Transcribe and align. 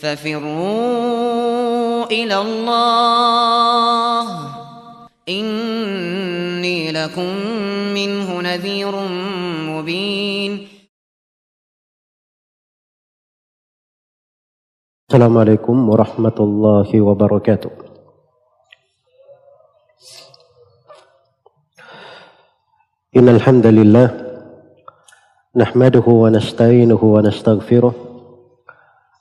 ففروا 0.00 1.60
إلى 2.08 2.36
الله. 2.40 4.26
إني 5.28 6.92
لكم 6.92 7.30
منه 7.94 8.40
نذير 8.40 8.94
مبين. 9.70 10.68
السلام 15.08 15.38
عليكم 15.38 15.88
ورحمة 15.88 16.38
الله 16.40 17.00
وبركاته. 17.00 17.70
إن 23.16 23.28
الحمد 23.28 23.66
لله 23.66 24.08
نحمده 25.56 26.06
ونستعينه 26.06 27.04
ونستغفره 27.04 28.09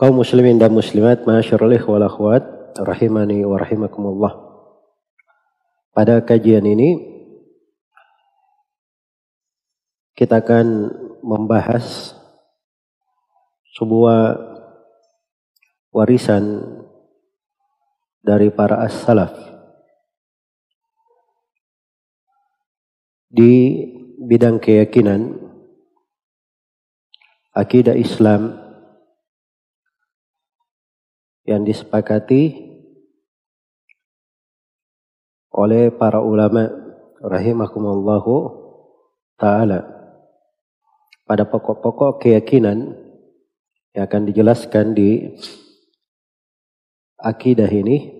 Kaum 0.00 0.16
muslimin 0.16 0.56
dan 0.56 0.72
muslimat 0.72 1.28
masyarul 1.28 1.76
ikhwal 1.76 2.00
akhwat 2.00 2.40
rahimani 2.72 3.44
wa 3.44 3.60
rahimakumullah. 3.60 4.32
Pada 5.92 6.24
kajian 6.24 6.64
ini 6.64 6.96
kita 10.16 10.40
akan 10.40 10.88
membahas 11.20 12.16
sebuah 13.76 14.40
warisan 15.92 16.64
dari 18.24 18.48
para 18.48 18.80
as-salaf. 18.80 19.36
Di 23.28 23.84
bidang 24.16 24.64
keyakinan 24.64 25.36
akidah 27.52 27.92
Islam 28.00 28.69
yang 31.50 31.66
disepakati 31.66 32.70
oleh 35.50 35.90
para 35.90 36.22
ulama 36.22 36.70
rahimakumullahu 37.18 38.34
taala. 39.34 39.82
Pada 41.26 41.46
pokok-pokok 41.50 42.22
keyakinan 42.22 42.94
yang 43.94 44.06
akan 44.06 44.30
dijelaskan 44.30 44.94
di 44.94 45.34
akidah 47.18 47.66
ini 47.66 48.14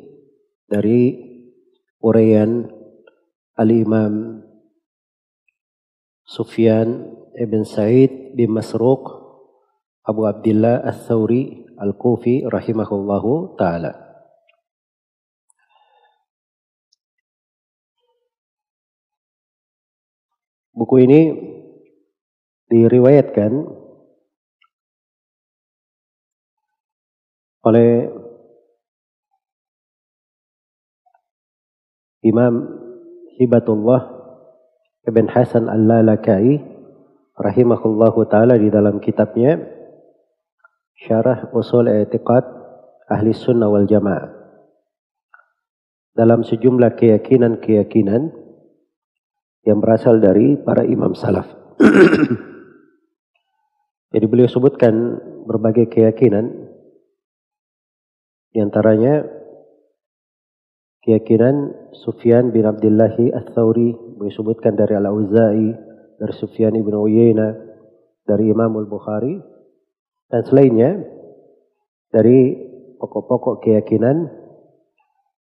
dari 0.67 1.15
uraian 2.03 2.67
Al-Imam 3.55 4.43
Sufyan 6.27 7.15
Ibn 7.35 7.63
Sa'id 7.67 8.35
bin 8.35 8.55
Masruq 8.55 9.07
Abu 10.07 10.27
Abdullah 10.27 10.83
Al-Thawri 10.83 11.70
Al-Kufi 11.81 12.45
rahimahullahu 12.45 13.57
taala. 13.57 13.97
Buku 20.77 20.97
ini 21.09 21.21
diriwayatkan 22.69 23.53
oleh 27.65 28.09
Imam 32.21 32.55
Hibatullah 33.41 34.01
Ibn 35.09 35.25
Hasan 35.33 35.65
Al-Lalakai 35.65 36.61
rahimahullahu 37.41 38.29
taala 38.29 38.61
di 38.61 38.69
dalam 38.69 39.01
kitabnya 39.01 39.80
Syarah 41.00 41.49
Usul 41.56 41.88
I'tiqad 41.88 42.44
Ahli 43.09 43.33
Sunnah 43.33 43.72
wal 43.72 43.88
Jamaah 43.88 44.41
dalam 46.12 46.44
sejumlah 46.44 47.00
keyakinan-keyakinan 47.00 48.22
yang 49.65 49.78
berasal 49.81 50.21
dari 50.21 50.60
para 50.60 50.84
imam 50.84 51.16
salaf. 51.16 51.49
Jadi 54.12 54.27
beliau 54.27 54.50
sebutkan 54.50 54.93
berbagai 55.49 55.89
keyakinan 55.89 56.69
di 58.50 58.59
antaranya 58.59 59.25
keyakinan 61.00 61.72
Sufyan 61.94 62.50
bin 62.53 62.66
Abdullah 62.66 63.15
Ats-Tsauri 63.15 64.21
disebutkan 64.21 64.77
dari 64.77 64.99
Al-Auza'i, 64.99 65.71
dari 66.21 66.34
Sufyan 66.37 66.77
bin 66.77 66.93
Uyainah, 66.93 67.55
dari 68.27 68.50
Imam 68.53 68.77
Al-Bukhari 68.77 69.59
dan 70.31 70.47
selainnya 70.47 71.03
dari 72.15 72.55
pokok-pokok 73.03 73.67
keyakinan 73.67 74.31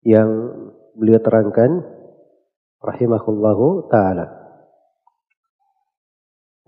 yang 0.02 0.28
beliau 0.96 1.20
terangkan 1.20 1.84
rahimahullahu 2.80 3.92
taala. 3.92 4.32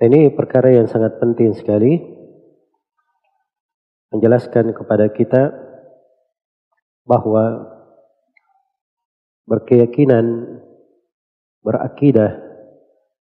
Ini 0.01 0.33
perkara 0.33 0.73
yang 0.73 0.89
sangat 0.89 1.21
penting 1.21 1.53
sekali 1.57 2.01
menjelaskan 4.13 4.73
kepada 4.73 5.13
kita 5.13 5.53
bahwa 7.05 7.69
berkeyakinan 9.45 10.57
berakidah 11.61 12.41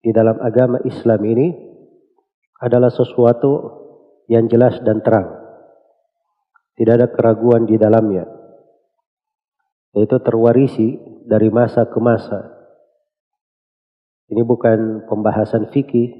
di 0.05 0.13
dalam 0.13 0.37
agama 0.37 0.77
Islam 0.85 1.21
ini 1.25 1.47
adalah 2.61 2.93
sesuatu 2.93 3.86
yang 4.27 4.47
jelas 4.51 4.79
dan 4.83 4.99
terang. 5.03 5.27
Tidak 6.77 6.93
ada 6.93 7.07
keraguan 7.09 7.65
di 7.65 7.79
dalamnya. 7.79 8.27
Yaitu 9.97 10.21
terwarisi 10.21 10.99
dari 11.25 11.49
masa 11.49 11.89
ke 11.89 11.97
masa. 11.97 12.53
Ini 14.27 14.43
bukan 14.43 15.07
pembahasan 15.07 15.71
fikih 15.71 16.11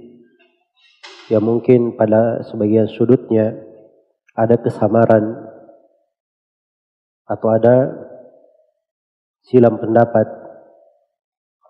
yang 1.27 1.44
mungkin 1.44 2.00
pada 2.00 2.42
sebagian 2.48 2.88
sudutnya 2.88 3.51
ada 4.31 4.56
kesamaran 4.56 5.44
atau 7.27 7.48
ada 7.51 7.75
silam 9.44 9.75
pendapat 9.75 10.24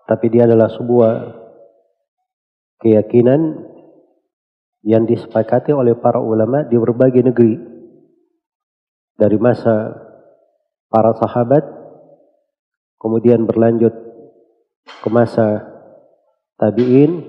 tapi 0.06 0.30
dia 0.30 0.46
adalah 0.46 0.70
sebuah 0.70 1.12
keyakinan 2.78 3.40
yang 4.86 5.06
disepakati 5.06 5.74
oleh 5.74 5.98
para 5.98 6.22
ulama 6.22 6.62
di 6.62 6.78
berbagai 6.78 7.22
negeri. 7.26 7.58
Dari 9.18 9.34
masa 9.34 9.98
para 10.86 11.10
sahabat 11.18 11.66
kemudian 13.02 13.42
berlanjut 13.42 13.90
ke 15.02 15.08
masa 15.10 15.66
tabi'in 16.54 17.26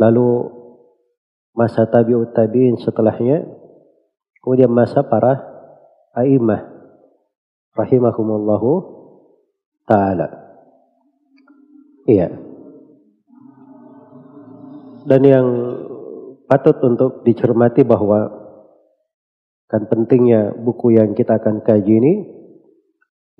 lalu 0.00 0.48
masa 1.52 1.84
tabi'ut 1.84 2.32
tabi'in 2.32 2.80
setelahnya 2.80 3.44
kemudian 4.40 4.72
masa 4.72 5.04
para 5.04 5.36
a'imah 6.16 6.64
rahimahumullahu 7.76 8.70
taala. 9.84 10.28
Iya 12.08 12.49
dan 15.06 15.20
yang 15.24 15.46
patut 16.50 16.76
untuk 16.82 17.22
dicermati 17.22 17.86
bahwa 17.86 18.26
kan 19.70 19.86
pentingnya 19.86 20.50
buku 20.58 20.98
yang 20.98 21.14
kita 21.14 21.38
akan 21.38 21.62
kaji 21.62 22.02
ini 22.02 22.14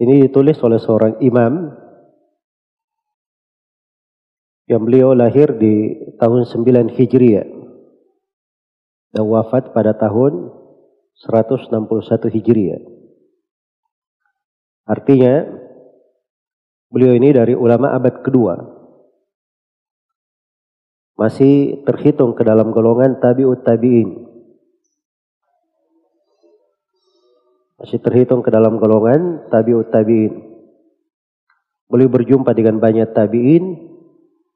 ini 0.00 0.14
ditulis 0.24 0.56
oleh 0.62 0.78
seorang 0.78 1.18
imam 1.20 1.76
yang 4.70 4.86
beliau 4.86 5.12
lahir 5.12 5.50
di 5.58 5.98
tahun 6.22 6.46
9 6.46 6.94
Hijriah 6.94 7.48
dan 9.10 9.24
wafat 9.26 9.74
pada 9.74 9.98
tahun 9.98 10.54
161 11.26 12.30
Hijriah. 12.30 12.80
Artinya 14.86 15.44
beliau 16.88 17.12
ini 17.18 17.34
dari 17.34 17.58
ulama 17.58 17.92
abad 17.92 18.22
kedua. 18.22 18.79
Masih 21.20 21.84
terhitung 21.84 22.32
ke 22.32 22.40
dalam 22.40 22.72
golongan 22.72 23.20
tabi'ut 23.20 23.60
tabi'in. 23.60 24.24
Masih 27.76 28.00
terhitung 28.00 28.40
ke 28.40 28.48
dalam 28.48 28.80
golongan 28.80 29.52
tabi'ut 29.52 29.92
tabi'in. 29.92 30.32
Beliau 31.92 32.08
berjumpa 32.08 32.56
dengan 32.56 32.80
banyak 32.80 33.12
tabi'in. 33.12 33.92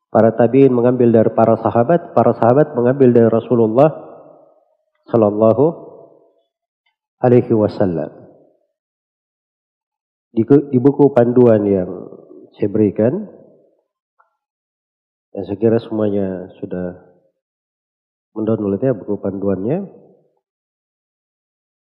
Para 0.09 0.33
tabi'in 0.33 0.73
mengambil 0.73 1.13
dari 1.13 1.31
para 1.37 1.61
sahabat, 1.61 2.17
para 2.17 2.33
sahabat 2.33 2.73
mengambil 2.73 3.13
dari 3.13 3.29
Rasulullah 3.29 3.91
sallallahu 5.11 5.65
alaihi 7.21 7.53
wasallam. 7.53 8.09
Di 10.33 10.79
buku 10.81 11.13
panduan 11.13 11.67
yang 11.67 11.91
saya 12.55 12.71
berikan, 12.71 13.27
dan 15.35 15.43
saya 15.51 15.59
kira 15.59 15.83
semuanya 15.83 16.47
sudah 16.63 16.95
mendownloadnya 18.39 18.95
buku 18.95 19.19
panduannya 19.19 19.83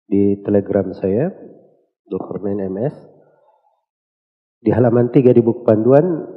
di 0.09 0.41
telegram 0.41 0.89
saya, 0.97 1.29
Dr. 2.09 2.41
MS. 2.41 2.97
Di 4.65 4.73
halaman 4.73 5.13
3 5.13 5.37
di 5.37 5.43
buku 5.45 5.69
panduan 5.69 6.33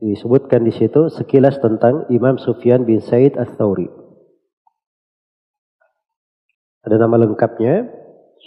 disebutkan 0.00 0.64
di 0.64 0.72
situ 0.72 1.12
sekilas 1.12 1.60
tentang 1.60 2.08
Imam 2.08 2.40
Sufyan 2.40 2.88
bin 2.88 3.04
Said 3.04 3.36
Ats-Tsauri. 3.36 3.92
Ada 6.88 7.04
nama 7.04 7.20
lengkapnya 7.20 7.84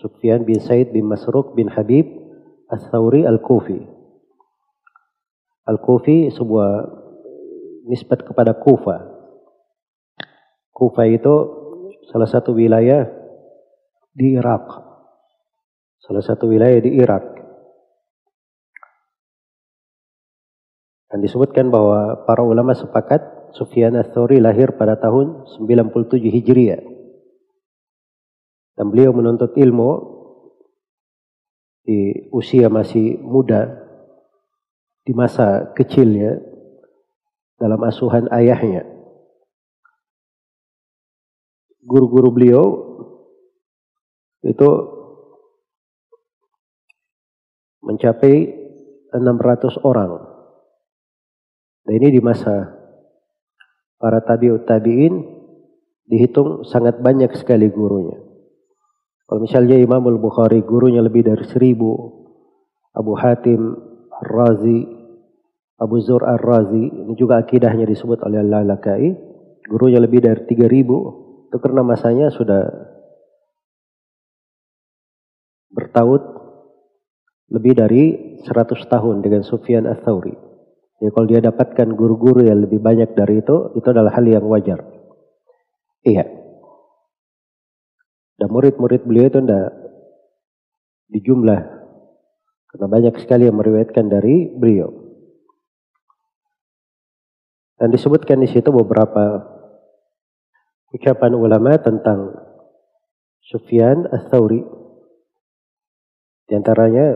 Sufyan 0.02 0.50
bin 0.50 0.58
Said 0.58 0.98
bin 0.98 1.06
Masruq 1.06 1.54
bin 1.54 1.70
Habib 1.70 2.10
Ats-Tsauri 2.74 3.22
Al-Kufi. 3.30 3.86
Al-Kufi 5.70 6.34
sebuah 6.34 7.00
nisbat 7.90 8.22
kepada 8.22 8.54
Kufa. 8.54 9.02
Kufa 10.70 11.04
itu 11.10 11.36
salah 12.14 12.30
satu 12.30 12.54
wilayah 12.54 13.10
di 14.14 14.38
Irak. 14.38 14.70
Salah 16.06 16.22
satu 16.22 16.48
wilayah 16.48 16.78
di 16.80 16.94
Irak. 17.02 17.26
Dan 21.10 21.26
disebutkan 21.26 21.74
bahwa 21.74 22.22
para 22.30 22.46
ulama 22.46 22.78
sepakat 22.78 23.52
Sufyan 23.58 23.98
Ats-Tsauri 23.98 24.38
lahir 24.38 24.78
pada 24.78 25.02
tahun 25.02 25.50
97 25.58 26.22
Hijriah. 26.22 26.86
Dan 28.78 28.94
beliau 28.94 29.12
menuntut 29.12 29.58
ilmu 29.58 29.92
di 31.82 32.30
usia 32.30 32.70
masih 32.70 33.18
muda 33.18 33.66
di 35.02 35.18
masa 35.18 35.74
kecilnya 35.74 36.38
dalam 37.60 37.80
asuhan 37.84 38.32
ayahnya. 38.32 38.88
Guru-guru 41.84 42.32
beliau 42.32 42.66
itu 44.48 44.70
mencapai 47.84 48.36
600 49.12 49.84
orang. 49.84 50.12
Dan 51.84 51.94
ini 52.00 52.08
di 52.16 52.22
masa 52.22 52.78
para 54.00 54.22
tabi'ut 54.24 54.64
tabi'in 54.64 55.16
dihitung 56.06 56.64
sangat 56.66 57.02
banyak 57.02 57.34
sekali 57.36 57.68
gurunya. 57.68 58.18
Kalau 59.30 59.46
misalnya 59.46 59.78
Imam 59.78 60.02
Al-Bukhari 60.02 60.66
gurunya 60.66 61.06
lebih 61.06 61.22
dari 61.22 61.46
seribu, 61.46 61.94
Abu 62.98 63.14
Hatim 63.14 63.78
Ar-Razi, 64.10 64.99
Abu 65.80 66.04
Zur 66.04 66.28
Ar-Razi, 66.28 66.92
ini 66.92 67.16
juga 67.16 67.40
akidahnya 67.40 67.88
disebut 67.88 68.20
oleh 68.28 68.44
Al-Lalakai, 68.44 69.16
gurunya 69.64 70.04
lebih 70.04 70.20
dari 70.20 70.44
tiga 70.44 70.68
ribu, 70.68 70.98
itu 71.48 71.56
karena 71.56 71.88
masanya 71.88 72.28
sudah 72.36 72.68
bertaut 75.72 76.20
lebih 77.50 77.74
dari 77.80 78.04
100 78.44 78.76
tahun 78.92 79.24
dengan 79.24 79.48
Sufyan 79.48 79.88
Ats-Tsauri. 79.88 80.36
Jadi 81.00 81.12
kalau 81.16 81.28
dia 81.32 81.40
dapatkan 81.40 81.96
guru-guru 81.96 82.44
yang 82.44 82.68
lebih 82.68 82.84
banyak 82.84 83.16
dari 83.16 83.40
itu, 83.40 83.72
itu 83.80 83.88
adalah 83.88 84.12
hal 84.20 84.28
yang 84.28 84.44
wajar. 84.52 84.84
Iya. 86.04 86.28
Dan 88.36 88.48
murid-murid 88.52 89.08
beliau 89.08 89.32
itu 89.32 89.40
tidak 89.40 89.72
dijumlah. 91.08 91.62
Karena 92.70 92.88
banyak 92.92 93.16
sekali 93.24 93.48
yang 93.48 93.58
meriwayatkan 93.58 94.06
dari 94.12 94.52
beliau. 94.52 94.99
Dan 97.80 97.96
disebutkan 97.96 98.44
di 98.44 98.52
situ 98.52 98.76
beberapa 98.76 99.40
ucapan 100.92 101.32
ulama 101.32 101.80
tentang 101.80 102.36
Sufyan 103.40 104.04
Ats-Tsauri. 104.12 104.60
Di 106.44 106.60
antaranya 106.60 107.16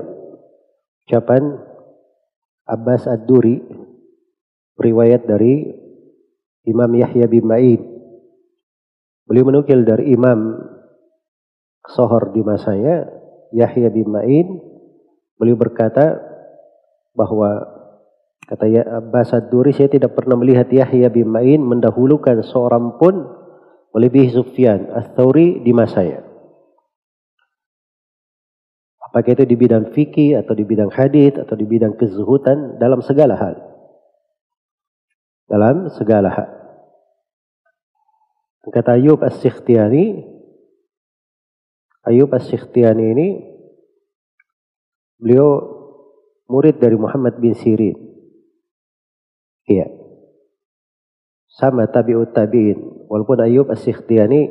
ucapan 1.03 1.59
Abbas 2.63 3.11
Ad-Duri 3.11 3.59
riwayat 4.79 5.27
dari 5.27 5.67
Imam 6.63 6.91
Yahya 6.95 7.27
bin 7.27 7.43
Ma'in. 7.43 7.81
Beliau 9.27 9.51
menukil 9.51 9.83
dari 9.83 10.15
Imam 10.15 10.63
Sohor 11.91 12.31
di 12.31 12.39
masanya 12.39 13.03
Yahya 13.51 13.91
bin 13.91 14.07
Ma'in. 14.15 14.47
Beliau 15.35 15.59
berkata 15.59 16.23
bahwa 17.11 17.82
kata 18.43 18.65
ya 18.67 18.83
Abbas 18.99 19.31
Ad-Duri 19.31 19.71
saya 19.71 19.87
tidak 19.87 20.13
pernah 20.13 20.35
melihat 20.35 20.67
Yahya 20.67 21.07
bin 21.07 21.31
Ma'in 21.31 21.63
mendahulukan 21.63 22.43
seorang 22.43 22.99
pun 22.99 23.23
melebihi 23.93 24.33
Sufyan 24.33 24.89
Ats-Tsauri 24.91 25.61
di 25.61 25.71
masanya. 25.71 26.25
Apakah 29.13 29.37
itu 29.37 29.45
di 29.45 29.53
bidang 29.53 29.93
fikih 29.93 30.41
atau 30.41 30.57
di 30.57 30.65
bidang 30.65 30.89
hadith 30.89 31.37
atau 31.37 31.53
di 31.53 31.69
bidang 31.69 31.93
kezuhutan 31.93 32.81
dalam 32.81 33.05
segala 33.05 33.37
hal. 33.37 33.55
Dalam 35.45 35.93
segala 35.93 36.33
hal. 36.33 36.49
Kata 38.63 38.97
Ayub 38.97 39.21
As-Sikhtiyani, 39.21 40.23
Ayub 42.09 42.31
As-Sikhtiyani 42.33 43.05
ini 43.13 43.27
beliau 45.21 45.61
murid 46.49 46.81
dari 46.81 46.97
Muhammad 46.97 47.37
bin 47.37 47.53
Sirin. 47.53 48.12
Iya. 49.67 49.87
Sama 51.47 51.87
tabi'ut 51.87 52.33
tabi'in. 52.33 53.07
Walaupun 53.07 53.39
Ayub 53.45 53.69
As-Sikhtiyani 53.69 54.41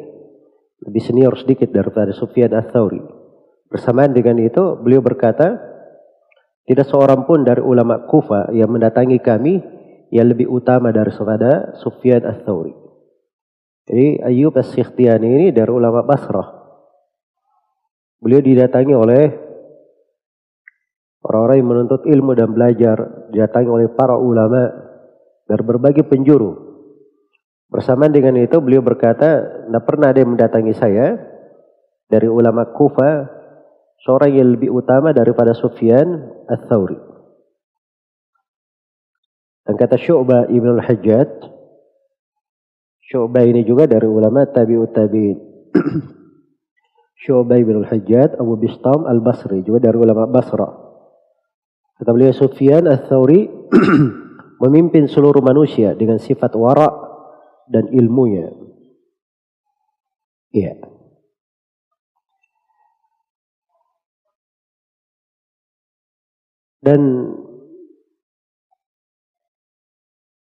lebih 0.83 1.03
senior 1.03 1.35
sedikit 1.39 1.71
daripada 1.71 2.11
Sufyan 2.15 2.51
Ats-Tsauri. 2.55 3.03
Bersamaan 3.71 4.13
dengan 4.13 4.39
itu, 4.43 4.77
beliau 4.79 5.01
berkata, 5.01 5.59
tidak 6.67 6.87
seorang 6.87 7.27
pun 7.27 7.43
dari 7.43 7.59
ulama 7.59 8.07
Kufa 8.07 8.55
yang 8.55 8.71
mendatangi 8.71 9.19
kami 9.19 9.59
yang 10.13 10.29
lebih 10.31 10.47
utama 10.47 10.93
dari 10.93 11.11
daripada 11.11 11.75
Sufyan 11.81 12.23
Ats-Tsauri. 12.23 12.75
Jadi 13.89 14.23
Ayub 14.23 14.55
As-Sikhtiyani 14.55 15.27
ini 15.27 15.49
dari 15.51 15.71
ulama 15.75 16.07
Basrah. 16.07 16.63
Beliau 18.23 18.39
didatangi 18.39 18.95
oleh 18.95 19.25
orang-orang 21.27 21.57
yang 21.59 21.69
menuntut 21.75 22.07
ilmu 22.07 22.33
dan 22.39 22.55
belajar, 22.55 23.27
didatangi 23.35 23.67
oleh 23.67 23.91
para 23.91 24.15
ulama 24.15 24.92
dari 25.53 25.61
berbagai 25.69 26.09
penjuru. 26.09 26.73
Bersamaan 27.69 28.09
dengan 28.09 28.41
itu 28.41 28.57
beliau 28.65 28.81
berkata, 28.81 29.45
tidak 29.69 29.85
pernah 29.85 30.09
ada 30.09 30.25
yang 30.25 30.33
mendatangi 30.33 30.73
saya 30.73 31.21
dari 32.09 32.25
ulama 32.25 32.73
Kufa 32.73 33.29
seorang 34.01 34.33
yang 34.33 34.49
lebih 34.57 34.73
utama 34.73 35.13
daripada 35.13 35.53
Sufyan 35.53 36.33
Ats-Tsauri. 36.49 36.97
Dan 39.69 39.75
kata 39.77 40.01
Syu'bah 40.01 40.49
Ibn 40.49 40.69
al-Hajjaj, 40.81 41.31
Syu'bah 43.13 43.45
ini 43.45 43.63
juga 43.69 43.85
dari 43.85 44.09
ulama 44.09 44.49
tabi'ut 44.49 44.93
tabi'in. 44.97 45.39
Syu'bah 47.25 47.61
Ibn 47.61 47.85
al-Hajjaj, 47.85 48.41
Abu 48.41 48.57
Bistam 48.57 49.05
al-Basri, 49.05 49.65
juga 49.65 49.85
dari 49.85 49.97
ulama 50.01 50.29
Basra. 50.29 50.69
Kata 52.01 52.11
beliau 52.11 52.35
Sufyan 52.35 52.89
Ats-Tsauri 52.91 53.49
memimpin 54.63 55.11
seluruh 55.11 55.43
manusia 55.43 55.91
dengan 55.99 56.23
sifat 56.23 56.55
wara' 56.55 56.95
dan 57.67 57.91
ilmunya. 57.91 58.47
Iya. 60.55 60.79
Dan 66.83 67.31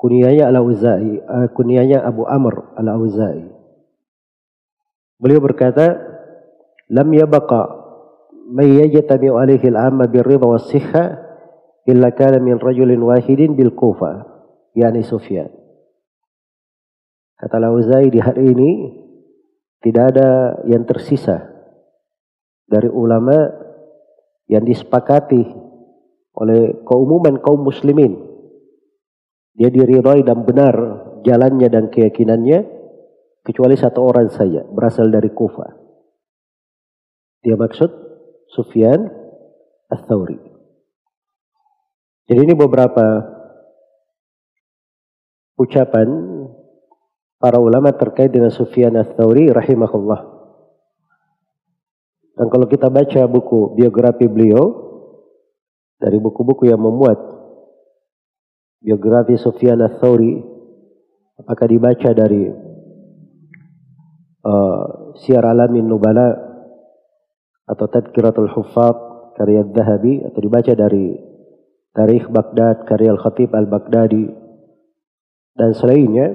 Kunyanya 0.00 0.48
Al-Auza'i, 0.48 1.20
uh, 1.20 1.48
kunyanya 1.52 2.08
Abu 2.08 2.24
Amr 2.24 2.72
Al-Auza'i. 2.72 3.52
Beliau 5.20 5.44
berkata, 5.44 6.00
"Lam 6.88 7.12
yabaqa 7.12 7.79
may 8.50 8.82
yajtami'u 8.82 9.38
alaihi 9.38 9.70
al-'amma 9.70 10.10
bir-ridha 10.10 10.44
was-sihha 10.44 11.04
illa 11.86 12.10
kana 12.10 12.42
min 12.42 12.58
rajulin 12.58 12.98
wahidin 12.98 13.54
bil 13.54 13.72
Kufa, 13.72 14.26
Sufyan." 15.06 15.48
Kata 17.40 17.56
Lauzai 17.56 18.12
di 18.12 18.20
hari 18.20 18.52
ini 18.52 18.70
tidak 19.80 20.12
ada 20.12 20.60
yang 20.68 20.84
tersisa 20.84 21.40
dari 22.68 22.90
ulama 22.90 23.32
yang 24.50 24.66
disepakati 24.66 25.40
oleh 26.36 26.84
keumuman 26.84 27.40
kaum 27.40 27.64
muslimin. 27.64 28.28
Dia 29.56 29.72
diridhai 29.72 30.20
dan 30.20 30.44
benar 30.44 30.74
jalannya 31.24 31.68
dan 31.72 31.88
keyakinannya 31.88 32.58
kecuali 33.40 33.76
satu 33.78 34.04
orang 34.04 34.28
saja 34.28 34.66
berasal 34.68 35.08
dari 35.08 35.32
Kufa. 35.32 35.80
Dia 37.40 37.56
maksud 37.56 38.09
Sufyan 38.54 39.06
Ats-Tsauri. 39.90 40.38
Jadi 42.30 42.40
ini 42.46 42.54
beberapa 42.54 43.26
ucapan 45.58 46.06
para 47.42 47.58
ulama 47.58 47.90
terkait 47.96 48.30
dengan 48.30 48.54
Sufyan 48.54 48.94
ats-Tsauri 48.94 49.50
rahimahullah. 49.50 50.20
Dan 52.38 52.46
kalau 52.48 52.70
kita 52.70 52.86
baca 52.88 53.26
buku 53.26 53.74
biografi 53.76 54.30
beliau 54.30 54.88
dari 56.00 56.16
buku-buku 56.16 56.70
yang 56.70 56.80
memuat 56.80 57.18
biografi 58.80 59.36
Sufyan 59.36 59.82
ats-Tsauri 59.84 60.40
apakah 61.40 61.66
dibaca 61.68 62.14
dari 62.16 62.48
uh, 64.44 64.84
Syiar 65.20 65.44
Alamin 65.44 65.84
Nubala 65.84 66.49
atau 67.70 67.86
Tadkiratul 67.86 68.50
Huffaz 68.50 68.98
karya 69.38 69.62
Zahabi 69.70 70.26
atau 70.26 70.40
dibaca 70.42 70.72
dari 70.74 71.14
Tarikh 71.94 72.26
Baghdad 72.26 72.82
karya 72.90 73.14
Al-Khatib 73.14 73.54
Al-Baghdadi 73.54 74.26
dan 75.54 75.70
selainnya 75.78 76.34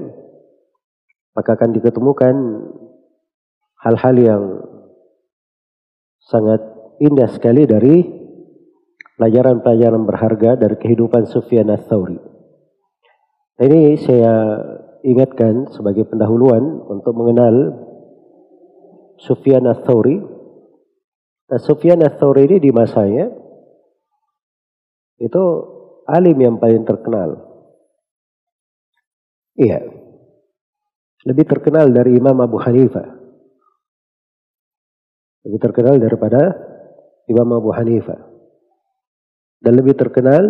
maka 1.36 1.60
akan 1.60 1.75
diketemukan 1.75 2.36
hal-hal 3.84 4.15
yang 4.15 4.44
sangat 6.24 6.63
indah 7.04 7.27
sekali 7.30 7.68
dari 7.68 8.01
pelajaran-pelajaran 9.20 10.04
berharga 10.08 10.51
dari 10.60 10.75
kehidupan 10.80 11.27
Sufyan 11.27 11.72
ats-Tsauri. 11.72 12.20
Ini 13.56 13.96
saya 14.04 14.34
ingatkan 15.06 15.72
sebagai 15.72 16.08
pendahuluan 16.12 16.84
untuk 16.92 17.15
mengenal 17.15 17.56
Sufyan 19.20 19.63
ats-Tsauri. 19.70 20.35
Nah, 21.46 21.60
Sufyan 21.62 22.02
ats-Tsauri 22.02 22.50
ini 22.50 22.58
di 22.58 22.74
masanya 22.74 23.30
itu 25.22 25.44
alim 26.10 26.38
yang 26.42 26.56
paling 26.58 26.84
terkenal. 26.84 27.38
Iya 29.56 29.96
lebih 31.25 31.46
terkenal 31.50 31.90
dari 31.90 32.16
Imam 32.16 32.38
Abu 32.38 32.62
Hanifah. 32.62 33.18
Lebih 35.46 35.60
terkenal 35.62 35.98
daripada 35.98 36.54
Imam 37.25 37.50
Abu 37.58 37.74
Hanifah. 37.74 38.22
Dan 39.58 39.82
lebih 39.82 39.98
terkenal 39.98 40.46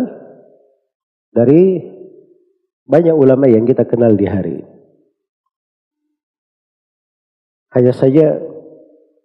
dari 1.32 1.80
banyak 2.84 3.16
ulama 3.16 3.48
yang 3.48 3.64
kita 3.64 3.88
kenal 3.88 4.12
di 4.12 4.28
hari 4.28 4.60
ini. 4.60 4.74
Hanya 7.72 7.92
saja 7.92 8.40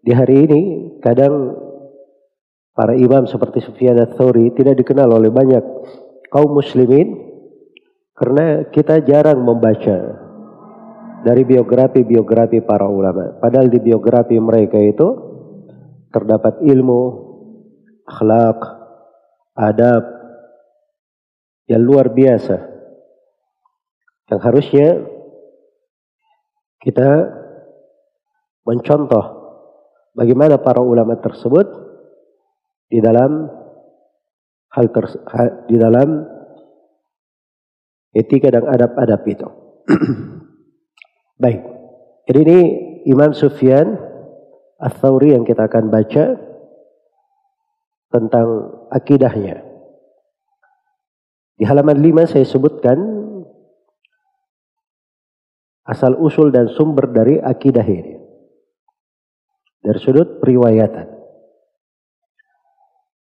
di 0.01 0.11
hari 0.17 0.49
ini 0.49 0.61
kadang 0.97 1.53
para 2.73 2.97
imam 2.97 3.29
seperti 3.29 3.61
Sufyan 3.61 4.01
ats-Tsauri 4.01 4.49
tidak 4.57 4.81
dikenal 4.81 5.13
oleh 5.13 5.29
banyak 5.29 5.61
kaum 6.33 6.57
muslimin 6.57 7.13
karena 8.17 8.65
kita 8.73 9.05
jarang 9.05 9.45
membaca 9.45 9.97
dari 11.21 11.45
biografi-biografi 11.45 12.65
para 12.65 12.89
ulama. 12.89 13.37
Padahal 13.37 13.69
di 13.69 13.77
biografi 13.77 14.41
mereka 14.41 14.81
itu 14.81 15.07
terdapat 16.09 16.65
ilmu, 16.65 17.01
akhlak, 18.09 18.59
adab 19.53 20.03
yang 21.69 21.81
luar 21.85 22.09
biasa. 22.09 22.57
Yang 24.33 24.41
harusnya 24.41 24.87
kita 26.81 27.09
mencontoh 28.65 29.40
bagaimana 30.15 30.59
para 30.59 30.83
ulama 30.83 31.19
tersebut 31.19 31.67
di 32.91 32.99
dalam 32.99 33.47
hal 34.71 34.85
di 35.67 35.75
dalam 35.79 36.09
etika 38.11 38.51
dan 38.51 38.67
adab-adab 38.67 39.21
itu. 39.27 39.47
Baik. 41.43 41.61
Jadi 42.27 42.39
ini 42.45 42.59
Imam 43.09 43.33
Sufyan 43.33 43.97
Ats-Tsauri 44.77 45.33
yang 45.33 45.43
kita 45.47 45.65
akan 45.65 45.89
baca 45.89 46.37
tentang 48.11 48.47
akidahnya. 48.91 49.63
Di 51.57 51.63
halaman 51.65 52.01
5 52.01 52.31
saya 52.33 52.45
sebutkan 52.45 52.97
asal 55.85 56.17
usul 56.17 56.49
dan 56.53 56.69
sumber 56.69 57.09
dari 57.09 57.37
akidah 57.41 57.85
ini. 57.85 58.20
Dari 59.81 59.97
sudut 59.97 60.37
periwayatan. 60.37 61.21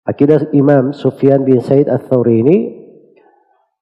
Akidah 0.08 0.48
Imam 0.56 0.96
Sufyan 0.96 1.44
bin 1.44 1.60
Said 1.60 1.84
Ats-Tsauri 1.84 2.40
ini 2.40 2.56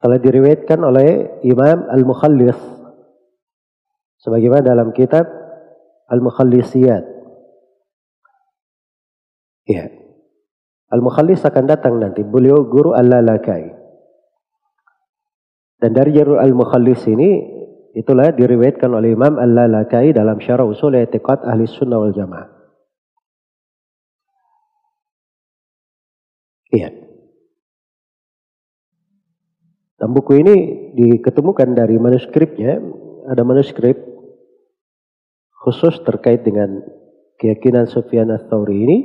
telah 0.03 0.19
diriwayatkan 0.19 0.83
oleh 0.83 1.39
Imam 1.47 1.87
Al-Mukhallis 1.87 2.59
sebagaimana 4.19 4.75
dalam 4.75 4.91
kitab 4.91 5.23
Al-Mukhallisiyat. 6.11 7.05
Ya. 9.71 9.87
Al-Mukhallis 10.91 11.47
akan 11.47 11.65
datang 11.71 12.03
nanti. 12.03 12.27
Beliau 12.27 12.67
guru 12.67 12.95
Al-Lalakai. 12.95 13.71
Dan 15.79 15.95
dari 15.95 16.11
jalur 16.11 16.43
Al-Mukhallis 16.43 17.07
ini 17.07 17.31
itulah 17.95 18.35
diriwayatkan 18.35 18.91
oleh 18.91 19.15
Imam 19.15 19.39
Al-Lalakai 19.39 20.11
dalam 20.11 20.43
Syarah 20.43 20.67
Usul 20.67 20.99
I'tiqad 20.99 21.47
Ahli 21.47 21.71
Sunnah 21.71 22.03
wal 22.03 22.15
Jamaah. 22.15 22.56
Iya. 26.76 26.88
Dan 29.97 30.12
buku 30.12 30.45
ini 30.45 30.56
diketemukan 30.92 31.73
dari 31.73 31.97
manuskripnya, 31.97 32.76
ada 33.33 33.42
manuskrip 33.49 33.97
khusus 35.64 35.97
terkait 36.04 36.45
dengan 36.45 36.85
keyakinan 37.40 37.88
Sufyan 37.88 38.28
ats-Tsauri 38.28 38.76
ini 38.76 38.99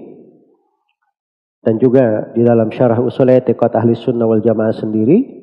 dan 1.64 1.80
juga 1.80 2.36
di 2.36 2.44
dalam 2.44 2.70
syarah 2.76 3.00
usul 3.00 3.32
i'tiqad 3.32 3.72
ahli 3.72 3.96
sunnah 3.96 4.28
wal 4.28 4.44
jamaah 4.44 4.76
sendiri 4.76 5.42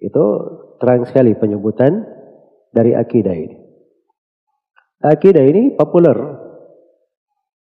itu 0.00 0.24
terang 0.82 1.06
sekali 1.06 1.36
penyebutan 1.36 2.04
dari 2.74 2.96
akidah 2.96 3.36
ini. 3.36 3.56
Akidah 5.00 5.44
ini 5.44 5.76
populer 5.78 6.16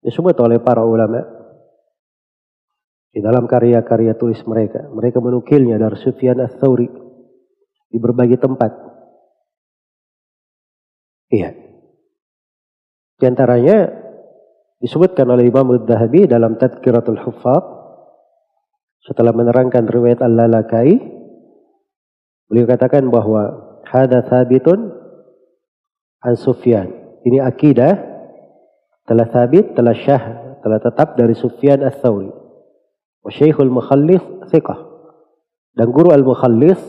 disebut 0.05 0.37
oleh 0.39 0.57
para 0.63 0.81
ulama 0.85 1.38
di 3.09 3.19
dalam 3.25 3.49
karya-karya 3.49 4.13
tulis 4.13 4.39
mereka. 4.45 4.85
Mereka 4.89 5.17
menukilnya 5.17 5.81
dari 5.81 5.97
Sufyan 5.97 6.41
ats-Tsauri 6.45 6.87
di 7.89 7.97
berbagai 7.97 8.37
tempat. 8.37 8.71
Iya. 11.29 11.53
Di 13.19 13.25
antaranya 13.25 13.89
disebutkan 14.79 15.27
oleh 15.29 15.49
Imam 15.49 15.75
Ad-Dahabi 15.75 16.29
dalam 16.29 16.55
Tadkiratul 16.55 17.19
Huffaz 17.21 17.65
setelah 19.03 19.33
menerangkan 19.33 19.89
riwayat 19.89 20.21
Al-Lalakai 20.21 20.97
beliau 22.49 22.65
katakan 22.65 23.09
bahwa 23.09 23.77
hada 23.85 24.25
thabitun 24.25 24.93
an 26.21 26.35
Sufyan. 26.37 26.93
Ini 27.25 27.43
akidah 27.43 27.93
telah 29.03 29.27
thabit, 29.27 29.75
telah 29.75 29.95
syah, 29.97 30.23
telah 30.61 30.79
tetap 30.79 31.17
dari 31.17 31.35
Sufyan 31.35 31.81
ats-Tsauri. 31.83 32.38
Syekhul 33.27 33.67
Mukhallis 33.67 34.23
thiqah. 34.47 34.79
Dan 35.75 35.91
guru 35.91 36.15
Al-Mukhallis 36.15 36.79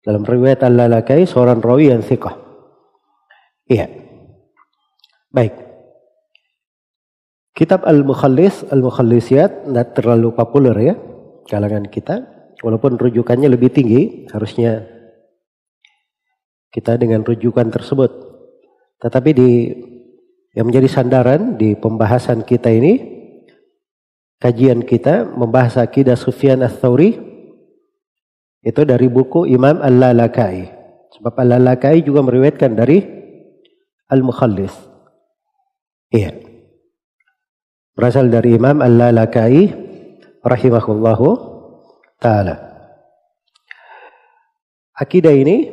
dalam 0.00 0.24
riwayat 0.24 0.64
Al-Lalakai 0.64 1.28
seorang 1.28 1.60
rawi 1.60 1.92
yang 1.92 2.00
thiqah. 2.00 2.32
Iya. 3.68 3.92
Baik. 5.32 5.54
Kitab 7.56 7.88
Al-Mukhallis, 7.88 8.68
Al-Mukhallisiyat 8.68 9.68
tidak 9.68 9.96
terlalu 9.96 10.32
populer 10.36 10.76
ya 10.76 10.94
kalangan 11.48 11.88
kita. 11.88 12.24
Walaupun 12.60 12.96
rujukannya 12.96 13.48
lebih 13.52 13.72
tinggi, 13.72 14.28
harusnya 14.32 14.84
kita 16.72 17.00
dengan 17.00 17.24
rujukan 17.24 17.72
tersebut. 17.72 18.12
Tetapi 19.00 19.30
di 19.32 19.50
yang 20.56 20.68
menjadi 20.68 20.88
sandaran 20.88 21.60
di 21.60 21.76
pembahasan 21.76 22.44
kita 22.44 22.72
ini 22.72 23.15
kajian 24.40 24.84
kita 24.84 25.24
membahas 25.24 25.80
akidah 25.80 26.16
Sufyan 26.18 26.60
ats-Tsauri 26.60 27.16
itu 28.66 28.82
dari 28.82 29.06
buku 29.06 29.46
Imam 29.46 29.78
Al-Lalakai. 29.78 30.74
Sebab 31.16 31.34
Al-Lalakai 31.38 32.02
juga 32.02 32.26
meriwayatkan 32.26 32.72
dari 32.74 32.98
Al-Mukhallis. 34.10 34.74
Iya. 36.10 36.34
Berasal 37.96 38.28
dari 38.28 38.58
Imam 38.58 38.82
Al-Lalakai 38.82 39.72
rahimahullahu 40.44 41.28
taala. 42.20 42.66
Akidah 44.96 45.32
ini 45.32 45.70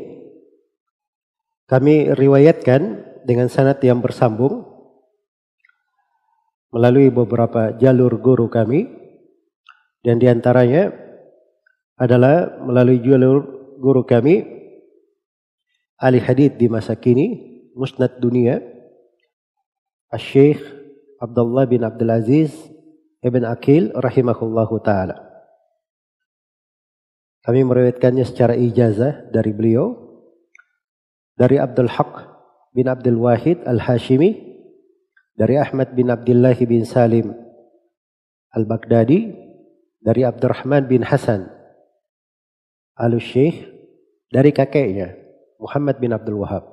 kami 1.70 2.12
riwayatkan 2.12 2.82
dengan 3.24 3.48
sanad 3.48 3.80
yang 3.82 4.04
bersambung 4.04 4.73
melalui 6.74 7.14
beberapa 7.14 7.78
jalur 7.78 8.18
guru 8.18 8.50
kami. 8.50 8.90
Dan 10.04 10.20
di 10.20 10.28
antaranya 10.28 10.92
adalah 11.96 12.60
melalui 12.60 13.00
jalur 13.00 13.46
guru 13.80 14.04
kami 14.04 14.44
ahli 16.02 16.20
hadith 16.20 16.60
di 16.60 16.68
masa 16.68 17.00
kini 17.00 17.40
musnad 17.78 18.20
dunia 18.20 18.60
Syekh 20.14 20.60
Abdullah 21.24 21.66
bin 21.66 21.88
Abdul 21.88 22.12
Aziz 22.12 22.52
Ibn 23.24 23.48
Akil 23.48 23.96
rahimahullahu 23.96 24.84
taala. 24.84 25.24
Kami 27.44 27.64
meriwayatkannya 27.64 28.28
secara 28.28 28.60
ijazah 28.60 29.32
dari 29.32 29.56
beliau 29.56 29.96
dari 31.40 31.58
Abdul 31.58 31.90
Haq 31.90 32.14
bin 32.76 32.92
Abdul 32.92 33.20
Wahid 33.20 33.64
Al-Hashimi 33.64 34.53
dari 35.34 35.58
Ahmad 35.58 35.98
bin 35.98 36.14
Abdullah 36.14 36.58
bin 36.58 36.86
Salim 36.86 37.34
Al-Baghdadi 38.54 39.34
dari 40.04 40.22
Abdurrahman 40.22 40.86
bin 40.86 41.02
Hasan 41.02 41.50
Al-Syekh 42.94 43.66
dari 44.30 44.54
kakeknya 44.54 45.18
Muhammad 45.58 45.98
bin 45.98 46.14
Abdul 46.14 46.42
Wahab. 46.46 46.70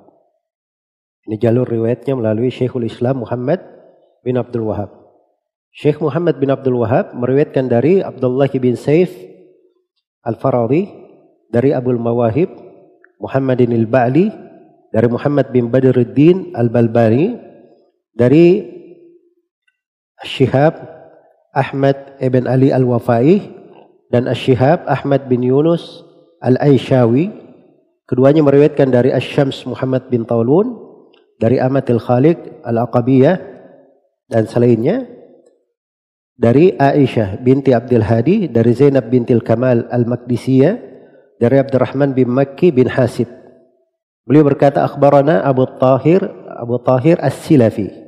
Ini 1.25 1.37
jalur 1.37 1.65
riwayatnya 1.65 2.13
melalui 2.17 2.53
Syekhul 2.53 2.85
Islam 2.85 3.25
Muhammad 3.25 3.61
bin 4.21 4.37
Abdul 4.37 4.69
Wahab. 4.69 4.93
Syekh 5.71 6.03
Muhammad 6.03 6.37
bin 6.37 6.51
Abdul 6.51 6.77
Wahab 6.81 7.15
meriwayatkan 7.15 7.71
dari 7.71 8.03
Abdullah 8.03 8.51
bin 8.51 8.77
Saif 8.77 9.09
Al-Faradi 10.21 10.85
dari 11.49 11.73
Abdul 11.73 11.97
Mawahib 11.97 12.51
Muhammadin 13.21 13.73
Al-Ba'li 13.73 14.27
dari 14.91 15.07
Muhammad 15.07 15.49
bin 15.55 15.71
Badruddin 15.71 16.51
Al-Balbani 16.57 17.50
dari 18.15 18.67
Syihab 20.21 20.77
Ahmad 21.51 22.15
ibn 22.21 22.45
Ali 22.45 22.69
Al-Wafai 22.69 23.41
dan 24.13 24.29
Syihab 24.31 24.85
Ahmad 24.85 25.25
bin 25.27 25.41
Yunus 25.41 26.03
Al-Aishawi. 26.43 27.31
Keduanya 28.05 28.43
meriwayatkan 28.43 28.91
dari 28.91 29.15
Asyams 29.15 29.63
Muhammad 29.63 30.11
bin 30.11 30.27
Taulun, 30.27 30.75
dari 31.39 31.63
Amatil 31.63 31.97
Khaliq 31.97 32.61
Al-Aqabiyah 32.67 33.39
dan 34.27 34.45
selainnya 34.51 35.07
dari 36.35 36.73
Aisyah 36.73 37.39
binti 37.39 37.71
Abdul 37.71 38.01
Hadi, 38.01 38.49
dari 38.49 38.73
Zainab 38.73 39.13
binti 39.13 39.37
Kamal 39.39 39.85
Al-Maqdisiyah, 39.93 40.75
dari 41.37 41.55
Abdurrahman 41.61 42.17
bin 42.17 42.33
Makki 42.33 42.73
bin 42.73 42.89
Hasib. 42.89 43.29
Beliau 44.25 44.45
berkata 44.45 44.81
akhbarana 44.85 45.45
Abu 45.45 45.65
Tahir 45.77 46.21
Abu 46.61 46.77
Tahir 46.81 47.17
As-Silafi. 47.21 48.00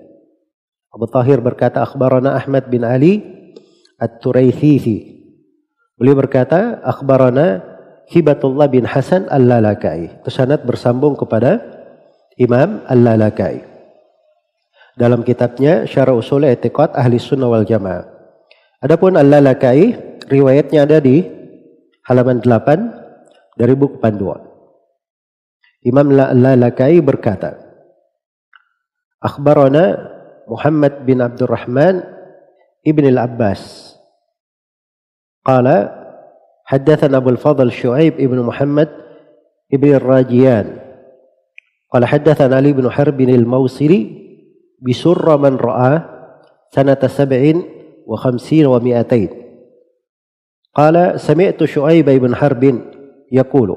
Abu 0.93 1.10
Tahir 1.10 1.41
berkata 1.41 1.82
akhbarana 1.82 2.38
Ahmad 2.38 2.69
bin 2.69 2.86
Ali 2.86 3.25
At-Turaithithi. 3.97 5.25
Beliau 5.97 6.21
berkata 6.21 6.86
akhbarana 6.86 7.65
Hibatullah 8.13 8.69
bin 8.69 8.86
Hasan 8.86 9.25
Al-Lalakai. 9.25 10.21
Itu 10.21 10.29
sanad 10.29 10.62
bersambung 10.69 11.17
kepada 11.17 11.58
Imam 12.38 12.86
Al-Lalakai. 12.86 13.65
Dalam 14.93 15.25
kitabnya 15.25 15.89
Syarah 15.89 16.13
Usul 16.13 16.45
I'tiqad 16.45 16.93
Ahli 16.93 17.17
Sunnah 17.17 17.49
wal 17.49 17.65
Jamaah. 17.65 18.06
Adapun 18.86 19.17
Al-Lalakai 19.17 19.97
riwayatnya 20.29 20.86
ada 20.86 21.01
di 21.01 21.25
halaman 22.06 22.38
8 22.45 23.58
dari 23.58 23.73
buku 23.73 23.97
panduan. 23.97 24.45
Imam 25.82 26.06
Al-Lalakai 26.13 27.01
berkata, 27.01 27.58
Akhbarana 29.23 30.12
محمد 30.47 31.06
بن 31.06 31.21
عبد 31.21 31.41
الرحمن 31.43 32.03
ابن 32.88 33.08
العباس. 33.08 33.95
قال 35.45 35.67
حدثنا 36.65 37.17
أبو 37.17 37.29
الفضل 37.29 37.71
شعيب 37.71 38.13
ابن 38.19 38.39
محمد 38.39 38.89
ابن 39.73 39.93
الراجيان. 39.95 40.79
قال 41.93 42.06
حدثنا 42.06 42.56
علي 42.56 42.73
بن 42.73 42.89
حرب 42.91 43.21
الموصلي 43.21 44.23
بسر 44.82 45.38
من 45.38 45.56
رأى 45.56 46.01
سنة 46.71 47.01
سبع 47.08 47.53
وخمسين 48.08 48.65
ومائتين. 48.65 49.29
قال 50.73 51.19
سمعت 51.19 51.63
شعيب 51.63 52.10
بن 52.10 52.36
حرب 52.36 52.82
يقول 53.32 53.69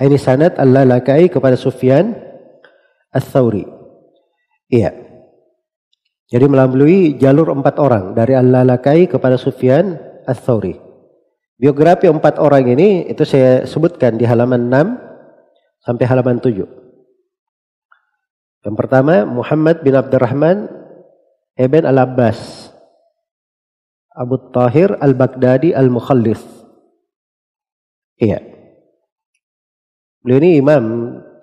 أين 0.00 0.16
سنة 0.16 0.52
اللالكائي 0.60 1.28
kepada 1.28 1.56
Sufyan 1.56 2.12
الثوري. 3.16 3.64
Iya. 4.66 5.05
Jadi 6.26 6.46
melalui 6.50 7.14
jalur 7.22 7.54
empat 7.54 7.78
orang 7.78 8.10
dari 8.10 8.34
Al-Lalakai 8.34 9.06
kepada 9.06 9.38
Sufyan 9.38 9.94
Ats-Tsauri. 10.26 10.74
Biografi 11.56 12.10
empat 12.10 12.42
orang 12.42 12.66
ini 12.66 13.06
itu 13.06 13.22
saya 13.22 13.62
sebutkan 13.62 14.18
di 14.18 14.26
halaman 14.26 14.66
6 14.68 15.86
sampai 15.86 16.04
halaman 16.04 16.42
7. 16.42 16.66
Yang 18.66 18.76
pertama 18.76 19.22
Muhammad 19.22 19.86
bin 19.86 19.94
Abdurrahman 19.94 20.66
Ibn 21.54 21.82
Al-Abbas 21.86 22.68
Abu 24.16 24.50
Tahir 24.50 24.98
Al-Baghdadi 24.98 25.76
Al-Mukhallis. 25.76 26.42
Iya. 28.18 28.42
Beliau 30.24 30.42
ini 30.42 30.58
imam 30.58 30.84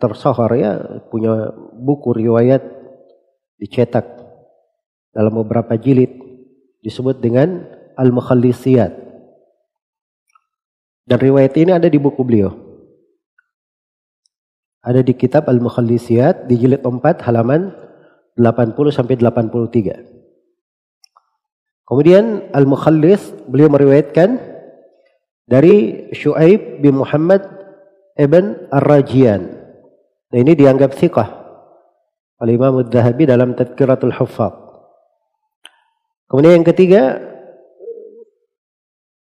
tersohor 0.02 0.52
ya, 0.60 0.76
punya 1.08 1.56
buku 1.72 2.20
riwayat 2.20 2.66
dicetak 3.62 4.23
dalam 5.14 5.34
beberapa 5.46 5.78
jilid 5.78 6.10
disebut 6.82 7.22
dengan 7.22 7.64
Al-Mukhallisiyat. 7.96 8.92
Dan 11.06 11.18
riwayat 11.22 11.54
ini 11.56 11.72
ada 11.72 11.88
di 11.88 12.02
buku 12.02 12.26
beliau. 12.26 12.52
Ada 14.84 15.00
di 15.00 15.16
kitab 15.16 15.48
Al-Mukhallisiyat 15.48 16.50
di 16.50 16.60
jilid 16.60 16.84
4 16.84 17.24
halaman 17.24 17.72
80 18.36 18.92
sampai 18.92 19.16
83. 19.16 20.04
Kemudian 21.88 22.50
Al-Mukhallis 22.52 23.32
beliau 23.48 23.70
meriwayatkan 23.70 24.42
dari 25.48 26.10
Shu'aib 26.16 26.82
bin 26.82 27.00
Muhammad 27.00 27.44
ibn 28.18 28.68
Ar-Rajian. 28.72 29.42
Nah, 30.34 30.38
ini 30.40 30.58
dianggap 30.58 30.98
thiqah 30.98 31.30
oleh 32.42 32.58
Imam 32.58 32.80
Al-Dhahabi 32.82 33.30
dalam 33.30 33.54
Tadkiratul 33.54 34.16
Huffaz. 34.18 34.63
Kemudian 36.34 36.58
yang 36.58 36.66
ketiga 36.66 37.22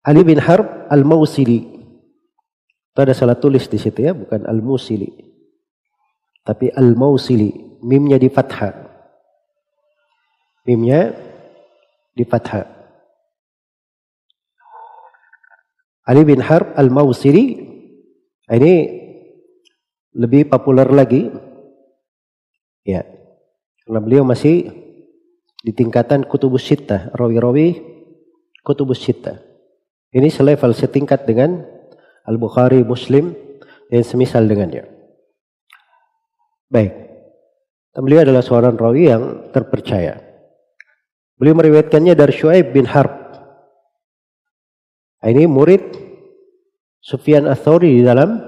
Ali 0.03 0.27
bin 0.27 0.35
Harb 0.35 0.67
Al-Mausili. 0.91 1.63
Itu 2.91 2.99
ada 2.99 3.15
salah 3.15 3.39
tulis 3.39 3.71
di 3.71 3.79
situ 3.79 4.03
ya, 4.03 4.11
bukan 4.11 4.43
Al-Musili. 4.43 5.07
Tapi 6.43 6.67
Al-Mausili, 6.75 7.79
mimnya 7.79 8.19
di 8.19 8.27
fathah. 8.27 8.75
Mimnya 10.67 11.15
di 12.11 12.27
fathah. 12.27 12.67
Ali 16.03 16.27
bin 16.27 16.43
Harb 16.43 16.75
Al-Mausili 16.75 17.63
ini 18.51 18.73
lebih 20.19 20.51
populer 20.51 20.91
lagi. 20.91 21.31
Ya. 22.83 23.07
Karena 23.87 23.99
beliau 24.03 24.27
masih 24.27 24.78
di 25.59 25.71
tingkatan 25.75 26.23
kutubus 26.23 26.63
sita, 26.63 27.11
rawi-rawi 27.15 27.79
kutubus 28.63 29.03
sita. 29.03 29.39
Ini 30.09 30.31
selevel 30.31 30.73
setingkat 30.73 31.27
dengan 31.27 31.61
Al-Bukhari, 32.25 32.81
Muslim, 32.81 33.35
dan 33.89 34.01
semisal 34.05 34.45
dengannya. 34.45 34.85
Baik. 36.69 36.93
Beliau 37.99 38.23
adalah 38.23 38.45
seorang 38.45 38.79
rawi 38.79 39.11
yang 39.11 39.23
terpercaya. 39.51 40.21
Beliau 41.35 41.57
meriwayatkannya 41.57 42.13
dari 42.15 42.33
Shu'aib 42.35 42.71
bin 42.71 42.87
Harb. 42.87 43.11
Ini 45.19 45.51
murid 45.51 45.83
Sufyan 47.03 47.43
Athori 47.49 47.99
di 47.99 48.03
dalam 48.07 48.39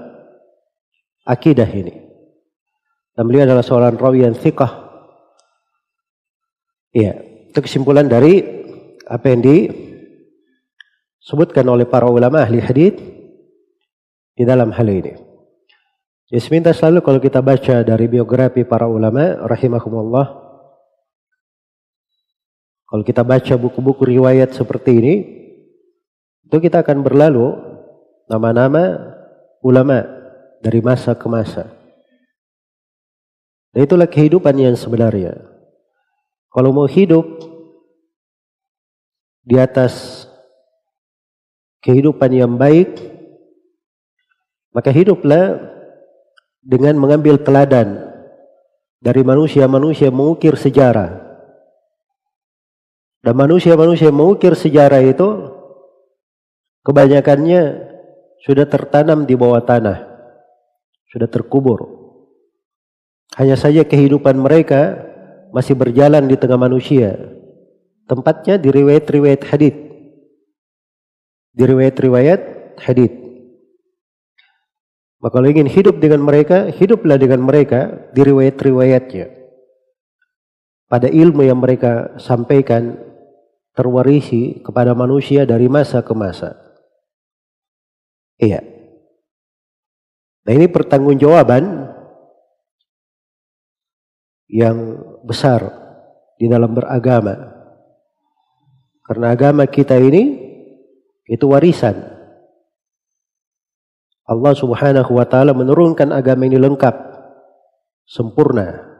akidah 1.28 1.68
ini. 1.68 1.92
Dan 3.12 3.28
beliau 3.28 3.44
adalah 3.44 3.64
seorang 3.64 4.00
rawi 4.00 4.24
yang 4.24 4.36
thiqah. 4.36 4.81
Iya, 6.92 7.24
itu 7.48 7.58
kesimpulan 7.64 8.04
dari 8.04 8.44
apa 9.08 9.32
yang 9.32 9.40
di 9.40 9.56
sebutkan 11.24 11.64
oleh 11.68 11.88
para 11.88 12.04
ulama 12.08 12.44
ahli 12.44 12.60
hadis 12.60 12.92
di 14.36 14.44
dalam 14.44 14.68
hal 14.72 14.88
ini. 14.88 15.16
Jadi 16.32 16.40
seminta 16.40 16.72
selalu 16.72 17.04
kalau 17.04 17.20
kita 17.20 17.44
baca 17.44 17.84
dari 17.84 18.08
biografi 18.08 18.64
para 18.64 18.88
ulama 18.88 19.36
rahimahumullah 19.44 20.26
kalau 22.88 23.04
kita 23.04 23.24
baca 23.24 23.54
buku-buku 23.56 24.04
riwayat 24.16 24.52
seperti 24.52 24.90
ini 24.96 25.14
itu 26.44 26.56
kita 26.56 26.84
akan 26.84 27.04
berlalu 27.04 27.56
nama-nama 28.28 28.96
ulama 29.64 30.04
dari 30.60 30.80
masa 30.84 31.16
ke 31.16 31.24
masa. 31.28 31.68
Dan 33.72 33.88
itulah 33.88 34.04
kehidupan 34.04 34.52
yang 34.60 34.76
sebenarnya. 34.76 35.51
Kalau 36.52 36.68
mau 36.68 36.84
hidup 36.84 37.24
di 39.40 39.56
atas 39.56 40.24
kehidupan 41.80 42.28
yang 42.28 42.60
baik, 42.60 42.92
maka 44.76 44.92
hiduplah 44.92 45.56
dengan 46.60 47.00
mengambil 47.00 47.40
teladan 47.40 48.04
dari 49.00 49.24
manusia-manusia 49.24 50.12
mengukir 50.12 50.54
sejarah. 50.60 51.24
Dan 53.22 53.34
manusia-manusia 53.38 54.12
mengukir 54.12 54.52
sejarah 54.52 55.00
itu 55.00 55.56
kebanyakannya 56.84 57.90
sudah 58.44 58.66
tertanam 58.68 59.24
di 59.24 59.38
bawah 59.38 59.62
tanah, 59.64 60.04
sudah 61.08 61.30
terkubur. 61.32 62.02
Hanya 63.40 63.56
saja 63.56 63.86
kehidupan 63.86 64.36
mereka 64.36 65.11
masih 65.52 65.76
berjalan 65.76 66.24
di 66.24 66.34
tengah 66.34 66.56
manusia. 66.58 67.14
Tempatnya 68.08 68.58
di 68.58 68.72
riwayat-riwayat 68.72 69.44
hadith 69.46 69.92
di 71.52 71.62
riwayat-riwayat 71.68 72.40
hadith. 72.80 73.14
Maka 75.22 75.38
kalau 75.38 75.46
ingin 75.46 75.70
hidup 75.70 76.02
dengan 76.02 76.24
mereka, 76.24 76.66
hiduplah 76.72 77.14
dengan 77.14 77.46
mereka 77.46 78.10
di 78.10 78.26
riwayat-riwayatnya. 78.26 79.30
Pada 80.90 81.08
ilmu 81.08 81.46
yang 81.46 81.62
mereka 81.62 82.18
sampaikan 82.18 82.98
terwarisi 83.72 84.60
kepada 84.60 84.92
manusia 84.92 85.46
dari 85.46 85.70
masa 85.70 86.02
ke 86.02 86.12
masa. 86.12 86.58
Iya. 88.36 88.60
Nah 90.42 90.52
ini 90.52 90.66
pertanggungjawaban 90.66 91.86
yang 94.50 94.76
besar 95.22 95.62
di 96.36 96.50
dalam 96.50 96.74
beragama. 96.74 97.34
Karena 99.02 99.34
agama 99.34 99.66
kita 99.66 99.98
ini 99.98 100.38
itu 101.26 101.46
warisan. 101.46 101.94
Allah 104.22 104.54
Subhanahu 104.54 105.10
wa 105.18 105.26
taala 105.26 105.52
menurunkan 105.52 106.14
agama 106.14 106.46
ini 106.46 106.56
lengkap, 106.56 106.94
sempurna. 108.06 108.90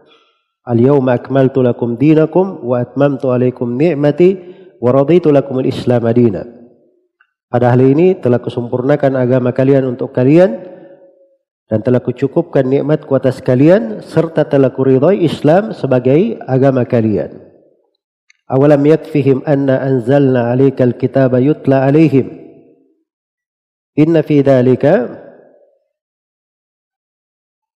Al-yawma 0.63 1.19
akmaltu 1.19 1.63
lakum 1.63 1.99
dinakum 1.99 2.63
wa 2.63 2.79
atmamtu 2.83 3.35
alaikum 3.35 3.75
ni'mati 3.75 4.39
wa 4.79 4.91
raditu 4.95 5.35
lakum 5.35 5.59
al-islam 5.59 6.07
madina. 6.07 6.47
Pada 7.51 7.75
hari 7.75 7.93
ini 7.93 8.17
telah 8.17 8.41
kusempurnakan 8.41 9.19
agama 9.19 9.53
kalian 9.53 9.85
untuk 9.85 10.15
kalian 10.15 10.72
dan 11.73 11.81
telah 11.81 12.05
kucukupkan 12.05 12.69
nikmat 12.69 13.09
kuasa 13.09 13.33
kalian 13.41 14.05
serta 14.05 14.45
telah 14.45 14.77
kuridhai 14.77 15.25
Islam 15.25 15.73
sebagai 15.73 16.37
agama 16.45 16.85
kalian. 16.85 17.33
Awalam 18.45 18.85
yakfihim 18.85 19.41
anna 19.49 19.81
anzalna 19.81 20.53
alaikal 20.53 20.93
kitaba 21.01 21.41
yutla 21.41 21.89
alaihim. 21.89 22.29
Inna 23.97 24.21
fi 24.21 24.45
dhalika 24.45 25.17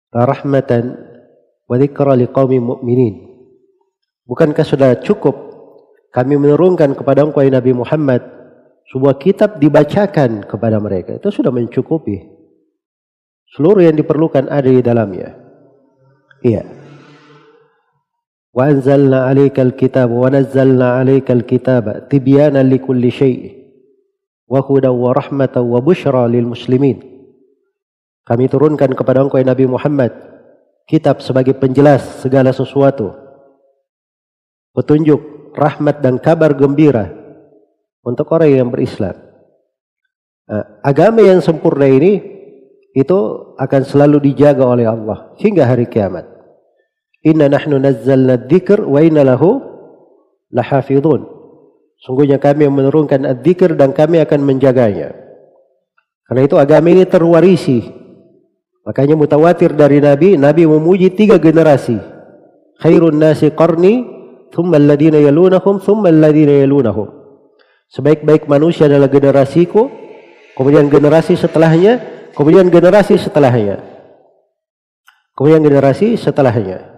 rahmatan 0.09 0.97
wa 1.69 1.77
dzikra 1.77 2.17
liqaumin 2.17 2.65
mu'minin. 2.65 3.29
Bukankah 4.25 4.65
sudah 4.65 4.97
cukup 5.05 5.37
kami 6.09 6.41
menurunkan 6.41 6.97
kepada 6.97 7.21
engkau 7.21 7.45
Nabi 7.45 7.77
Muhammad 7.77 8.25
sebuah 8.89 9.21
kitab 9.21 9.61
dibacakan 9.61 10.49
kepada 10.49 10.81
mereka. 10.81 11.21
Itu 11.21 11.29
sudah 11.29 11.53
mencukupi. 11.53 12.32
Seluruh 13.53 13.85
yang 13.85 13.93
diperlukan 13.93 14.49
ada 14.49 14.65
di 14.65 14.81
dalamnya. 14.81 15.37
Iya. 16.41 16.65
Wa 18.53 18.69
anzalna 18.69 19.29
'alaikal 19.29 19.77
kitaba 19.77 20.09
wa 20.09 20.29
nazzalna 20.29 21.01
'alaikal 21.01 21.45
kitaba 21.45 22.05
tibyana 22.09 22.65
likulli 22.65 23.09
syai' 23.13 23.53
wa 24.49 24.61
hudan 24.61 24.93
wa 24.93 25.13
rahmatan 25.13 25.69
wa 25.69 25.79
busyra 25.81 26.25
lil 26.25 26.49
muslimin. 26.49 27.01
Kami 28.25 28.49
turunkan 28.49 28.93
kepada 28.97 29.21
engkau 29.21 29.37
ya 29.37 29.45
Nabi 29.45 29.69
Muhammad 29.69 30.13
kitab 30.89 31.21
sebagai 31.21 31.53
penjelas 31.53 32.25
segala 32.25 32.49
sesuatu. 32.55 33.13
Petunjuk, 34.73 35.53
rahmat 35.53 36.01
dan 36.01 36.17
kabar 36.17 36.57
gembira 36.57 37.13
untuk 38.01 38.33
orang 38.33 38.49
yang 38.49 38.69
berislam. 38.73 39.13
Nah, 40.49 40.81
agama 40.81 41.21
yang 41.21 41.39
sempurna 41.39 41.85
ini 41.85 42.32
itu 42.93 43.19
akan 43.57 43.81
selalu 43.81 44.31
dijaga 44.31 44.63
oleh 44.69 44.85
Allah 44.85 45.33
hingga 45.41 45.65
hari 45.65 45.89
kiamat. 45.89 46.29
Inna 47.25 47.49
nahnu 47.49 47.81
nazzalna 47.81 48.37
dzikr 48.45 48.85
wa 48.85 49.01
inna 49.01 49.25
lahu 49.25 49.57
lahafidhun. 50.53 51.25
Sungguhnya 52.03 52.37
kami 52.37 52.69
yang 52.69 52.75
menurunkan 52.75 53.25
adzikr 53.25 53.73
dan 53.73 53.95
kami 53.95 54.21
akan 54.21 54.43
menjaganya. 54.43 55.15
Karena 56.27 56.41
itu 56.43 56.55
agama 56.59 56.91
ini 56.91 57.07
terwarisi. 57.07 57.79
Makanya 58.83 59.15
mutawatir 59.15 59.71
dari 59.71 60.03
Nabi, 60.03 60.35
Nabi 60.35 60.67
memuji 60.67 61.15
tiga 61.15 61.39
generasi. 61.39 61.95
Khairun 62.83 63.15
nasi 63.15 63.47
qarni, 63.55 64.03
thumma 64.51 64.75
alladhina 64.75 65.23
yalunahum, 65.23 65.79
thumma 65.79 66.11
alladhina 66.11 66.59
yalunahum. 66.59 67.07
Sebaik-baik 67.87 68.51
manusia 68.51 68.91
adalah 68.91 69.07
generasiku, 69.07 69.87
kemudian 70.59 70.91
generasi 70.91 71.39
setelahnya, 71.39 72.03
kemudian 72.33 72.67
generasi 72.67 73.17
setelahnya. 73.17 73.79
Kemudian 75.33 75.65
generasi 75.65 76.13
setelahnya. 76.13 76.93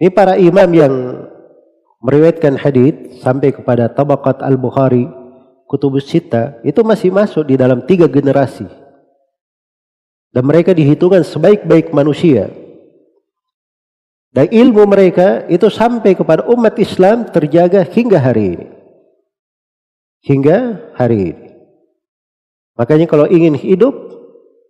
Ini 0.00 0.08
para 0.14 0.38
imam 0.38 0.70
yang 0.72 0.94
meriwayatkan 2.00 2.54
hadis 2.56 3.20
sampai 3.20 3.50
kepada 3.50 3.90
tabaqat 3.90 4.40
al-Bukhari, 4.40 5.10
kutubus 5.66 6.08
sita, 6.08 6.56
itu 6.64 6.80
masih 6.86 7.12
masuk 7.12 7.44
di 7.44 7.58
dalam 7.58 7.84
tiga 7.84 8.06
generasi. 8.08 8.64
Dan 10.32 10.44
mereka 10.46 10.72
dihitungkan 10.72 11.26
sebaik-baik 11.26 11.90
manusia. 11.90 12.48
Dan 14.28 14.46
ilmu 14.52 14.84
mereka 14.86 15.48
itu 15.48 15.66
sampai 15.72 16.14
kepada 16.14 16.46
umat 16.52 16.76
Islam 16.78 17.26
terjaga 17.32 17.82
hingga 17.82 18.20
hari 18.20 18.44
ini. 18.54 18.66
Hingga 20.22 20.56
hari 20.94 21.32
ini. 21.32 21.46
Makanya 22.78 23.10
kalau 23.10 23.26
ingin 23.26 23.58
hidup 23.58 24.07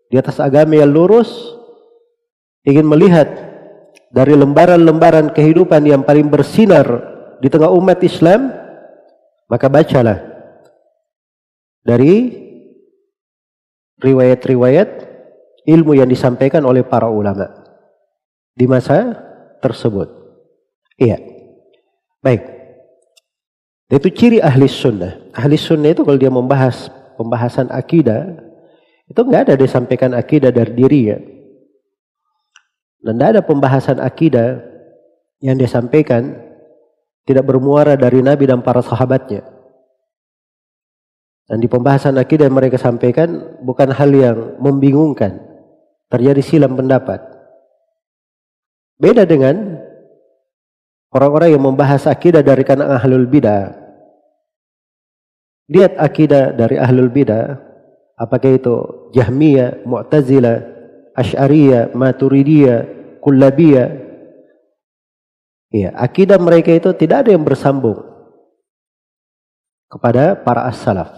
di 0.09 0.17
atas 0.17 0.41
agama 0.41 0.77
yang 0.77 0.89
lurus, 0.89 1.29
ingin 2.65 2.89
melihat 2.89 3.29
dari 4.09 4.33
lembaran-lembaran 4.33 5.37
kehidupan 5.37 5.85
yang 5.85 6.03
paling 6.05 6.33
bersinar 6.33 6.85
di 7.39 7.49
tengah 7.53 7.69
umat 7.69 8.01
Islam, 8.01 8.49
maka 9.49 9.69
bacalah 9.69 10.19
dari 11.85 12.33
riwayat-riwayat 14.01 14.89
ilmu 15.69 15.93
yang 16.01 16.09
disampaikan 16.09 16.65
oleh 16.65 16.81
para 16.85 17.13
ulama 17.13 17.53
di 18.57 18.65
masa 18.65 19.13
tersebut. 19.61 20.09
Iya. 20.99 21.21
Baik. 22.25 22.43
Itu 23.89 24.09
ciri 24.13 24.39
ahli 24.43 24.69
sunnah. 24.69 25.33
Ahli 25.33 25.57
sunnah 25.57 25.95
itu 25.95 26.03
kalau 26.05 26.19
dia 26.21 26.33
membahas 26.33 26.93
pembahasan 27.17 27.73
akidah, 27.73 28.48
itu 29.09 29.21
nggak 29.25 29.49
ada 29.49 29.55
disampaikan 29.57 30.13
akidah 30.13 30.53
dari 30.53 30.73
dirinya. 30.77 31.19
Dan 33.01 33.17
tidak 33.17 33.31
ada 33.33 33.43
pembahasan 33.43 33.99
akidah 34.05 34.61
yang 35.41 35.57
disampaikan 35.57 36.37
tidak 37.25 37.45
bermuara 37.49 37.97
dari 37.97 38.21
Nabi 38.21 38.45
dan 38.49 38.61
para 38.61 38.85
sahabatnya. 38.85 39.45
Dan 41.49 41.65
di 41.65 41.69
pembahasan 41.69 42.21
akidah 42.21 42.45
yang 42.45 42.57
mereka 42.57 42.77
sampaikan 42.77 43.57
bukan 43.65 43.89
hal 43.89 44.13
yang 44.13 44.39
membingungkan 44.61 45.41
terjadi 46.13 46.45
silam 46.45 46.77
pendapat. 46.77 47.25
Beda 49.01 49.25
dengan 49.25 49.81
orang-orang 51.15 51.57
yang 51.57 51.65
membahas 51.65 52.05
akidah 52.05 52.45
dari 52.45 52.65
kalangan 52.69 53.01
ahlul 53.01 53.25
bidah. 53.25 53.73
Lihat 55.69 55.97
akidah 55.97 56.53
dari 56.53 56.77
ahlul 56.81 57.13
bidah, 57.13 57.68
apakah 58.19 58.59
itu 58.59 58.77
Jahmiyah, 59.15 59.87
Mu'tazilah, 59.87 60.59
Asy'ariyah, 61.15 61.95
Maturidiyah, 61.95 62.81
Kullabiyah. 63.23 63.89
Ya, 65.71 65.91
akidah 65.95 66.37
mereka 66.43 66.75
itu 66.75 66.91
tidak 66.97 67.25
ada 67.25 67.31
yang 67.33 67.47
bersambung 67.47 68.03
kepada 69.89 70.37
para 70.37 70.69
as-salaf. 70.69 71.09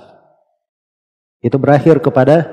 Itu 1.40 1.56
berakhir 1.56 2.04
kepada 2.04 2.46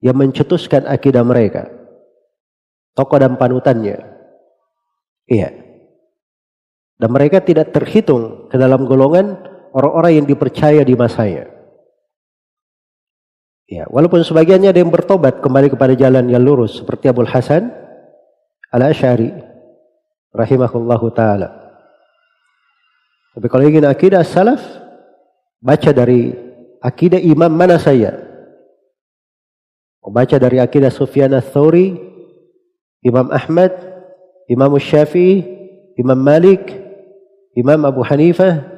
yang 0.00 0.16
mencetuskan 0.16 0.88
akidah 0.88 1.22
mereka. 1.22 1.68
Tokoh 2.94 3.18
dan 3.18 3.34
panutannya. 3.34 3.98
Iya. 5.26 5.50
Dan 6.94 7.10
mereka 7.10 7.42
tidak 7.42 7.74
terhitung 7.74 8.46
ke 8.46 8.54
dalam 8.54 8.86
golongan 8.86 9.34
orang-orang 9.74 10.22
yang 10.22 10.26
dipercaya 10.30 10.86
di 10.86 10.94
masanya. 10.94 11.53
Ya, 13.64 13.88
walaupun 13.88 14.20
sebagiannya 14.20 14.70
ada 14.70 14.80
yang 14.80 14.92
bertobat 14.92 15.40
kembali 15.40 15.72
kepada 15.72 15.96
jalan 15.96 16.28
yang 16.28 16.44
lurus 16.44 16.84
seperti 16.84 17.08
Abu 17.08 17.24
Hasan 17.24 17.72
Al-Asy'ari 18.68 19.32
rahimahullahu 20.36 21.06
taala. 21.16 21.48
Tapi 23.32 23.46
kalau 23.48 23.64
ingin 23.64 23.88
akidah 23.88 24.20
salaf 24.20 24.60
baca 25.64 25.90
dari 25.96 26.36
akidah 26.84 27.18
imam 27.18 27.50
mana 27.50 27.80
saya 27.80 28.24
Membaca 30.04 30.36
dari 30.36 30.60
akidah 30.60 30.92
Sufyan 30.92 31.32
ats-Tsauri, 31.32 31.96
Imam 33.00 33.32
Ahmad, 33.32 33.72
Imam 34.52 34.76
Syafi'i, 34.76 35.40
Imam 35.96 36.20
Malik, 36.20 36.76
Imam 37.56 37.80
Abu 37.88 38.04
Hanifah, 38.04 38.68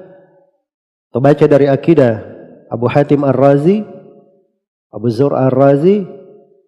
membaca 1.10 1.44
dari 1.50 1.66
akidah 1.66 2.22
Abu 2.70 2.86
Hatim 2.86 3.26
Ar-Razi, 3.26 3.82
Abu 4.96 5.12
Zur 5.12 5.36
Ar-Razi, 5.36 6.08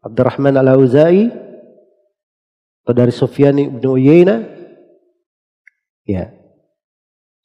Abdurrahman 0.04 0.60
Al-Auza'i, 0.60 1.32
atau 2.84 2.92
dari 2.92 3.12
Sufyan 3.12 3.56
bin 3.56 3.80
Uyainah. 3.80 4.44
Ya. 6.04 6.36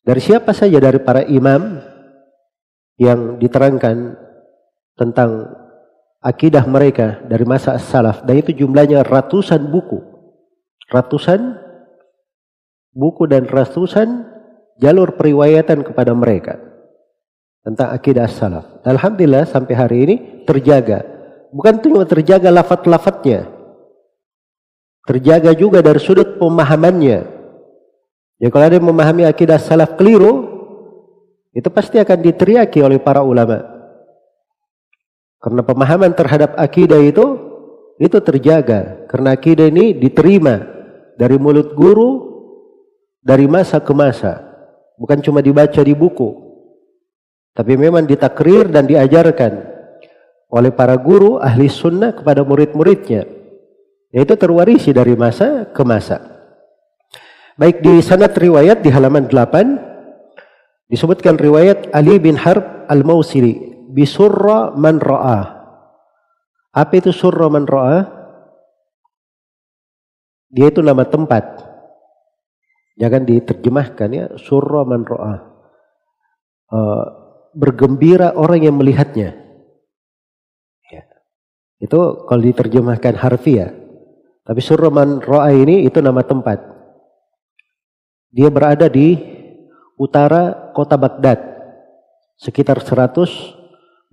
Dari 0.03 0.19
siapa 0.19 0.51
saja 0.51 0.83
dari 0.83 0.99
para 0.99 1.23
imam 1.23 1.79
yang 2.99 3.39
diterangkan 3.39 4.19
tentang 4.99 5.47
akidah 6.23 6.63
mereka 6.67 7.19
dari 7.27 7.43
masa 7.43 7.75
salaf 7.75 8.23
dan 8.23 8.39
itu 8.39 8.55
jumlahnya 8.55 9.03
ratusan 9.03 9.67
buku 9.67 9.99
ratusan 10.87 11.59
buku 12.95 13.27
dan 13.27 13.43
ratusan 13.43 14.23
jalur 14.79 15.19
periwayatan 15.19 15.83
kepada 15.83 16.15
mereka 16.15 16.72
tentang 17.63 17.89
akidah 17.95 18.27
salaf 18.27 18.83
alhamdulillah 18.83 19.47
sampai 19.47 19.73
hari 19.73 19.97
ini 20.05 20.15
terjaga 20.43 21.03
bukan 21.55 21.79
cuma 21.79 22.03
terjaga 22.03 22.51
lafat-lafatnya 22.51 23.47
terjaga 25.07 25.51
juga 25.55 25.79
dari 25.79 25.99
sudut 25.99 26.37
pemahamannya 26.37 27.19
ya 28.39 28.47
kalau 28.51 28.63
ada 28.67 28.75
yang 28.75 28.87
memahami 28.87 29.23
akidah 29.23 29.57
salaf 29.57 29.95
keliru 29.95 30.51
itu 31.55 31.69
pasti 31.71 31.97
akan 31.97 32.19
diteriaki 32.19 32.83
oleh 32.83 32.99
para 32.99 33.23
ulama 33.23 33.73
karena 35.43 35.59
pemahaman 35.59 36.15
terhadap 36.15 36.55
akidah 36.55 37.03
itu 37.03 37.53
itu 37.99 38.17
terjaga. 38.23 39.05
Karena 39.11 39.35
akidah 39.35 39.67
ini 39.67 39.91
diterima 39.91 40.63
dari 41.19 41.35
mulut 41.37 41.75
guru 41.75 42.11
dari 43.19 43.45
masa 43.45 43.83
ke 43.83 43.91
masa. 43.91 44.39
Bukan 44.95 45.19
cuma 45.19 45.43
dibaca 45.43 45.81
di 45.83 45.91
buku. 45.91 46.42
Tapi 47.53 47.73
memang 47.77 48.09
ditakrir 48.09 48.65
dan 48.73 48.89
diajarkan 48.89 49.61
oleh 50.49 50.73
para 50.73 50.97
guru 50.97 51.37
ahli 51.37 51.69
sunnah 51.69 52.17
kepada 52.17 52.41
murid-muridnya. 52.41 53.29
Yaitu 54.13 54.37
terwarisi 54.37 54.93
dari 54.93 55.17
masa 55.17 55.69
ke 55.69 55.81
masa. 55.81 56.21
Baik 57.57 57.85
di 57.85 58.01
sanad 58.01 58.33
riwayat 58.33 58.81
di 58.81 58.89
halaman 58.89 59.29
8 59.29 60.89
disebutkan 60.89 61.37
riwayat 61.37 61.93
Ali 61.93 62.17
bin 62.17 62.37
Harb 62.37 62.89
Al-Mausili 62.89 63.73
bisurra 63.93 64.73
man 64.73 64.97
ra'a. 64.97 65.61
Apa 66.73 66.93
itu 66.97 67.13
surra 67.13 67.49
man 67.53 67.69
ra'a? 67.69 68.09
Dia 70.49 70.73
itu 70.73 70.81
nama 70.81 71.05
tempat. 71.05 71.45
Jangan 72.97 73.25
diterjemahkan 73.25 74.09
ya, 74.09 74.25
surra 74.37 74.81
man 74.85 75.05
ra'a. 75.05 75.35
Uh, 76.73 77.22
bergembira 77.53 78.33
orang 78.33 78.65
yang 78.65 78.75
melihatnya. 78.75 79.37
Ya. 80.89 81.03
Itu 81.79 82.25
kalau 82.25 82.41
diterjemahkan 82.41 83.15
harfiah. 83.17 83.71
Tapi 84.43 84.59
surra 84.59 84.91
man 84.91 85.23
ra'a 85.23 85.55
ini 85.55 85.87
itu 85.87 86.03
nama 86.03 86.19
tempat. 86.25 86.59
Dia 88.33 88.51
berada 88.51 88.91
di 88.91 89.15
utara 89.95 90.73
kota 90.75 90.99
Baghdad. 90.99 91.39
Sekitar 92.35 92.83
100 92.83 93.63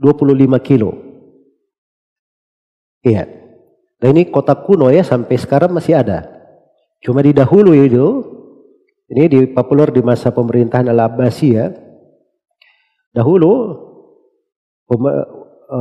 25 0.00 0.56
kilo. 0.64 0.96
Iya. 3.04 3.28
Dan 4.00 4.16
ini 4.16 4.32
kota 4.32 4.56
kuno 4.56 4.88
ya 4.88 5.04
sampai 5.04 5.36
sekarang 5.36 5.76
masih 5.76 6.00
ada. 6.00 6.24
Cuma 7.04 7.20
di 7.20 7.36
dahulu 7.36 7.76
itu, 7.76 8.24
ini 9.12 9.28
di 9.28 9.40
populer 9.52 9.92
di 9.92 10.00
masa 10.00 10.32
pemerintahan 10.32 10.88
Al-Abbasiyah. 10.88 11.89
Dahulu 13.10 13.52
eh, 14.90 15.26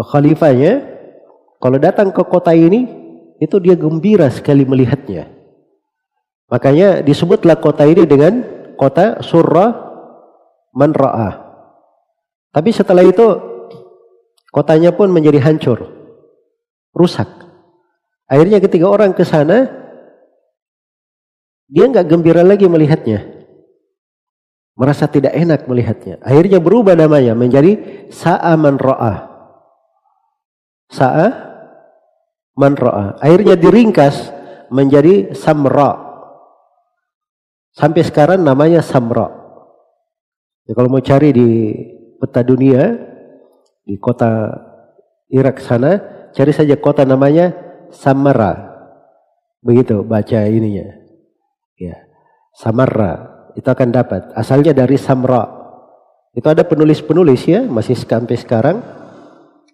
khalifahnya 0.10 0.74
kalau 1.60 1.78
datang 1.78 2.10
ke 2.10 2.24
kota 2.26 2.56
ini 2.56 2.88
itu 3.40 3.56
dia 3.62 3.76
gembira 3.78 4.28
sekali 4.34 4.66
melihatnya. 4.66 5.30
Makanya 6.50 7.06
disebutlah 7.06 7.62
kota 7.62 7.86
ini 7.86 8.04
dengan 8.10 8.42
kota 8.74 9.22
Surah 9.22 9.70
Manra'ah. 10.74 11.48
Tapi 12.50 12.74
setelah 12.74 13.06
itu 13.06 13.50
Kotanya 14.50 14.94
pun 14.94 15.14
menjadi 15.14 15.40
hancur. 15.42 15.98
rusak. 16.90 17.30
Akhirnya 18.26 18.58
ketika 18.58 18.90
orang 18.90 19.14
ke 19.14 19.22
sana, 19.22 19.70
dia 21.70 21.86
nggak 21.86 22.10
gembira 22.10 22.42
lagi 22.42 22.66
melihatnya. 22.66 23.39
Merasa 24.80 25.12
tidak 25.12 25.36
enak 25.36 25.68
melihatnya. 25.68 26.24
Akhirnya 26.24 26.64
berubah 26.64 26.96
namanya 26.96 27.36
menjadi 27.36 28.08
Sa'a 28.08 28.56
man 28.56 28.80
ra'ah. 28.80 29.28
Sa'a 30.88 31.28
man 32.56 32.80
ra'ah. 32.80 33.20
Akhirnya 33.20 33.60
diringkas 33.60 34.32
menjadi 34.72 35.36
Samra. 35.36 36.00
Sampai 37.76 38.08
sekarang 38.08 38.40
namanya 38.40 38.80
Samra. 38.80 39.28
Ya, 40.64 40.72
kalau 40.72 40.88
mau 40.88 41.04
cari 41.04 41.36
di 41.36 41.76
peta 42.16 42.40
dunia, 42.40 42.96
di 43.84 44.00
kota 44.00 44.48
Irak 45.28 45.60
sana, 45.60 46.00
cari 46.32 46.56
saja 46.56 46.80
kota 46.80 47.04
namanya 47.04 47.52
Samara. 47.92 48.80
Begitu 49.60 50.08
baca 50.08 50.40
ininya. 50.48 50.88
Ya. 51.76 52.00
Samarra 52.56 53.39
itu 53.60 53.68
akan 53.68 53.92
dapat. 53.92 54.32
Asalnya 54.40 54.72
dari 54.72 54.96
Samra. 54.96 55.44
Itu 56.32 56.48
ada 56.48 56.64
penulis-penulis 56.64 57.44
ya, 57.44 57.68
masih 57.68 58.00
sampai 58.00 58.40
sekarang. 58.40 58.80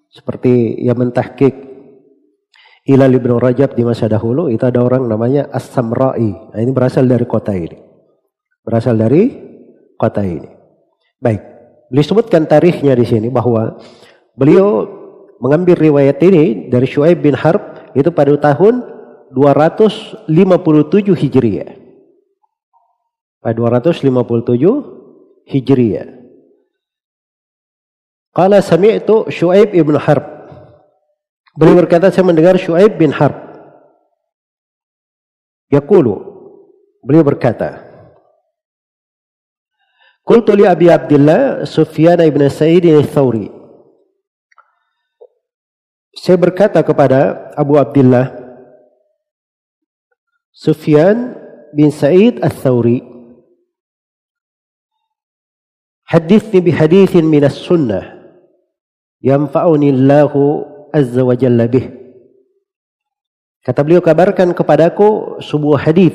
Seperti 0.09 0.81
yang 0.81 0.97
mentahkik 0.97 1.53
Ilal 2.89 3.13
Ibn 3.13 3.37
Rajab 3.37 3.77
di 3.77 3.85
masa 3.85 4.09
dahulu, 4.09 4.49
itu 4.49 4.65
ada 4.65 4.81
orang 4.81 5.05
namanya 5.05 5.45
As-Samra'i. 5.53 6.53
Nah, 6.53 6.59
ini 6.61 6.71
berasal 6.73 7.05
dari 7.05 7.25
kota 7.29 7.53
ini. 7.53 7.77
Berasal 8.65 8.97
dari 8.97 9.29
kota 9.99 10.25
ini. 10.25 10.49
Baik. 11.21 11.41
Beliau 11.91 12.05
sebutkan 12.05 12.49
tarikhnya 12.49 12.97
di 12.97 13.05
sini 13.05 13.29
bahwa 13.29 13.77
beliau 14.33 14.89
mengambil 15.37 15.77
riwayat 15.77 16.17
ini 16.25 16.71
dari 16.73 16.89
Shu'aib 16.89 17.21
bin 17.21 17.37
Harb 17.37 17.93
itu 17.93 18.09
pada 18.09 18.33
tahun 18.33 18.81
257 19.35 20.31
Hijriah 21.13 21.84
pada 23.45 23.61
257 23.61 25.45
Hijriah. 25.45 26.09
Qala 28.33 28.57
sami'tu 28.65 29.29
Syuaib 29.29 29.77
ibn 29.77 29.93
Harb. 30.01 30.25
Beliau 31.53 31.85
berkata 31.85 32.09
saya 32.09 32.25
mendengar 32.25 32.57
Syuaib 32.57 32.97
bin 32.97 33.13
Harb. 33.13 33.37
Yaqulu. 35.69 36.33
Beliau 37.05 37.21
berkata, 37.21 37.85
Qultu 40.25 40.57
li 40.57 40.65
Abi 40.65 40.89
Abdullah 40.89 41.69
Sufyan 41.69 42.17
ibn 42.25 42.41
Sa'id 42.49 42.81
al-Thawri. 42.89 43.53
Saya 46.17 46.41
berkata 46.41 46.81
kepada 46.81 47.53
Abu 47.53 47.77
Abdullah 47.77 48.33
Sufyan 50.49 51.37
bin 51.77 51.93
Sa'id 51.93 52.41
al-Thawri. 52.41 53.14
Hadithni 56.05 56.61
bihadithin 56.61 57.25
minas 57.25 57.57
sunnah 57.57 58.15
yanfa'uni 59.25 59.89
Allahu 59.89 60.41
azza 60.93 61.25
wa 61.25 61.33
jalla 61.33 61.65
bih. 61.65 61.89
Kata 63.65 63.81
beliau 63.81 64.05
kabarkan 64.05 64.53
kepadaku 64.53 65.41
sebuah 65.41 65.89
hadis, 65.89 66.13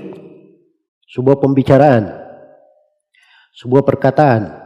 sebuah 1.11 1.43
pembicaraan, 1.43 2.07
sebuah 3.59 3.83
perkataan. 3.83 4.63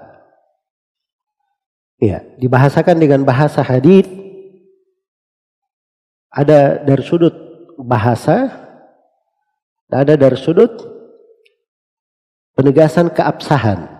Ya, 1.96 2.20
dibahasakan 2.36 3.00
dengan 3.00 3.24
bahasa 3.24 3.64
hadis 3.64 4.04
ada 6.28 6.76
dari 6.84 7.00
sudut 7.00 7.32
bahasa, 7.80 8.52
ada 9.88 10.12
dari 10.18 10.36
sudut 10.36 10.76
penegasan 12.52 13.08
keabsahan. 13.08 13.93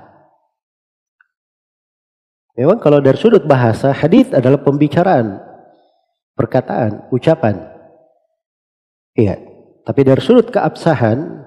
Memang 2.55 2.79
kalau 2.79 3.03
dari 3.03 3.19
sudut 3.19 3.43
bahasa, 3.43 3.91
hadis 3.91 4.31
adalah 4.31 4.63
pembicaraan, 4.63 5.43
perkataan, 6.39 7.11
ucapan. 7.11 7.67
Iya. 9.19 9.43
Tapi 9.85 10.01
dari 10.07 10.23
sudut 10.23 10.49
keabsahan, 10.55 11.45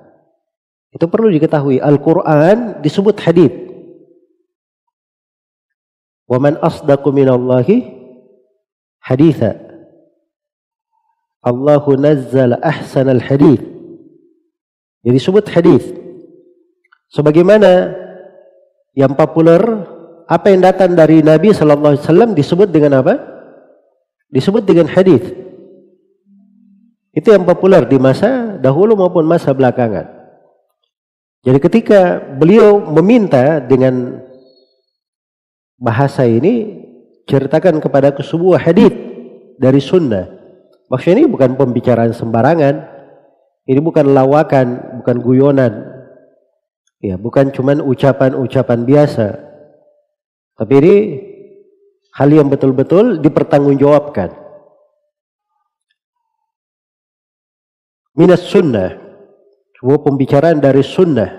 itu 0.92 1.06
perlu 1.08 1.32
diketahui. 1.32 1.80
Al-Quran 1.80 2.84
disebut 2.84 3.16
hadis. 3.24 3.52
Wa 6.28 6.44
man 6.44 6.60
asdaqu 6.60 7.08
minallahi 7.16 7.88
haditha. 9.00 9.56
Allahu 11.40 11.96
nazzala 11.96 12.60
ahsanal 12.60 13.24
hadith. 13.24 13.64
Jadi 15.08 15.16
disebut 15.16 15.48
hadis. 15.56 15.88
Sebagaimana 17.08 17.96
yang 18.92 19.16
populer 19.16 19.64
apa 20.28 20.52
yang 20.52 20.60
datang 20.60 20.92
dari 20.92 21.24
Nabi 21.24 21.56
Sallallahu 21.56 21.96
Alaihi 21.96 22.04
Wasallam 22.04 22.32
disebut 22.36 22.68
dengan 22.68 23.00
apa? 23.00 23.16
Disebut 24.28 24.68
dengan 24.68 24.92
hadis. 24.92 25.24
Itu 27.16 27.32
yang 27.32 27.48
populer 27.48 27.88
di 27.88 27.96
masa 27.96 28.60
dahulu 28.60 29.00
maupun 29.00 29.24
masa 29.24 29.56
belakangan. 29.56 30.06
Jadi 31.48 31.60
ketika 31.64 32.20
beliau 32.20 32.84
meminta 32.92 33.64
dengan 33.64 34.20
bahasa 35.80 36.28
ini, 36.28 36.84
ceritakan 37.24 37.80
kepada 37.80 38.12
sebuah 38.12 38.60
hadis 38.60 38.92
dari 39.56 39.80
sunnah. 39.80 40.28
Maksudnya 40.92 41.24
ini 41.24 41.32
bukan 41.32 41.56
pembicaraan 41.56 42.12
sembarangan. 42.12 43.00
Ini 43.64 43.80
bukan 43.80 44.12
lawakan, 44.12 45.00
bukan 45.04 45.18
guyonan. 45.24 45.74
Ya, 47.00 47.16
bukan 47.16 47.56
cuman 47.56 47.80
ucapan-ucapan 47.80 48.84
biasa. 48.84 49.47
Tapi 50.58 50.74
ini 50.82 50.96
hal 52.18 52.30
yang 52.34 52.50
betul-betul 52.50 53.22
dipertanggungjawabkan. 53.22 54.34
Minas 58.18 58.42
sunnah. 58.50 58.98
Sebuah 59.78 60.02
pembicaraan 60.02 60.58
dari 60.58 60.82
sunnah. 60.82 61.30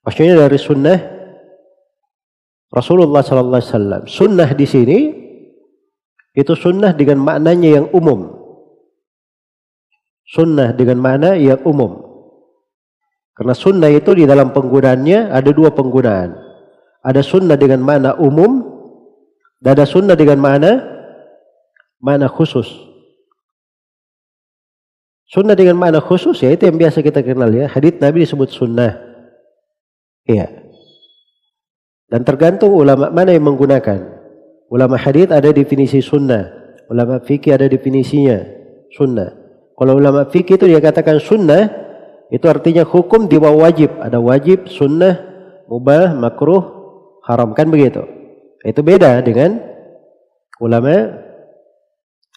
Maksudnya 0.00 0.48
dari 0.48 0.56
sunnah 0.56 0.96
Rasulullah 2.72 3.20
sallallahu 3.20 3.60
alaihi 3.60 3.68
wasallam. 3.68 4.02
Sunnah 4.08 4.48
di 4.56 4.64
sini 4.64 4.98
itu 6.32 6.56
sunnah 6.56 6.96
dengan 6.96 7.20
maknanya 7.20 7.82
yang 7.82 7.86
umum. 7.92 8.40
Sunnah 10.24 10.72
dengan 10.72 11.02
makna 11.02 11.36
yang 11.36 11.60
umum. 11.68 12.00
Karena 13.36 13.52
sunnah 13.52 13.90
itu 13.92 14.16
di 14.16 14.24
dalam 14.24 14.56
penggunaannya 14.56 15.28
ada 15.28 15.50
dua 15.52 15.74
penggunaan. 15.76 16.49
Ada 17.00 17.24
sunnah 17.24 17.56
dengan 17.56 17.80
mana 17.80 18.16
umum 18.20 18.60
dan 19.60 19.76
ada 19.76 19.88
sunnah 19.88 20.16
dengan 20.16 20.40
mana 20.40 20.70
mana 22.00 22.28
khusus. 22.28 22.68
Sunnah 25.30 25.54
dengan 25.54 25.78
mana 25.78 26.02
khusus 26.02 26.42
ya 26.42 26.50
itu 26.50 26.66
yang 26.66 26.76
biasa 26.80 27.04
kita 27.04 27.22
kenal 27.22 27.48
ya. 27.54 27.70
Hadis 27.70 27.96
Nabi 28.02 28.26
disebut 28.26 28.50
sunnah. 28.50 28.98
Iya. 30.26 30.50
Dan 32.10 32.26
tergantung 32.26 32.74
ulama 32.74 33.14
mana 33.14 33.30
yang 33.30 33.46
menggunakan. 33.46 34.18
Ulama 34.66 34.98
hadis 34.98 35.30
ada 35.30 35.54
definisi 35.54 36.02
sunnah. 36.02 36.50
Ulama 36.90 37.22
fikih 37.22 37.54
ada 37.54 37.70
definisinya 37.70 38.42
sunnah. 38.90 39.30
Kalau 39.78 39.94
ulama 39.96 40.26
fikih 40.26 40.58
itu 40.58 40.66
dia 40.66 40.82
katakan 40.82 41.22
sunnah 41.22 41.70
itu 42.30 42.46
artinya 42.50 42.82
hukum 42.82 43.30
di 43.30 43.38
bawah 43.38 43.70
wajib. 43.70 43.94
Ada 44.02 44.18
wajib, 44.18 44.66
sunnah, 44.66 45.18
mubah, 45.70 46.14
makruh, 46.18 46.79
haram 47.24 47.52
kan 47.52 47.68
begitu. 47.68 48.04
Itu 48.64 48.84
beda 48.84 49.24
dengan 49.24 49.60
ulama 50.60 51.16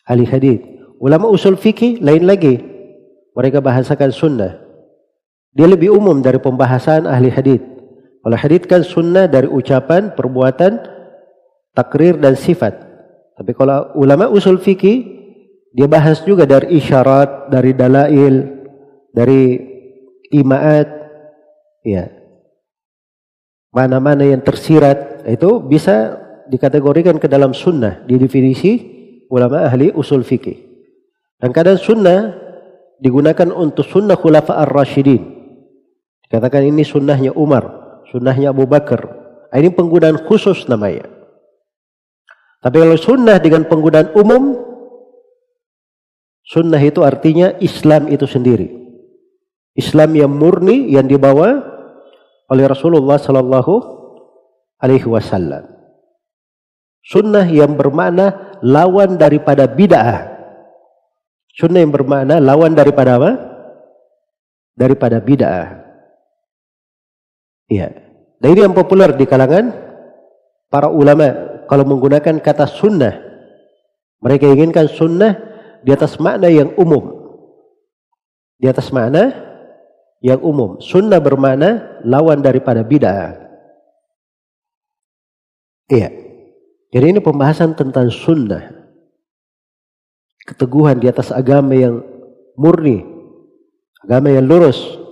ahli 0.08 0.24
hadis. 0.24 0.60
Ulama 1.04 1.28
usul 1.28 1.60
fikih 1.60 2.00
lain 2.00 2.24
lagi. 2.24 2.60
Mereka 3.36 3.60
bahasakan 3.60 4.12
sunnah. 4.14 4.62
Dia 5.54 5.68
lebih 5.68 5.92
umum 5.94 6.24
dari 6.24 6.40
pembahasan 6.40 7.06
ahli 7.06 7.28
hadis. 7.30 7.60
Kalau 8.24 8.38
hadis 8.40 8.64
kan 8.64 8.82
sunnah 8.88 9.28
dari 9.28 9.52
ucapan, 9.52 10.16
perbuatan, 10.16 10.80
takrir 11.76 12.16
dan 12.16 12.40
sifat. 12.40 12.72
Tapi 13.36 13.52
kalau 13.52 13.92
ulama 14.00 14.32
usul 14.32 14.62
fikih 14.62 15.24
dia 15.74 15.90
bahas 15.90 16.22
juga 16.22 16.46
dari 16.46 16.78
isyarat, 16.78 17.50
dari 17.50 17.74
dalail, 17.74 18.36
dari 19.10 19.58
imaat, 20.30 20.86
ya, 21.82 22.08
mana-mana 23.74 24.22
yang 24.24 24.40
tersirat 24.46 25.26
itu 25.26 25.60
bisa 25.66 26.22
dikategorikan 26.48 27.18
ke 27.18 27.26
dalam 27.26 27.52
sunnah 27.52 28.06
di 28.06 28.22
definisi 28.22 28.72
ulama 29.28 29.66
ahli 29.66 29.90
usul 29.90 30.22
fikih. 30.22 30.56
Dan 31.42 31.50
kadang 31.52 31.82
sunnah 31.82 32.38
digunakan 33.02 33.50
untuk 33.52 33.84
sunnah 33.84 34.16
khulafa 34.16 34.62
ar-rasyidin. 34.64 35.26
Dikatakan 36.30 36.70
ini 36.70 36.86
sunnahnya 36.86 37.34
Umar, 37.34 37.66
sunnahnya 38.14 38.54
Abu 38.54 38.70
Bakar. 38.70 39.10
Ah, 39.52 39.58
ini 39.58 39.74
penggunaan 39.74 40.24
khusus 40.24 40.70
namanya. 40.70 41.10
Tapi 42.64 42.80
kalau 42.80 42.96
sunnah 42.96 43.44
dengan 43.44 43.68
penggunaan 43.68 44.16
umum, 44.16 44.74
Sunnah 46.44 46.80
itu 46.84 47.00
artinya 47.08 47.56
Islam 47.64 48.12
itu 48.12 48.28
sendiri. 48.28 48.68
Islam 49.80 50.12
yang 50.14 50.32
murni 50.32 50.92
yang 50.92 51.08
dibawa 51.08 51.73
oleh 52.50 52.66
Rasulullah 52.68 53.20
Sallallahu 53.20 53.74
Alaihi 54.84 55.08
Wasallam. 55.08 55.70
Sunnah 57.04 57.44
yang 57.48 57.76
bermakna 57.76 58.56
lawan 58.64 59.20
daripada 59.20 59.68
bid'ah. 59.68 60.32
Sunnah 61.54 61.84
yang 61.84 61.92
bermakna 61.92 62.40
lawan 62.40 62.72
daripada 62.72 63.20
apa? 63.20 63.32
Daripada 64.74 65.20
bid'ah. 65.20 65.84
Iya. 67.68 67.88
Dan 68.40 68.48
ini 68.56 68.62
yang 68.64 68.76
populer 68.76 69.16
di 69.16 69.24
kalangan 69.28 69.72
para 70.72 70.92
ulama 70.92 71.32
kalau 71.68 71.84
menggunakan 71.88 72.40
kata 72.40 72.68
sunnah. 72.68 73.20
Mereka 74.24 74.48
inginkan 74.48 74.88
sunnah 74.88 75.36
di 75.84 75.92
atas 75.92 76.16
makna 76.20 76.48
yang 76.48 76.72
umum. 76.80 77.20
Di 78.56 78.72
atas 78.72 78.88
makna 78.96 79.53
yang 80.24 80.40
umum. 80.40 80.80
Sunnah 80.80 81.20
bermakna 81.20 82.00
lawan 82.08 82.40
daripada 82.40 82.82
bid'ah. 82.82 83.36
Iya. 85.92 86.10
Jadi 86.96 87.06
ini 87.12 87.20
pembahasan 87.20 87.76
tentang 87.76 88.08
sunnah. 88.08 88.72
Keteguhan 90.48 91.04
di 91.04 91.12
atas 91.12 91.30
agama 91.30 91.76
yang 91.76 92.00
murni. 92.56 93.04
Agama 94.04 94.32
yang 94.32 94.48
lurus 94.48 95.04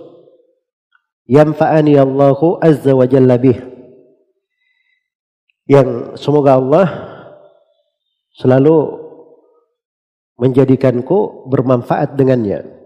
yanfa'ani 1.32 1.96
Allahu 1.96 2.60
azza 2.60 2.92
wa 2.92 3.06
jalla 3.08 3.40
bih 3.40 3.56
yang 5.70 6.18
semoga 6.18 6.58
Allah 6.58 6.86
selalu 8.34 9.00
menjadikanku 10.36 11.48
bermanfaat 11.48 12.18
dengannya. 12.18 12.81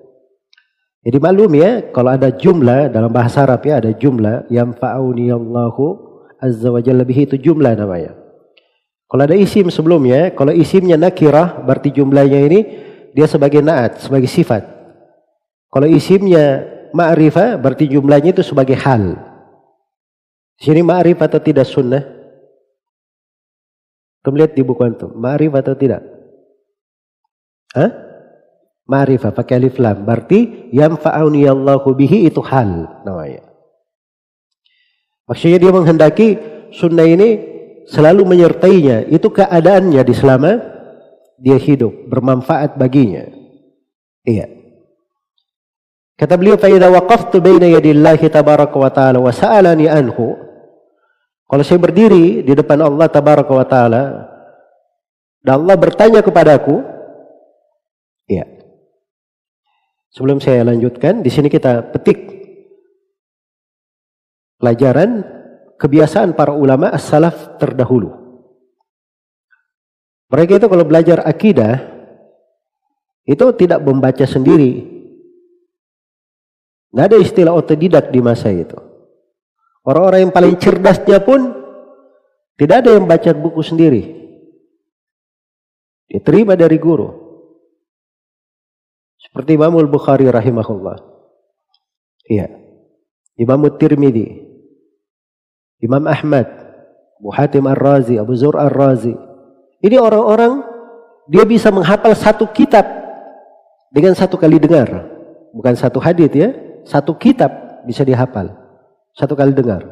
Jadi 1.06 1.22
maklum 1.22 1.54
ya, 1.54 1.86
kalau 1.94 2.10
ada 2.18 2.34
jumlah 2.34 2.90
dalam 2.90 3.14
bahasa 3.14 3.46
Arab 3.46 3.62
ya 3.62 3.78
ada 3.78 3.94
jumlah 3.94 4.50
yang 4.50 4.74
fa'auni 4.74 5.30
Allahu 5.30 6.02
azza 6.42 6.66
wa 6.66 6.82
jalla 6.82 7.06
bihi 7.06 7.30
itu 7.30 7.38
jumlah 7.38 7.78
namanya. 7.78 8.18
Kalau 9.06 9.22
ada 9.22 9.38
isim 9.38 9.70
sebelumnya, 9.70 10.34
kalau 10.34 10.50
isimnya 10.50 10.98
nakirah 10.98 11.62
berarti 11.62 11.94
jumlahnya 11.94 12.40
ini 12.50 12.60
dia 13.14 13.30
sebagai 13.30 13.62
naat, 13.62 14.02
sebagai 14.02 14.26
sifat. 14.26 14.66
Kalau 15.70 15.86
isimnya 15.86 16.66
ma'rifah 16.90 17.54
berarti 17.54 17.86
jumlahnya 17.86 18.34
itu 18.34 18.42
sebagai 18.42 18.74
hal. 18.74 19.14
Sini 20.58 20.82
ma'rifah 20.82 21.30
atau 21.30 21.38
tidak 21.38 21.70
sunnah? 21.70 22.02
Kamu 24.26 24.42
lihat 24.42 24.58
di 24.58 24.66
buku 24.66 24.82
antum, 24.82 25.14
ma'rifah 25.14 25.62
atau 25.62 25.78
tidak? 25.78 26.02
Hah? 27.78 28.05
Ma'rifah 28.86 29.34
pakai 29.34 29.58
alif 29.58 29.82
lam. 29.82 30.06
Berarti 30.06 30.70
yang 30.70 30.94
fa'auni 30.94 31.42
Allahu 31.42 31.90
bihi 31.98 32.30
itu 32.30 32.38
hal 32.38 33.02
namanya. 33.02 33.42
Maksudnya 35.26 35.58
dia 35.58 35.72
menghendaki 35.74 36.28
sunnah 36.70 37.02
ini 37.02 37.42
selalu 37.90 38.22
menyertainya. 38.22 39.10
Itu 39.10 39.34
keadaannya 39.34 40.02
di 40.06 40.14
selama 40.14 40.62
dia 41.34 41.58
hidup, 41.58 42.06
bermanfaat 42.06 42.78
baginya. 42.78 43.26
Iya. 44.22 44.54
Kata 46.16 46.38
beliau, 46.38 46.56
"Fa 46.56 46.70
waqaftu 46.70 47.44
baina 47.44 47.68
yadillahi 47.68 48.30
tabaraka 48.32 48.76
wa 48.78 48.88
ta'ala 48.88 49.18
wa 49.20 49.34
sa'alani 49.34 49.90
anhu." 49.90 50.32
Kalau 51.46 51.62
saya 51.62 51.78
berdiri 51.78 52.42
di 52.42 52.52
depan 52.56 52.82
Allah 52.82 53.06
tabaraka 53.06 53.52
wa 53.52 53.66
ta'ala 53.66 54.02
dan 55.44 55.62
Allah 55.62 55.76
bertanya 55.78 56.24
kepadaku, 56.24 56.82
ya. 58.26 58.55
Sebelum 60.16 60.40
saya 60.40 60.64
lanjutkan, 60.64 61.20
di 61.20 61.28
sini 61.28 61.52
kita 61.52 61.92
petik 61.92 62.24
pelajaran 64.56 65.20
kebiasaan 65.76 66.32
para 66.32 66.56
ulama 66.56 66.88
as-salaf 66.88 67.60
terdahulu. 67.60 68.16
Mereka 70.32 70.56
itu 70.56 70.72
kalau 70.72 70.88
belajar 70.88 71.20
akidah 71.20 71.84
itu 73.28 73.44
tidak 73.60 73.84
membaca 73.84 74.24
sendiri, 74.24 74.88
tidak 76.88 77.04
ada 77.12 77.16
istilah 77.20 77.52
otodidak 77.52 78.08
di 78.08 78.24
masa 78.24 78.48
itu. 78.48 78.80
Orang-orang 79.84 80.24
yang 80.24 80.32
paling 80.32 80.56
cerdasnya 80.56 81.20
pun 81.20 81.52
tidak 82.56 82.88
ada 82.88 82.96
yang 82.96 83.04
baca 83.04 83.36
buku 83.36 83.60
sendiri. 83.60 84.02
Diterima 86.08 86.56
dari 86.56 86.80
guru. 86.80 87.25
Seperti 89.36 89.52
Imam 89.52 89.76
Al-Bukhari 89.76 90.32
rahimahullah. 90.32 90.96
Iya. 92.24 92.48
Imam 93.36 93.68
Tirmidzi. 93.68 94.32
Imam 95.84 96.08
Ahmad. 96.08 96.48
Abu 97.20 97.28
Hatim 97.36 97.68
Ar-Razi. 97.68 98.16
Abu 98.16 98.32
Zur 98.32 98.56
Ar-Razi. 98.56 99.12
Ini 99.84 100.00
orang-orang 100.00 100.64
dia 101.28 101.44
bisa 101.44 101.68
menghafal 101.68 102.16
satu 102.16 102.48
kitab 102.48 102.88
dengan 103.92 104.16
satu 104.16 104.40
kali 104.40 104.56
dengar. 104.56 105.04
Bukan 105.52 105.76
satu 105.76 106.00
hadith 106.00 106.32
ya. 106.32 106.56
Satu 106.88 107.12
kitab 107.20 107.84
bisa 107.84 108.08
dihafal. 108.08 108.56
Satu 109.12 109.36
kali 109.36 109.52
dengar. 109.52 109.84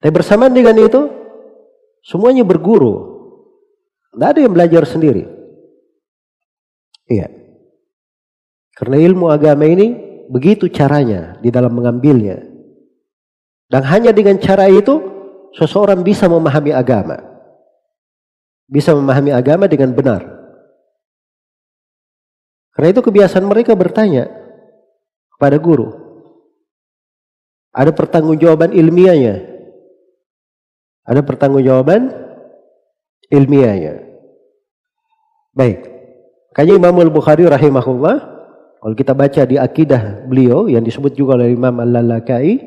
Tapi 0.00 0.12
bersamaan 0.16 0.56
dengan 0.56 0.80
itu, 0.80 1.12
semuanya 2.00 2.40
berguru. 2.40 3.20
Tidak 4.16 4.28
ada 4.32 4.40
yang 4.40 4.56
belajar 4.56 4.88
sendiri. 4.88 5.28
Iya. 7.04 7.37
Karena 8.78 8.94
ilmu 9.02 9.26
agama 9.26 9.66
ini 9.66 9.98
begitu 10.30 10.70
caranya 10.70 11.34
di 11.42 11.50
dalam 11.50 11.74
mengambilnya. 11.74 12.46
Dan 13.66 13.82
hanya 13.82 14.14
dengan 14.14 14.38
cara 14.38 14.70
itu, 14.70 15.02
seseorang 15.58 16.06
bisa 16.06 16.30
memahami 16.30 16.70
agama. 16.70 17.18
Bisa 18.70 18.94
memahami 18.94 19.34
agama 19.34 19.66
dengan 19.66 19.90
benar. 19.90 20.22
Karena 22.70 22.94
itu 22.94 23.02
kebiasaan 23.02 23.42
mereka 23.42 23.74
bertanya, 23.74 24.30
pada 25.42 25.58
guru. 25.58 25.90
Ada 27.74 27.90
pertanggungjawaban 27.90 28.70
ilmiahnya. 28.70 29.42
Ada 31.02 31.26
pertanggungjawaban 31.26 32.14
ilmiahnya. 33.26 34.06
Baik. 35.50 35.82
Kayaknya 36.54 36.74
Imam 36.78 36.96
Al-Bukhari 37.02 37.44
rahimahullah, 37.50 38.37
kalau 38.78 38.94
kita 38.94 39.10
baca 39.10 39.42
di 39.42 39.58
akidah 39.58 40.26
beliau 40.30 40.70
yang 40.70 40.86
disebut 40.86 41.18
juga 41.18 41.34
oleh 41.34 41.50
Imam 41.50 41.74
Al-Lalakai, 41.82 42.62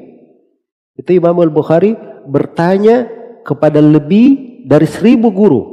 itu 0.99 1.09
Imam 1.15 1.39
Al-Bukhari 1.39 1.95
bertanya 2.27 3.07
kepada 3.47 3.79
lebih 3.79 4.61
dari 4.67 4.87
seribu 4.87 5.31
guru. 5.31 5.63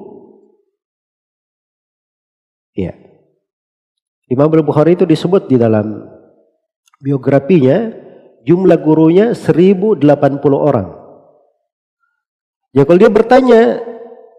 Ya. 2.78 2.94
Imam 4.30 4.46
Al-Bukhari 4.46 4.94
itu 4.94 5.02
disebut 5.02 5.50
di 5.50 5.58
dalam 5.58 6.06
biografinya 7.02 7.90
jumlah 8.46 8.78
gurunya 8.78 9.34
1080 9.34 10.06
orang. 10.54 10.88
Ya 12.70 12.86
kalau 12.86 13.00
dia 13.00 13.10
bertanya 13.10 13.82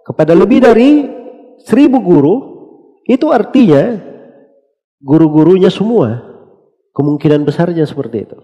kepada 0.07 0.31
lebih 0.31 0.63
dari 0.63 1.11
1000 1.67 1.99
guru, 1.99 2.35
itu 3.03 3.27
artinya 3.35 4.08
guru-gurunya 4.99 5.71
semua. 5.71 6.27
Kemungkinan 6.93 7.47
besarnya 7.47 7.87
seperti 7.87 8.27
itu. 8.27 8.37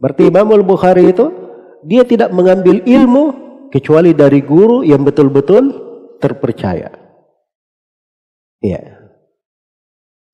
Berarti 0.00 0.26
Imam 0.26 0.48
Al-Bukhari 0.50 1.12
itu 1.12 1.28
dia 1.84 2.02
tidak 2.02 2.32
mengambil 2.32 2.80
ilmu 2.82 3.24
kecuali 3.68 4.16
dari 4.16 4.40
guru 4.40 4.82
yang 4.82 5.04
betul-betul 5.04 5.70
terpercaya. 6.16 6.90
Iya. 8.62 8.98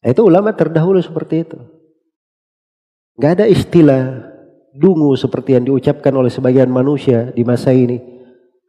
Itu 0.04 0.24
ulama 0.24 0.54
terdahulu 0.54 1.02
seperti 1.02 1.42
itu. 1.42 1.58
Gak 3.18 3.42
ada 3.42 3.46
istilah 3.50 4.30
dungu 4.78 5.18
seperti 5.18 5.58
yang 5.58 5.66
diucapkan 5.66 6.14
oleh 6.14 6.30
sebagian 6.30 6.70
manusia 6.70 7.34
di 7.34 7.42
masa 7.42 7.74
ini. 7.74 7.98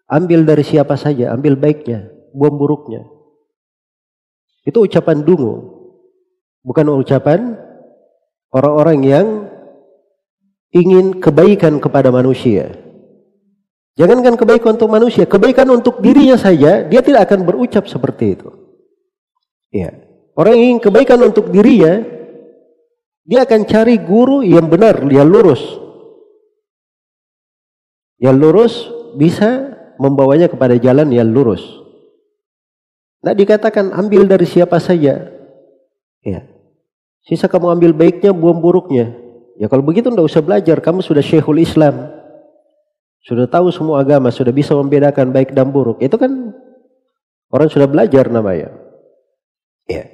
Ambil 0.10 0.42
dari 0.42 0.66
siapa 0.66 0.98
saja, 0.98 1.30
ambil 1.38 1.54
baiknya, 1.54 2.10
buang 2.34 2.58
buruknya. 2.58 3.06
Itu 4.66 4.90
ucapan 4.90 5.22
dungu. 5.22 5.79
Bukan 6.64 6.86
ucapan 6.92 7.56
orang-orang 8.52 9.00
yang 9.06 9.28
ingin 10.76 11.18
kebaikan 11.18 11.82
kepada 11.82 12.14
manusia. 12.14 12.76
Jangankan 14.00 14.40
kebaikan 14.40 14.80
untuk 14.80 14.92
manusia, 14.92 15.28
kebaikan 15.28 15.68
untuk 15.76 16.00
dirinya 16.00 16.40
saja, 16.40 16.88
dia 16.88 17.02
tidak 17.04 17.28
akan 17.28 17.44
berucap 17.44 17.84
seperti 17.84 18.40
itu. 18.40 18.48
Ya. 19.76 19.92
Orang 20.40 20.56
yang 20.56 20.64
ingin 20.72 20.82
kebaikan 20.88 21.20
untuk 21.20 21.52
dirinya, 21.52 22.00
dia 23.28 23.44
akan 23.44 23.68
cari 23.68 24.00
guru 24.00 24.40
yang 24.40 24.72
benar, 24.72 25.04
yang 25.12 25.28
lurus. 25.28 25.60
Yang 28.24 28.36
lurus 28.40 28.74
bisa 29.20 29.76
membawanya 30.00 30.48
kepada 30.48 30.80
jalan 30.80 31.12
yang 31.12 31.28
lurus. 31.28 31.60
Tidak 33.20 33.36
dikatakan 33.36 33.92
ambil 33.92 34.32
dari 34.32 34.48
siapa 34.48 34.80
saja. 34.80 35.39
Ya. 36.30 36.46
Sisa 37.26 37.50
kamu 37.50 37.74
ambil 37.74 37.92
baiknya, 37.98 38.30
buang 38.30 38.62
buruknya. 38.62 39.18
Ya 39.58 39.66
kalau 39.68 39.82
begitu 39.82 40.14
ndak 40.14 40.30
usah 40.30 40.46
belajar, 40.46 40.78
kamu 40.80 41.02
sudah 41.02 41.26
syekhul 41.26 41.58
Islam. 41.58 42.14
Sudah 43.26 43.50
tahu 43.50 43.74
semua 43.74 44.00
agama, 44.00 44.32
sudah 44.32 44.54
bisa 44.54 44.72
membedakan 44.78 45.34
baik 45.34 45.52
dan 45.52 45.74
buruk. 45.74 46.00
Itu 46.00 46.16
kan 46.16 46.56
orang 47.52 47.68
sudah 47.68 47.90
belajar 47.90 48.32
namanya. 48.32 48.72
Ya. 49.90 50.08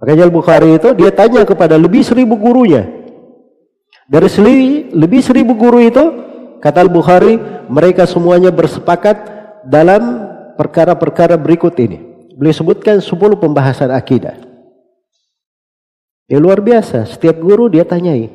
Makanya 0.00 0.26
Al-Bukhari 0.30 0.80
itu 0.80 0.88
dia 0.96 1.12
tanya 1.12 1.44
kepada 1.44 1.76
lebih 1.76 2.00
seribu 2.02 2.38
gurunya. 2.40 2.88
Dari 4.08 4.28
seli, 4.30 4.90
lebih 4.90 5.22
seribu 5.22 5.54
guru 5.54 5.78
itu, 5.78 6.02
kata 6.58 6.82
Al-Bukhari, 6.82 7.38
mereka 7.70 8.08
semuanya 8.08 8.50
bersepakat 8.50 9.16
dalam 9.68 10.26
perkara-perkara 10.58 11.38
berikut 11.38 11.76
ini. 11.78 12.02
Beliau 12.34 12.56
sebutkan 12.56 12.98
10 12.98 13.38
pembahasan 13.38 13.92
akidah. 13.92 14.51
Ya 16.30 16.38
luar 16.38 16.62
biasa, 16.62 17.06
setiap 17.06 17.38
guru 17.42 17.66
dia 17.72 17.82
tanyai. 17.86 18.30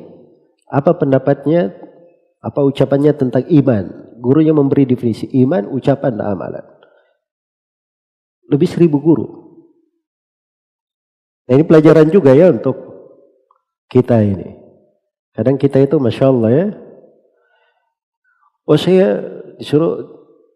Apa 0.68 0.96
pendapatnya, 0.96 1.72
apa 2.44 2.60
ucapannya 2.64 3.12
tentang 3.16 3.44
iman. 3.48 3.84
Gurunya 4.18 4.52
memberi 4.52 4.84
definisi 4.84 5.30
iman, 5.46 5.70
ucapan, 5.70 6.18
dan 6.18 6.26
amalan. 6.34 6.66
Lebih 8.50 8.68
seribu 8.68 8.98
guru. 8.98 9.26
Nah, 11.48 11.56
ini 11.56 11.64
pelajaran 11.64 12.12
juga 12.12 12.36
ya 12.36 12.52
untuk 12.52 12.76
kita 13.88 14.20
ini. 14.20 14.58
Kadang 15.32 15.56
kita 15.56 15.80
itu 15.80 15.96
Masya 15.96 16.24
Allah 16.28 16.50
ya. 16.50 16.66
Oh 18.68 18.76
saya 18.76 19.22
disuruh 19.56 20.04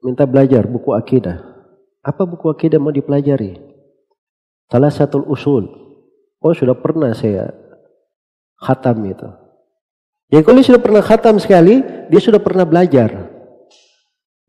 minta 0.04 0.28
belajar 0.28 0.68
buku 0.68 0.92
akidah. 0.92 1.40
Apa 2.04 2.28
buku 2.28 2.52
akidah 2.52 2.76
mau 2.76 2.92
dipelajari? 2.92 3.56
Salah 4.68 4.92
satu 4.92 5.24
usul. 5.24 5.91
Oh 6.42 6.50
sudah 6.50 6.74
pernah 6.74 7.14
saya 7.14 7.54
khatam 8.58 8.98
itu. 9.06 9.30
Ya 10.32 10.42
kalau 10.42 10.58
sudah 10.64 10.82
pernah 10.82 11.04
khatam 11.04 11.38
sekali, 11.38 11.84
dia 12.10 12.20
sudah 12.20 12.42
pernah 12.42 12.66
belajar. 12.66 13.30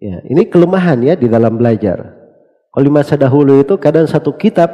Ya, 0.01 0.19
ini 0.27 0.47
kelemahan 0.47 0.99
ya 0.99 1.13
di 1.15 1.31
dalam 1.31 1.55
belajar. 1.55 2.17
Kalau 2.73 2.83
di 2.83 2.91
masa 2.91 3.15
dahulu 3.15 3.61
itu 3.61 3.77
kadang 3.77 4.09
satu 4.09 4.33
kitab 4.35 4.73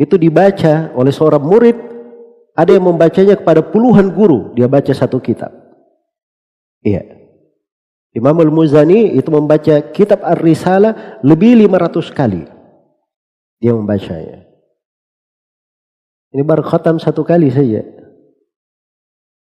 itu 0.00 0.16
dibaca 0.16 0.90
oleh 0.96 1.12
seorang 1.12 1.44
murid, 1.44 1.76
ada 2.56 2.70
yang 2.72 2.88
membacanya 2.88 3.36
kepada 3.36 3.60
puluhan 3.60 4.10
guru, 4.10 4.56
dia 4.56 4.66
baca 4.66 4.90
satu 4.90 5.20
kitab. 5.20 5.52
Iya. 6.82 7.22
Imam 8.12 8.36
Al-Muzani 8.36 9.16
itu 9.16 9.32
membaca 9.32 9.80
kitab 9.90 10.20
Ar-Risalah 10.20 11.22
lebih 11.24 11.56
500 11.64 12.12
kali. 12.12 12.44
Dia 13.62 13.72
membacanya. 13.72 14.51
Ini 16.32 16.42
baru 16.42 16.64
khatam 16.64 16.96
satu 16.96 17.20
kali 17.22 17.52
saja. 17.52 17.84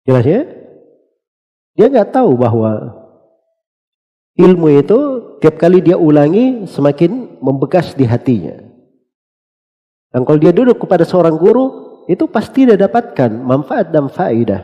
Jelas 0.04 0.26
ya? 0.26 0.42
Dia 1.74 1.86
nggak 1.90 2.10
tahu 2.10 2.34
bahwa 2.34 2.94
ilmu 4.34 4.66
itu 4.74 4.98
tiap 5.38 5.58
kali 5.58 5.82
dia 5.82 5.94
ulangi 5.94 6.66
semakin 6.66 7.38
membekas 7.38 7.94
di 7.94 8.06
hatinya. 8.06 8.58
Dan 10.10 10.22
kalau 10.22 10.38
dia 10.38 10.54
duduk 10.54 10.82
kepada 10.82 11.02
seorang 11.02 11.34
guru, 11.34 11.66
itu 12.06 12.26
pasti 12.30 12.66
dia 12.66 12.78
dapatkan 12.78 13.30
manfaat 13.34 13.90
dan 13.90 14.06
faidah 14.06 14.62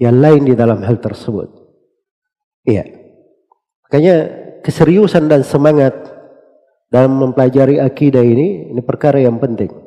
yang 0.00 0.16
lain 0.20 0.48
di 0.48 0.54
dalam 0.56 0.80
hal 0.84 1.00
tersebut. 1.00 1.48
Iya. 2.64 2.84
Makanya 3.84 4.16
keseriusan 4.64 5.28
dan 5.28 5.44
semangat 5.44 5.92
dalam 6.88 7.20
mempelajari 7.20 7.80
akidah 7.80 8.24
ini, 8.24 8.72
ini 8.72 8.80
perkara 8.80 9.20
yang 9.20 9.36
penting. 9.36 9.85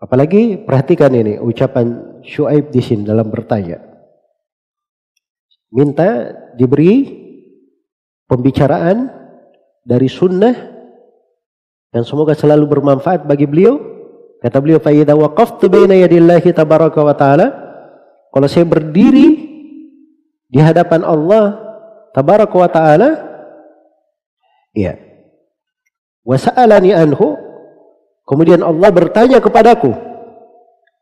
Apalagi 0.00 0.56
perhatikan 0.64 1.12
ini 1.12 1.36
ucapan 1.36 2.20
Shu'aib 2.24 2.72
di 2.72 2.80
sini 2.80 3.04
dalam 3.04 3.28
bertanya. 3.28 3.76
Minta 5.70 6.34
diberi 6.56 7.04
pembicaraan 8.24 9.12
dari 9.84 10.08
sunnah 10.08 10.56
dan 11.92 12.02
semoga 12.02 12.32
selalu 12.32 12.64
bermanfaat 12.64 13.28
bagi 13.28 13.44
beliau. 13.44 13.76
Kata 14.40 14.56
beliau, 14.56 14.80
"Fa 14.80 14.88
waqaftu 14.90 15.68
baina 15.68 15.92
yadillahi 15.92 16.48
tabaraka 16.56 17.00
wa 17.04 17.12
ta'ala" 17.12 17.46
Kalau 18.30 18.46
saya 18.46 18.62
berdiri 18.62 19.26
di 20.46 20.58
hadapan 20.62 21.02
Allah 21.02 21.58
tabaraka 22.14 22.54
wa 22.54 22.70
ta'ala, 22.70 23.10
ya. 24.70 24.94
Wa 26.22 26.38
sa'alani 26.38 26.94
anhu, 26.94 27.34
kemudian 28.30 28.62
Allah 28.62 28.94
bertanya 28.94 29.42
kepadaku. 29.42 29.90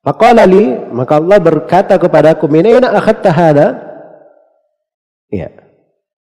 Faqala 0.01 0.49
li, 0.49 0.73
maka 0.89 1.21
Allah 1.21 1.37
berkata 1.37 2.01
kepadaku, 2.01 2.49
"Min 2.49 2.65
aina 2.65 2.97
akhadta 2.97 3.29
hada?" 3.29 3.67
Ya. 5.29 5.53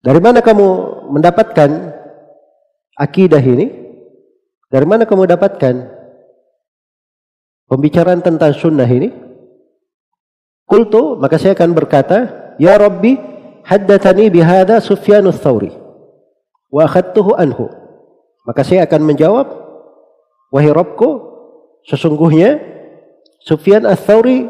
Dari 0.04 0.20
mana 0.22 0.38
kamu 0.38 0.66
mendapatkan 1.10 1.70
akidah 2.94 3.42
ini? 3.42 3.72
Dari 4.70 4.86
mana 4.86 5.08
kamu 5.08 5.26
dapatkan 5.26 5.74
pembicaraan 7.66 8.20
tentang 8.22 8.52
sunnah 8.54 8.86
ini? 8.86 9.10
Kultu, 10.64 11.16
maka 11.16 11.40
saya 11.40 11.56
akan 11.56 11.72
berkata, 11.72 12.18
Ya 12.60 12.76
Rabbi, 12.76 13.16
haddathani 13.64 14.28
bihada 14.28 14.78
Sufyan 14.80 15.24
Thawri. 15.32 15.72
Wa 16.68 16.84
akhadtuhu 16.84 17.36
anhu. 17.36 17.68
Maka 18.44 18.60
saya 18.60 18.84
akan 18.84 19.08
menjawab, 19.08 19.46
Wahai 20.54 20.70
Rabbku, 20.70 21.10
sesungguhnya 21.82 22.62
Sufyan 23.42 23.82
Ats-Tsauri 23.90 24.46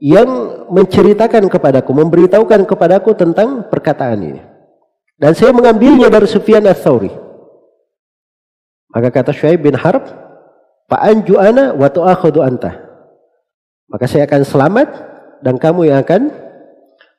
yang 0.00 0.28
menceritakan 0.72 1.52
kepadaku, 1.52 1.92
memberitahukan 1.92 2.64
kepadaku 2.64 3.12
tentang 3.12 3.68
perkataan 3.68 4.32
ini. 4.32 4.40
Dan 5.20 5.36
saya 5.36 5.52
mengambilnya 5.52 6.08
dari 6.08 6.24
Sufyan 6.24 6.64
Ats-Tsauri. 6.64 7.12
Maka 8.96 9.12
kata 9.12 9.36
Shu'aib 9.36 9.60
bin 9.60 9.76
Harb, 9.76 10.08
Fa'anju 10.86 11.34
ana 11.36 11.74
wa 11.74 11.90
tu'akhudu 11.90 12.40
anta. 12.46 12.78
Maka 13.90 14.06
saya 14.06 14.26
akan 14.26 14.42
selamat 14.46 14.88
dan 15.42 15.58
kamu 15.58 15.90
yang 15.90 15.98
akan 16.02 16.30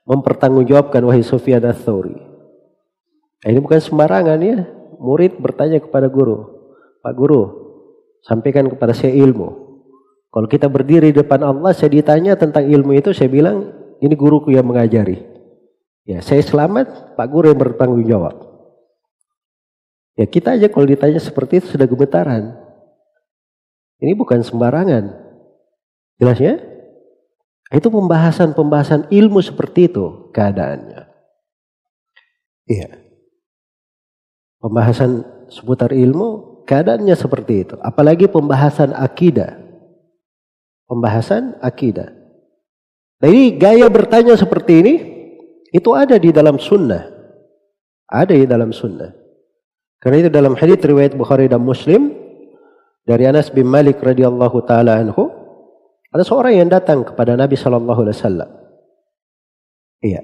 mempertanggungjawabkan 0.07 1.03
wahai 1.03 1.24
Sufyan 1.24 1.63
ats-Tsauri. 1.68 2.15
Nah, 3.43 3.47
ini 3.51 3.59
bukan 3.59 3.80
sembarangan 3.84 4.39
ya. 4.39 4.63
Murid 4.97 5.38
bertanya 5.38 5.78
kepada 5.84 6.09
guru, 6.09 6.47
Pak 7.05 7.13
Guru, 7.13 7.66
sampaikan 8.24 8.70
kepada 8.72 8.93
saya 8.93 9.13
ilmu. 9.13 9.68
Kalau 10.32 10.47
kita 10.47 10.70
berdiri 10.70 11.11
di 11.11 11.20
depan 11.22 11.41
Allah, 11.41 11.74
saya 11.74 11.89
ditanya 11.91 12.38
tentang 12.38 12.68
ilmu 12.68 12.93
itu, 12.93 13.09
saya 13.15 13.32
bilang, 13.32 13.74
ini 14.03 14.13
guruku 14.13 14.53
yang 14.53 14.68
mengajari. 14.68 15.18
Ya, 16.07 16.24
saya 16.24 16.39
selamat, 16.39 17.18
Pak 17.20 17.28
Guru 17.28 17.51
yang 17.51 17.59
bertanggung 17.59 18.05
jawab. 18.07 18.47
Ya 20.18 20.26
kita 20.26 20.57
aja 20.57 20.65
kalau 20.65 20.89
ditanya 20.89 21.22
seperti 21.22 21.61
itu 21.61 21.78
sudah 21.78 21.86
gemetaran. 21.86 22.57
Ini 24.01 24.18
bukan 24.18 24.41
sembarangan. 24.41 25.13
Jelas 26.18 26.41
ya? 26.41 26.57
Itu 27.70 27.93
pembahasan-pembahasan 27.93 29.13
ilmu 29.13 29.45
seperti 29.45 29.93
itu 29.93 30.34
keadaannya. 30.34 31.05
Iya. 32.65 32.89
Pembahasan 34.57 35.22
seputar 35.53 35.93
ilmu 35.93 36.57
keadaannya 36.68 37.15
seperti 37.15 37.63
itu. 37.63 37.76
Apalagi 37.80 38.28
pembahasan 38.28 38.91
akidah. 38.91 39.55
Pembahasan 40.84 41.55
akidah. 41.63 42.11
Nah 43.24 43.28
ini 43.32 43.55
gaya 43.55 43.88
bertanya 43.88 44.36
seperti 44.36 44.74
ini 44.84 44.93
itu 45.72 45.89
ada 45.95 46.20
di 46.20 46.36
dalam 46.36 46.59
sunnah. 46.59 47.07
Ada 48.11 48.36
di 48.36 48.45
dalam 48.45 48.76
sunnah. 48.76 49.15
Karena 49.97 50.28
itu 50.28 50.30
dalam 50.30 50.53
hadis 50.53 50.78
riwayat 50.78 51.18
Bukhari 51.18 51.49
dan 51.49 51.63
Muslim 51.63 52.13
dari 53.07 53.26
Anas 53.26 53.49
bin 53.49 53.65
Malik 53.65 53.97
radhiyallahu 54.03 54.61
taala 54.68 54.99
anhu 55.01 55.32
ada 56.13 56.24
seorang 56.24 56.55
yang 56.55 56.70
datang 56.70 57.03
kepada 57.03 57.34
Nabi 57.34 57.57
sallallahu 57.57 57.99
alaihi 58.05 58.15
wasallam. 58.15 58.49
Iya. 59.97 60.22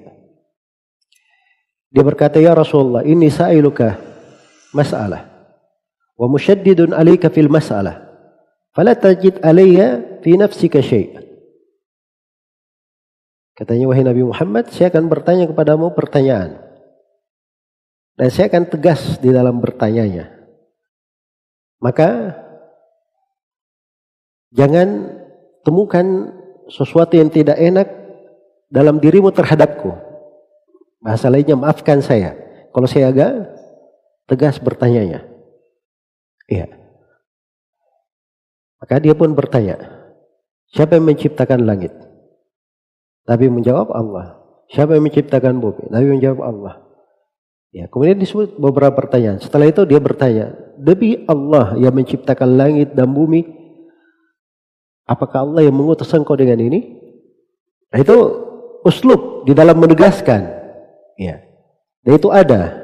Dia 1.90 2.04
berkata, 2.06 2.38
"Ya 2.38 2.54
Rasulullah, 2.54 3.02
ini 3.02 3.28
sa'iluka 3.28 3.98
mas'alah 4.72 5.33
wa 6.14 6.26
musyaddidun 6.30 6.94
'alaika 6.94 7.30
fil 7.30 7.50
mas'alah. 7.50 8.02
Fala 8.74 8.94
tajid 8.94 9.42
'alayya 9.42 10.20
fi 10.22 10.34
nafsika 10.38 10.82
syai'." 10.82 11.24
Katanya 13.54 13.86
wahai 13.86 14.02
Nabi 14.02 14.26
Muhammad, 14.26 14.66
saya 14.74 14.90
akan 14.90 15.06
bertanya 15.06 15.46
kepadamu 15.46 15.94
pertanyaan. 15.94 16.58
Dan 18.18 18.28
saya 18.30 18.50
akan 18.50 18.66
tegas 18.66 19.18
di 19.22 19.30
dalam 19.30 19.62
bertanyanya. 19.62 20.30
Maka 21.78 22.34
jangan 24.54 25.18
temukan 25.66 26.06
sesuatu 26.70 27.14
yang 27.18 27.30
tidak 27.30 27.58
enak 27.58 27.90
dalam 28.70 28.98
dirimu 28.98 29.30
terhadapku. 29.30 29.94
Bahasa 31.02 31.30
lainnya 31.30 31.58
maafkan 31.58 32.02
saya. 32.02 32.34
Kalau 32.74 32.90
saya 32.90 33.10
agak 33.14 33.54
tegas 34.26 34.58
bertanyanya. 34.58 35.33
Iya. 36.50 36.68
Maka 38.84 39.00
dia 39.00 39.16
pun 39.16 39.32
bertanya, 39.32 39.80
siapa 40.68 41.00
yang 41.00 41.08
menciptakan 41.08 41.64
langit? 41.64 41.92
Nabi 43.24 43.48
menjawab 43.48 43.88
Allah. 43.96 44.44
Siapa 44.68 44.96
yang 44.96 45.08
menciptakan 45.08 45.56
bumi? 45.60 45.88
Nabi 45.88 46.06
menjawab 46.12 46.40
Allah. 46.44 46.74
Ya, 47.72 47.88
kemudian 47.88 48.20
disebut 48.20 48.60
beberapa 48.60 48.94
pertanyaan. 48.94 49.40
Setelah 49.40 49.72
itu 49.72 49.82
dia 49.88 49.98
bertanya, 49.98 50.52
demi 50.76 51.24
Allah 51.26 51.74
yang 51.80 51.96
menciptakan 51.96 52.54
langit 52.60 52.92
dan 52.92 53.10
bumi, 53.10 53.48
apakah 55.08 55.48
Allah 55.48 55.64
yang 55.64 55.74
mengutus 55.74 56.12
engkau 56.12 56.36
dengan 56.36 56.60
ini? 56.60 57.00
Nah, 57.90 57.98
itu 57.98 58.16
uslub 58.84 59.48
di 59.48 59.56
dalam 59.56 59.80
menegaskan. 59.80 60.44
Ya. 61.16 61.40
Dan 62.04 62.12
itu 62.20 62.28
ada. 62.28 62.83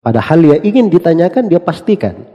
Padahal 0.00 0.56
yang 0.56 0.60
ingin 0.62 0.86
ditanyakan 0.88 1.50
dia 1.50 1.60
pastikan. 1.60 2.26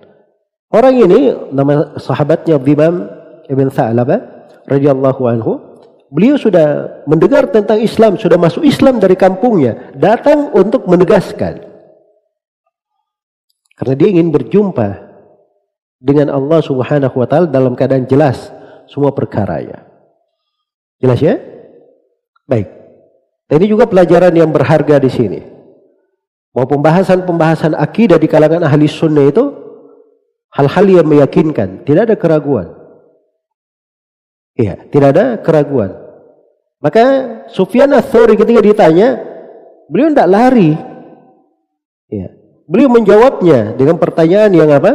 Orang 0.74 0.98
ini 0.98 1.32
nama 1.54 1.96
sahabatnya 2.02 2.58
Dhimam 2.58 3.08
Ibn 3.46 3.68
Tha'labah 3.70 4.20
radhiyallahu 4.68 5.22
anhu 5.30 5.74
Beliau 6.14 6.38
sudah 6.38 7.02
mendengar 7.10 7.50
tentang 7.50 7.82
Islam, 7.82 8.22
sudah 8.22 8.38
masuk 8.38 8.62
Islam 8.62 9.02
dari 9.02 9.18
kampungnya, 9.18 9.90
datang 9.98 10.54
untuk 10.54 10.86
menegaskan. 10.86 11.66
Karena 13.74 13.94
dia 13.98 14.14
ingin 14.14 14.30
berjumpa 14.30 15.10
dengan 15.98 16.30
Allah 16.30 16.62
Subhanahu 16.62 17.18
wa 17.18 17.26
taala 17.26 17.50
dalam 17.50 17.74
keadaan 17.74 18.06
jelas 18.06 18.54
semua 18.86 19.10
perkaranya. 19.10 19.90
Jelas 21.02 21.18
ya? 21.18 21.42
Baik. 22.46 22.70
Ini 23.50 23.66
juga 23.66 23.90
pelajaran 23.90 24.38
yang 24.38 24.54
berharga 24.54 25.02
di 25.02 25.10
sini. 25.10 25.42
Mau 26.54 26.70
pembahasan-pembahasan 26.70 27.74
akidah 27.74 28.22
di 28.22 28.30
kalangan 28.30 28.62
ahli 28.62 28.86
sunnah 28.86 29.26
itu 29.26 29.44
hal-hal 30.54 30.86
yang 30.86 31.08
meyakinkan, 31.10 31.82
tidak 31.82 32.14
ada 32.14 32.16
keraguan. 32.16 32.78
Iya, 34.54 34.86
tidak 34.94 35.18
ada 35.18 35.26
keraguan. 35.42 35.98
Maka 36.78 37.04
Sufyan 37.50 37.90
Ats-Tsauri 37.98 38.38
ketika 38.38 38.62
ditanya, 38.62 39.18
beliau 39.90 40.14
tidak 40.14 40.30
lari. 40.30 40.78
Ya. 42.14 42.30
Beliau 42.70 42.90
menjawabnya 42.94 43.74
dengan 43.74 43.98
pertanyaan 43.98 44.54
yang 44.54 44.70
apa? 44.70 44.94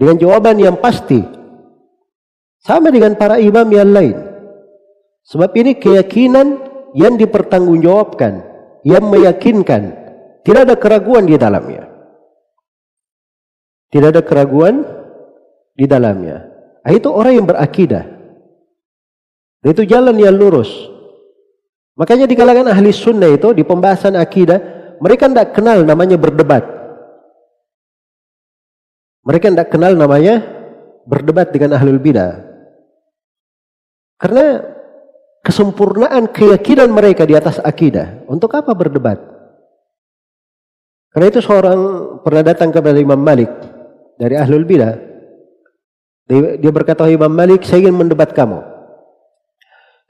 Dengan 0.00 0.16
jawaban 0.16 0.56
yang 0.56 0.80
pasti. 0.80 1.20
Sama 2.64 2.88
dengan 2.88 3.12
para 3.20 3.36
imam 3.36 3.68
yang 3.68 3.92
lain. 3.92 4.16
Sebab 5.28 5.52
ini 5.52 5.76
keyakinan 5.76 6.64
yang 6.96 7.20
dipertanggungjawabkan, 7.20 8.32
yang 8.88 9.04
meyakinkan, 9.04 10.03
tidak 10.44 10.60
ada 10.68 10.76
keraguan 10.76 11.24
di 11.24 11.40
dalamnya. 11.40 11.88
Tidak 13.88 14.08
ada 14.12 14.20
keraguan 14.20 14.84
di 15.72 15.88
dalamnya. 15.88 16.52
Nah, 16.84 16.92
itu 16.92 17.08
orang 17.08 17.32
yang 17.40 17.46
berakidah. 17.48 18.04
Itu 19.64 19.88
jalan 19.88 20.20
yang 20.20 20.36
lurus. 20.36 20.68
Makanya 21.96 22.28
di 22.28 22.36
kalangan 22.36 22.68
ahli 22.68 22.92
sunnah 22.92 23.32
itu 23.32 23.56
di 23.56 23.64
pembahasan 23.64 24.20
akidah 24.20 24.60
mereka 25.00 25.30
tidak 25.32 25.56
kenal 25.56 25.80
namanya 25.80 26.20
berdebat. 26.20 26.64
Mereka 29.24 29.48
tidak 29.48 29.72
kenal 29.72 29.96
namanya 29.96 30.44
berdebat 31.08 31.48
dengan 31.48 31.80
ahlul 31.80 31.96
bidah. 31.96 32.44
Karena 34.20 34.60
kesempurnaan 35.40 36.28
keyakinan 36.28 36.92
mereka 36.92 37.24
di 37.24 37.32
atas 37.32 37.56
akidah. 37.64 38.28
Untuk 38.28 38.52
apa 38.52 38.76
berdebat? 38.76 39.33
Karena 41.14 41.30
itu 41.30 41.38
seorang 41.38 41.78
pernah 42.26 42.42
datang 42.42 42.74
kepada 42.74 42.98
Imam 42.98 43.22
Malik 43.22 43.46
dari 44.18 44.34
ahlul 44.34 44.66
bidah. 44.66 44.98
Dia 46.58 46.72
berkata, 46.74 47.06
Imam 47.06 47.30
Malik, 47.30 47.62
saya 47.62 47.86
ingin 47.86 47.94
mendebat 47.94 48.34
kamu. 48.34 48.58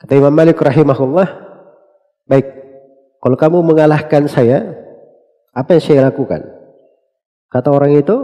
Kata 0.01 0.13
Imam 0.17 0.33
Malik 0.33 0.57
rahimahullah, 0.57 1.45
Baik, 2.25 2.47
kalau 3.21 3.37
kamu 3.37 3.59
mengalahkan 3.61 4.25
saya, 4.33 4.65
apa 5.53 5.77
yang 5.77 5.83
saya 5.85 6.01
lakukan? 6.09 6.41
Kata 7.53 7.69
orang 7.69 8.01
itu, 8.01 8.17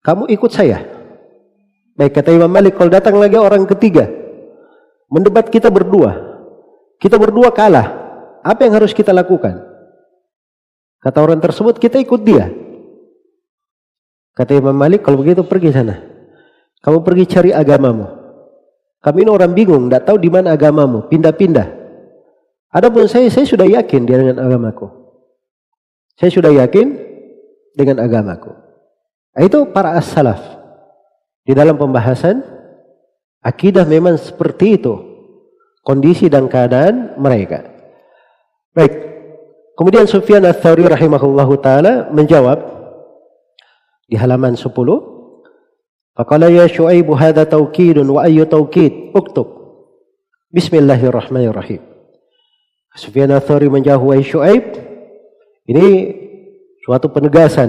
kamu 0.00 0.32
ikut 0.32 0.48
saya. 0.48 0.80
Baik, 1.92 2.16
kata 2.16 2.32
Imam 2.32 2.48
Malik, 2.48 2.72
kalau 2.80 2.88
datang 2.88 3.20
lagi 3.20 3.36
orang 3.36 3.68
ketiga, 3.68 4.08
mendebat 5.12 5.52
kita 5.52 5.68
berdua, 5.68 6.40
kita 6.96 7.20
berdua 7.20 7.52
kalah, 7.52 7.88
apa 8.40 8.64
yang 8.64 8.80
harus 8.80 8.96
kita 8.96 9.12
lakukan? 9.12 9.60
Kata 11.00 11.18
orang 11.22 11.38
tersebut, 11.38 11.76
kita 11.78 12.00
ikut 12.02 12.20
dia. 12.26 12.50
Kata 14.36 14.52
Imam 14.52 14.76
Malik, 14.76 15.00
kalau 15.06 15.20
begitu 15.20 15.46
pergi 15.46 15.72
sana. 15.72 15.96
Kamu 16.84 17.00
pergi 17.00 17.24
cari 17.24 17.50
agamamu. 17.56 18.04
Kami 19.00 19.22
ini 19.22 19.30
orang 19.30 19.52
bingung, 19.54 19.86
tidak 19.86 20.02
tahu 20.08 20.18
di 20.18 20.28
mana 20.28 20.52
agamamu, 20.52 21.06
pindah-pindah. 21.08 21.68
Adapun 22.74 23.06
saya, 23.08 23.30
saya 23.30 23.46
sudah 23.48 23.64
yakin 23.64 24.02
dia 24.04 24.18
dengan 24.20 24.42
agamaku. 24.42 24.90
Saya 26.18 26.30
sudah 26.32 26.52
yakin 26.52 26.96
dengan 27.76 28.02
agamaku. 28.02 28.52
Itu 29.36 29.68
para 29.70 29.94
as-salaf. 30.00 30.40
Di 31.46 31.54
dalam 31.54 31.78
pembahasan 31.78 32.42
akidah 33.44 33.86
memang 33.86 34.18
seperti 34.18 34.80
itu. 34.80 34.94
Kondisi 35.86 36.26
dan 36.26 36.50
keadaan 36.50 37.14
mereka. 37.20 37.62
Baik. 38.74 39.05
Kemudian 39.76 40.08
Sufyan 40.08 40.40
ats-Tsauri 40.48 40.88
rahimahullahu 40.88 41.60
taala 41.60 42.08
menjawab 42.08 42.64
di 44.08 44.16
halaman 44.16 44.56
10. 44.56 44.72
Faqala 46.16 46.48
ya 46.48 46.64
Syuaib 46.64 47.12
hadha 47.12 47.44
tawkidun 47.44 48.08
wa 48.08 48.24
ayyu 48.24 48.48
tawkid? 48.48 49.12
Uktub. 49.12 49.52
Bismillahirrahmanirrahim. 50.48 51.84
Sufyan 52.96 53.28
Athari 53.36 53.68
menjauh 53.68 54.00
wahai 54.00 54.24
Shu'aib 54.24 54.72
ini 55.68 55.86
suatu 56.80 57.12
penegasan 57.12 57.68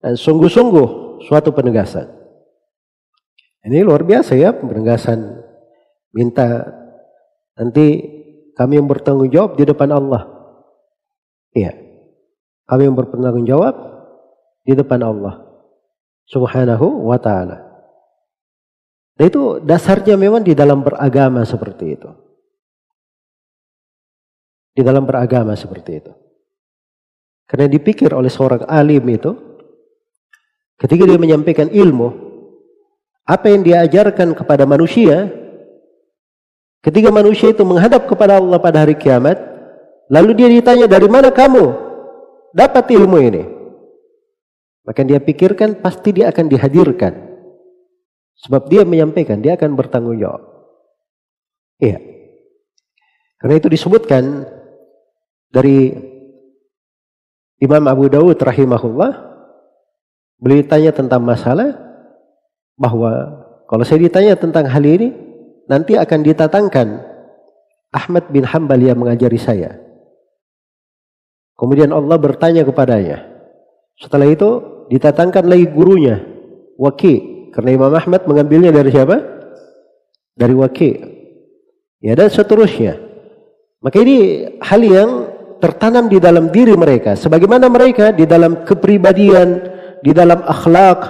dan 0.00 0.16
sungguh-sungguh 0.16 1.20
suatu 1.28 1.52
penegasan. 1.52 2.08
Ini 3.68 3.84
luar 3.84 4.08
biasa 4.08 4.32
ya 4.40 4.56
penegasan 4.56 5.44
minta 6.16 6.64
nanti 7.52 8.19
kami 8.60 8.76
yang 8.76 8.84
bertanggung 8.84 9.32
jawab 9.32 9.56
di 9.56 9.64
depan 9.64 9.88
Allah. 9.88 10.28
Iya. 11.56 11.72
Kami 12.68 12.82
yang 12.84 12.92
bertanggung 12.92 13.48
jawab 13.48 13.74
di 14.68 14.76
depan 14.76 15.00
Allah 15.00 15.40
Subhanahu 16.28 17.08
wa 17.08 17.16
taala. 17.16 17.64
Dan 19.16 19.32
itu 19.32 19.64
dasarnya 19.64 20.20
memang 20.20 20.44
di 20.44 20.52
dalam 20.52 20.84
beragama 20.84 21.48
seperti 21.48 21.96
itu 21.96 22.12
di 24.74 24.82
dalam 24.82 25.04
beragama 25.06 25.52
seperti 25.58 25.90
itu. 26.00 26.12
Karena 27.44 27.66
dipikir 27.66 28.14
oleh 28.14 28.30
seorang 28.30 28.64
alim 28.70 29.02
itu, 29.10 29.34
ketika 30.78 31.02
dia 31.02 31.18
menyampaikan 31.18 31.66
ilmu, 31.66 32.08
apa 33.26 33.46
yang 33.50 33.60
dia 33.66 33.82
ajarkan 33.82 34.32
kepada 34.38 34.64
manusia, 34.64 35.28
ketika 36.84 37.08
manusia 37.12 37.52
itu 37.52 37.62
menghadap 37.64 38.08
kepada 38.08 38.40
Allah 38.40 38.58
pada 38.60 38.84
hari 38.84 38.96
kiamat, 38.96 39.36
lalu 40.08 40.36
dia 40.36 40.48
ditanya 40.48 40.86
dari 40.88 41.08
mana 41.08 41.32
kamu 41.32 41.72
dapat 42.52 42.84
ilmu 42.92 43.18
ini? 43.20 43.44
Maka 44.84 45.06
dia 45.06 45.20
pikirkan 45.22 45.78
pasti 45.78 46.10
dia 46.10 46.32
akan 46.32 46.50
dihadirkan. 46.50 47.14
Sebab 48.40 48.72
dia 48.72 48.88
menyampaikan, 48.88 49.38
dia 49.44 49.54
akan 49.54 49.76
bertanggung 49.76 50.16
jawab. 50.16 50.40
Iya. 51.76 52.00
Karena 53.36 53.54
itu 53.60 53.68
disebutkan 53.68 54.48
dari 55.52 55.92
Imam 57.60 57.84
Abu 57.84 58.08
Dawud 58.08 58.36
rahimahullah 58.40 59.12
beliau 60.40 60.64
ditanya 60.64 60.96
tentang 60.96 61.20
masalah 61.20 61.76
bahwa 62.80 63.44
kalau 63.68 63.84
saya 63.84 64.08
ditanya 64.08 64.32
tentang 64.40 64.64
hal 64.64 64.80
ini 64.80 65.12
nanti 65.70 65.94
akan 65.94 66.20
ditatangkan 66.26 66.88
Ahmad 67.94 68.34
bin 68.34 68.42
Hambal 68.42 68.82
yang 68.82 68.98
mengajari 68.98 69.38
saya. 69.38 69.78
Kemudian 71.54 71.94
Allah 71.94 72.18
bertanya 72.18 72.66
kepadanya. 72.66 73.22
Setelah 73.94 74.26
itu 74.26 74.48
ditatangkan 74.90 75.46
lagi 75.46 75.70
gurunya 75.70 76.18
Waki 76.74 77.46
karena 77.54 77.70
Imam 77.76 77.92
Ahmad 77.94 78.26
mengambilnya 78.26 78.74
dari 78.74 78.90
siapa? 78.90 79.16
Dari 80.34 80.54
Waki. 80.56 80.90
Ya 82.02 82.18
dan 82.18 82.32
seterusnya. 82.32 82.96
Maka 83.84 84.00
ini 84.00 84.48
hal 84.64 84.80
yang 84.80 85.10
tertanam 85.60 86.08
di 86.08 86.16
dalam 86.16 86.48
diri 86.48 86.72
mereka 86.72 87.14
sebagaimana 87.14 87.68
mereka 87.68 88.16
di 88.16 88.24
dalam 88.24 88.64
kepribadian 88.64 89.60
di 90.00 90.16
dalam 90.16 90.40
akhlak 90.40 91.00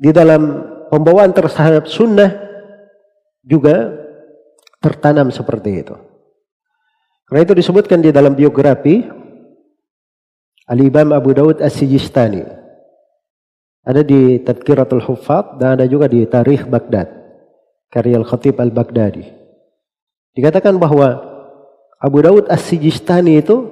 di 0.00 0.08
dalam 0.08 0.64
pembawaan 0.88 1.36
terhadap 1.36 1.84
sunnah 1.84 2.41
juga 3.42 3.90
tertanam 4.82 5.30
seperti 5.30 5.82
itu 5.82 5.94
karena 7.30 7.48
itu 7.48 7.54
disebutkan 7.56 8.02
di 8.02 8.10
dalam 8.10 8.36
biografi 8.36 9.02
Al-Imam 10.68 11.10
Abu 11.10 11.34
Dawud 11.34 11.58
As-Sijistani 11.58 12.44
Ada 13.82 14.06
di 14.06 14.38
Tadkiratul 14.38 15.02
Huffaz 15.02 15.58
dan 15.58 15.74
ada 15.74 15.90
juga 15.90 16.06
di 16.06 16.22
Tarikh 16.22 16.70
Baghdad. 16.70 17.10
Karya 17.90 18.16
Al-Khatib 18.22 18.56
Al-Baghdadi. 18.56 19.26
Dikatakan 20.32 20.80
bahwa 20.80 21.20
Abu 22.00 22.18
Daud 22.24 22.48
As-Sijistani 22.48 23.42
itu 23.42 23.68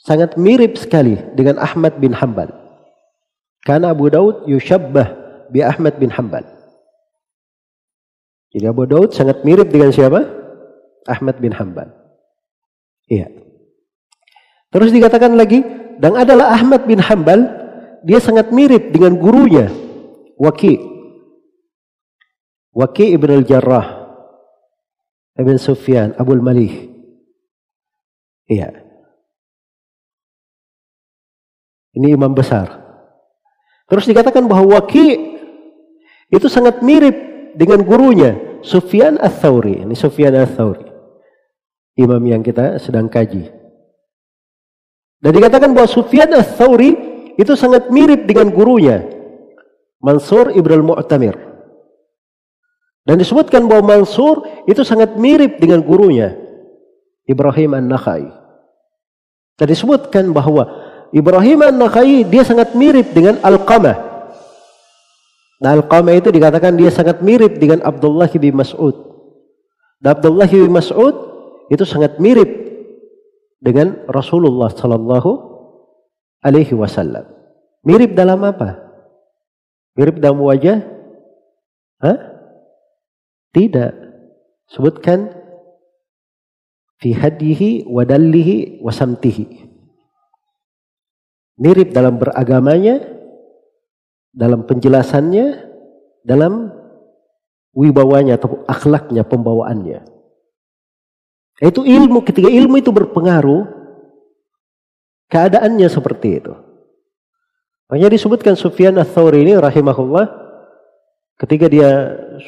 sangat 0.00 0.40
mirip 0.40 0.80
sekali 0.80 1.20
dengan 1.36 1.60
Ahmad 1.60 2.00
bin 2.00 2.16
Hanbal. 2.16 2.48
Karena 3.66 3.92
Abu 3.92 4.08
Daud 4.08 4.48
yushabbah 4.48 5.12
bi 5.52 5.60
Ahmad 5.60 6.00
bin 6.00 6.08
Hanbal. 6.08 6.59
Jadi 8.50 8.64
Abu 8.66 8.86
Daud 8.86 9.14
sangat 9.14 9.46
mirip 9.46 9.70
dengan 9.70 9.94
siapa? 9.94 10.26
Ahmad 11.06 11.38
bin 11.38 11.54
Hanbal. 11.54 11.90
Iya. 13.06 13.30
Terus 14.70 14.90
dikatakan 14.94 15.34
lagi, 15.34 15.62
dan 16.00 16.16
adalah 16.16 16.56
Ahmad 16.56 16.88
bin 16.88 16.98
Hanbal 16.98 17.44
dia 18.00 18.16
sangat 18.16 18.48
mirip 18.56 18.88
dengan 18.88 19.20
gurunya 19.20 19.68
Waki 20.40 20.80
Waki 22.72 23.12
ibn 23.12 23.28
al-Jarrah 23.28 23.86
Ibn 25.36 25.56
Sufyan 25.60 26.16
Abul 26.16 26.40
Malih 26.40 26.88
iya 28.48 28.72
ini 31.92 32.16
imam 32.16 32.32
besar 32.32 32.80
terus 33.84 34.08
dikatakan 34.08 34.48
bahwa 34.48 34.80
Waki 34.80 35.36
itu 36.32 36.48
sangat 36.48 36.80
mirip 36.80 37.29
dengan 37.54 37.82
gurunya 37.86 38.60
Sufyan 38.60 39.16
al-Thawri 39.18 39.82
ini 39.86 39.94
Sufyan 39.96 40.34
al-Thawri 40.36 40.86
imam 41.96 42.22
yang 42.24 42.42
kita 42.44 42.78
sedang 42.80 43.10
kaji 43.10 43.60
dan 45.20 45.30
dikatakan 45.36 45.76
bahwa 45.76 45.88
Sufyan 45.88 46.32
al-Thawri 46.32 46.96
itu 47.36 47.52
sangat 47.52 47.92
mirip 47.92 48.24
dengan 48.24 48.48
gurunya 48.48 49.04
Mansur 50.00 50.56
Ibn 50.56 50.80
Mu'tamir. 50.80 51.36
Dan 53.04 53.20
disebutkan 53.20 53.68
bahwa 53.68 53.96
Mansur 53.96 54.44
itu 54.64 54.80
sangat 54.80 55.16
mirip 55.20 55.60
dengan 55.60 55.84
gurunya 55.84 56.36
Ibrahim 57.28 57.76
An-Nakhai. 57.76 58.28
Dan 59.60 59.66
disebutkan 59.68 60.32
bahwa 60.32 60.68
Ibrahim 61.12 61.68
An-Nakhai 61.68 62.24
dia 62.24 62.44
sangat 62.44 62.72
mirip 62.72 63.12
dengan 63.12 63.36
Al-Qamah. 63.44 64.09
Nah 65.60 65.76
Al-Qamah 65.76 66.16
itu 66.16 66.32
dikatakan 66.32 66.80
dia 66.80 66.88
sangat 66.88 67.20
mirip 67.20 67.60
dengan 67.60 67.84
Abdullah 67.84 68.32
bin 68.32 68.56
Mas'ud. 68.56 68.96
Dan 70.00 70.16
Abdullah 70.16 70.48
bin 70.48 70.72
Mas'ud 70.72 71.12
itu 71.68 71.84
sangat 71.84 72.16
mirip 72.16 72.48
dengan 73.60 74.08
Rasulullah 74.08 74.72
sallallahu 74.72 75.30
alaihi 76.40 76.72
wasallam. 76.72 77.28
Mirip 77.84 78.16
dalam 78.16 78.40
apa? 78.40 78.80
Mirip 80.00 80.16
dalam 80.16 80.40
wajah? 80.40 80.80
Hah? 82.00 82.18
Tidak. 83.52 83.92
Sebutkan 84.72 85.28
fi 87.00 87.12
hadihi 87.12 87.84
wa 87.84 88.08
dallihi 88.08 88.80
wa 88.80 88.92
samtihi. 88.92 89.68
Mirip 91.60 91.92
dalam 91.92 92.16
beragamanya, 92.16 93.19
dalam 94.30 94.66
penjelasannya, 94.66 95.46
dalam 96.22 96.70
wibawanya 97.74 98.38
atau 98.38 98.62
akhlaknya, 98.66 99.26
pembawaannya. 99.26 100.06
Itu 101.60 101.84
ilmu, 101.84 102.24
ketika 102.24 102.48
ilmu 102.48 102.80
itu 102.80 102.88
berpengaruh, 102.88 103.80
Keadaannya 105.30 105.86
seperti 105.86 106.42
itu. 106.42 106.54
Makanya 107.86 108.10
disebutkan 108.10 108.58
Sufyan 108.58 108.98
ats-Tsauri 108.98 109.46
ini 109.46 109.54
rahimahullah 109.54 110.26
ketika 111.38 111.70
dia 111.70 111.90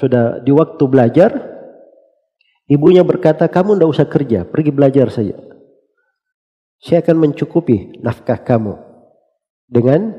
sudah 0.03 0.43
di 0.43 0.51
waktu 0.51 0.83
belajar 0.91 1.30
ibunya 2.66 3.07
berkata 3.07 3.47
kamu 3.47 3.78
tidak 3.78 3.91
usah 3.91 4.07
kerja, 4.11 4.43
pergi 4.43 4.70
belajar 4.74 5.14
saja. 5.14 5.39
Saya 6.83 7.07
akan 7.07 7.30
mencukupi 7.30 8.03
nafkah 8.03 8.43
kamu 8.43 8.74
dengan 9.70 10.18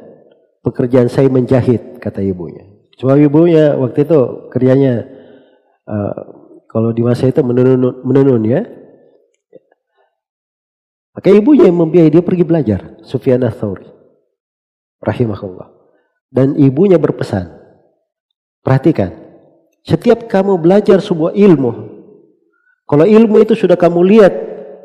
pekerjaan 0.63 1.11
saya 1.11 1.27
menjahit 1.27 1.99
kata 1.99 2.23
ibunya. 2.23 2.65
Cuma 2.95 3.19
ibunya 3.19 3.75
waktu 3.75 4.07
itu 4.07 4.49
kerjanya 4.49 5.05
uh, 5.85 6.15
kalau 6.71 6.89
di 6.95 7.05
masa 7.05 7.29
itu 7.29 7.43
menenun, 7.43 8.01
menenun 8.01 8.41
ya 8.47 8.63
maka 11.13 11.29
ibunya 11.29 11.69
yang 11.69 11.77
membiayai 11.77 12.09
dia 12.09 12.25
pergi 12.25 12.41
belajar. 12.41 12.97
Sufyan 13.05 13.45
Thawri. 13.45 13.85
Rahimahullah. 14.97 15.69
Dan 16.33 16.57
ibunya 16.57 16.97
berpesan. 16.97 17.53
Perhatikan. 18.65 19.13
Setiap 19.85 20.25
kamu 20.25 20.57
belajar 20.57 20.97
sebuah 20.97 21.37
ilmu. 21.37 21.71
Kalau 22.89 23.05
ilmu 23.05 23.35
itu 23.45 23.53
sudah 23.53 23.77
kamu 23.77 23.99
lihat 24.09 24.33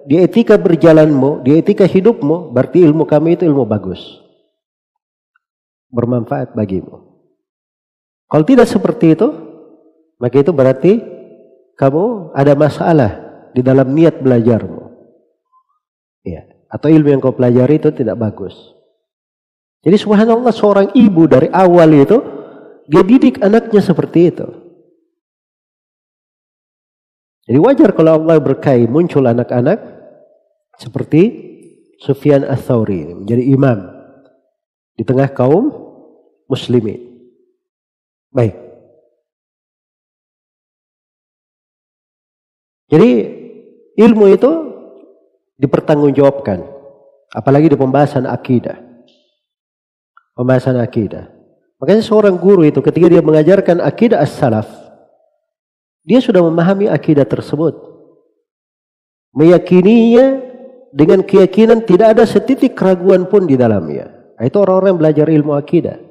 di 0.05 0.20
etika 0.20 0.61
berjalanmu, 0.61 1.43
di 1.49 1.57
etika 1.57 1.89
hidupmu, 1.89 2.53
berarti 2.53 2.85
ilmu 2.85 3.09
kamu 3.09 3.41
itu 3.41 3.43
ilmu 3.49 3.64
bagus. 3.64 4.28
Bermanfaat 5.89 6.53
bagimu. 6.53 7.09
Kalau 8.28 8.45
tidak 8.45 8.68
seperti 8.68 9.16
itu, 9.16 9.28
maka 10.20 10.36
itu 10.36 10.53
berarti 10.53 10.93
kamu 11.78 12.34
ada 12.36 12.53
masalah 12.53 13.12
di 13.55 13.64
dalam 13.64 13.89
niat 13.95 14.20
belajarmu. 14.20 14.84
Ya. 16.26 16.45
Atau 16.68 16.93
ilmu 16.93 17.09
yang 17.09 17.20
kau 17.24 17.32
pelajari 17.32 17.80
itu 17.80 17.89
tidak 17.95 18.20
bagus. 18.20 18.53
Jadi 19.80 19.97
subhanallah 19.97 20.53
seorang 20.53 20.93
ibu 20.93 21.24
dari 21.24 21.49
awal 21.49 21.89
itu 21.95 22.18
dia 22.91 23.01
didik 23.07 23.41
anaknya 23.41 23.80
seperti 23.80 24.34
itu. 24.34 24.49
Jadi 27.49 27.59
wajar 27.64 27.97
kalau 27.97 28.20
Allah 28.20 28.36
berkahi 28.36 28.84
muncul 28.84 29.24
anak-anak 29.24 29.80
seperti 30.76 31.49
Sufyan 32.05 32.45
Ats-Tsauri 32.45 33.24
menjadi 33.24 33.43
imam 33.49 33.78
di 34.99 35.07
tengah 35.07 35.30
kaum 35.32 35.78
muslimin. 36.49 37.05
Baik. 38.32 38.57
Jadi 42.88 43.11
ilmu 44.01 44.24
itu 44.32 44.51
dipertanggungjawabkan. 45.61 46.64
Apalagi 47.28 47.68
di 47.68 47.76
pembahasan 47.76 48.24
akidah. 48.24 48.80
Pembahasan 50.32 50.80
akidah. 50.80 51.28
Makanya 51.78 52.03
seorang 52.03 52.40
guru 52.40 52.64
itu 52.64 52.80
ketika 52.80 53.07
dia 53.07 53.20
mengajarkan 53.20 53.84
akidah 53.84 54.24
as-salaf, 54.24 54.66
dia 56.03 56.18
sudah 56.24 56.40
memahami 56.40 56.88
akidah 56.88 57.28
tersebut. 57.28 57.76
Meyakininya 59.36 60.40
dengan 60.90 61.20
keyakinan 61.20 61.84
tidak 61.84 62.16
ada 62.16 62.24
setitik 62.24 62.72
keraguan 62.72 63.28
pun 63.28 63.44
di 63.44 63.61
dalamnya. 63.61 64.09
Itu 64.40 64.64
orang-orang 64.64 64.96
yang 64.96 65.01
belajar 65.05 65.26
ilmu 65.28 65.53
akidah. 65.53 66.07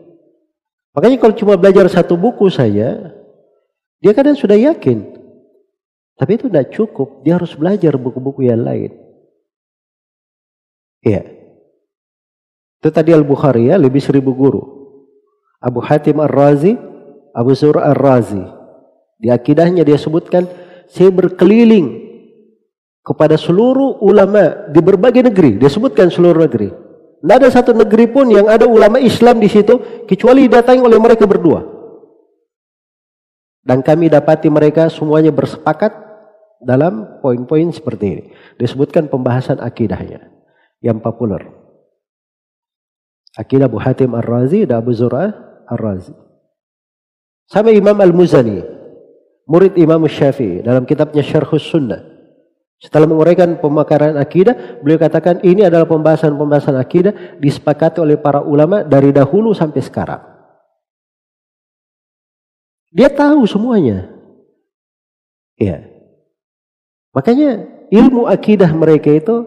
Makanya 0.97 1.21
kalau 1.21 1.37
cuma 1.37 1.53
belajar 1.53 1.85
satu 1.93 2.17
buku 2.17 2.49
saja, 2.49 3.13
dia 4.01 4.11
kadang 4.17 4.33
sudah 4.33 4.57
yakin. 4.57 5.13
Tapi 6.17 6.41
itu 6.41 6.49
tidak 6.49 6.73
cukup, 6.73 7.21
dia 7.21 7.37
harus 7.37 7.53
belajar 7.53 7.93
buku-buku 8.01 8.49
yang 8.49 8.65
lain. 8.65 8.97
Iya. 11.05 11.21
Itu 12.81 12.89
tadi 12.89 13.13
Al-Bukhari 13.13 13.69
ya, 13.69 13.77
lebih 13.77 14.01
seribu 14.01 14.33
guru. 14.33 14.65
Abu 15.61 15.85
Hatim 15.85 16.17
Ar-Razi, 16.17 16.73
Abu 17.29 17.53
Sur 17.53 17.77
Ar-Razi. 17.77 18.41
Di 19.21 19.29
akidahnya 19.29 19.85
dia 19.85 20.01
sebutkan, 20.01 20.49
saya 20.89 21.13
berkeliling 21.13 22.09
kepada 23.05 23.37
seluruh 23.37 24.01
ulama 24.01 24.65
di 24.73 24.81
berbagai 24.81 25.29
negeri. 25.29 25.61
Dia 25.61 25.69
sebutkan 25.69 26.09
seluruh 26.09 26.41
negeri. 26.49 26.86
Tidak 27.27 27.43
ada 27.43 27.51
satu 27.51 27.75
negeri 27.75 28.07
pun 28.07 28.31
yang 28.31 28.47
ada 28.47 28.63
ulama 28.63 29.03
Islam 29.03 29.43
di 29.43 29.51
situ, 29.51 30.07
kecuali 30.07 30.47
didatangi 30.47 30.79
oleh 30.79 30.95
mereka 30.95 31.27
berdua. 31.27 31.59
Dan 33.67 33.83
kami 33.83 34.07
dapati 34.07 34.47
mereka 34.47 34.87
semuanya 34.87 35.35
bersepakat 35.35 35.91
dalam 36.63 37.19
poin-poin 37.19 37.67
seperti 37.75 38.05
ini. 38.07 38.23
Disebutkan 38.55 39.11
pembahasan 39.11 39.59
akidahnya 39.59 40.23
yang 40.79 41.03
populer. 41.03 41.43
Akidah 43.35 43.67
Abu 43.67 43.83
Hatim 43.83 44.15
Ar-Razi 44.15 44.63
dan 44.63 44.79
Abu 44.79 44.95
Zur'ah 44.95 45.35
Ar-Razi. 45.67 46.15
Sampai 47.51 47.75
Imam 47.75 47.99
Al-Muzani, 47.99 48.63
murid 49.51 49.75
Imam 49.75 49.99
Syafi'i 50.07 50.63
dalam 50.63 50.87
kitabnya 50.87 51.27
Syarhus 51.27 51.67
Sunnah. 51.67 52.06
Setelah 52.77 53.09
menguraikan 53.09 53.57
pemakaran 53.57 54.21
akidah, 54.21 54.81
beliau 54.85 55.01
katakan 55.01 55.41
ini 55.41 55.65
adalah 55.65 55.89
pembahasan-pembahasan 55.89 56.77
akidah 56.77 57.41
disepakati 57.41 57.97
oleh 58.05 58.21
para 58.21 58.45
ulama 58.45 58.85
dari 58.85 59.09
dahulu 59.09 59.49
sampai 59.57 59.81
sekarang. 59.81 60.21
Dia 62.93 63.09
tahu 63.09 63.49
semuanya. 63.49 64.13
Ya. 65.57 65.89
Makanya 67.17 67.65
ilmu 67.89 68.29
akidah 68.29 68.69
mereka 68.77 69.09
itu 69.09 69.41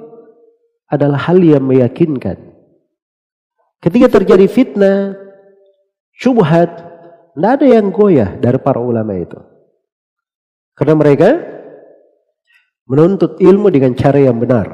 adalah 0.91 1.31
hal 1.31 1.39
yang 1.39 1.63
meyakinkan. 1.63 2.51
Ketika 3.79 4.11
terjadi 4.11 4.51
fitnah, 4.51 5.15
syubhat, 6.19 6.69
tidak 7.33 7.53
ada 7.63 7.67
yang 7.67 7.95
goyah 7.95 8.35
dari 8.43 8.59
para 8.59 8.83
ulama 8.83 9.15
itu. 9.15 9.39
Karena 10.75 10.95
mereka 10.99 11.29
menuntut 12.91 13.39
ilmu 13.39 13.71
dengan 13.71 13.95
cara 13.95 14.19
yang 14.19 14.43
benar. 14.43 14.67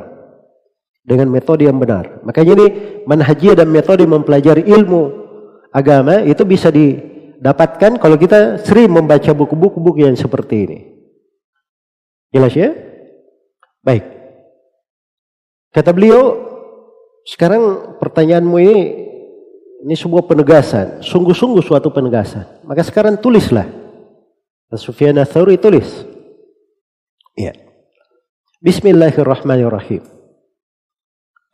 Dengan 1.05 1.29
metode 1.29 1.69
yang 1.69 1.77
benar. 1.77 2.25
Makanya 2.25 2.53
ini 2.57 2.67
manhajiyah 3.05 3.61
dan 3.61 3.69
metode 3.69 4.03
mempelajari 4.09 4.65
ilmu 4.65 5.27
agama 5.71 6.25
itu 6.25 6.43
bisa 6.49 6.73
didapatkan 6.73 8.01
kalau 8.01 8.17
kita 8.17 8.65
sering 8.65 8.91
membaca 8.91 9.31
buku-buku 9.37 10.01
yang 10.01 10.17
seperti 10.17 10.57
ini. 10.65 10.79
Jelas 12.33 12.57
ya? 12.57 12.73
Baik. 13.85 14.03
Kata 15.71 15.93
beliau, 15.93 16.43
sekarang 17.29 17.95
pertanyaanmu 18.01 18.57
ini 18.59 18.77
ini 19.87 19.95
sebuah 19.95 20.25
penegasan, 20.27 21.05
sungguh-sungguh 21.05 21.63
suatu 21.63 21.93
penegasan. 21.93 22.65
Maka 22.65 22.83
sekarang 22.83 23.21
tulislah. 23.21 23.69
Sufyan 24.75 25.23
Thawri 25.23 25.61
tulis. 25.61 25.87
Ya. 27.39 27.66
Bismillahirrahmanirrahim. 28.67 30.03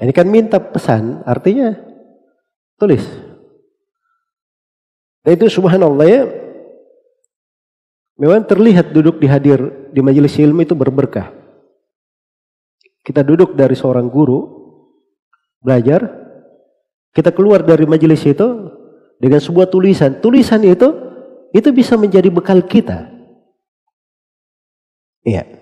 Ini 0.01 0.13
kan 0.17 0.25
minta 0.33 0.57
pesan, 0.57 1.21
artinya 1.29 1.77
tulis. 2.81 3.05
Dan 5.21 5.37
itu 5.37 5.45
subhanallah 5.53 6.09
ya, 6.09 6.25
memang 8.17 8.49
terlihat 8.49 8.97
duduk 8.97 9.21
di 9.21 9.29
hadir 9.29 9.93
di 9.93 10.01
majelis 10.01 10.41
ilmu 10.41 10.65
itu 10.65 10.73
berberkah. 10.73 11.29
Kita 13.05 13.21
duduk 13.21 13.61
dari 13.61 13.77
seorang 13.77 14.09
guru, 14.09 14.49
belajar, 15.61 16.09
kita 17.13 17.29
keluar 17.29 17.61
dari 17.61 17.85
majelis 17.85 18.25
itu 18.25 18.73
dengan 19.21 19.37
sebuah 19.37 19.69
tulisan. 19.69 20.17
Tulisan 20.17 20.65
itu 20.65 20.89
itu 21.53 21.69
bisa 21.77 22.01
menjadi 22.01 22.33
bekal 22.33 22.65
kita. 22.65 23.05
Iya. 25.29 25.62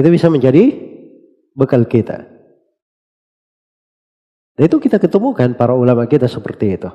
Itu 0.00 0.08
bisa 0.08 0.32
menjadi 0.32 0.72
bekal 1.52 1.84
kita. 1.84 2.24
Dan 4.56 4.62
itu 4.64 4.80
kita 4.80 4.96
ketemukan 4.96 5.52
para 5.52 5.76
ulama 5.76 6.08
kita 6.08 6.24
seperti 6.24 6.80
itu. 6.80 6.88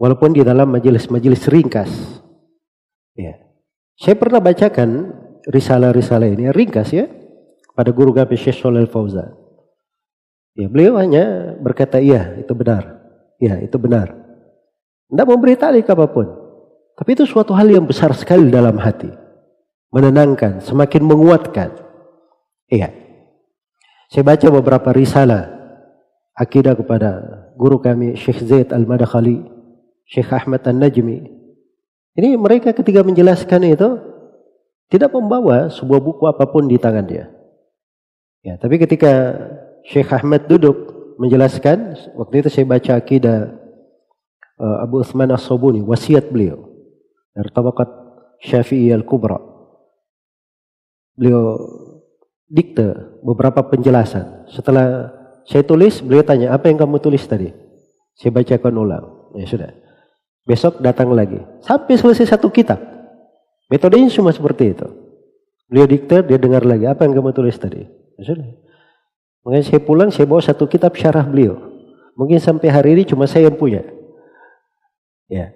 Walaupun 0.00 0.32
di 0.32 0.40
dalam 0.40 0.72
majelis-majelis 0.72 1.44
ringkas. 1.52 1.92
Ya. 3.12 3.36
Saya 4.00 4.16
pernah 4.16 4.40
bacakan 4.40 5.12
risalah-risalah 5.44 6.32
ini 6.32 6.48
ringkas 6.48 6.96
ya 6.96 7.04
pada 7.76 7.92
guru 7.92 8.16
kami 8.16 8.40
Syekh 8.40 8.56
Shalal 8.56 8.88
Fauzan. 8.88 9.36
Ya, 10.56 10.72
beliau 10.72 10.96
hanya 10.96 11.56
berkata 11.60 12.00
iya, 12.00 12.40
itu 12.40 12.56
benar. 12.56 13.04
Ya, 13.36 13.60
itu 13.60 13.76
benar. 13.76 14.16
Tidak 15.12 15.28
memberi 15.28 15.60
talik 15.60 15.92
apa 15.92 16.08
pun. 16.08 16.24
Tapi 16.96 17.10
itu 17.16 17.28
suatu 17.28 17.52
hal 17.52 17.68
yang 17.68 17.84
besar 17.84 18.16
sekali 18.16 18.48
dalam 18.48 18.80
hati. 18.80 19.19
Menenangkan, 19.90 20.62
semakin 20.62 21.02
menguatkan. 21.02 21.74
Iya. 22.70 22.94
Saya 24.10 24.22
baca 24.26 24.46
beberapa 24.50 24.90
risalah 24.94 25.50
akidah 26.38 26.78
kepada 26.78 27.10
guru 27.58 27.82
kami 27.82 28.14
Syekh 28.14 28.46
Zaid 28.46 28.68
Al-Madakhali, 28.70 29.42
Syekh 30.06 30.30
Ahmad 30.30 30.62
An-Najmi. 30.66 31.18
Ini 32.14 32.38
mereka 32.38 32.70
ketika 32.74 33.02
menjelaskan 33.02 33.66
itu 33.66 33.88
tidak 34.90 35.14
membawa 35.14 35.70
sebuah 35.70 36.00
buku 36.02 36.26
apa 36.26 36.46
pun 36.50 36.66
di 36.66 36.78
tangan 36.78 37.06
dia. 37.06 37.30
Ya, 38.42 38.58
tapi 38.58 38.80
ketika 38.80 39.36
Syekh 39.86 40.10
Ahmad 40.10 40.48
duduk 40.48 40.90
menjelaskan, 41.20 41.98
waktu 42.16 42.40
itu 42.40 42.48
saya 42.48 42.66
baca 42.66 42.92
akidah 42.96 43.52
uh, 44.56 44.76
Abu 44.80 45.04
Uthman 45.04 45.30
As-Sobuni, 45.30 45.84
wasiat 45.84 46.32
beliau 46.32 46.64
dari 47.36 47.50
tabakat 47.52 47.88
Syafi'i 48.40 48.90
Al-Kubra. 48.90 49.49
Beliau 51.14 51.58
dikte 52.50 53.18
beberapa 53.22 53.62
penjelasan. 53.66 54.50
Setelah 54.50 55.14
saya 55.46 55.62
tulis, 55.62 56.02
beliau 56.02 56.26
tanya, 56.26 56.54
apa 56.54 56.70
yang 56.70 56.78
kamu 56.78 56.98
tulis 56.98 57.22
tadi? 57.24 57.50
Saya 58.18 58.30
bacakan 58.34 58.74
ulang. 58.76 59.06
Ya 59.38 59.46
sudah. 59.46 59.70
Besok 60.44 60.82
datang 60.82 61.14
lagi. 61.14 61.38
Sampai 61.62 61.94
selesai 61.96 62.36
satu 62.36 62.50
kitab. 62.50 62.82
Metodenya 63.70 64.10
cuma 64.10 64.34
seperti 64.34 64.74
itu. 64.74 64.86
Beliau 65.70 65.86
dikte, 65.86 66.26
dia 66.26 66.38
dengar 66.38 66.66
lagi. 66.66 66.90
Apa 66.90 67.06
yang 67.06 67.14
kamu 67.14 67.30
tulis 67.30 67.54
tadi? 67.54 67.86
Ya 68.18 68.22
sudah. 68.26 68.50
Makanya 69.46 69.64
saya 69.64 69.80
pulang, 69.80 70.10
saya 70.10 70.26
bawa 70.26 70.42
satu 70.42 70.66
kitab 70.66 70.92
syarah 70.98 71.22
beliau. 71.24 71.56
Mungkin 72.18 72.42
sampai 72.42 72.68
hari 72.68 72.98
ini 72.98 73.02
cuma 73.06 73.24
saya 73.24 73.48
yang 73.48 73.56
punya. 73.56 73.86
Ya. 75.30 75.54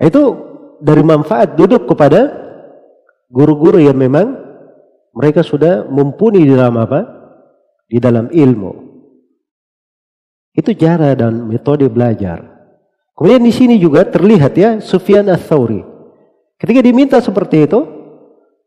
Itu 0.00 0.34
dari 0.80 1.04
manfaat 1.04 1.54
duduk 1.54 1.84
kepada 1.86 2.32
guru-guru 3.28 3.78
yang 3.78 3.94
memang 3.94 4.45
mereka 5.16 5.40
sudah 5.40 5.88
mumpuni 5.88 6.44
di 6.44 6.52
dalam 6.52 6.76
apa? 6.76 7.00
Di 7.88 7.96
dalam 7.96 8.28
ilmu. 8.28 8.84
Itu 10.52 10.76
cara 10.76 11.16
dan 11.16 11.48
metode 11.48 11.88
belajar. 11.88 12.44
Kemudian 13.16 13.40
di 13.40 13.52
sini 13.52 13.74
juga 13.80 14.04
terlihat 14.04 14.52
ya 14.52 14.70
Sufyan 14.84 15.32
ats-Tsauri. 15.32 15.80
Ketika 16.60 16.80
diminta 16.84 17.16
seperti 17.20 17.64
itu, 17.64 17.96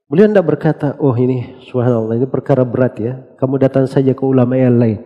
Beliau 0.10 0.26
tidak 0.26 0.48
berkata, 0.50 0.98
oh 0.98 1.14
ini 1.14 1.62
subhanallah 1.70 2.18
ini 2.18 2.26
perkara 2.26 2.66
berat 2.66 2.98
ya. 2.98 3.14
Kamu 3.38 3.62
datang 3.62 3.86
saja 3.86 4.18
ke 4.18 4.26
ulama 4.26 4.58
yang 4.58 4.82
lain. 4.82 4.98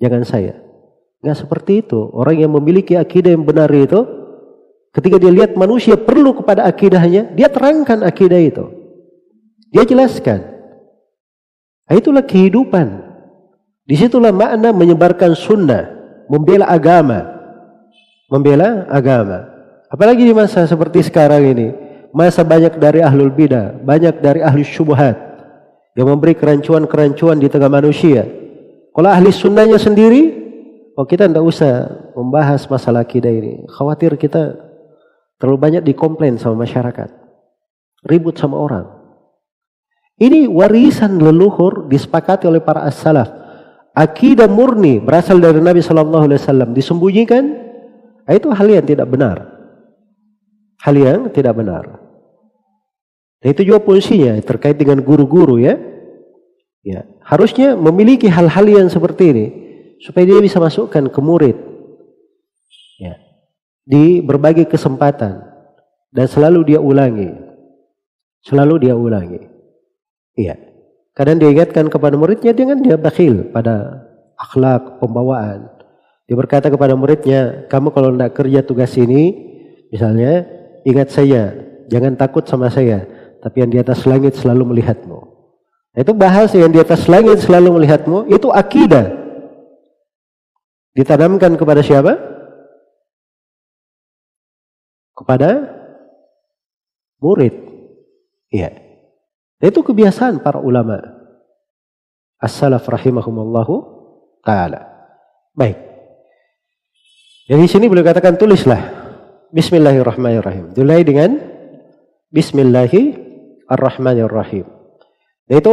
Jangan 0.00 0.24
saya. 0.24 0.56
Nggak 1.20 1.44
seperti 1.44 1.84
itu. 1.84 2.00
Orang 2.08 2.40
yang 2.40 2.48
memiliki 2.56 2.96
akidah 2.96 3.36
yang 3.36 3.44
benar 3.44 3.68
itu, 3.68 4.00
ketika 4.96 5.20
dia 5.20 5.28
lihat 5.28 5.60
manusia 5.60 6.00
perlu 6.00 6.32
kepada 6.40 6.64
akidahnya, 6.64 7.36
dia 7.36 7.52
terangkan 7.52 8.00
akidah 8.00 8.40
itu. 8.40 8.64
Dia 9.68 9.84
jelaskan. 9.84 10.53
Nah, 11.84 11.94
itulah 12.00 12.24
kehidupan. 12.24 13.12
Di 13.84 13.94
situlah 14.00 14.32
makna 14.32 14.72
menyebarkan 14.72 15.36
sunnah, 15.36 15.84
membela 16.32 16.64
agama. 16.64 17.20
Membela 18.32 18.88
agama. 18.88 19.44
Apalagi 19.92 20.24
di 20.24 20.32
masa 20.32 20.64
seperti 20.64 21.04
sekarang 21.04 21.44
ini 21.44 21.68
masa 22.14 22.46
banyak 22.46 22.78
dari 22.80 23.04
ahlul 23.04 23.34
bidah, 23.34 23.76
banyak 23.84 24.22
dari 24.22 24.40
ahli 24.40 24.64
syubhat 24.64 25.18
yang 25.98 26.08
memberi 26.08 26.38
kerancuan-kerancuan 26.38 27.42
di 27.42 27.50
tengah 27.50 27.68
manusia. 27.68 28.24
Kalau 28.94 29.10
ahli 29.10 29.34
sunnahnya 29.34 29.76
sendiri, 29.76 30.30
oh 30.94 31.02
kita 31.02 31.26
tidak 31.26 31.42
usah 31.42 31.90
membahas 32.14 32.62
masalah 32.70 33.02
akidah 33.02 33.30
ini. 33.30 33.66
Khawatir 33.66 34.14
kita 34.14 34.54
terlalu 35.42 35.58
banyak 35.58 35.82
dikomplain 35.82 36.38
sama 36.38 36.62
masyarakat. 36.62 37.10
Ribut 38.06 38.38
sama 38.38 38.62
orang. 38.62 38.86
Ini 40.14 40.46
warisan 40.46 41.18
leluhur 41.18 41.90
disepakati 41.90 42.46
oleh 42.46 42.62
para 42.62 42.86
as-salaf. 42.86 43.26
Akidah 43.94 44.46
murni 44.46 45.02
berasal 45.02 45.38
dari 45.42 45.58
Nabi 45.58 45.82
Shallallahu 45.82 46.26
Alaihi 46.26 46.38
Wasallam 46.42 46.70
disembunyikan, 46.74 47.44
itu 48.26 48.48
hal 48.50 48.66
yang 48.70 48.86
tidak 48.86 49.06
benar. 49.10 49.42
Hal 50.82 50.94
yang 50.94 51.30
tidak 51.30 51.54
benar. 51.54 51.98
Dan 53.42 53.48
itu 53.54 53.62
juga 53.66 53.82
fungsinya 53.82 54.38
terkait 54.42 54.78
dengan 54.78 55.02
guru-guru 55.02 55.62
ya. 55.62 55.78
Ya, 56.84 57.08
harusnya 57.24 57.74
memiliki 57.80 58.28
hal-hal 58.28 58.68
yang 58.68 58.88
seperti 58.92 59.24
ini 59.32 59.46
supaya 60.04 60.28
dia 60.28 60.40
bisa 60.42 60.60
masukkan 60.60 61.08
ke 61.08 61.20
murid. 61.22 61.56
Ya. 63.00 63.16
Di 63.88 64.20
berbagai 64.20 64.68
kesempatan 64.68 65.42
dan 66.12 66.26
selalu 66.28 66.74
dia 66.74 66.80
ulangi. 66.82 67.32
Selalu 68.44 68.74
dia 68.84 68.94
ulangi. 68.94 69.53
Iya. 70.34 70.58
Kadang 71.14 71.38
dia 71.38 71.50
ingatkan 71.50 71.86
kepada 71.86 72.18
muridnya 72.18 72.50
dengan 72.50 72.82
dia 72.82 72.98
bakhil 72.98 73.54
pada 73.54 74.02
akhlak, 74.34 74.98
pembawaan. 74.98 75.70
Dia 76.26 76.34
berkata 76.34 76.66
kepada 76.70 76.98
muridnya, 76.98 77.70
kamu 77.70 77.94
kalau 77.94 78.10
tidak 78.10 78.32
kerja 78.34 78.60
tugas 78.66 78.90
ini, 78.98 79.30
misalnya, 79.94 80.42
ingat 80.82 81.14
saya, 81.14 81.54
jangan 81.86 82.18
takut 82.18 82.42
sama 82.48 82.66
saya 82.66 83.06
tapi 83.44 83.60
yang 83.60 83.68
di 83.68 83.76
atas 83.76 84.08
langit 84.08 84.32
selalu 84.40 84.72
melihatmu. 84.72 85.20
Nah, 85.92 86.00
itu 86.00 86.16
bahasa 86.16 86.56
yang 86.56 86.72
di 86.72 86.80
atas 86.80 87.04
langit 87.04 87.44
selalu 87.44 87.76
melihatmu, 87.76 88.32
itu 88.32 88.48
akidah. 88.48 89.12
Ditanamkan 90.96 91.52
kepada 91.60 91.84
siapa? 91.84 92.16
Kepada 95.12 95.68
murid. 97.20 97.52
Iya. 98.48 98.80
Itu 99.64 99.80
kebiasaan 99.80 100.44
para 100.44 100.60
ulama. 100.60 101.00
As-salaf 102.36 102.84
rahimahumallahu 102.84 103.74
taala. 104.44 104.84
Baik. 105.56 105.80
Jadi 107.48 107.64
sini 107.64 107.88
boleh 107.88 108.04
katakan 108.04 108.36
tulislah 108.36 108.80
Bismillahirrahmanirrahim. 109.48 110.76
Mulai 110.76 111.00
dengan 111.00 111.30
Bismillahirrahmanirrahim 112.28 113.24
Ar-Rahmanir-Rahim. 113.68 114.66
Itu 115.48 115.72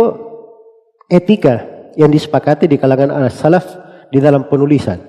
etika 1.11 1.67
yang 1.99 2.11
disepakati 2.11 2.67
di 2.67 2.79
kalangan 2.79 3.11
salaf 3.27 3.67
di 4.11 4.19
dalam 4.23 4.47
penulisan. 4.47 4.99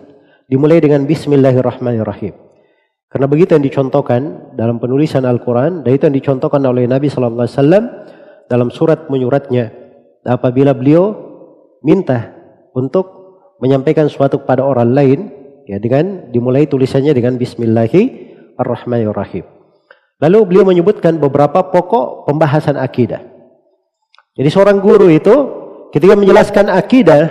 Dimulai 0.50 0.82
dengan 0.82 1.06
Bismillahirrahmanirrahim. 1.06 2.34
Karena 3.12 3.26
begitu 3.28 3.54
yang 3.54 3.64
dicontohkan 3.64 4.52
dalam 4.56 4.80
penulisan 4.80 5.28
Al-Quran, 5.28 5.84
dan 5.84 5.90
itu 5.92 6.08
yang 6.08 6.16
dicontohkan 6.16 6.64
oleh 6.64 6.88
Nabi 6.88 7.12
Sallallahu 7.12 7.44
Alaihi 7.44 7.56
Wasallam 7.60 7.84
dalam 8.46 8.70
surat 8.70 9.10
menyuratnya. 9.10 9.74
Apabila 10.22 10.70
beliau 10.70 11.18
minta 11.82 12.30
untuk 12.72 13.10
menyampaikan 13.58 14.06
suatu 14.06 14.38
kepada 14.42 14.62
orang 14.62 14.94
lain, 14.94 15.30
ya 15.66 15.78
dengan 15.78 16.30
dimulai 16.30 16.66
tulisannya 16.66 17.14
dengan 17.14 17.38
Bismillahirrahmanirrahim. 17.38 19.44
Lalu 20.22 20.38
beliau 20.46 20.64
menyebutkan 20.70 21.18
beberapa 21.18 21.66
pokok 21.66 22.30
pembahasan 22.30 22.78
akidah. 22.78 23.18
Jadi 24.38 24.48
seorang 24.48 24.78
guru 24.78 25.10
itu 25.10 25.34
ketika 25.90 26.14
menjelaskan 26.14 26.70
akidah, 26.70 27.26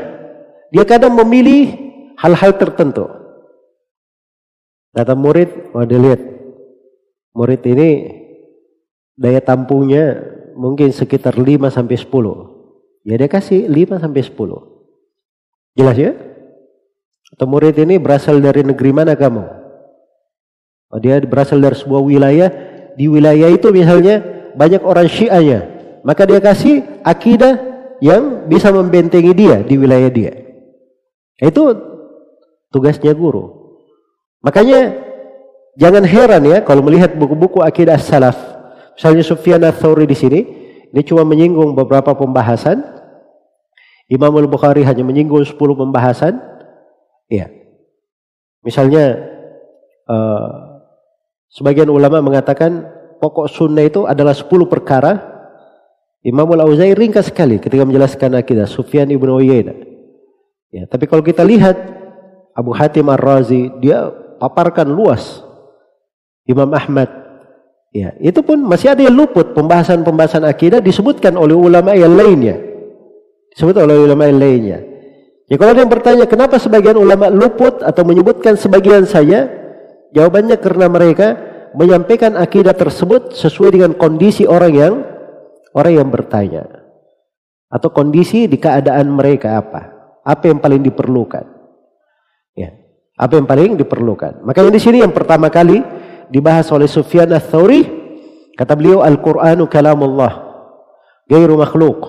dia 0.75 0.83
kadang 0.83 1.15
memilih 1.15 1.71
hal-hal 2.19 2.51
tertentu. 2.59 3.07
Kata 4.91 5.15
murid, 5.15 5.71
oh 5.71 5.87
dia 5.87 5.99
lihat. 5.99 6.21
Murid 7.31 7.63
ini 7.63 7.89
daya 9.15 9.39
tampungnya 9.39 10.19
mungkin 10.61 10.93
sekitar 10.93 11.33
5 11.41 11.73
sampai 11.73 11.97
10. 11.97 13.01
Ya 13.01 13.17
dia 13.17 13.25
kasih 13.25 13.65
5 13.65 13.97
sampai 13.97 14.21
10. 14.21 14.37
Jelas 15.73 15.97
ya? 15.97 16.13
Atau 17.33 17.49
murid 17.49 17.73
ini 17.81 17.97
berasal 17.97 18.37
dari 18.37 18.61
negeri 18.61 18.93
mana 18.93 19.17
kamu? 19.17 19.41
Oh, 20.93 20.99
dia 21.01 21.17
berasal 21.25 21.57
dari 21.57 21.73
sebuah 21.73 22.03
wilayah. 22.05 22.49
Di 22.93 23.09
wilayah 23.09 23.49
itu 23.49 23.73
misalnya 23.73 24.21
banyak 24.53 24.85
orang 24.85 25.09
syiahnya. 25.09 25.59
Maka 26.05 26.29
dia 26.29 26.37
kasih 26.37 27.01
akidah 27.01 27.57
yang 28.03 28.45
bisa 28.45 28.69
membentengi 28.69 29.33
dia 29.33 29.63
di 29.65 29.79
wilayah 29.79 30.11
dia. 30.11 30.33
Itu 31.41 31.73
tugasnya 32.69 33.17
guru. 33.17 33.73
Makanya 34.45 34.93
jangan 35.79 36.03
heran 36.05 36.43
ya 36.45 36.61
kalau 36.61 36.85
melihat 36.85 37.15
buku-buku 37.17 37.63
akidah 37.63 37.97
salaf. 37.97 38.60
Misalnya 38.95 39.23
Sufyan 39.23 39.63
ats-Tsauri 39.63 40.05
di 40.05 40.17
sini, 40.17 40.39
ini 40.91 41.01
cuma 41.07 41.23
menyinggung 41.23 41.71
beberapa 41.73 42.11
pembahasan. 42.11 42.83
Imam 44.11 44.35
Al-Bukhari 44.35 44.83
hanya 44.83 45.07
menyinggung 45.07 45.47
10 45.47 45.55
pembahasan. 45.55 46.35
Iya. 47.31 47.47
Misalnya 48.61 49.17
uh, 50.11 50.83
sebagian 51.47 51.87
ulama 51.87 52.19
mengatakan 52.19 52.85
pokok 53.23 53.47
sunnah 53.47 53.87
itu 53.87 54.03
adalah 54.03 54.35
10 54.35 54.51
perkara. 54.67 55.31
Imam 56.21 56.45
Al-Auza'i 56.45 56.93
ringkas 56.93 57.31
sekali 57.31 57.57
ketika 57.57 57.81
menjelaskan 57.87 58.37
akidah 58.37 58.67
Sufyan 58.67 59.09
ibnu 59.09 59.41
Uyainah. 59.41 59.73
Ya, 60.69 60.85
tapi 60.85 61.09
kalau 61.09 61.25
kita 61.25 61.41
lihat 61.41 61.75
Abu 62.55 62.75
Hatim 62.75 63.09
Ar-Razi, 63.09 63.71
dia 63.81 64.11
paparkan 64.37 64.87
luas. 64.87 65.43
Imam 66.45 66.67
Ahmad. 66.73 67.20
Ya, 67.91 68.15
itu 68.23 68.39
pun 68.39 68.55
masih 68.63 68.95
ada 68.95 69.03
yang 69.03 69.11
luput 69.11 69.51
pembahasan-pembahasan 69.51 70.47
akidah 70.47 70.79
disebutkan 70.79 71.35
oleh 71.35 71.51
ulama 71.51 71.91
yang 71.91 72.15
lainnya. 72.15 72.55
Disebut 73.51 73.75
oleh 73.83 73.99
ulama 73.99 74.31
yang 74.31 74.39
lainnya. 74.39 74.79
Ya 75.51 75.59
kalau 75.59 75.75
ada 75.75 75.83
yang 75.83 75.91
bertanya 75.91 76.23
kenapa 76.23 76.55
sebagian 76.55 76.95
ulama 76.95 77.27
luput 77.27 77.83
atau 77.83 78.07
menyebutkan 78.07 78.55
sebagian 78.55 79.03
saya, 79.03 79.51
jawabannya 80.15 80.55
karena 80.63 80.87
mereka 80.87 81.27
menyampaikan 81.75 82.39
akidah 82.39 82.71
tersebut 82.71 83.35
sesuai 83.35 83.75
dengan 83.75 83.91
kondisi 83.99 84.47
orang 84.47 84.71
yang 84.71 84.93
orang 85.75 85.93
yang 85.99 86.07
bertanya 86.07 86.63
atau 87.67 87.91
kondisi 87.91 88.47
di 88.47 88.55
keadaan 88.55 89.11
mereka 89.11 89.59
apa, 89.59 89.81
apa 90.23 90.43
yang 90.47 90.63
paling 90.63 90.79
diperlukan. 90.79 91.43
Ya. 92.55 92.71
Apa 93.19 93.35
yang 93.35 93.47
paling 93.47 93.75
diperlukan. 93.75 94.47
Makanya 94.47 94.71
di 94.71 94.79
sini 94.79 95.03
yang 95.03 95.11
pertama 95.11 95.51
kali 95.51 95.83
dibahas 96.31 96.71
oleh 96.71 96.87
Sufyan 96.87 97.27
ats-Tsauri 97.35 97.83
kata 98.55 98.73
beliau 98.73 99.03
Al-Qur'anu 99.03 99.67
kalamullah 99.67 100.47
ghairu 101.27 101.59
makhluq 101.59 101.99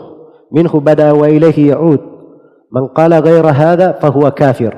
minhu 0.55 0.79
bada 0.79 1.11
wa 1.11 1.27
ilaihi 1.27 1.75
ya'ud 1.75 2.01
man 2.71 2.89
qala 2.95 3.19
ghaira 3.19 3.51
hadha 3.51 3.89
fahuwa 3.99 4.31
kafir. 4.31 4.73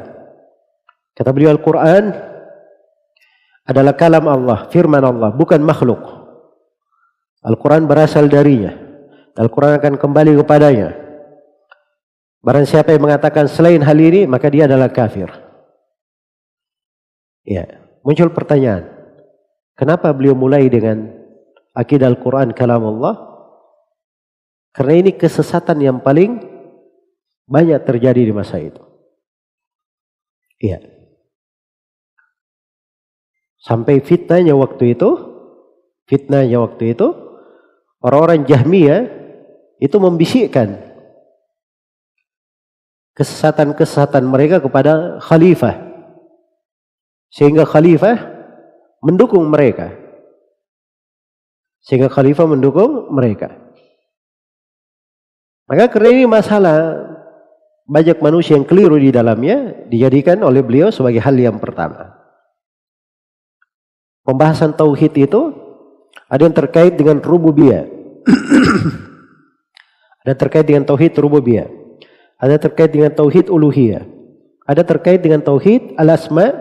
Kata 1.14 1.30
beliau 1.30 1.52
Al-Qur'an 1.54 2.10
adalah 3.64 3.94
kalam 3.96 4.24
Allah 4.26 4.66
firman 4.72 5.04
Allah 5.04 5.30
bukan 5.32 5.60
makhluk. 5.60 6.00
Al-Quran 7.44 7.84
berasal 7.84 8.32
darinya. 8.32 8.72
Al-Quran 9.36 9.76
akan 9.76 9.94
kembali 10.00 10.32
kepadanya. 10.40 10.96
Barang 12.44 12.64
siapa 12.64 12.92
yang 12.92 13.04
mengatakan 13.04 13.48
selain 13.48 13.80
hal 13.80 13.96
ini 14.00 14.24
maka 14.24 14.48
dia 14.48 14.64
adalah 14.64 14.88
kafir. 14.88 15.28
Ya, 17.44 17.84
muncul 18.00 18.32
pertanyaan. 18.32 18.93
Kenapa 19.74 20.14
beliau 20.14 20.38
mulai 20.38 20.70
dengan 20.70 21.10
akidah 21.74 22.06
Al-Quran 22.06 22.54
kalam 22.54 22.86
Allah? 22.86 23.14
Karena 24.74 25.06
ini 25.06 25.10
kesesatan 25.14 25.82
yang 25.82 25.98
paling 26.02 26.42
banyak 27.46 27.78
terjadi 27.82 28.22
di 28.26 28.32
masa 28.34 28.58
itu. 28.58 28.82
Iya. 30.62 30.82
Sampai 33.58 34.02
fitnahnya 34.02 34.54
waktu 34.54 34.98
itu, 34.98 35.10
fitnahnya 36.10 36.62
waktu 36.62 36.94
itu, 36.94 37.06
orang-orang 38.02 38.46
Jahmiyah 38.46 39.02
itu 39.78 39.96
membisikkan 39.98 40.94
kesesatan-kesesatan 43.14 44.26
mereka 44.26 44.58
kepada 44.58 45.22
khalifah 45.22 45.78
sehingga 47.30 47.62
khalifah 47.62 48.33
mendukung 49.04 49.44
mereka. 49.52 49.92
Sehingga 51.84 52.08
khalifah 52.08 52.48
mendukung 52.48 53.12
mereka. 53.12 53.52
Maka 55.68 55.92
karena 55.92 56.08
ini 56.16 56.24
masalah 56.24 56.96
banyak 57.84 58.16
manusia 58.24 58.56
yang 58.56 58.64
keliru 58.64 58.96
di 58.96 59.12
dalamnya 59.12 59.84
dijadikan 59.92 60.40
oleh 60.40 60.64
beliau 60.64 60.88
sebagai 60.88 61.20
hal 61.20 61.36
yang 61.36 61.60
pertama. 61.60 62.16
Pembahasan 64.24 64.72
tauhid 64.72 65.12
itu 65.20 65.52
ada 66.32 66.48
yang 66.48 66.56
terkait 66.56 66.96
dengan 66.96 67.20
rububiyah. 67.20 67.84
ada 70.24 70.32
terkait 70.32 70.64
dengan 70.64 70.88
tauhid 70.88 71.12
rububiyah. 71.20 71.68
Ada 72.40 72.56
terkait 72.56 72.88
dengan 72.88 73.12
tauhid 73.12 73.52
uluhiyah. 73.52 74.08
Ada 74.64 74.80
terkait 74.80 75.20
dengan 75.20 75.44
tauhid 75.44 75.92
al-asma 76.00 76.56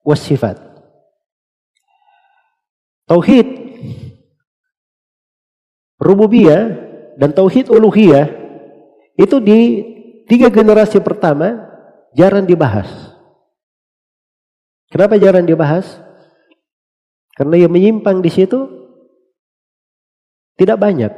wasifat. 0.00 0.69
Tauhid 3.10 3.46
rububiyah 5.98 6.78
dan 7.18 7.34
tauhid 7.34 7.66
uluhiyah 7.66 8.30
itu 9.18 9.36
di 9.42 9.58
tiga 10.30 10.46
generasi 10.46 11.02
pertama 11.02 11.58
jarang 12.14 12.46
dibahas. 12.46 12.86
Kenapa 14.94 15.18
jarang 15.18 15.42
dibahas? 15.42 15.98
Karena 17.34 17.66
yang 17.66 17.74
menyimpang 17.74 18.22
di 18.22 18.30
situ 18.30 18.70
tidak 20.54 20.78
banyak. 20.78 21.10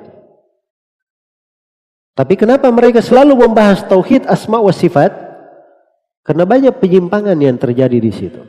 Tapi 2.16 2.34
kenapa 2.40 2.72
mereka 2.72 3.04
selalu 3.04 3.36
membahas 3.36 3.84
tauhid 3.84 4.24
asma 4.32 4.64
wa 4.64 4.72
sifat? 4.72 5.12
Karena 6.24 6.48
banyak 6.48 6.72
penyimpangan 6.80 7.36
yang 7.36 7.60
terjadi 7.60 8.00
di 8.00 8.12
situ. 8.16 8.40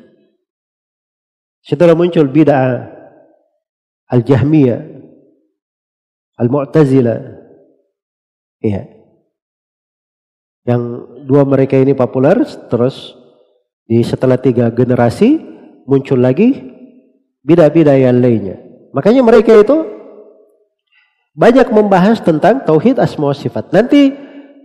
Setelah 1.64 1.92
muncul 1.92 2.28
bid'ah 2.32 3.03
Al-Jahmiyah, 4.12 4.82
Al-Mu'tazilah. 6.40 7.20
Iya. 8.64 8.84
Yang 10.64 10.82
dua 11.28 11.44
mereka 11.44 11.76
ini 11.76 11.92
populer 11.92 12.40
terus 12.72 13.16
di 13.84 14.00
setelah 14.00 14.40
tiga 14.40 14.72
generasi 14.72 15.36
muncul 15.84 16.24
lagi 16.24 16.56
bid'ah-bid'ah 17.44 18.00
yang 18.00 18.24
lainnya. 18.24 18.58
Makanya 18.96 19.22
mereka 19.22 19.52
itu 19.52 19.84
banyak 21.36 21.68
membahas 21.74 22.24
tentang 22.24 22.64
tauhid 22.64 23.02
asma 23.02 23.36
sifat. 23.36 23.74
Nanti 23.76 24.16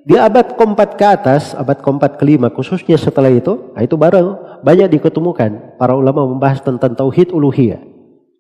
di 0.09 0.15
abad 0.17 0.55
keempat 0.55 0.95
ke 0.97 1.05
atas, 1.05 1.53
abad 1.59 1.83
keempat 1.83 2.17
kelima 2.17 2.49
khususnya 2.49 2.97
setelah 2.97 3.33
itu, 3.33 3.75
nah 3.75 3.83
itu 3.83 3.99
baru 3.99 4.61
banyak 4.63 4.89
diketemukan 4.97 5.77
para 5.77 5.93
ulama 5.99 6.25
membahas 6.29 6.63
tentang 6.63 6.95
tauhid 6.95 7.35
uluhiyah. 7.35 7.98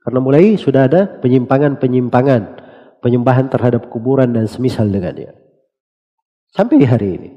Karena 0.08 0.24
mulai 0.24 0.56
sudah 0.56 0.88
ada 0.88 1.04
penyimpangan-penyimpangan, 1.20 2.42
penyembahan 3.04 3.52
terhadap 3.52 3.92
kuburan 3.92 4.32
dan 4.32 4.48
semisal 4.48 4.88
dengannya. 4.88 5.36
Sampai 6.48 6.80
di 6.80 6.88
hari 6.88 7.20
ini. 7.20 7.30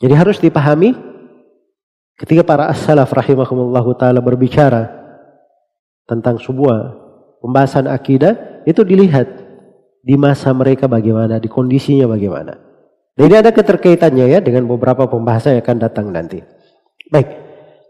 Jadi 0.00 0.14
harus 0.16 0.40
dipahami 0.40 0.96
ketika 2.16 2.40
para 2.40 2.72
as-salaf 2.72 3.12
rahimahumullah 3.12 3.84
taala 4.00 4.24
berbicara 4.24 4.88
tentang 6.08 6.40
sebuah 6.40 6.96
pembahasan 7.44 7.84
akidah 7.84 8.64
itu 8.64 8.80
dilihat 8.80 9.28
di 10.00 10.16
masa 10.16 10.56
mereka 10.56 10.88
bagaimana, 10.88 11.36
di 11.36 11.52
kondisinya 11.52 12.08
bagaimana. 12.08 12.56
Dan 13.12 13.28
ini 13.28 13.36
ada 13.44 13.52
keterkaitannya 13.52 14.24
ya 14.24 14.40
dengan 14.40 14.64
beberapa 14.64 15.04
pembahasan 15.04 15.60
yang 15.60 15.68
akan 15.68 15.78
datang 15.84 16.08
nanti. 16.08 16.40
Baik. 17.12 17.28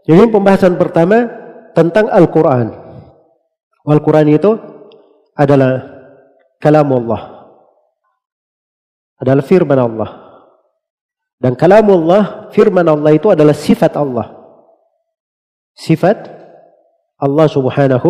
Jadi 0.03 0.27
pembahasan 0.27 0.75
pertama 0.75 1.31
tentang 1.71 2.11
Al-Quran. 2.11 2.80
Al-Quran 3.87 4.29
itu 4.29 4.51
adalah 5.33 5.81
kalam 6.61 6.89
Allah. 6.93 7.21
Adalah 9.17 9.43
firman 9.45 9.79
Allah. 9.81 10.09
Dan 11.41 11.57
kalam 11.57 11.89
Allah, 11.89 12.49
firman 12.53 12.85
Allah 12.85 13.17
itu 13.17 13.33
adalah 13.33 13.57
sifat 13.57 13.97
Allah. 13.97 14.29
Sifat 15.73 16.29
Allah 17.17 17.45
subhanahu 17.49 18.09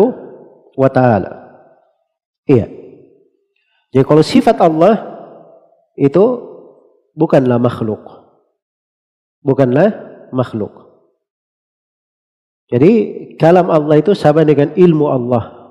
wa 0.76 0.88
ta'ala. 0.92 1.32
Iya. 2.44 2.68
Jadi 3.92 4.04
kalau 4.08 4.24
sifat 4.24 4.56
Allah 4.60 5.00
itu 5.96 6.24
bukanlah 7.16 7.60
makhluk. 7.60 8.00
Bukanlah 9.44 9.92
makhluk. 10.32 10.92
Jadi 12.72 12.92
kalam 13.36 13.68
Allah 13.68 14.00
itu 14.00 14.16
sama 14.16 14.48
dengan 14.48 14.72
ilmu 14.72 15.04
Allah. 15.08 15.61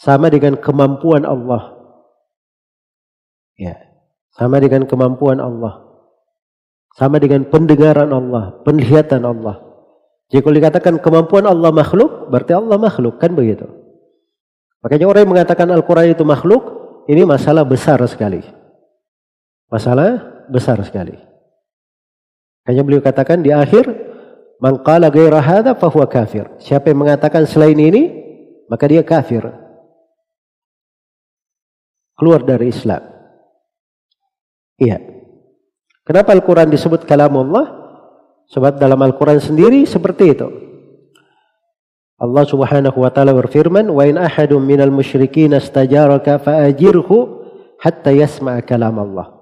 Sama 0.00 0.32
dengan 0.32 0.56
kemampuan 0.56 1.28
Allah. 1.28 1.76
Ya. 3.60 3.76
Sama 4.32 4.56
dengan 4.56 4.88
kemampuan 4.88 5.36
Allah. 5.44 5.84
Sama 6.96 7.20
dengan 7.20 7.44
pendengaran 7.44 8.08
Allah, 8.08 8.56
penglihatan 8.64 9.22
Allah. 9.28 9.60
Kalau 10.32 10.56
dikatakan 10.56 10.98
kemampuan 11.04 11.44
Allah 11.44 11.68
makhluk, 11.68 12.32
berarti 12.32 12.56
Allah 12.56 12.80
makhluk, 12.80 13.20
kan 13.20 13.36
begitu. 13.36 13.68
Makanya 14.80 15.06
orang 15.06 15.22
yang 15.28 15.32
mengatakan 15.36 15.68
Al-Quran 15.68 16.16
itu 16.16 16.24
makhluk, 16.24 16.62
ini 17.06 17.22
masalah 17.28 17.68
besar 17.68 18.00
sekali. 18.08 18.40
Masalah 19.68 20.18
besar 20.48 20.80
sekali. 20.80 21.14
Makanya 22.64 22.82
beliau 22.82 23.02
katakan 23.04 23.44
di 23.44 23.52
akhir, 23.52 23.84
Man 24.60 24.84
qala 24.84 25.08
fahuwa 25.76 26.04
kafir. 26.04 26.44
Siapa 26.60 26.92
yang 26.92 27.00
mengatakan 27.00 27.48
selain 27.48 27.80
ini, 27.80 28.12
maka 28.68 28.84
dia 28.84 29.00
kafir. 29.00 29.40
Keluar 32.20 32.44
dari 32.44 32.68
Islam. 32.68 33.00
Iya. 34.76 35.00
Kenapa 36.04 36.36
Al-Quran 36.36 36.68
disebut 36.68 37.08
kalam 37.08 37.32
Allah? 37.48 37.80
Sebab 38.52 38.76
dalam 38.76 39.00
Al-Quran 39.00 39.40
sendiri 39.40 39.88
seperti 39.88 40.36
itu. 40.36 40.48
Allah 42.20 42.44
Subhanahu 42.44 43.00
wa 43.00 43.08
taala 43.08 43.32
berfirman, 43.32 43.88
"Wa 43.88 44.04
in 44.04 44.20
ahadun 44.20 44.60
minal 44.60 44.92
musyrikin 44.92 45.56
istajaraka 45.56 46.36
fa'ajirhu 46.44 47.16
hatta 47.80 48.12
yasma'a 48.12 48.60
kalam 48.68 49.00
Allah." 49.00 49.32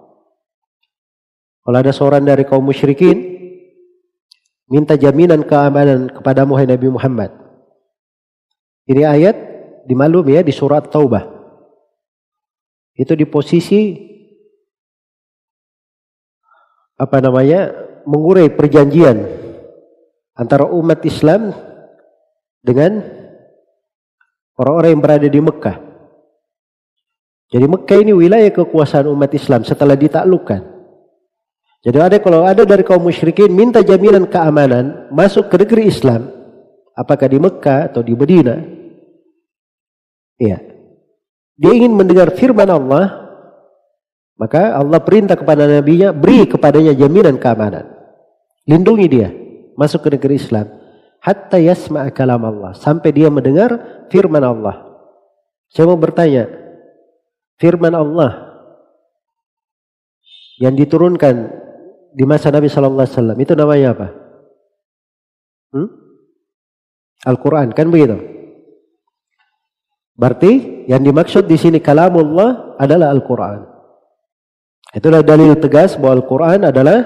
Kalau 1.67 1.79
ada 1.83 1.91
seorang 1.91 2.23
dari 2.23 2.47
kaum 2.47 2.63
musyrikin 2.63 3.19
minta 4.71 4.95
jaminan 4.95 5.43
keamanan 5.43 6.13
kepada 6.13 6.47
Muhammad 6.47 6.79
Nabi 6.79 6.89
Muhammad. 6.93 7.31
Ini 8.87 9.03
ayat 9.05 9.37
dimalum 9.89 10.25
ya 10.29 10.45
di 10.45 10.53
surat 10.55 10.87
Taubah. 10.93 11.38
Itu 12.99 13.15
di 13.15 13.23
posisi 13.31 13.95
apa 16.99 17.23
namanya 17.23 17.71
mengurai 18.03 18.51
perjanjian 18.51 19.23
antara 20.35 20.67
umat 20.67 20.99
Islam 21.07 21.55
dengan 22.59 22.99
orang-orang 24.59 24.91
yang 24.99 25.03
berada 25.03 25.29
di 25.31 25.41
Mekah. 25.41 25.77
Jadi 27.49 27.67
Mekah 27.71 27.99
ini 28.03 28.13
wilayah 28.13 28.51
kekuasaan 28.51 29.09
umat 29.09 29.31
Islam 29.33 29.63
setelah 29.63 29.95
ditaklukkan. 29.95 30.77
Jadi 31.79 31.99
ada 32.03 32.19
kalau 32.19 32.43
ada 32.43 32.67
dari 32.67 32.83
kaum 32.83 33.07
musyrikin 33.07 33.55
minta 33.55 33.81
jaminan 33.81 34.27
keamanan 34.27 35.09
masuk 35.15 35.47
ke 35.47 35.63
negeri 35.63 35.87
Islam, 35.87 36.27
apakah 36.99 37.31
di 37.31 37.39
Mekah 37.39 37.95
atau 37.95 38.03
di 38.03 38.19
Medina, 38.19 38.59
iya. 40.43 40.78
Dia 41.59 41.75
ingin 41.75 41.91
mendengar 41.91 42.31
firman 42.39 42.71
Allah, 42.71 43.35
maka 44.39 44.79
Allah 44.79 45.03
perintah 45.03 45.35
kepada 45.35 45.67
nabinya 45.67 46.15
beri 46.15 46.47
kepadanya 46.47 46.95
jaminan 46.95 47.35
keamanan. 47.43 47.91
Lindungi 48.63 49.07
dia 49.11 49.29
masuk 49.75 50.07
ke 50.07 50.15
negeri 50.15 50.39
Islam 50.39 50.71
hatta 51.19 51.59
yasma'a 51.59 52.15
kalam 52.15 52.47
Allah 52.47 52.79
sampai 52.79 53.11
dia 53.11 53.27
mendengar 53.27 53.75
firman 54.07 54.47
Allah. 54.47 54.87
Saya 55.69 55.91
mau 55.91 55.99
bertanya, 55.99 56.47
firman 57.59 57.93
Allah 57.93 58.63
yang 60.63 60.79
diturunkan 60.79 61.35
di 62.15 62.25
masa 62.25 62.49
Nabi 62.55 62.71
Shallallahu 62.71 63.05
Alaihi 63.05 63.15
Wasallam 63.19 63.39
itu 63.43 63.53
namanya 63.59 63.87
apa? 63.99 64.09
Hmm? 65.75 65.89
Al-Quran 67.27 67.75
kan 67.75 67.91
begitu? 67.91 68.38
Berarti 70.19 70.85
yang 70.91 71.07
dimaksud 71.07 71.47
di 71.47 71.55
sini 71.55 71.79
kalamullah 71.79 72.75
adalah 72.75 73.15
Al-Quran. 73.15 73.63
Itulah 74.91 75.23
dalil 75.23 75.55
tegas 75.63 75.95
bahwa 75.95 76.19
Al-Quran 76.19 76.61
adalah 76.67 76.99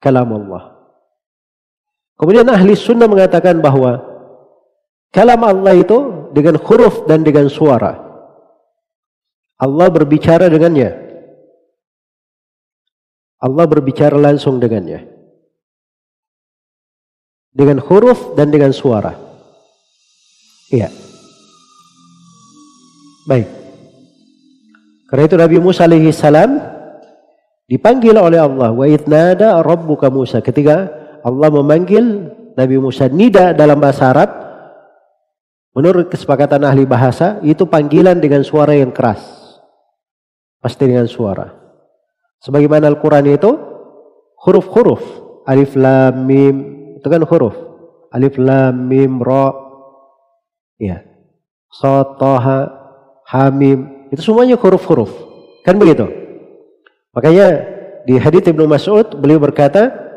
kalamullah. 0.00 0.80
Kemudian 2.16 2.48
ahli 2.48 2.72
sunnah 2.72 3.04
mengatakan 3.04 3.60
bahwa 3.60 4.00
kalam 5.12 5.44
Allah 5.44 5.76
itu 5.76 6.32
dengan 6.32 6.56
huruf 6.56 7.04
dan 7.04 7.20
dengan 7.20 7.52
suara. 7.52 8.00
Allah 9.60 9.88
berbicara 9.92 10.48
dengannya. 10.48 10.96
Allah 13.44 13.64
berbicara 13.68 14.16
langsung 14.16 14.56
dengannya. 14.56 15.04
Dengan 17.52 17.76
huruf 17.84 18.32
dan 18.40 18.48
dengan 18.48 18.72
suara. 18.72 19.12
Iya. 20.72 21.09
Baik. 23.28 23.48
Karena 25.10 25.24
itu 25.26 25.36
Nabi 25.36 25.56
Musa 25.58 25.84
alaihi 25.84 26.14
salam 26.14 26.56
dipanggil 27.66 28.14
oleh 28.14 28.38
Allah 28.38 28.70
wa 28.70 28.86
itnada 28.86 29.58
rabbuka 29.60 30.06
Musa. 30.08 30.38
Ketika 30.38 30.86
Allah 31.26 31.48
memanggil 31.50 32.30
Nabi 32.54 32.76
Musa 32.78 33.10
nida 33.10 33.52
dalam 33.52 33.82
bahasa 33.82 34.14
Arab 34.14 34.30
menurut 35.74 36.08
kesepakatan 36.08 36.62
ahli 36.62 36.86
bahasa 36.86 37.42
itu 37.42 37.66
panggilan 37.66 38.22
dengan 38.22 38.46
suara 38.46 38.72
yang 38.72 38.94
keras. 38.94 39.20
Pasti 40.62 40.86
dengan 40.86 41.10
suara. 41.10 41.50
Sebagaimana 42.40 42.88
Al-Quran 42.88 43.26
itu 43.32 43.50
huruf-huruf 44.40 45.02
alif 45.44 45.76
lam 45.76 46.24
mim 46.24 46.56
itu 46.96 47.06
kan 47.10 47.20
huruf. 47.26 47.56
Alif 48.14 48.38
lam 48.38 48.88
mim 48.88 49.20
ra. 49.20 49.52
Ya 50.80 51.04
sotoha 51.70 52.79
hamim 53.30 54.10
itu 54.10 54.20
semuanya 54.26 54.58
huruf-huruf 54.58 55.10
kan 55.62 55.78
begitu 55.78 56.10
makanya 57.14 57.62
di 58.04 58.18
hadits 58.18 58.50
Ibnu 58.50 58.66
Mas'ud 58.66 59.14
beliau 59.16 59.38
berkata 59.38 60.10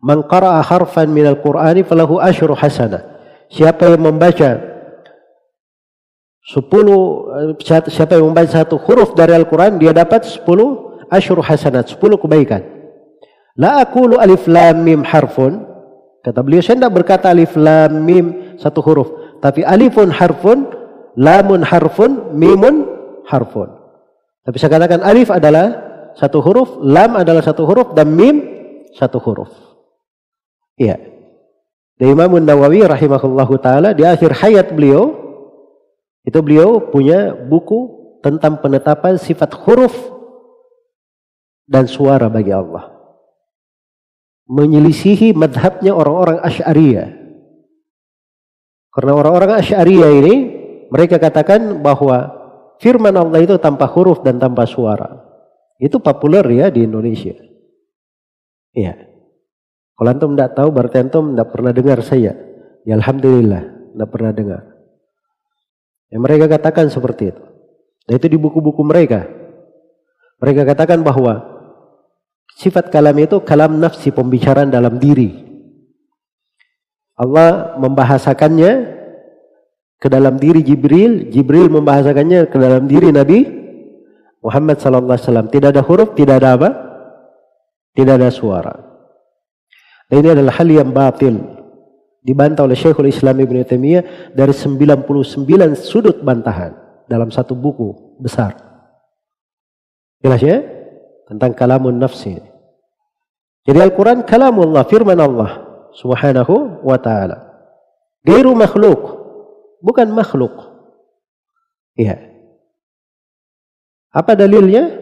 Man 0.00 0.24
qara'a 0.24 0.64
harfan 0.64 1.12
minal 1.12 1.36
Qur'ani 1.44 1.84
falahu 1.84 2.16
asyru 2.16 2.56
hasanah. 2.56 3.04
Siapa 3.52 3.92
yang 3.92 4.00
membaca 4.00 4.56
sepuluh 6.40 7.28
siapa 7.92 8.16
yang 8.16 8.32
membaca 8.32 8.48
satu 8.48 8.80
huruf 8.80 9.12
dari 9.12 9.36
Al-Quran 9.36 9.76
dia 9.76 9.92
dapat 9.92 10.24
sepuluh 10.24 10.96
asyru 11.12 11.44
hasanat, 11.44 11.92
sepuluh 11.92 12.16
kebaikan. 12.16 12.64
La 13.60 13.84
aqulu 13.84 14.16
alif 14.16 14.48
lam 14.48 14.80
mim 14.80 15.04
harfun. 15.04 15.68
Kata 16.24 16.40
beliau 16.40 16.64
saya 16.64 16.80
tidak 16.80 17.04
berkata 17.04 17.28
alif 17.28 17.52
lam 17.52 18.00
mim 18.00 18.56
satu 18.56 18.80
huruf, 18.80 19.08
tapi 19.44 19.60
alifun 19.68 20.08
harfun, 20.08 20.64
lamun 21.20 21.60
harfun, 21.60 22.32
mimun 22.32 22.88
harfun. 23.28 23.68
Tapi 24.40 24.56
saya 24.56 24.72
katakan 24.72 25.04
alif 25.04 25.28
adalah 25.28 25.68
satu 26.16 26.40
huruf, 26.40 26.80
lam 26.80 27.20
adalah 27.20 27.44
satu 27.44 27.68
huruf 27.68 27.92
dan 27.92 28.08
mim 28.16 28.40
satu 28.96 29.20
huruf. 29.20 29.52
Iya. 30.80 30.96
Dan 32.00 32.16
Imam 32.16 32.40
Nawawi 32.40 32.80
rahimahullahu 32.88 33.60
taala 33.60 33.92
di 33.92 34.08
akhir 34.08 34.32
hayat 34.40 34.72
beliau 34.72 35.12
itu 36.24 36.40
beliau 36.40 36.88
punya 36.88 37.36
buku 37.36 38.00
tentang 38.24 38.56
penetapan 38.64 39.20
sifat 39.20 39.52
huruf 39.60 39.92
dan 41.68 41.84
suara 41.84 42.32
bagi 42.32 42.56
Allah. 42.56 42.96
Menyelisihi 44.50 45.36
madhabnya 45.36 45.94
orang-orang 45.94 46.40
Asy'ariyah. 46.42 47.08
Karena 48.90 49.12
orang-orang 49.14 49.62
Asy'ariyah 49.62 50.10
ini 50.10 50.34
mereka 50.90 51.22
katakan 51.22 51.78
bahwa 51.78 52.34
firman 52.82 53.14
Allah 53.14 53.38
itu 53.38 53.54
tanpa 53.62 53.86
huruf 53.86 54.26
dan 54.26 54.42
tanpa 54.42 54.66
suara. 54.66 55.22
Itu 55.78 56.02
populer 56.02 56.44
ya 56.50 56.66
di 56.68 56.84
Indonesia. 56.84 57.32
Iya. 58.74 58.98
Kalau 59.96 60.10
antum 60.10 60.34
tidak 60.34 60.52
tahu 60.58 60.68
berarti 60.74 60.96
antum 61.00 61.32
tidak 61.32 61.48
pernah 61.54 61.72
dengar 61.72 61.98
saya. 62.02 62.34
Ya 62.82 62.98
Alhamdulillah, 62.98 63.94
tidak 63.94 64.08
pernah 64.10 64.32
dengar. 64.34 64.62
Yang 66.10 66.22
mereka 66.26 66.44
katakan 66.58 66.90
seperti 66.90 67.30
itu. 67.30 67.42
Dan 68.04 68.18
itu 68.18 68.26
di 68.26 68.38
buku-buku 68.40 68.82
mereka. 68.82 69.30
Mereka 70.42 70.66
katakan 70.66 71.06
bahwa 71.06 71.44
sifat 72.58 72.90
kalam 72.90 73.14
itu 73.20 73.38
kalam 73.46 73.78
nafsi, 73.78 74.10
pembicaraan 74.10 74.72
dalam 74.72 74.98
diri. 74.98 75.46
Allah 77.14 77.76
membahasakannya 77.76 78.99
ke 80.00 80.08
dalam 80.08 80.40
diri 80.40 80.64
Jibril, 80.64 81.28
Jibril 81.28 81.68
membahasakannya 81.68 82.48
ke 82.48 82.56
dalam 82.56 82.88
diri 82.88 83.12
Nabi 83.12 83.44
Muhammad 84.40 84.80
sallallahu 84.80 85.12
alaihi 85.12 85.26
wasallam. 85.28 85.48
Tidak 85.52 85.68
ada 85.76 85.84
huruf, 85.84 86.16
tidak 86.16 86.40
ada 86.40 86.56
apa? 86.56 86.68
Tidak 87.92 88.14
ada 88.16 88.32
suara. 88.32 88.72
Ini 90.08 90.32
adalah 90.32 90.56
hal 90.56 90.68
yang 90.72 90.90
batil. 90.90 91.36
Dibantah 92.24 92.64
oleh 92.64 92.76
Syekhul 92.76 93.12
Islam 93.12 93.44
Ibn 93.44 93.56
Taimiyah 93.64 94.32
dari 94.32 94.52
99 94.52 95.04
sudut 95.76 96.20
bantahan 96.24 96.72
dalam 97.04 97.28
satu 97.28 97.52
buku 97.52 98.16
besar. 98.20 98.56
Jelas 100.20 100.40
ya? 100.40 100.60
Tentang 101.28 101.52
kalamun 101.52 101.96
nafsi. 101.96 102.40
Jadi 103.64 103.78
Al-Quran 103.80 104.24
kalamullah, 104.24 104.88
firman 104.88 105.20
Allah 105.20 105.50
subhanahu 105.92 106.80
wa 106.80 106.96
ta'ala. 106.96 107.36
Gairu 108.24 108.56
makhluk. 108.56 109.19
Bukan 109.80 110.12
makhluk. 110.12 110.52
Iya. 111.96 112.20
Apa 114.12 114.36
dalilnya? 114.36 115.00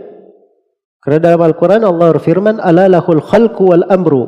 Karena 0.98 1.18
dalam 1.22 1.40
Al-Quran 1.42 1.82
Allah 1.86 2.14
berfirman, 2.14 2.58
Ala 2.62 2.90
lahul 2.90 3.22
khalqu 3.22 3.74
wal 3.74 3.86
amru. 3.90 4.24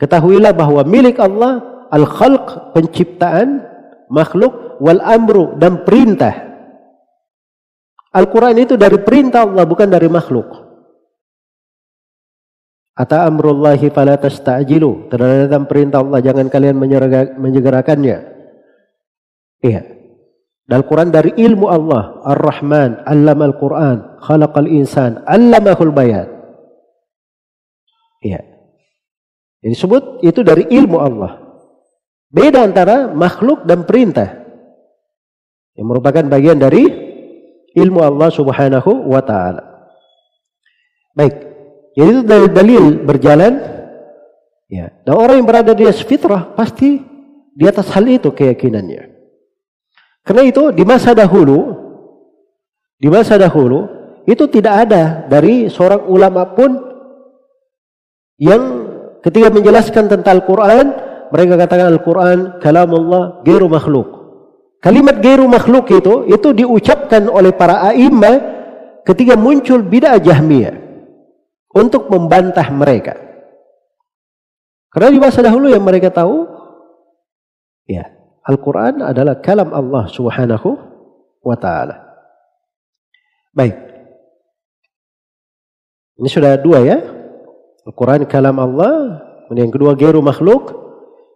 Ketahuilah 0.00 0.56
bahwa 0.56 0.82
milik 0.84 1.20
Allah 1.20 1.86
al-khalq, 1.92 2.72
penciptaan, 2.72 3.62
makhluk, 4.08 4.78
wal 4.82 5.00
amru, 5.02 5.56
dan 5.58 5.82
perintah. 5.84 6.32
Al-Quran 8.10 8.58
itu 8.58 8.74
dari 8.74 8.98
perintah 8.98 9.46
Allah, 9.46 9.62
bukan 9.66 9.86
dari 9.86 10.10
makhluk. 10.10 10.70
Ata 13.00 13.24
amrullahi 13.24 13.88
fala 13.88 14.18
tasta'jilu. 14.20 15.08
Terhadap 15.08 15.70
perintah 15.70 16.04
Allah 16.04 16.20
jangan 16.20 16.52
kalian 16.52 16.76
menyegerakannya. 17.38 18.39
Iya. 19.60 19.84
Dan 20.70 20.86
Quran 20.86 21.10
dari 21.10 21.34
ilmu 21.34 21.66
Allah. 21.66 22.22
Ar-Rahman, 22.24 23.02
allama 23.02 23.50
al-Quran, 23.50 24.22
khalaqal 24.22 24.70
insan, 24.70 25.20
allamahul 25.26 25.90
bayan. 25.90 26.30
Iya. 28.22 28.40
Jadi 29.60 29.74
sebut 29.76 30.24
itu 30.24 30.40
dari 30.40 30.64
ilmu 30.70 30.96
Allah. 30.96 31.42
Beda 32.30 32.62
antara 32.62 33.10
makhluk 33.10 33.66
dan 33.66 33.82
perintah. 33.82 34.46
Yang 35.74 35.86
merupakan 35.90 36.24
bagian 36.30 36.62
dari 36.62 36.86
ilmu 37.74 38.00
Allah 38.00 38.30
subhanahu 38.30 39.10
wa 39.10 39.20
ta'ala. 39.20 39.62
Baik. 41.18 41.34
Jadi 41.98 42.08
itu 42.14 42.22
dari 42.22 42.46
dalil 42.46 42.84
berjalan. 43.02 43.52
Ya. 44.70 44.94
Dan 45.02 45.14
orang 45.18 45.42
yang 45.42 45.48
berada 45.50 45.74
di 45.74 45.82
atas 45.82 46.06
fitrah 46.06 46.54
pasti 46.54 47.02
di 47.50 47.64
atas 47.66 47.90
hal 47.90 48.06
itu 48.06 48.30
keyakinannya. 48.30 49.09
Karena 50.30 50.46
itu 50.46 50.70
di 50.70 50.86
masa 50.86 51.10
dahulu, 51.10 51.74
di 53.02 53.10
masa 53.10 53.34
dahulu 53.34 53.82
itu 54.30 54.46
tidak 54.46 54.86
ada 54.86 55.26
dari 55.26 55.66
seorang 55.66 56.06
ulama 56.06 56.54
pun 56.54 56.70
yang 58.38 58.62
ketika 59.26 59.50
menjelaskan 59.50 60.06
tentang 60.06 60.38
Al-Quran, 60.38 60.86
mereka 61.34 61.58
katakan 61.58 61.90
Al-Quran 61.90 62.38
kalamullah 62.62 63.42
gairu 63.42 63.66
makhluk. 63.66 64.06
Kalimat 64.78 65.18
gairu 65.18 65.50
makhluk 65.50 65.90
itu, 65.90 66.30
itu 66.30 66.48
diucapkan 66.54 67.26
oleh 67.26 67.50
para 67.50 67.90
a'imah 67.90 68.38
ketika 69.02 69.34
muncul 69.34 69.82
bid'ah 69.82 70.22
jahmiyah 70.22 70.78
untuk 71.74 72.06
membantah 72.06 72.70
mereka. 72.70 73.18
Karena 74.94 75.10
di 75.10 75.18
masa 75.18 75.42
dahulu 75.42 75.66
yang 75.74 75.82
mereka 75.82 76.06
tahu, 76.14 76.46
ya 77.90 78.19
Al-Quran 78.46 79.04
adalah 79.04 79.38
kalam 79.44 79.70
Allah 79.76 80.08
subhanahu 80.08 80.68
wa 81.44 81.56
ta'ala. 81.56 81.96
Baik. 83.52 83.76
Ini 86.20 86.28
sudah 86.28 86.56
dua 86.60 86.84
ya. 86.84 86.98
Al-Quran 87.84 88.24
kalam 88.24 88.56
Allah. 88.60 89.24
Kemudian 89.48 89.68
yang 89.68 89.74
kedua 89.74 89.92
geru 89.96 90.20
makhluk. 90.24 90.72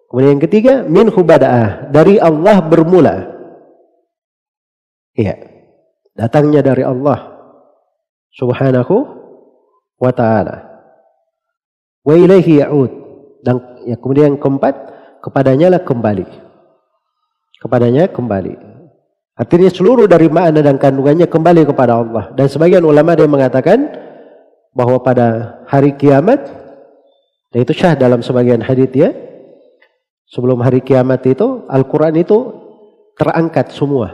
Kemudian 0.09 0.39
yang 0.39 0.45
ketiga 0.45 0.73
min 0.85 1.11
hubada'ah. 1.11 1.91
Dari 1.91 2.21
Allah 2.21 2.61
bermula. 2.65 3.17
Iya. 5.17 5.35
Datangnya 6.15 6.63
dari 6.63 6.87
Allah 6.87 7.35
subhanahu 8.39 8.95
wa 9.99 10.13
taala. 10.15 10.63
Wa 12.05 12.15
ilaihi 12.15 12.63
ya'ud. 12.63 12.93
Dan 13.45 13.61
ya, 13.89 13.97
kemudian 13.99 14.37
yang 14.37 14.41
keempat, 14.41 14.75
kepadanya 15.25 15.75
lah 15.75 15.83
kembali. 15.83 16.44
Kepadanya 17.65 18.13
kembali. 18.13 18.61
Artinya 19.41 19.73
seluruh 19.73 20.05
dari 20.05 20.29
makna 20.29 20.61
dan 20.61 20.77
kandungannya 20.77 21.25
kembali 21.25 21.65
kepada 21.65 21.97
Allah. 21.97 22.29
Dan 22.37 22.45
sebagian 22.45 22.85
ulama 22.85 23.17
yang 23.17 23.33
mengatakan 23.33 23.89
bahwa 24.77 25.01
pada 25.01 25.59
hari 25.65 25.97
kiamat, 25.97 26.45
dan 27.49 27.59
itu 27.65 27.73
syah 27.73 27.97
dalam 27.97 28.21
sebagian 28.21 28.61
hadis 28.61 28.93
ya, 28.93 29.17
sebelum 30.29 30.61
hari 30.61 30.85
kiamat 30.85 31.25
itu, 31.25 31.65
Al-Quran 31.73 32.21
itu 32.21 32.53
terangkat 33.17 33.73
semua. 33.73 34.13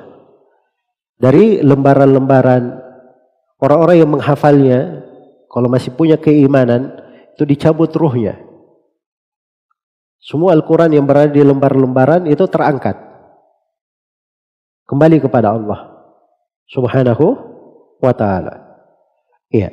Dari 1.19 1.59
lembaran-lembaran 1.59 2.81
orang-orang 3.59 3.97
yang 3.99 4.11
menghafalnya 4.15 5.05
kalau 5.51 5.67
masih 5.67 5.91
punya 5.99 6.23
keimanan, 6.23 7.03
itu 7.35 7.43
dicabut 7.43 7.91
ruhnya. 7.99 8.39
Semua 10.23 10.55
Al-Quran 10.55 10.95
yang 10.95 11.03
berada 11.03 11.35
di 11.35 11.43
lembar-lembaran 11.43 12.31
itu 12.31 12.47
terangkat. 12.47 13.10
Kembali 14.91 15.23
kepada 15.23 15.55
Allah. 15.55 15.87
Subhanahu 16.67 17.39
wa 18.03 18.11
ta'ala. 18.11 18.59
Iya. 19.55 19.71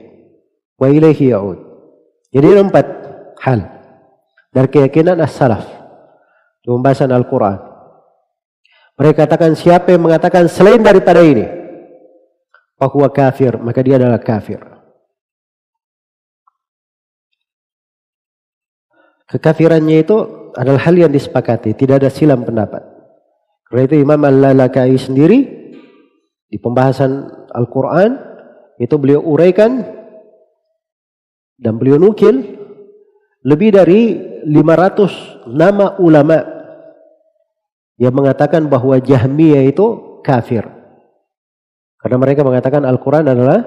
Wa 0.77 0.93
ilaihi 0.93 1.33
ya'ud. 1.33 1.57
Jadi 2.29 2.47
empat 2.53 2.85
hal. 3.41 3.65
Dari 4.53 4.69
keyakinan 4.69 5.17
as-salaf. 5.25 5.65
Di 6.61 6.69
pembahasan 6.69 7.09
Al-Quran. 7.09 7.57
Mereka 8.97 9.25
katakan 9.25 9.57
siapa 9.57 9.89
yang 9.89 10.05
mengatakan 10.05 10.45
selain 10.45 10.85
daripada 10.85 11.25
ini. 11.25 11.49
Bahwa 12.77 13.09
kafir. 13.09 13.57
Maka 13.57 13.81
dia 13.81 13.97
adalah 13.97 14.21
kafir. 14.21 14.61
Kekafirannya 19.27 19.97
itu 20.05 20.17
adalah 20.55 20.79
hal 20.87 20.95
yang 20.95 21.11
disepakati, 21.11 21.75
tidak 21.75 21.99
ada 21.99 22.09
silam 22.09 22.47
pendapat. 22.47 22.96
Karena 23.68 23.82
itu 23.88 23.96
Imam 24.00 24.20
Al-Lalakai 24.20 24.94
sendiri 25.00 25.38
di 26.48 26.56
pembahasan 26.60 27.28
Al-Quran 27.52 28.20
itu 28.76 28.94
beliau 29.00 29.24
uraikan 29.24 29.80
dan 31.56 31.78
beliau 31.80 31.96
nukil 31.96 32.60
lebih 33.42 33.70
dari 33.72 34.00
500 34.44 35.48
nama 35.54 35.96
ulama 36.02 36.38
yang 37.96 38.12
mengatakan 38.12 38.66
bahwa 38.66 38.98
Jahmiyah 38.98 39.64
itu 39.70 40.20
kafir. 40.26 40.66
Karena 42.02 42.16
mereka 42.18 42.42
mengatakan 42.42 42.82
Al-Quran 42.82 43.30
adalah 43.30 43.62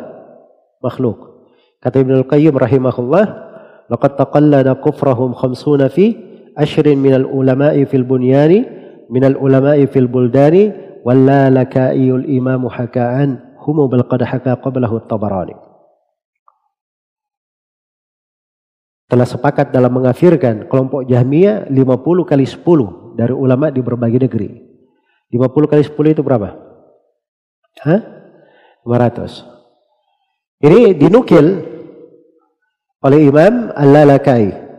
makhluk. 0.84 1.48
Kata 1.80 2.04
Ibn 2.04 2.26
Al-Qayyim 2.26 2.52
rahimahullah, 2.52 3.46
لقد 3.90 4.16
تقلد 4.16 4.68
كفرهم 4.68 5.34
خمسون 5.34 5.88
في 5.88 6.16
أشر 6.58 6.96
من 6.96 7.14
العلماء 7.14 7.84
في 7.84 7.98
البنيان 7.98 8.66
minal 9.11 9.35
ulama'i 9.37 9.91
fil 9.91 10.07
buldani 10.07 10.71
walla 11.03 11.51
laka'iyul 11.51 12.31
imamu 12.31 12.71
haka'an 12.71 13.59
humu 13.59 13.91
bal 13.91 14.07
qad 14.07 14.23
haka 14.23 14.57
qablahu 14.63 15.03
tabarani 15.11 15.59
telah 19.11 19.27
sepakat 19.27 19.75
dalam 19.75 19.91
mengafirkan 19.91 20.71
kelompok 20.71 21.03
Jahmiyah 21.11 21.67
50 21.67 22.31
kali 22.31 22.47
10 22.47 23.19
dari 23.19 23.35
ulama 23.35 23.75
di 23.75 23.83
berbagai 23.83 24.31
negeri 24.31 24.49
50 25.35 25.71
kali 25.71 25.83
10 25.83 26.15
itu 26.15 26.23
berapa? 26.23 26.55
Hah? 27.83 28.01
500 28.87 30.63
ini 30.63 30.95
dinukil 30.95 31.47
oleh 33.01 33.21
Imam 33.27 33.73
Al-Lalakai 33.73 34.70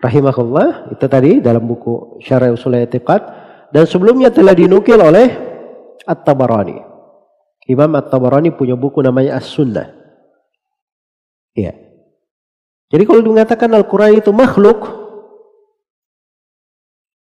rahimahullah 0.00 0.92
itu 0.92 1.06
tadi 1.08 1.40
dalam 1.40 1.64
buku 1.64 2.20
Syarah 2.20 2.52
Usul 2.52 2.76
I'tiqad 2.76 3.22
dan 3.72 3.84
sebelumnya 3.88 4.28
telah 4.30 4.52
dinukil 4.52 5.00
oleh 5.00 5.28
At-Tabarani. 6.06 6.78
Imam 7.66 7.90
At-Tabarani 7.98 8.54
punya 8.54 8.78
buku 8.78 9.02
namanya 9.02 9.42
As-Sunnah. 9.42 9.90
Iya. 11.56 11.74
Jadi 12.92 13.02
kalau 13.02 13.26
mengatakan 13.26 13.72
Al-Quran 13.74 14.22
itu 14.22 14.30
makhluk, 14.30 14.86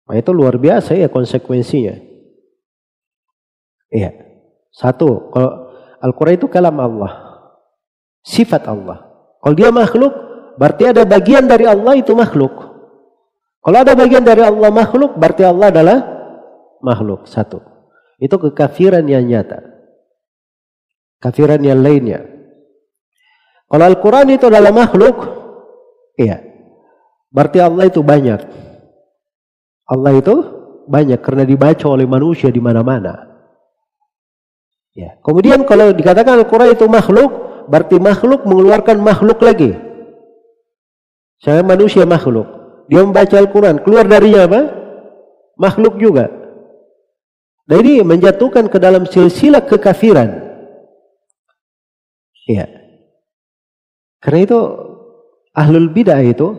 nah 0.04 0.20
itu 0.20 0.30
luar 0.36 0.60
biasa 0.60 0.92
ya 0.98 1.08
konsekuensinya. 1.08 1.96
Iya. 3.88 4.10
Satu, 4.74 5.32
kalau 5.32 5.72
Al-Quran 6.02 6.36
itu 6.36 6.50
kalam 6.50 6.76
Allah. 6.76 7.12
Sifat 8.20 8.68
Allah. 8.68 9.06
Kalau 9.40 9.54
dia 9.56 9.72
makhluk, 9.72 10.12
berarti 10.56 10.90
ada 10.90 11.02
bagian 11.06 11.46
dari 11.46 11.64
Allah 11.66 11.94
itu 11.98 12.12
makhluk. 12.14 12.74
Kalau 13.64 13.78
ada 13.80 13.96
bagian 13.96 14.20
dari 14.20 14.44
Allah 14.44 14.68
makhluk, 14.68 15.16
berarti 15.16 15.40
Allah 15.40 15.72
adalah 15.72 15.98
makhluk. 16.84 17.24
Satu. 17.24 17.64
Itu 18.20 18.36
kekafiran 18.36 19.08
yang 19.08 19.24
nyata. 19.24 19.64
Kafiran 21.16 21.64
yang 21.64 21.80
lainnya. 21.80 22.20
Kalau 23.64 23.84
Al-Quran 23.88 24.36
itu 24.36 24.44
adalah 24.52 24.70
makhluk, 24.70 25.16
iya. 26.20 26.44
Berarti 27.32 27.58
Allah 27.58 27.88
itu 27.88 28.04
banyak. 28.04 28.40
Allah 29.88 30.12
itu 30.12 30.34
banyak 30.84 31.20
karena 31.24 31.48
dibaca 31.48 31.86
oleh 31.88 32.04
manusia 32.04 32.52
di 32.52 32.60
mana-mana. 32.60 33.34
Ya. 34.94 35.18
Kemudian 35.24 35.64
kalau 35.66 35.90
dikatakan 35.90 36.38
Al-Quran 36.38 36.76
itu 36.76 36.86
makhluk, 36.86 37.30
berarti 37.66 37.96
makhluk 37.98 38.44
mengeluarkan 38.44 39.00
makhluk 39.00 39.40
lagi. 39.42 39.74
Saya 41.44 41.60
manusia 41.60 42.08
makhluk. 42.08 42.48
Dia 42.88 43.04
membaca 43.04 43.36
Al-Quran. 43.36 43.84
Keluar 43.84 44.08
dari 44.08 44.32
apa? 44.32 44.64
Makhluk 45.60 46.00
juga. 46.00 46.32
Dan 47.68 47.84
ini 47.84 48.00
menjatuhkan 48.00 48.72
ke 48.72 48.80
dalam 48.80 49.04
silsilah 49.04 49.60
kekafiran. 49.64 50.40
Iya. 52.48 52.68
Karena 54.24 54.40
itu 54.40 54.60
ahlul 55.52 55.92
bidah 55.92 56.20
itu 56.24 56.56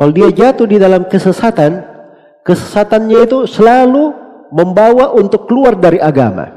kalau 0.00 0.16
dia 0.16 0.32
jatuh 0.32 0.64
di 0.64 0.80
dalam 0.80 1.04
kesesatan, 1.04 1.84
kesesatannya 2.48 3.28
itu 3.28 3.44
selalu 3.44 4.16
membawa 4.48 5.12
untuk 5.12 5.44
keluar 5.44 5.76
dari 5.76 6.00
agama. 6.00 6.48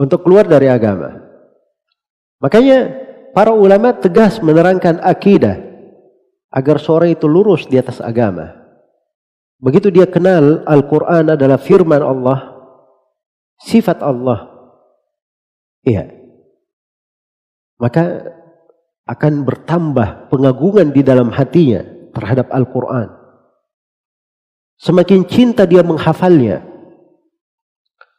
Untuk 0.00 0.24
keluar 0.24 0.48
dari 0.48 0.72
agama. 0.72 1.20
Makanya 2.40 3.09
para 3.34 3.54
ulama 3.54 3.94
tegas 3.94 4.38
menerangkan 4.42 4.98
akidah 5.02 5.58
agar 6.50 6.76
seorang 6.82 7.14
itu 7.14 7.30
lurus 7.30 7.66
di 7.70 7.78
atas 7.78 8.02
agama. 8.02 8.58
Begitu 9.60 9.92
dia 9.92 10.08
kenal 10.08 10.64
Al-Quran 10.64 11.36
adalah 11.36 11.60
firman 11.60 12.00
Allah, 12.00 12.56
sifat 13.60 14.00
Allah. 14.00 14.48
Iya. 15.84 16.08
Maka 17.76 18.24
akan 19.04 19.44
bertambah 19.44 20.32
pengagungan 20.32 20.92
di 20.92 21.04
dalam 21.04 21.28
hatinya 21.32 21.84
terhadap 22.12 22.48
Al-Quran. 22.52 23.08
Semakin 24.80 25.28
cinta 25.28 25.68
dia 25.68 25.84
menghafalnya. 25.84 26.64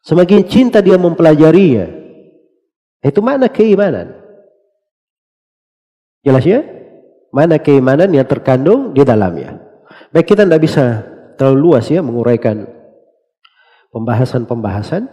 Semakin 0.06 0.46
cinta 0.46 0.78
dia 0.82 0.98
mempelajarinya. 0.98 1.90
Itu 3.02 3.26
mana 3.26 3.50
keimanan. 3.50 4.21
Jelas 6.22 6.46
ya? 6.46 6.62
Mana 7.34 7.58
keimanan 7.58 8.12
yang 8.12 8.28
terkandung 8.28 8.94
di 8.94 9.02
dalamnya. 9.02 9.58
Baik 10.12 10.36
kita 10.36 10.44
tidak 10.44 10.62
bisa 10.62 10.86
terlalu 11.40 11.58
luas 11.72 11.88
ya 11.88 12.04
menguraikan 12.04 12.68
pembahasan-pembahasan 13.96 15.08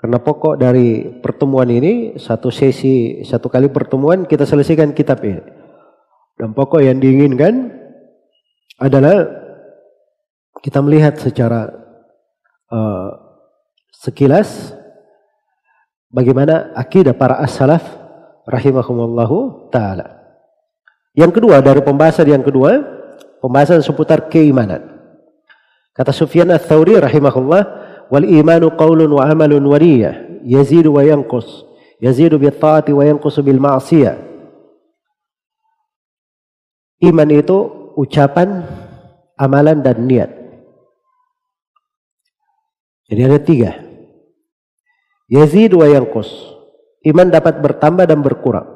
karena 0.00 0.18
pokok 0.20 0.56
dari 0.60 1.20
pertemuan 1.20 1.68
ini 1.68 2.16
satu 2.16 2.48
sesi 2.48 3.24
satu 3.24 3.48
kali 3.48 3.68
pertemuan 3.72 4.28
kita 4.28 4.44
selesaikan 4.44 4.92
kitab 4.92 5.24
ini 5.24 5.40
dan 6.40 6.52
pokok 6.52 6.82
yang 6.82 6.98
diinginkan 6.98 7.70
adalah 8.80 9.28
kita 10.64 10.80
melihat 10.80 11.20
secara 11.20 11.70
uh, 12.72 13.08
sekilas 13.92 14.74
bagaimana 16.08 16.72
akidah 16.74 17.14
para 17.14 17.38
as-salaf 17.44 17.84
rahimahumullahu 18.48 19.68
taala. 19.68 20.23
Yang 21.14 21.40
kedua 21.40 21.62
dari 21.62 21.78
pembahasan 21.80 22.26
yang 22.26 22.42
kedua 22.42 22.82
pembahasan 23.38 23.80
seputar 23.86 24.26
keimanan. 24.26 24.82
Kata 25.94 26.10
Sufyan 26.10 26.50
Ats-Tsauri 26.50 26.98
rahimahullah, 26.98 27.62
wal 28.10 28.26
imanu 28.26 28.74
qaulun 28.74 29.06
wa 29.14 29.22
amalun 29.30 29.62
wa 29.62 29.78
niyyah, 29.78 30.42
yazidu 30.42 30.98
wa 30.98 31.06
yanqus. 31.06 31.46
Yazidu 32.02 32.34
bil 32.42 32.50
taati 32.50 32.90
wa 32.90 33.06
yanqusu 33.06 33.46
bil 33.46 33.62
ma'siyah. 33.62 34.18
Iman 36.98 37.30
itu 37.30 37.58
ucapan, 37.94 38.66
amalan 39.38 39.86
dan 39.86 40.02
niat. 40.02 40.30
Jadi 43.06 43.20
ada 43.22 43.38
tiga. 43.38 43.72
Yazid 45.30 45.76
wa 45.76 45.86
yanqus. 45.86 46.26
Iman 47.04 47.28
dapat 47.28 47.60
bertambah 47.60 48.08
dan 48.08 48.24
berkurang. 48.24 48.73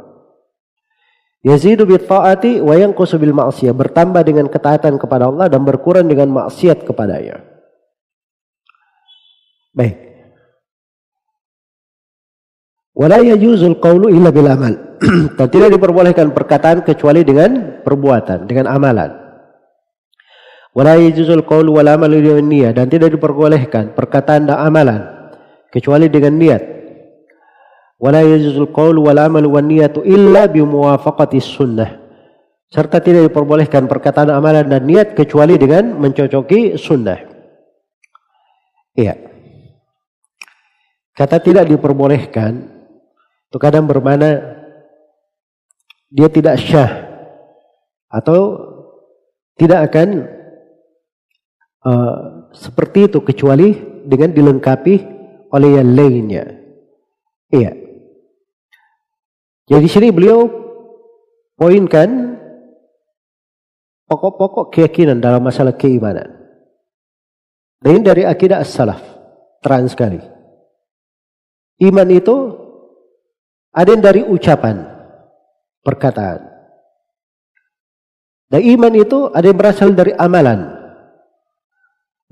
Yazidu 1.47 1.86
bi 1.86 1.94
ta'ati 1.94 2.59
wa 2.59 2.74
yanqusu 2.74 3.15
bil 3.15 3.31
ma'siyah, 3.31 3.70
bertambah 3.70 4.27
dengan 4.27 4.51
ketaatan 4.51 4.98
kepada 4.98 5.31
Allah 5.31 5.47
dan 5.47 5.62
berkurang 5.62 6.10
dengan 6.10 6.35
maksiat 6.35 6.82
kepadanya. 6.82 7.39
Baik. 9.70 9.97
Wala 12.98 13.23
yajuzul 13.23 13.78
qawlu 13.78 14.10
illa 14.10 14.35
bil 14.35 14.51
amal. 14.51 14.74
dan 15.39 15.47
tidak 15.47 15.70
diperbolehkan 15.78 16.35
perkataan 16.35 16.82
kecuali 16.82 17.23
dengan 17.23 17.82
perbuatan, 17.86 18.51
dengan 18.51 18.66
amalan. 18.66 19.15
Wala 20.74 20.98
yajuzul 20.98 21.47
qawlu 21.47 21.78
wal 21.78 21.86
amalu 21.86 22.19
dan 22.74 22.86
tidak 22.90 23.15
diperbolehkan 23.15 23.94
perkataan 23.94 24.51
dan 24.51 24.59
amalan 24.59 25.01
kecuali 25.70 26.10
dengan 26.10 26.39
niat 26.39 26.78
wala 27.99 28.23
yajuzul 28.23 28.70
qaul 28.70 28.97
wal 29.03 29.19
amal 29.19 29.45
wan 29.47 29.66
niyatu 29.66 30.07
illa 30.07 30.47
bi 30.47 30.62
muwafaqati 30.62 31.39
sunnah 31.43 31.99
serta 32.70 33.03
tidak 33.03 33.31
diperbolehkan 33.31 33.91
perkataan 33.91 34.31
amalan 34.31 34.66
dan 34.70 34.87
niat 34.87 35.19
kecuali 35.19 35.59
dengan 35.59 35.99
mencocoki 35.99 36.79
sunnah 36.79 37.19
iya 38.95 39.19
kata 41.19 41.43
tidak 41.43 41.66
diperbolehkan 41.66 42.70
itu 43.49 43.57
kadang 43.59 43.89
bermana 43.89 44.59
dia 46.09 46.29
tidak 46.33 46.57
syah 46.61 47.09
atau 48.09 48.57
tidak 49.59 49.91
akan 49.93 50.25
uh, 51.85 52.16
seperti 52.55 53.11
itu 53.11 53.19
kecuali 53.20 53.77
dengan 54.09 54.33
dilengkapi 54.33 54.95
oleh 55.53 55.70
yang 55.81 55.91
lainnya. 55.93 56.45
Iya. 57.53 57.88
Jadi 59.69 59.85
di 59.85 59.90
sini 59.93 60.09
beliau 60.09 60.49
poinkan 61.61 62.40
pokok-pokok 64.09 64.73
keyakinan 64.73 65.20
dalam 65.20 65.45
masalah 65.45 65.77
keimanan. 65.77 66.32
Dan 67.78 68.01
dari 68.01 68.24
akidah 68.24 68.65
as-salaf. 68.65 68.99
Terang 69.61 69.86
sekali. 69.90 70.19
Iman 71.78 72.09
itu 72.11 72.35
ada 73.70 73.90
yang 73.95 74.03
dari 74.03 74.23
ucapan, 74.27 74.82
perkataan. 75.85 76.43
Dan 78.49 78.65
iman 78.65 78.95
itu 78.97 79.28
ada 79.31 79.47
yang 79.47 79.59
berasal 79.59 79.93
dari 79.93 80.16
amalan. 80.16 80.74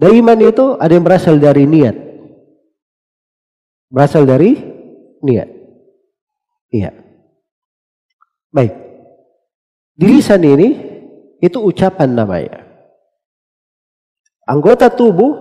Dan 0.01 0.11
iman 0.25 0.41
itu 0.41 0.75
ada 0.81 0.93
yang 0.97 1.05
berasal 1.05 1.37
dari 1.37 1.69
niat. 1.69 1.95
Berasal 3.93 4.25
dari 4.25 4.57
niat. 5.23 5.49
Iya. 6.73 7.06
Baik. 8.57 8.73
Di 10.01 10.07
lisan 10.09 10.41
ini 10.41 10.69
itu 11.45 11.61
ucapan 11.61 12.17
namanya. 12.17 12.65
Anggota 14.49 14.89
tubuh 14.89 15.37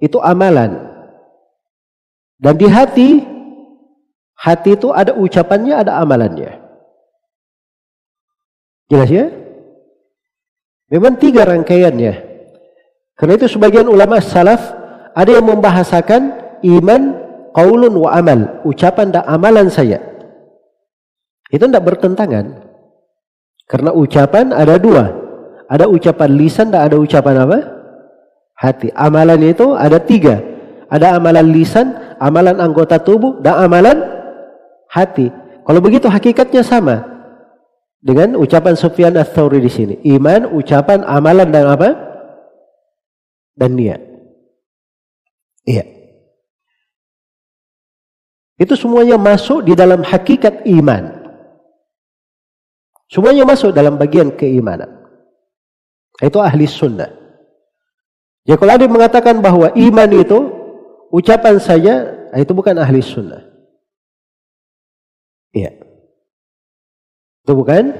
itu 0.00 0.16
amalan. 0.24 0.88
Dan 2.40 2.56
di 2.56 2.64
hati, 2.64 3.20
hati 4.40 4.72
itu 4.72 4.88
ada 4.88 5.12
ucapannya, 5.12 5.84
ada 5.84 6.00
amalannya. 6.00 6.56
Jelas 8.88 9.10
ya? 9.12 9.28
Memang 10.88 11.20
tiga 11.20 11.44
rangkaiannya. 11.44 12.14
Karena 13.16 13.32
itu 13.36 13.52
sebagian 13.52 13.88
ulama 13.88 14.16
salaf 14.24 14.72
ada 15.12 15.30
yang 15.32 15.44
membahasakan 15.44 16.22
iman, 16.64 17.02
qaulun 17.52 17.92
wa 18.00 18.16
amal, 18.16 18.64
ucapan 18.64 19.12
dan 19.12 19.24
amalan 19.28 19.68
saya. 19.68 20.15
Itu 21.50 21.66
tidak 21.70 21.84
bertentangan. 21.86 22.66
Karena 23.66 23.90
ucapan 23.94 24.54
ada 24.54 24.78
dua. 24.78 25.04
Ada 25.66 25.90
ucapan 25.90 26.30
lisan 26.38 26.70
dan 26.70 26.86
ada 26.86 26.96
ucapan 26.98 27.42
apa? 27.42 27.58
Hati. 28.54 28.94
Amalan 28.94 29.42
itu 29.42 29.74
ada 29.74 29.98
tiga. 29.98 30.38
Ada 30.86 31.18
amalan 31.18 31.50
lisan, 31.50 32.16
amalan 32.22 32.62
anggota 32.62 33.02
tubuh, 33.02 33.42
dan 33.42 33.58
amalan 33.58 33.98
hati. 34.86 35.34
Kalau 35.66 35.82
begitu 35.82 36.06
hakikatnya 36.06 36.62
sama. 36.62 37.02
Dengan 37.98 38.38
ucapan 38.38 38.78
Sufyan 38.78 39.18
ats-Tsauri 39.18 39.58
di 39.58 39.66
sini. 39.66 39.94
Iman, 40.06 40.46
ucapan, 40.54 41.02
amalan 41.02 41.50
dan 41.50 41.66
apa? 41.66 41.90
Dan 43.58 43.74
niat. 43.74 43.98
Iya. 45.66 45.82
Itu 48.62 48.78
semuanya 48.78 49.18
masuk 49.18 49.66
di 49.66 49.74
dalam 49.74 50.06
hakikat 50.06 50.62
iman. 50.70 51.15
Semuanya 53.06 53.46
masuk 53.46 53.70
dalam 53.70 53.94
bagian 53.94 54.34
keimanan. 54.34 54.90
Itu 56.18 56.42
ahli 56.42 56.66
sunnah. 56.66 57.12
Ya 58.46 58.54
kalau 58.58 58.72
ada 58.74 58.82
yang 58.86 58.94
mengatakan 58.94 59.38
bahwa 59.42 59.70
iman 59.74 60.10
itu 60.14 60.38
ucapan 61.10 61.58
saja, 61.62 61.94
itu 62.34 62.52
bukan 62.54 62.78
ahli 62.78 63.02
sunnah. 63.02 63.42
Iya. 65.54 65.74
Itu 67.46 67.52
bukan 67.54 67.94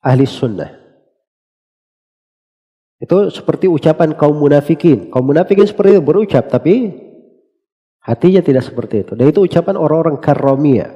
ahli 0.00 0.24
sunnah. 0.24 0.80
Itu 3.00 3.32
seperti 3.32 3.64
ucapan 3.68 4.12
kaum 4.12 4.36
munafikin. 4.36 5.08
Kaum 5.08 5.24
munafikin 5.24 5.64
seperti 5.64 5.96
itu 5.96 6.04
berucap, 6.04 6.52
tapi 6.52 6.92
hatinya 8.04 8.44
tidak 8.44 8.64
seperti 8.64 9.08
itu. 9.08 9.12
Dan 9.16 9.32
itu 9.32 9.40
ucapan 9.44 9.76
orang-orang 9.80 10.20
karomia. 10.20 10.92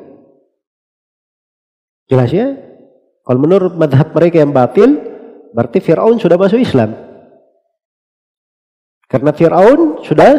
Jelas 2.05 2.29
ya? 2.29 2.53
Kalau 3.25 3.39
menurut 3.41 3.73
madhab 3.75 4.13
mereka 4.13 4.45
yang 4.45 4.53
batil, 4.53 5.01
berarti 5.57 5.81
Fir'aun 5.81 6.21
sudah 6.21 6.37
masuk 6.37 6.61
Islam. 6.61 6.93
Karena 9.09 9.33
Fir'aun 9.33 10.05
sudah 10.05 10.33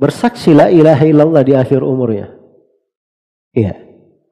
bersaksi 0.00 0.56
la 0.56 0.72
ilaha 0.72 1.04
illallah 1.04 1.42
di 1.44 1.52
akhir 1.58 1.84
umurnya. 1.84 2.32
Iya. 3.52 3.76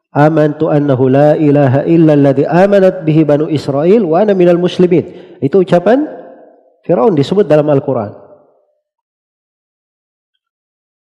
Amantu 0.08 0.72
annahu 0.72 1.12
la 1.12 1.36
ilaha 1.36 1.84
illa 1.84 2.16
alladhi 2.16 2.48
amanat 2.48 3.04
bihi 3.04 3.28
banu 3.28 3.52
Israel 3.52 4.08
wa 4.08 4.24
ana 4.24 4.32
minal 4.32 4.56
muslimin. 4.56 5.36
Itu 5.44 5.60
ucapan 5.60 6.08
Firaun 6.88 7.12
disebut 7.12 7.44
dalam 7.44 7.68
Al-Quran. 7.68 8.16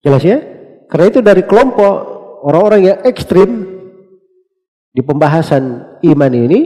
Jelas 0.01 0.25
ya? 0.25 0.41
Karena 0.89 1.07
itu 1.13 1.21
dari 1.21 1.45
kelompok 1.45 1.93
orang-orang 2.49 2.81
yang 2.89 2.99
ekstrim 3.05 3.68
di 4.93 5.03
pembahasan 5.05 5.85
iman 6.03 6.33
ini, 6.33 6.61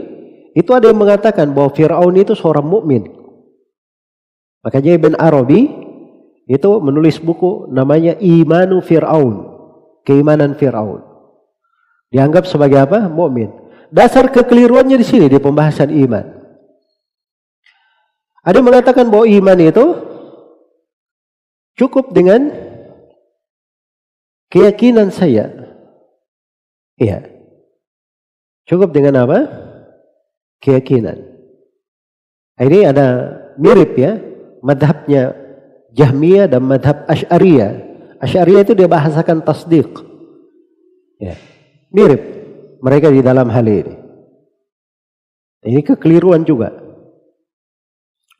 itu 0.53 0.69
ada 0.71 0.89
yang 0.89 1.01
mengatakan 1.01 1.49
bahwa 1.51 1.73
Firaun 1.73 2.13
itu 2.13 2.37
seorang 2.37 2.65
mukmin. 2.65 3.09
Makanya 4.63 4.95
Ibn 4.95 5.13
Arabi 5.19 5.67
itu 6.47 6.69
menulis 6.79 7.19
buku 7.19 7.67
namanya 7.73 8.15
Imanu 8.21 8.79
Firaun, 8.79 9.49
keimanan 10.05 10.55
Firaun. 10.55 11.01
Dianggap 12.13 12.45
sebagai 12.45 12.85
apa? 12.85 13.09
Mukmin. 13.09 13.49
Dasar 13.89 14.29
kekeliruannya 14.29 15.01
di 15.01 15.05
sini 15.05 15.25
di 15.25 15.41
pembahasan 15.41 15.89
iman. 15.89 16.25
Ada 18.45 18.59
yang 18.59 18.67
mengatakan 18.69 19.09
bahwa 19.09 19.25
iman 19.25 19.59
itu 19.63 19.85
cukup 21.73 22.13
dengan 22.13 22.53
keyakinan 24.53 25.09
saya. 25.09 25.49
Iya. 27.01 27.32
Cukup 28.63 28.95
dengan 28.95 29.27
apa? 29.27 29.39
Keyakinan. 30.63 31.19
Ini 32.59 32.79
ada 32.93 33.07
mirip 33.59 33.97
ya. 33.99 34.19
Madhabnya 34.63 35.35
Jahmiyah 35.91 36.47
dan 36.47 36.63
madhab 36.63 37.03
Ash'ariyah. 37.11 37.71
Ash'ariyah 38.23 38.63
itu 38.63 38.73
dia 38.73 38.87
bahasakan 38.87 39.43
tasdik. 39.43 39.91
Ya. 41.19 41.35
Mirip 41.91 42.21
mereka 42.79 43.11
di 43.11 43.19
dalam 43.19 43.51
hal 43.51 43.67
ini. 43.67 43.95
Ini 45.63 45.79
kekeliruan 45.83 46.47
juga. 46.47 46.71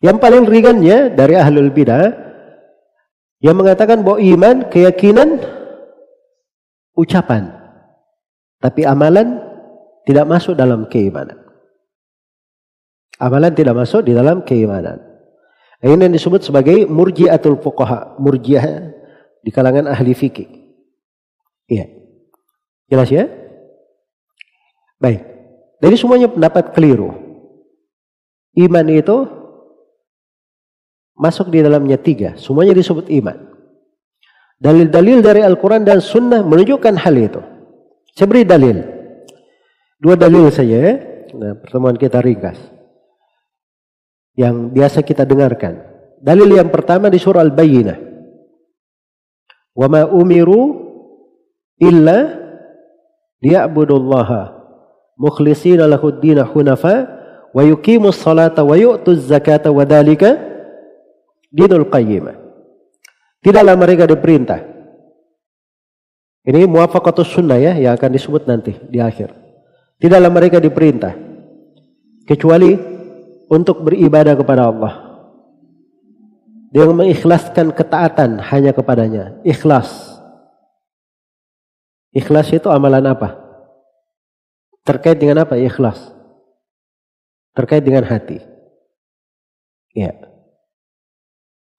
Yang 0.04 0.18
paling 0.20 0.44
ringannya 0.48 1.16
dari 1.16 1.36
ahlul 1.40 1.72
bidah 1.72 2.12
yang 3.44 3.60
mengatakan 3.60 4.04
bahwa 4.04 4.20
iman 4.24 4.68
keyakinan 4.72 5.40
ucapan 6.96 7.52
tapi 8.64 8.88
amalan 8.88 9.43
tidak 10.04 10.26
masuk 10.28 10.54
dalam 10.56 10.88
keimanan. 10.92 11.40
Amalan 13.20 13.56
tidak 13.56 13.78
masuk 13.78 14.04
di 14.04 14.12
dalam 14.12 14.44
keimanan. 14.44 15.00
Ini 15.84 16.00
yang 16.00 16.16
disebut 16.16 16.44
sebagai 16.44 16.88
murjiatul 16.88 17.60
fuqaha, 17.60 18.16
murjiah 18.20 18.92
di 19.44 19.52
kalangan 19.52 19.92
ahli 19.92 20.16
fikih. 20.16 20.48
Iya. 21.68 21.92
Jelas 22.88 23.12
ya? 23.12 23.28
Baik. 25.00 25.24
Jadi 25.84 25.96
semuanya 26.00 26.32
pendapat 26.32 26.72
keliru. 26.72 27.12
Iman 28.56 28.88
itu 28.88 29.28
masuk 31.20 31.52
di 31.52 31.60
dalamnya 31.60 32.00
tiga. 32.00 32.40
Semuanya 32.40 32.72
disebut 32.72 33.12
iman. 33.12 33.36
Dalil-dalil 34.64 35.20
dari 35.20 35.44
Al-Quran 35.44 35.84
dan 35.84 36.00
Sunnah 36.00 36.40
menunjukkan 36.40 36.96
hal 36.96 37.16
itu. 37.20 37.42
Saya 38.16 38.28
beri 38.32 38.48
dalil. 38.48 38.93
Dua 40.04 40.20
dalil 40.20 40.52
saja 40.52 40.76
ya. 40.76 40.94
Nah, 41.32 41.56
pertemuan 41.56 41.96
kita 41.96 42.20
ringkas. 42.20 42.60
Yang 44.36 44.76
biasa 44.76 45.00
kita 45.00 45.24
dengarkan. 45.24 45.80
Dalil 46.20 46.60
yang 46.60 46.68
pertama 46.68 47.08
di 47.08 47.16
surah 47.16 47.40
Al-Bayyinah. 47.40 47.98
Wa 49.74 49.88
ma 49.88 50.04
umiru 50.04 50.76
illa 51.80 52.36
liya'budullaha 53.40 54.60
mukhlishina 55.16 55.88
lahud 55.88 56.20
dina 56.20 56.44
hunafa 56.44 57.08
wa 57.56 57.62
yuqimus 57.64 58.20
salata 58.20 58.62
wa 58.62 58.76
yu'tuz 58.76 59.24
zakata 59.24 59.72
wa 59.72 59.88
dalika 59.88 60.36
dinul 61.48 61.88
qayyimah. 61.88 62.36
Tidaklah 63.40 63.76
mereka 63.80 64.04
diperintah. 64.04 64.60
Ini 66.44 66.68
muwafaqatus 66.68 67.40
sunnah 67.40 67.56
ya 67.56 67.72
yang 67.80 67.96
akan 67.96 68.12
disebut 68.12 68.44
nanti 68.52 68.76
di 68.92 69.00
akhir. 69.00 69.43
Tidaklah 70.04 70.32
mereka 70.36 70.60
diperintah 70.60 71.16
kecuali 72.28 72.76
untuk 73.48 73.88
beribadah 73.88 74.36
kepada 74.36 74.68
Allah. 74.68 74.94
Dia 76.76 76.84
mengikhlaskan 76.92 77.72
ketaatan 77.72 78.44
hanya 78.52 78.76
kepadanya. 78.76 79.40
Ikhlas. 79.48 80.20
Ikhlas 82.12 82.52
itu 82.52 82.68
amalan 82.68 83.16
apa? 83.16 83.40
Terkait 84.84 85.16
dengan 85.16 85.48
apa? 85.48 85.56
Ikhlas. 85.56 86.12
Terkait 87.56 87.80
dengan 87.80 88.04
hati. 88.04 88.44
Ya. 89.96 90.12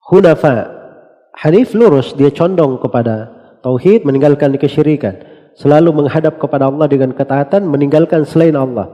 Hunafa. 0.01 0.73
Hanif 1.45 1.75
lurus, 1.77 2.15
dia 2.17 2.31
condong 2.31 2.79
kepada 2.81 3.29
tauhid, 3.61 4.01
meninggalkan 4.07 4.55
kesyirikan. 4.55 5.34
Selalu 5.55 6.03
menghadap 6.03 6.35
kepada 6.35 6.67
Allah 6.67 6.87
dengan 6.91 7.15
ketaatan, 7.15 7.63
meninggalkan 7.63 8.27
selain 8.27 8.59
Allah. 8.59 8.91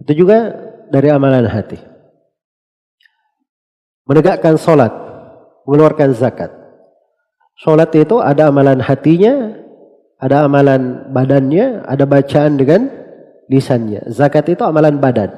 Itu 0.00 0.24
juga 0.24 0.48
dari 0.88 1.12
amalan 1.12 1.44
hati. 1.44 1.76
Menegakkan 4.08 4.56
solat, 4.56 4.90
mengeluarkan 5.68 6.16
zakat. 6.16 6.50
Solat 7.60 7.92
itu 7.92 8.16
ada 8.18 8.48
amalan 8.48 8.80
hatinya, 8.80 9.52
ada 10.16 10.48
amalan 10.48 11.12
badannya, 11.12 11.84
ada 11.84 12.08
bacaan 12.08 12.56
dengan 12.56 12.88
lisannya. 13.52 14.08
Zakat 14.08 14.48
itu 14.48 14.64
amalan 14.64 14.96
badan. 14.96 15.30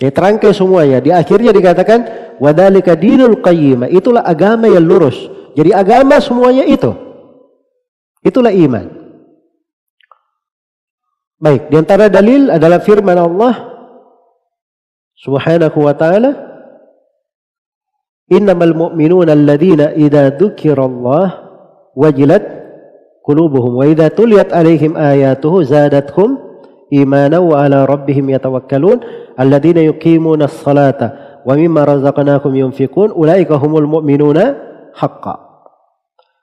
Ya 0.00 0.08
terangkai 0.08 0.56
semuanya. 0.56 1.04
Di 1.04 1.12
akhirnya 1.12 1.52
dikatakan 1.52 2.08
wadalika 2.40 2.96
dinul 2.96 3.44
qayyimah. 3.44 3.92
Itulah 3.92 4.24
agama 4.24 4.64
yang 4.64 4.88
lurus. 4.88 5.28
Jadi 5.52 5.76
agama 5.76 6.16
semuanya 6.24 6.64
itu. 6.64 6.88
Itulah 8.24 8.48
iman. 8.48 8.99
Baik, 11.40 11.72
di 11.72 11.76
antara 11.80 12.12
dalil 12.12 12.52
adalah 12.52 12.84
firman 12.84 13.16
Allah 13.16 13.54
Subhanahu 15.24 15.88
wa 15.88 15.96
taala 15.96 16.36
Innamal 18.28 18.76
mu'minuna 18.76 19.32
alladhina 19.32 19.96
idza 19.96 20.36
dzukirallah 20.36 21.26
wajilat 21.96 22.44
qulubuhum 23.24 23.80
wa 23.80 23.88
idza 23.88 24.12
tuliyat 24.12 24.52
alaihim 24.52 24.94
ayatuhu 25.00 25.64
zadatuhum 25.64 26.36
imana 26.92 27.40
wa 27.40 27.64
ala 27.64 27.88
rabbihim 27.88 28.28
yatawakkalun 28.36 29.00
alladzina 29.40 29.80
yuqimuna 29.80 30.44
as-salata 30.44 31.40
wa 31.42 31.56
mimma 31.56 31.88
razaqnahum 31.88 32.52
yunfiqun 32.52 33.16
ulaika 33.16 33.56
humul 33.56 33.88
mu'minuna 33.88 34.60
haqqan. 34.92 35.40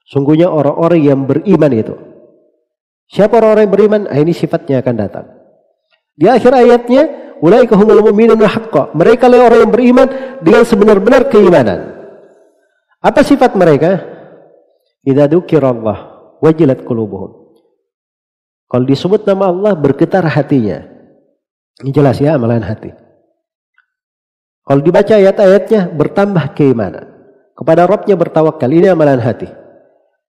Sungguhnya 0.09 0.49
orang-orang 0.49 1.05
yang 1.05 1.21
beriman 1.29 1.71
itu 1.71 2.06
siapa 3.07 3.39
orang-orang 3.39 3.63
yang 3.67 3.73
beriman 3.73 4.01
ah, 4.11 4.19
ini 4.19 4.33
sifatnya 4.35 4.83
akan 4.83 4.95
datang 4.95 5.25
di 6.17 6.25
akhir 6.27 6.51
ayatnya 6.53 7.03
ulaika 7.41 7.73
humul 7.73 8.11
mu'minuna 8.11 8.47
haqqan 8.47 8.93
mereka 8.93 9.31
lah 9.31 9.47
orang 9.47 9.59
yang 9.67 9.71
beriman 9.73 10.07
dengan 10.43 10.63
sebenar-benar 10.67 11.31
keimanan 11.31 11.79
apa 13.01 13.21
sifat 13.23 13.55
mereka 13.55 14.03
idza 15.07 15.25
dzukirallah 15.29 15.97
wajilat 16.43 16.83
qulubuhum 16.83 17.47
kalau 18.67 18.83
disebut 18.83 19.23
nama 19.23 19.47
Allah 19.47 19.73
bergetar 19.79 20.27
hatinya. 20.27 20.83
Ini 21.79 21.91
jelas 21.95 22.19
ya 22.19 22.35
amalan 22.35 22.59
hati. 22.59 22.91
Kalau 24.67 24.83
dibaca 24.83 25.15
ayat-ayatnya 25.15 25.87
bertambah 25.95 26.51
keimanan. 26.51 27.07
Kepada 27.55 27.87
Robnya 27.87 28.19
bertawakal. 28.19 28.67
Ini 28.67 28.91
amalan 28.91 29.23
hati. 29.23 29.47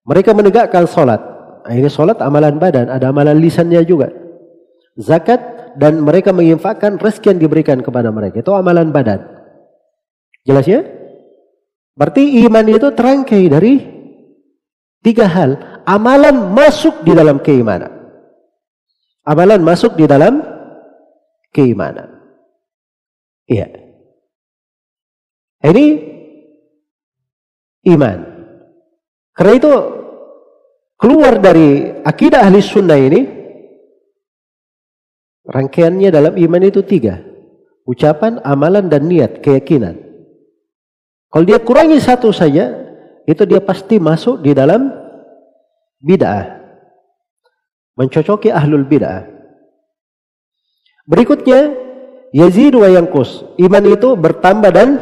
Mereka 0.06 0.30
menegakkan 0.38 0.86
solat. 0.86 1.18
Ini 1.66 1.90
solat 1.90 2.22
amalan 2.22 2.62
badan. 2.62 2.86
Ada 2.92 3.10
amalan 3.10 3.42
lisannya 3.42 3.82
juga. 3.82 4.12
Zakat 4.98 5.74
dan 5.78 6.02
mereka 6.02 6.34
menginfakkan 6.34 6.98
rezeki 6.98 7.34
yang 7.34 7.40
diberikan 7.42 7.78
kepada 7.82 8.10
mereka. 8.14 8.42
Itu 8.42 8.54
amalan 8.54 8.90
badan. 8.94 9.22
Jelas 10.46 10.66
ya? 10.66 10.82
Berarti 11.98 12.46
iman 12.46 12.66
itu 12.70 12.88
terangkai 12.94 13.42
dari 13.50 13.72
tiga 15.02 15.26
hal. 15.26 15.82
Amalan 15.88 16.54
masuk 16.54 17.02
di 17.02 17.12
dalam 17.16 17.40
keimanan. 17.42 17.90
Amalan 19.26 19.60
masuk 19.64 19.98
di 19.98 20.04
dalam 20.06 20.40
keimanan. 21.50 22.18
Iya. 23.48 23.68
Ini 25.64 25.84
iman. 27.92 28.18
Karena 29.32 29.52
itu 29.54 29.72
keluar 30.98 31.38
dari 31.38 31.94
akidah 32.02 32.42
ahli 32.42 32.58
sunnah 32.58 32.98
ini 32.98 33.20
rangkaiannya 35.46 36.10
dalam 36.10 36.34
iman 36.36 36.62
itu 36.66 36.82
tiga. 36.84 37.24
Ucapan, 37.88 38.36
amalan, 38.44 38.92
dan 38.92 39.08
niat, 39.08 39.40
keyakinan. 39.40 39.96
Kalau 41.32 41.44
dia 41.48 41.56
kurangi 41.56 41.96
satu 41.96 42.28
saja, 42.36 42.68
itu 43.24 43.42
dia 43.48 43.64
pasti 43.64 43.96
masuk 43.96 44.44
di 44.44 44.52
dalam 44.52 44.92
bid'ah. 46.04 46.60
Mencocoki 47.96 48.52
ahlul 48.52 48.84
bid'ah. 48.84 49.24
Berikutnya, 51.08 51.72
yazid 52.36 52.76
wa 52.76 52.92
yangkus. 52.92 53.56
Iman 53.56 53.88
itu 53.88 54.12
bertambah 54.20 54.68
dan 54.68 55.00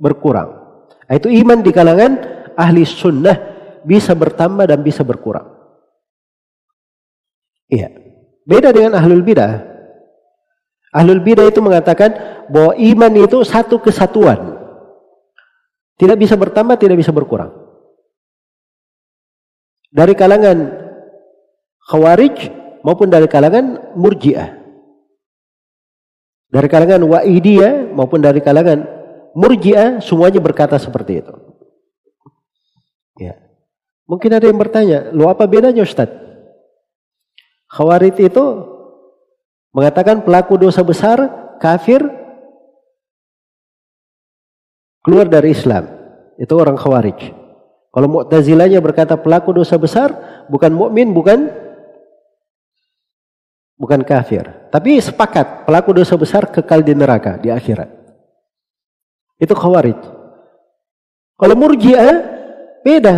berkurang. 0.00 0.56
Itu 1.12 1.28
iman 1.28 1.60
di 1.60 1.76
kalangan 1.76 2.16
ahli 2.56 2.88
sunnah 2.88 3.36
bisa 3.88 4.12
bertambah 4.12 4.68
dan 4.68 4.84
bisa 4.84 5.00
berkurang. 5.00 5.48
Iya. 7.72 7.88
Beda 8.44 8.68
dengan 8.68 9.00
ahlul 9.00 9.24
bidah. 9.24 9.64
Ahlul 10.92 11.24
bidah 11.24 11.48
itu 11.48 11.64
mengatakan 11.64 12.44
bahwa 12.52 12.76
iman 12.76 13.12
itu 13.16 13.40
satu 13.44 13.80
kesatuan. 13.80 14.60
Tidak 15.96 16.16
bisa 16.20 16.36
bertambah, 16.36 16.76
tidak 16.76 17.00
bisa 17.00 17.12
berkurang. 17.12 17.52
Dari 19.88 20.12
kalangan 20.12 20.68
khawarij 21.88 22.52
maupun 22.84 23.08
dari 23.08 23.24
kalangan 23.24 23.96
murjiah. 23.96 24.56
Dari 26.48 26.68
kalangan 26.68 27.04
wa'idiyah 27.04 27.92
maupun 27.92 28.24
dari 28.24 28.40
kalangan 28.40 28.84
murjiah 29.36 30.00
semuanya 30.00 30.40
berkata 30.40 30.80
seperti 30.80 31.20
itu. 31.20 31.47
Mungkin 34.08 34.32
ada 34.32 34.48
yang 34.48 34.56
bertanya, 34.56 35.12
lu 35.12 35.28
apa 35.28 35.44
bedanya 35.44 35.84
Ustaz? 35.84 36.08
Khawarij 37.68 38.16
itu 38.24 38.44
mengatakan 39.76 40.24
pelaku 40.24 40.56
dosa 40.56 40.80
besar, 40.80 41.20
kafir, 41.60 42.00
keluar 45.04 45.28
dari 45.28 45.52
Islam. 45.52 45.84
Itu 46.40 46.56
orang 46.56 46.80
Khawarij. 46.80 47.36
Kalau 47.92 48.08
Mu'tazilahnya 48.08 48.80
berkata 48.80 49.20
pelaku 49.20 49.52
dosa 49.52 49.76
besar, 49.76 50.16
bukan 50.48 50.72
mukmin, 50.72 51.12
bukan 51.12 51.52
bukan 53.76 54.00
kafir. 54.08 54.72
Tapi 54.72 55.04
sepakat 55.04 55.68
pelaku 55.68 55.92
dosa 55.92 56.16
besar 56.16 56.48
kekal 56.48 56.80
di 56.80 56.96
neraka 56.96 57.36
di 57.36 57.52
akhirat. 57.52 57.92
Itu 59.36 59.52
Khawarij. 59.52 60.00
Kalau 61.36 61.54
Murji'ah 61.60 62.16
beda. 62.80 63.16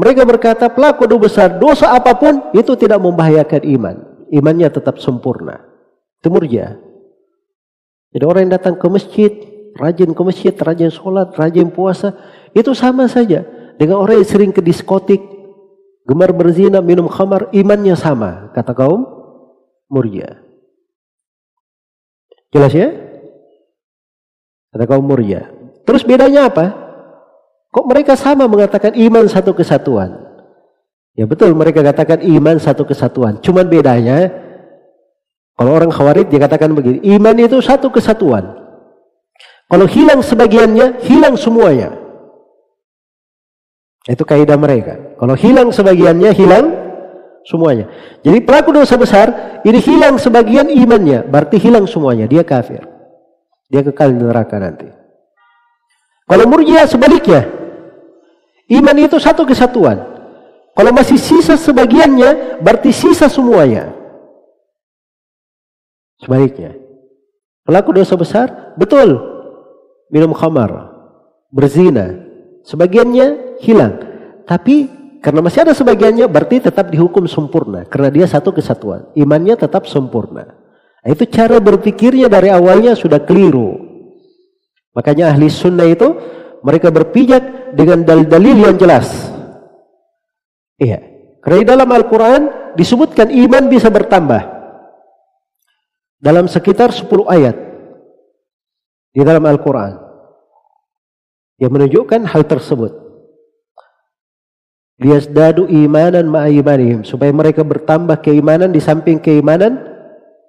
Mereka 0.00 0.24
berkata 0.24 0.72
pelaku 0.72 1.04
dosa 1.04 1.20
besar, 1.20 1.48
dosa 1.60 1.92
apa 1.92 2.16
pun 2.16 2.48
itu 2.56 2.72
tidak 2.72 3.04
membahayakan 3.04 3.62
iman. 3.76 3.96
Imannya 4.32 4.72
tetap 4.72 4.96
sempurna. 4.96 5.60
Itu 6.16 6.32
murjiah. 6.32 6.80
Jadi 8.08 8.24
orang 8.24 8.48
yang 8.48 8.54
datang 8.56 8.80
ke 8.80 8.86
masjid, 8.88 9.28
rajin 9.76 10.16
ke 10.16 10.22
masjid, 10.24 10.56
rajin 10.56 10.88
sholat, 10.88 11.36
rajin 11.36 11.68
puasa, 11.68 12.16
itu 12.56 12.72
sama 12.72 13.12
saja. 13.12 13.44
Dengan 13.76 14.00
orang 14.00 14.24
yang 14.24 14.28
sering 14.28 14.52
ke 14.56 14.64
diskotik, 14.64 15.20
gemar 16.08 16.32
berzina, 16.32 16.80
minum 16.80 17.04
khamar, 17.04 17.52
imannya 17.52 17.92
sama. 17.92 18.48
Kata 18.56 18.72
kaum 18.72 19.04
murjiah. 19.92 20.40
Jelas 22.56 22.72
ya? 22.72 22.88
Kata 24.72 24.84
kaum 24.88 25.04
murjiah. 25.04 25.52
Terus 25.84 26.08
bedanya 26.08 26.48
apa? 26.48 26.89
Kok 27.70 27.86
mereka 27.86 28.18
sama 28.18 28.50
mengatakan 28.50 28.98
iman 28.98 29.30
satu 29.30 29.54
kesatuan? 29.54 30.10
Ya 31.14 31.26
betul 31.26 31.54
mereka 31.54 31.82
katakan 31.82 32.22
iman 32.22 32.58
satu 32.58 32.82
kesatuan. 32.82 33.38
Cuman 33.42 33.70
bedanya 33.70 34.30
kalau 35.60 35.76
orang 35.76 35.92
khawarid 35.92 36.32
dia 36.32 36.40
katakan 36.40 36.72
begini, 36.72 37.04
iman 37.20 37.36
itu 37.36 37.60
satu 37.60 37.92
kesatuan. 37.92 38.56
Kalau 39.68 39.84
hilang 39.84 40.24
sebagiannya, 40.24 41.04
hilang 41.04 41.36
semuanya. 41.36 41.92
Itu 44.08 44.24
kaidah 44.24 44.56
mereka. 44.56 45.20
Kalau 45.20 45.36
hilang 45.36 45.68
sebagiannya, 45.68 46.32
hilang 46.32 46.66
semuanya. 47.44 47.92
Jadi 48.24 48.40
pelaku 48.40 48.72
dosa 48.72 48.96
besar, 48.96 49.60
ini 49.60 49.78
hilang 49.84 50.16
sebagian 50.16 50.72
imannya, 50.72 51.28
berarti 51.28 51.60
hilang 51.60 51.84
semuanya, 51.84 52.24
dia 52.24 52.40
kafir. 52.40 52.80
Dia 53.68 53.84
kekal 53.84 54.16
di 54.16 54.24
neraka 54.24 54.56
nanti. 54.56 54.88
Kalau 56.24 56.44
murjiah 56.48 56.88
sebaliknya, 56.88 57.59
Iman 58.70 58.96
itu 59.02 59.18
satu 59.18 59.42
kesatuan. 59.42 59.98
Kalau 60.78 60.94
masih 60.94 61.18
sisa 61.18 61.58
sebagiannya, 61.58 62.62
berarti 62.62 62.94
sisa 62.94 63.26
semuanya. 63.26 63.90
Sebaliknya. 66.22 66.78
Pelaku 67.66 67.90
dosa 67.98 68.14
besar, 68.14 68.72
betul. 68.78 69.18
Minum 70.14 70.30
khamar, 70.30 70.70
berzina. 71.50 72.30
Sebagiannya 72.62 73.58
hilang. 73.58 73.98
Tapi 74.46 74.86
karena 75.18 75.40
masih 75.42 75.66
ada 75.66 75.74
sebagiannya, 75.74 76.30
berarti 76.30 76.62
tetap 76.62 76.94
dihukum 76.94 77.26
sempurna. 77.26 77.84
Karena 77.90 78.08
dia 78.14 78.26
satu 78.30 78.54
kesatuan. 78.54 79.10
Imannya 79.18 79.58
tetap 79.58 79.90
sempurna. 79.90 80.46
Itu 81.02 81.26
cara 81.26 81.58
berpikirnya 81.58 82.30
dari 82.30 82.52
awalnya 82.52 82.94
sudah 82.94 83.18
keliru. 83.24 83.90
Makanya 84.94 85.32
ahli 85.34 85.48
sunnah 85.48 85.88
itu 85.88 86.18
mereka 86.60 86.92
berpijak 86.92 87.72
dengan 87.72 88.04
dalil-dalil 88.04 88.56
yang 88.68 88.76
jelas. 88.76 89.08
Iya. 90.80 91.00
Karena 91.40 91.56
di 91.64 91.68
dalam 91.68 91.88
Al-Quran 91.88 92.42
disebutkan 92.76 93.32
iman 93.32 93.64
bisa 93.68 93.88
bertambah. 93.88 94.42
Dalam 96.20 96.48
sekitar 96.52 96.92
10 96.92 97.08
ayat. 97.32 97.56
Di 99.16 99.24
dalam 99.24 99.40
Al-Quran. 99.48 99.96
Yang 101.56 101.70
menunjukkan 101.72 102.20
hal 102.28 102.44
tersebut. 102.44 102.92
Liasdadu 105.00 105.64
imanan 105.64 106.28
ma'imanihim. 106.28 107.08
Supaya 107.08 107.32
mereka 107.32 107.64
bertambah 107.64 108.20
keimanan 108.20 108.68
di 108.68 108.84
samping 108.84 109.16
keimanan 109.16 109.80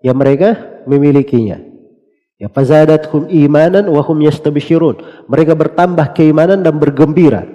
yang 0.04 0.20
mereka 0.20 0.84
memilikinya. 0.84 1.71
Ya 2.42 2.50
fazadathum 2.50 3.30
imanan 3.30 3.86
wa 3.86 4.02
hum 4.02 4.18
yastabshirun. 4.26 5.30
Mereka 5.30 5.54
bertambah 5.54 6.18
keimanan 6.18 6.66
dan 6.66 6.74
bergembira. 6.82 7.46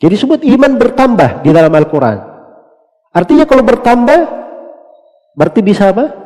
Jadi 0.00 0.14
sebut 0.16 0.40
iman 0.40 0.80
bertambah 0.80 1.44
di 1.44 1.52
dalam 1.52 1.68
Al-Qur'an. 1.68 2.24
Artinya 3.12 3.44
kalau 3.44 3.60
bertambah 3.60 4.18
berarti 5.36 5.60
bisa 5.60 5.92
apa? 5.92 6.16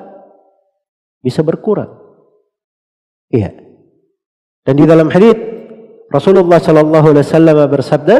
Bisa 1.18 1.42
berkurang. 1.42 1.90
Iya. 3.26 3.58
Dan 4.62 4.74
di 4.78 4.86
dalam 4.86 5.10
hadis 5.10 5.34
Rasulullah 6.14 6.62
sallallahu 6.62 7.10
alaihi 7.10 7.26
wasallam 7.26 7.58
bersabda, 7.74 8.16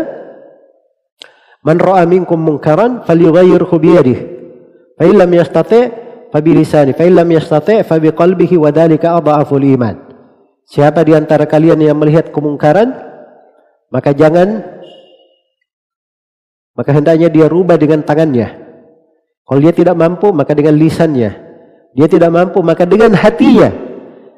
"Man 1.63 1.79
ra'a 1.79 2.03
minkum 2.11 2.43
munkaran 2.43 3.07
falyughayyirhu 3.07 3.75
bi 3.79 3.89
yadihi, 3.95 4.23
fa 4.99 5.05
illam 5.07 5.31
yastati' 5.31 6.10
fabilisani 6.31 6.95
fa 6.95 7.05
illam 7.07 7.29
yastati' 7.29 7.83
fa 7.87 7.99
biqalbihi 7.99 8.57
wa 8.59 8.71
dzalika 8.71 9.19
adhaful 9.19 9.63
iman. 9.63 9.99
Siapa 10.71 11.03
di 11.03 11.19
antara 11.19 11.51
kalian 11.51 11.83
yang 11.83 11.99
melihat 11.99 12.31
kemungkaran 12.31 12.95
maka 13.91 14.15
jangan 14.15 14.63
maka 16.79 16.91
hendaknya 16.95 17.29
dia 17.29 17.51
rubah 17.51 17.77
dengan 17.77 18.01
tangannya. 18.07 18.57
Kalau 19.45 19.61
dia 19.61 19.75
tidak 19.75 19.99
mampu 19.99 20.31
maka 20.31 20.55
dengan 20.55 20.79
lisannya. 20.79 21.31
Dia 21.91 22.07
tidak 22.07 22.31
mampu 22.31 22.63
maka 22.63 22.87
dengan 22.87 23.13
hatinya. 23.19 23.75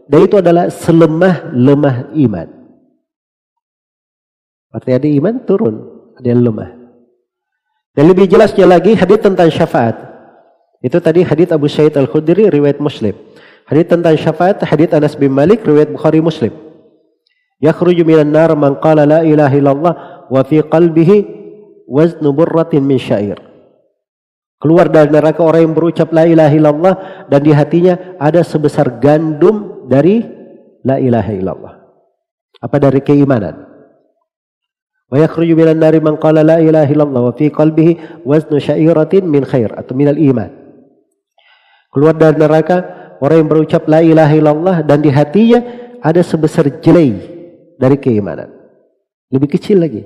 Dan 0.08 0.18
itu 0.24 0.40
adalah 0.40 0.72
selemah-lemah 0.72 2.16
iman. 2.16 2.48
Berarti 4.72 4.90
ada 4.96 5.08
iman 5.08 5.34
turun, 5.44 5.76
ada 6.16 6.26
yang 6.26 6.40
lemah. 6.40 6.70
Dan 7.92 8.08
lebih 8.08 8.24
jelasnya 8.24 8.64
lagi 8.64 8.96
hadis 8.96 9.20
tentang 9.20 9.52
syafaat. 9.52 10.11
Itu 10.82 10.98
tadi 10.98 11.22
hadis 11.22 11.54
Abu 11.54 11.70
Sa'id 11.70 11.94
Al-Khudri 11.94 12.50
riwayat 12.50 12.82
Muslim. 12.82 13.14
Hadis 13.70 13.86
tentang 13.86 14.18
syafaat 14.18 14.58
hadis 14.66 14.90
Anas 14.90 15.14
bin 15.14 15.30
Malik 15.30 15.62
riwayat 15.62 15.94
Bukhari 15.94 16.18
Muslim. 16.18 16.50
Yakhruju 17.62 18.02
minan 18.02 18.34
nar 18.34 18.58
man 18.58 18.74
qala 18.82 19.06
la 19.06 19.20
ilaha 19.22 19.54
illallah 19.54 19.94
wa 20.26 20.40
fi 20.42 20.58
qalbihi 20.66 21.16
waznu 21.86 22.34
burratin 22.34 22.82
min 22.82 22.98
syair. 22.98 23.38
Keluar 24.58 24.90
dari 24.90 25.14
neraka 25.14 25.42
orang 25.46 25.70
yang 25.70 25.74
berucap 25.74 26.10
la 26.10 26.26
ilaha 26.26 26.54
illallah 26.54 26.94
dan 27.30 27.40
di 27.46 27.54
hatinya 27.54 28.18
ada 28.18 28.42
sebesar 28.42 28.98
gandum 28.98 29.86
dari 29.86 30.26
la 30.82 30.98
ilaha 30.98 31.30
illallah. 31.30 31.74
Apa 32.58 32.82
dari 32.82 32.98
keimanan? 32.98 33.70
Wa 35.06 35.22
yakhruju 35.22 35.54
minan 35.54 35.78
nari 35.78 36.02
man 36.02 36.18
qala 36.18 36.42
la 36.42 36.58
ilaha 36.58 36.90
illallah 36.90 37.22
wa 37.30 37.32
fi 37.34 37.46
qalbihi 37.50 38.26
waznu 38.26 38.58
syairatin 38.58 39.22
min 39.26 39.46
khair 39.46 39.70
atau 39.78 39.94
minal 39.94 40.18
iman. 40.18 40.61
Keluar 41.92 42.16
dari 42.16 42.40
neraka 42.40 42.76
orang 43.20 43.44
yang 43.44 43.50
berucap 43.52 43.84
la 43.84 44.00
ilaha 44.00 44.32
illallah 44.32 44.76
dan 44.80 45.04
di 45.04 45.12
hatinya 45.12 45.60
ada 46.00 46.24
sebesar 46.24 46.80
jelai 46.80 47.12
dari 47.76 48.00
keimanan. 48.00 48.48
Lebih 49.28 49.60
kecil 49.60 49.84
lagi. 49.84 50.00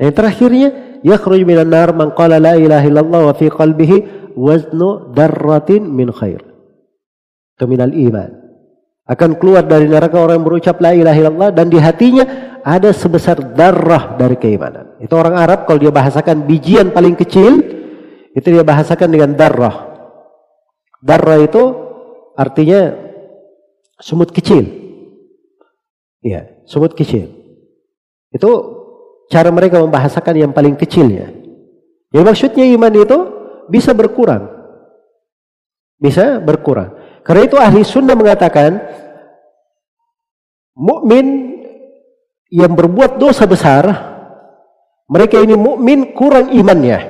Yang 0.00 0.16
terakhirnya 0.16 0.68
yakhruj 1.04 1.44
minan 1.44 1.68
nar 1.68 1.92
man 1.92 2.16
qala 2.16 2.40
la 2.40 2.56
ilaha 2.56 2.84
illallah 2.88 3.20
wa 3.28 3.34
fi 3.36 3.52
qalbihi 3.52 4.32
waznu 4.32 5.12
darratin 5.12 5.84
min 5.84 6.08
khair. 6.08 6.40
Itu 7.54 7.68
minal 7.68 7.92
iman. 7.92 8.40
Akan 9.04 9.36
keluar 9.36 9.68
dari 9.68 9.92
neraka 9.92 10.16
orang 10.16 10.40
yang 10.40 10.46
berucap 10.48 10.80
la 10.80 10.96
ilaha 10.96 11.18
illallah 11.20 11.50
dan 11.52 11.68
di 11.68 11.76
hatinya 11.76 12.24
ada 12.64 12.96
sebesar 12.96 13.36
darah 13.52 14.16
dari 14.16 14.40
keimanan. 14.40 14.96
Itu 15.04 15.20
orang 15.20 15.36
Arab 15.36 15.68
kalau 15.68 15.84
dia 15.84 15.92
bahasakan 15.92 16.48
bijian 16.48 16.96
paling 16.96 17.12
kecil 17.12 17.60
itu 18.34 18.46
dia 18.46 18.62
bahasakan 18.62 19.08
dengan 19.10 19.30
darah. 19.34 19.90
Darah 21.02 21.38
itu 21.40 21.62
artinya 22.38 22.94
semut 23.98 24.30
kecil. 24.30 24.64
Iya, 26.20 26.64
semut 26.68 26.92
kecil. 26.92 27.32
Itu 28.30 28.50
cara 29.32 29.48
mereka 29.50 29.80
membahasakan 29.80 30.34
yang 30.36 30.52
paling 30.52 30.76
kecilnya. 30.76 31.32
Yang 32.10 32.24
maksudnya 32.26 32.64
iman 32.76 32.94
itu 32.94 33.18
bisa 33.70 33.94
berkurang. 33.94 34.50
Bisa 35.98 36.38
berkurang. 36.38 36.94
Karena 37.22 37.42
itu 37.46 37.56
ahli 37.60 37.82
sunnah 37.84 38.16
mengatakan 38.16 38.80
mukmin 40.74 41.56
yang 42.50 42.74
berbuat 42.74 43.20
dosa 43.20 43.46
besar, 43.46 43.84
mereka 45.06 45.38
ini 45.38 45.54
mukmin 45.54 46.14
kurang 46.16 46.50
imannya. 46.50 47.09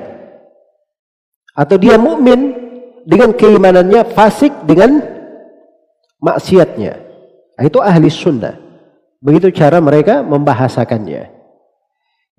Atau 1.61 1.77
dia 1.77 2.01
mukmin 2.01 2.57
dengan 3.05 3.37
keimanannya 3.37 4.17
fasik 4.17 4.65
dengan 4.65 4.97
maksiatnya. 6.17 6.93
Nah, 7.53 7.63
itu 7.69 7.77
ahli 7.77 8.09
sunnah. 8.09 8.57
Begitu 9.21 9.53
cara 9.53 9.77
mereka 9.77 10.25
membahasakannya. 10.25 11.29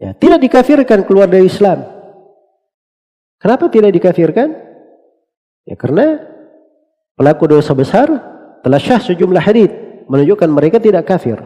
Ya, 0.02 0.10
tidak 0.18 0.42
dikafirkan 0.42 1.06
keluar 1.06 1.30
dari 1.30 1.46
Islam. 1.46 1.86
Kenapa 3.38 3.70
tidak 3.70 3.94
dikafirkan? 3.94 4.58
Ya 5.62 5.78
karena 5.78 6.18
pelaku 7.14 7.46
dosa 7.46 7.70
besar 7.78 8.10
telah 8.66 8.82
syah 8.82 8.98
sejumlah 8.98 9.38
hadis 9.38 9.70
menunjukkan 10.10 10.50
mereka 10.50 10.82
tidak 10.82 11.06
kafir. 11.06 11.38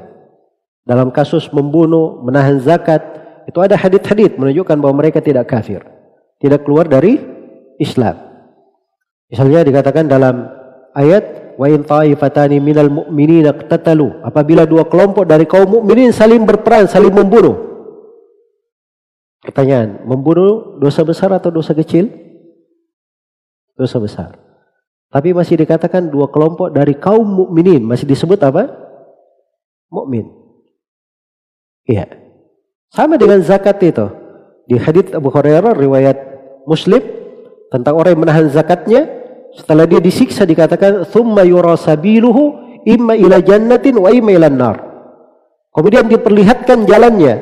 Dalam 0.88 1.12
kasus 1.12 1.52
membunuh, 1.52 2.24
menahan 2.24 2.56
zakat, 2.64 3.04
itu 3.44 3.60
ada 3.60 3.76
hadis-hadis 3.76 4.32
menunjukkan 4.40 4.76
bahwa 4.80 5.04
mereka 5.04 5.20
tidak 5.20 5.44
kafir. 5.52 5.84
Tidak 6.40 6.64
keluar 6.64 6.88
dari 6.88 7.35
Islam. 7.76 8.16
Misalnya 9.26 9.66
dikatakan 9.66 10.06
dalam 10.06 10.46
ayat 10.94 11.56
wa 11.58 11.66
in 11.66 11.82
ta'ifatani 11.82 12.62
minal 12.62 12.88
mu'minina 12.92 13.52
iqtatalu 13.56 14.22
apabila 14.22 14.68
dua 14.68 14.86
kelompok 14.86 15.26
dari 15.26 15.48
kaum 15.48 15.80
mukminin 15.80 16.14
saling 16.14 16.44
berperang, 16.46 16.86
saling 16.86 17.12
membunuh. 17.12 17.66
Pertanyaan, 19.42 20.02
membunuh 20.06 20.78
dosa 20.82 21.06
besar 21.06 21.30
atau 21.30 21.54
dosa 21.54 21.70
kecil? 21.74 22.10
Dosa 23.76 24.00
besar. 24.00 24.30
Tapi 25.12 25.30
masih 25.32 25.62
dikatakan 25.62 26.10
dua 26.10 26.28
kelompok 26.28 26.74
dari 26.74 26.98
kaum 26.98 27.24
mukminin 27.24 27.82
masih 27.84 28.08
disebut 28.10 28.42
apa? 28.42 28.68
Mukmin. 29.86 30.26
Iya. 31.86 32.10
Sama 32.90 33.14
dengan 33.14 33.38
zakat 33.42 33.78
itu. 33.86 34.06
Di 34.66 34.82
hadits 34.82 35.14
Abu 35.14 35.30
Hurairah 35.30 35.78
riwayat 35.78 36.18
Muslim 36.66 36.98
tentang 37.76 37.94
orang 38.00 38.16
yang 38.16 38.22
menahan 38.24 38.48
zakatnya 38.48 39.04
setelah 39.52 39.84
dia 39.84 40.00
disiksa 40.00 40.48
dikatakan 40.48 41.04
thumma 41.12 41.44
yura 41.44 41.76
sabiluhu 41.76 42.56
imma 42.88 43.12
ila 43.12 43.36
jannatin 43.44 44.00
wa 44.00 44.08
imma 44.08 44.32
ila 44.32 44.48
nar. 44.48 44.76
Kemudian 45.76 46.08
diperlihatkan 46.08 46.88
jalannya, 46.88 47.34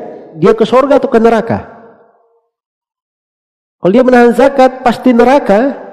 dia 0.42 0.52
ke 0.58 0.66
surga 0.66 0.98
atau 0.98 1.06
ke 1.06 1.22
neraka. 1.22 1.58
Kalau 3.78 3.92
dia 3.92 4.00
menahan 4.00 4.32
zakat 4.32 4.80
pasti 4.80 5.12
neraka. 5.12 5.84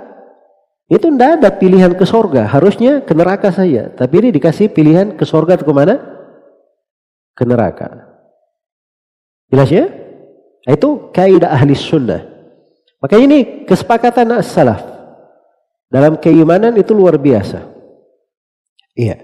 Itu 0.87 1.11
tidak 1.11 1.39
ada 1.39 1.49
pilihan 1.55 1.91
ke 1.95 2.03
sorga. 2.03 2.47
Harusnya 2.47 3.03
ke 3.03 3.11
neraka 3.15 3.51
saja. 3.51 3.91
Tapi 3.91 4.13
ini 4.23 4.29
dikasih 4.35 4.71
pilihan 4.71 5.15
ke 5.15 5.23
sorga 5.23 5.55
atau 5.55 5.67
ke 5.67 5.75
mana? 5.75 5.99
Ke 7.31 7.47
neraka. 7.47 8.11
Jelas 9.51 9.71
ya? 9.71 9.87
Nah, 10.67 10.71
itu 10.71 11.11
kaidah 11.11 11.51
ahli 11.51 11.75
sunnah. 11.75 12.30
Maka 13.01 13.17
ini 13.17 13.65
kesepakatan 13.65 14.29
as-salaf. 14.37 14.85
Dalam 15.91 16.21
keimanan 16.21 16.77
itu 16.77 16.93
luar 16.93 17.17
biasa. 17.17 17.65
Iya. 18.95 19.17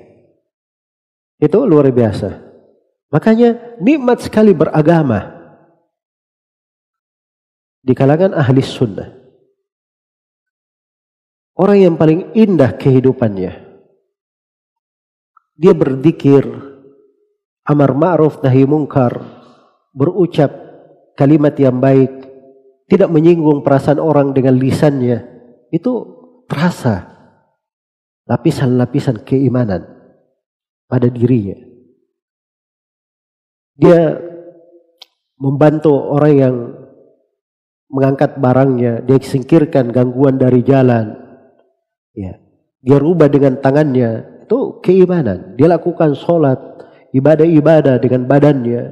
Itu 1.38 1.64
luar 1.64 1.94
biasa. 1.94 2.34
Makanya 3.14 3.80
nikmat 3.80 4.26
sekali 4.26 4.52
beragama 4.52 5.38
di 7.86 7.94
kalangan 7.96 8.36
ahli 8.36 8.60
sunnah. 8.60 9.16
Orang 11.58 11.78
yang 11.80 11.96
paling 11.96 12.36
indah 12.36 12.76
kehidupannya. 12.76 13.54
Dia 15.58 15.74
berzikir, 15.74 16.46
amar 17.66 17.98
ma'ruf 17.98 18.44
nahi 18.46 18.62
mungkar, 18.68 19.24
berucap 19.90 20.54
kalimat 21.18 21.58
yang 21.58 21.82
baik, 21.82 22.17
tidak 22.88 23.12
menyinggung 23.12 23.62
perasaan 23.62 24.00
orang 24.00 24.32
dengan 24.32 24.56
lisannya. 24.56 25.24
Itu 25.72 26.18
terasa 26.48 27.04
lapisan-lapisan 28.28 29.24
keimanan 29.28 29.84
pada 30.88 31.12
dirinya. 31.12 31.60
Dia 33.78 34.18
membantu 35.38 35.94
orang 35.94 36.34
yang 36.34 36.56
mengangkat 37.88 38.36
barangnya, 38.42 39.06
dia 39.06 39.18
singkirkan 39.22 39.94
gangguan 39.94 40.36
dari 40.36 40.64
jalan. 40.64 41.14
Ya. 42.12 42.42
Dia 42.84 42.98
rubah 43.00 43.28
dengan 43.32 43.60
tangannya, 43.60 44.44
itu 44.48 44.80
keimanan. 44.84 45.56
Dia 45.60 45.72
lakukan 45.72 46.16
sholat, 46.16 46.58
ibadah-ibadah 47.16 48.00
dengan 48.00 48.28
badannya. 48.28 48.84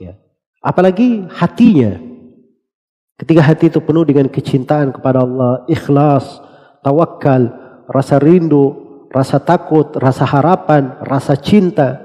Ya. 0.00 0.12
Apalagi 0.60 1.28
hatinya. 1.30 2.09
Ketika 3.20 3.44
hati 3.44 3.68
itu 3.68 3.84
penuh 3.84 4.08
dengan 4.08 4.32
kecintaan 4.32 4.96
kepada 4.96 5.20
Allah, 5.20 5.68
ikhlas, 5.68 6.40
tawakal, 6.80 7.52
rasa 7.84 8.16
rindu, 8.16 8.72
rasa 9.12 9.36
takut, 9.36 9.92
rasa 10.00 10.24
harapan, 10.24 10.96
rasa 11.04 11.36
cinta, 11.36 12.00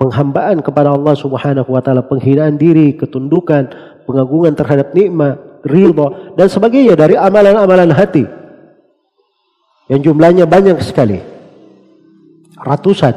penghambaan 0.00 0.64
kepada 0.64 0.96
Allah 0.96 1.12
Subhanahu 1.12 1.68
wa 1.68 1.84
taala, 1.84 2.08
penghinaan 2.08 2.56
diri, 2.56 2.96
ketundukan, 2.96 3.68
pengagungan 4.08 4.56
terhadap 4.56 4.96
nikmat, 4.96 5.60
ridha 5.60 6.32
dan 6.40 6.48
sebagainya 6.48 6.96
dari 6.96 7.20
amalan-amalan 7.20 7.92
hati 7.92 8.24
yang 9.92 10.00
jumlahnya 10.00 10.48
banyak 10.48 10.80
sekali. 10.80 11.20
Ratusan 12.56 13.12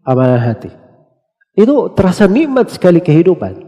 amalan 0.00 0.40
hati. 0.40 0.72
Itu 1.52 1.92
terasa 1.92 2.24
nikmat 2.24 2.72
sekali 2.72 3.04
kehidupan. 3.04 3.65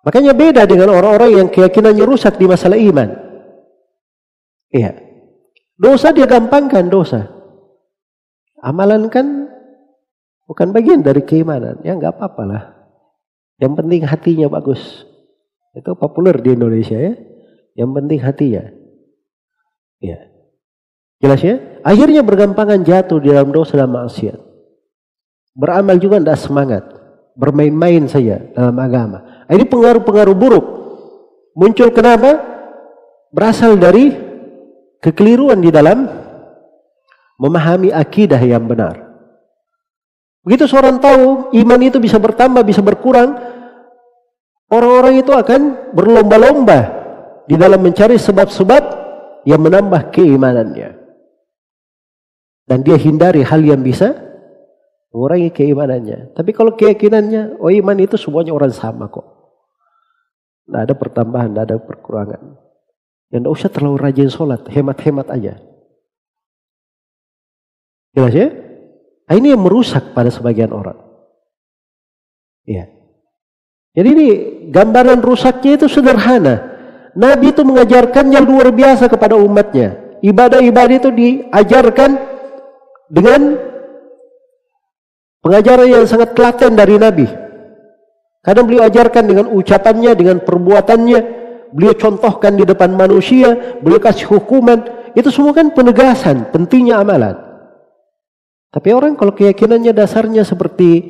Makanya 0.00 0.32
beda 0.32 0.64
dengan 0.64 0.96
orang-orang 0.96 1.44
yang 1.44 1.48
keyakinannya 1.52 2.04
rusak 2.08 2.40
di 2.40 2.48
masalah 2.48 2.80
iman. 2.80 3.08
Iya. 4.72 4.96
Dosa 5.76 6.12
dia 6.16 6.24
gampangkan 6.24 6.88
dosa. 6.88 7.28
Amalan 8.60 9.12
kan 9.12 9.48
bukan 10.48 10.72
bagian 10.72 11.04
dari 11.04 11.20
keimanan. 11.24 11.80
Ya 11.84 11.96
nggak 11.96 12.16
apa-apa 12.16 12.42
lah. 12.48 12.62
Yang 13.60 13.72
penting 13.76 14.00
hatinya 14.08 14.48
bagus. 14.48 14.80
Itu 15.76 15.92
populer 15.96 16.40
di 16.40 16.56
Indonesia 16.56 16.96
ya. 16.96 17.14
Yang 17.76 17.90
penting 18.00 18.18
hatinya. 18.24 18.64
Ya. 20.00 20.18
Jelas 21.20 21.40
ya? 21.44 21.60
Akhirnya 21.84 22.24
bergampangan 22.24 22.80
jatuh 22.80 23.20
di 23.20 23.28
dalam 23.28 23.52
dosa 23.52 23.76
dan 23.76 23.92
maksiat. 23.92 24.40
Beramal 25.52 26.00
juga 26.00 26.16
tidak 26.24 26.40
semangat. 26.40 26.82
Bermain-main 27.36 28.08
saja 28.08 28.40
dalam 28.56 28.76
agama. 28.80 29.29
Ini 29.50 29.66
pengaruh-pengaruh 29.66 30.36
buruk. 30.38 30.66
Muncul 31.58 31.90
kenapa? 31.90 32.38
Berasal 33.34 33.74
dari 33.74 34.14
kekeliruan 35.02 35.58
di 35.58 35.74
dalam 35.74 36.06
memahami 37.36 37.90
akidah 37.90 38.38
yang 38.38 38.70
benar. 38.70 39.10
Begitu 40.46 40.70
seorang 40.70 41.02
tahu 41.02 41.50
iman 41.52 41.80
itu 41.82 41.98
bisa 41.98 42.16
bertambah, 42.16 42.62
bisa 42.62 42.80
berkurang, 42.80 43.50
Orang-orang 44.70 45.18
itu 45.18 45.34
akan 45.34 45.90
berlomba-lomba 45.90 46.80
di 47.50 47.58
dalam 47.58 47.82
mencari 47.82 48.14
sebab-sebab 48.14 48.82
yang 49.42 49.58
menambah 49.66 50.14
keimanannya. 50.14 50.94
Dan 52.70 52.86
dia 52.86 52.94
hindari 52.94 53.42
hal 53.42 53.66
yang 53.66 53.82
bisa 53.82 54.14
mengurangi 55.10 55.50
keimanannya. 55.50 56.38
Tapi 56.38 56.54
kalau 56.54 56.78
keyakinannya, 56.78 57.58
oh 57.58 57.66
iman 57.66 57.98
itu 57.98 58.14
semuanya 58.14 58.54
orang 58.54 58.70
sama 58.70 59.10
kok. 59.10 59.26
Tidak 60.66 60.80
ada 60.80 60.94
pertambahan, 60.96 61.48
tidak 61.52 61.64
ada 61.70 61.76
perkurangan. 61.78 62.42
Yang 63.30 63.40
tidak 63.40 63.54
usah 63.54 63.68
terlalu 63.70 63.96
rajin 64.02 64.30
sholat, 64.30 64.62
hemat-hemat 64.66 65.26
aja. 65.30 65.54
Jelas 68.10 68.34
ya? 68.34 68.48
Nah, 69.30 69.34
ini 69.38 69.54
yang 69.54 69.62
merusak 69.62 70.10
pada 70.10 70.26
sebagian 70.34 70.74
orang. 70.74 70.98
Iya. 72.66 72.90
Jadi 73.94 74.08
ini 74.10 74.28
gambaran 74.70 75.22
rusaknya 75.22 75.78
itu 75.78 75.86
sederhana. 75.86 76.66
Nabi 77.14 77.50
itu 77.50 77.62
mengajarkannya 77.66 78.38
luar 78.42 78.70
biasa 78.70 79.10
kepada 79.10 79.34
umatnya. 79.34 80.18
Ibadah-ibadah 80.22 80.96
itu 80.98 81.10
diajarkan 81.10 82.10
dengan 83.10 83.58
pengajaran 85.42 85.88
yang 85.90 86.04
sangat 86.06 86.34
telaten 86.38 86.78
dari 86.78 86.98
Nabi. 86.98 87.26
Kadang 88.40 88.64
beliau 88.64 88.88
ajarkan 88.88 89.24
dengan 89.28 89.46
ucapannya, 89.52 90.12
dengan 90.16 90.40
perbuatannya, 90.40 91.18
beliau 91.76 91.94
contohkan 91.96 92.56
di 92.56 92.64
depan 92.64 92.96
manusia, 92.96 93.78
beliau 93.84 94.00
kasih 94.00 94.32
hukuman. 94.32 94.80
Itu 95.12 95.28
semua 95.28 95.52
kan 95.52 95.74
penegasan, 95.76 96.48
pentingnya 96.48 97.04
amalan. 97.04 97.36
Tapi 98.70 98.88
orang 98.94 99.18
kalau 99.18 99.34
keyakinannya 99.34 99.92
dasarnya 99.92 100.46
seperti 100.46 101.02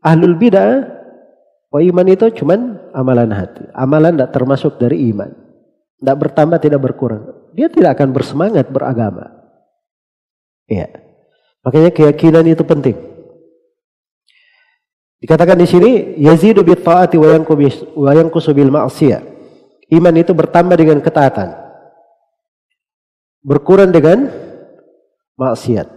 ahlul 0.00 0.38
bidah, 0.38 0.86
wah 1.68 1.82
iman 1.82 2.06
itu 2.08 2.30
cuman 2.40 2.90
amalan 2.94 3.34
hati. 3.34 3.66
Amalan 3.74 4.16
tidak 4.16 4.30
termasuk 4.32 4.78
dari 4.80 5.10
iman. 5.10 5.28
Tidak 5.98 6.16
bertambah, 6.16 6.62
tidak 6.62 6.80
berkurang. 6.80 7.50
Dia 7.58 7.66
tidak 7.66 7.98
akan 7.98 8.14
bersemangat 8.14 8.70
beragama. 8.70 9.34
Iya. 10.70 10.86
Makanya 11.66 11.90
keyakinan 11.90 12.46
itu 12.46 12.62
penting. 12.62 13.07
Dikatakan 15.18 15.58
di 15.58 15.66
sini 15.66 15.90
yazidu 16.22 16.62
bi 16.62 16.78
taati 16.78 17.18
wa 17.18 18.10
yanqusu 18.14 18.50
bil 18.54 18.70
ma'siyah. 18.70 19.22
Iman 19.88 20.14
itu 20.20 20.36
bertambah 20.36 20.76
dengan 20.78 21.00
ketaatan. 21.00 21.56
Berkurang 23.40 23.90
dengan 23.90 24.28
maksiat. 25.40 25.88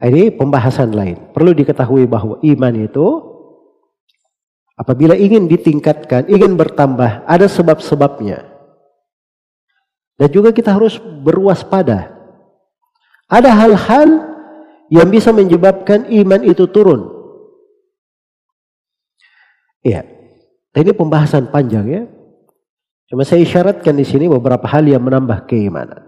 Ini 0.00 0.34
pembahasan 0.34 0.90
lain. 0.92 1.30
Perlu 1.36 1.52
diketahui 1.52 2.08
bahwa 2.08 2.40
iman 2.40 2.74
itu 2.80 3.06
apabila 4.74 5.14
ingin 5.14 5.46
ditingkatkan, 5.46 6.26
ingin 6.32 6.58
bertambah, 6.58 7.28
ada 7.28 7.46
sebab-sebabnya. 7.46 8.44
Dan 10.18 10.28
juga 10.30 10.50
kita 10.50 10.74
harus 10.74 10.96
berwaspada. 10.98 12.10
Ada 13.28 13.50
hal-hal 13.50 14.08
yang 14.92 15.08
bisa 15.10 15.34
menyebabkan 15.34 16.06
iman 16.08 16.40
itu 16.44 16.68
turun. 16.70 17.13
Iya. 19.84 20.02
Ini 20.74 20.92
pembahasan 20.96 21.52
panjang 21.52 21.86
ya. 21.86 22.02
Cuma 23.06 23.22
saya 23.22 23.44
isyaratkan 23.44 23.94
di 23.94 24.02
sini 24.02 24.26
beberapa 24.26 24.64
hal 24.66 24.88
yang 24.88 25.04
menambah 25.04 25.46
keimanan. 25.46 26.02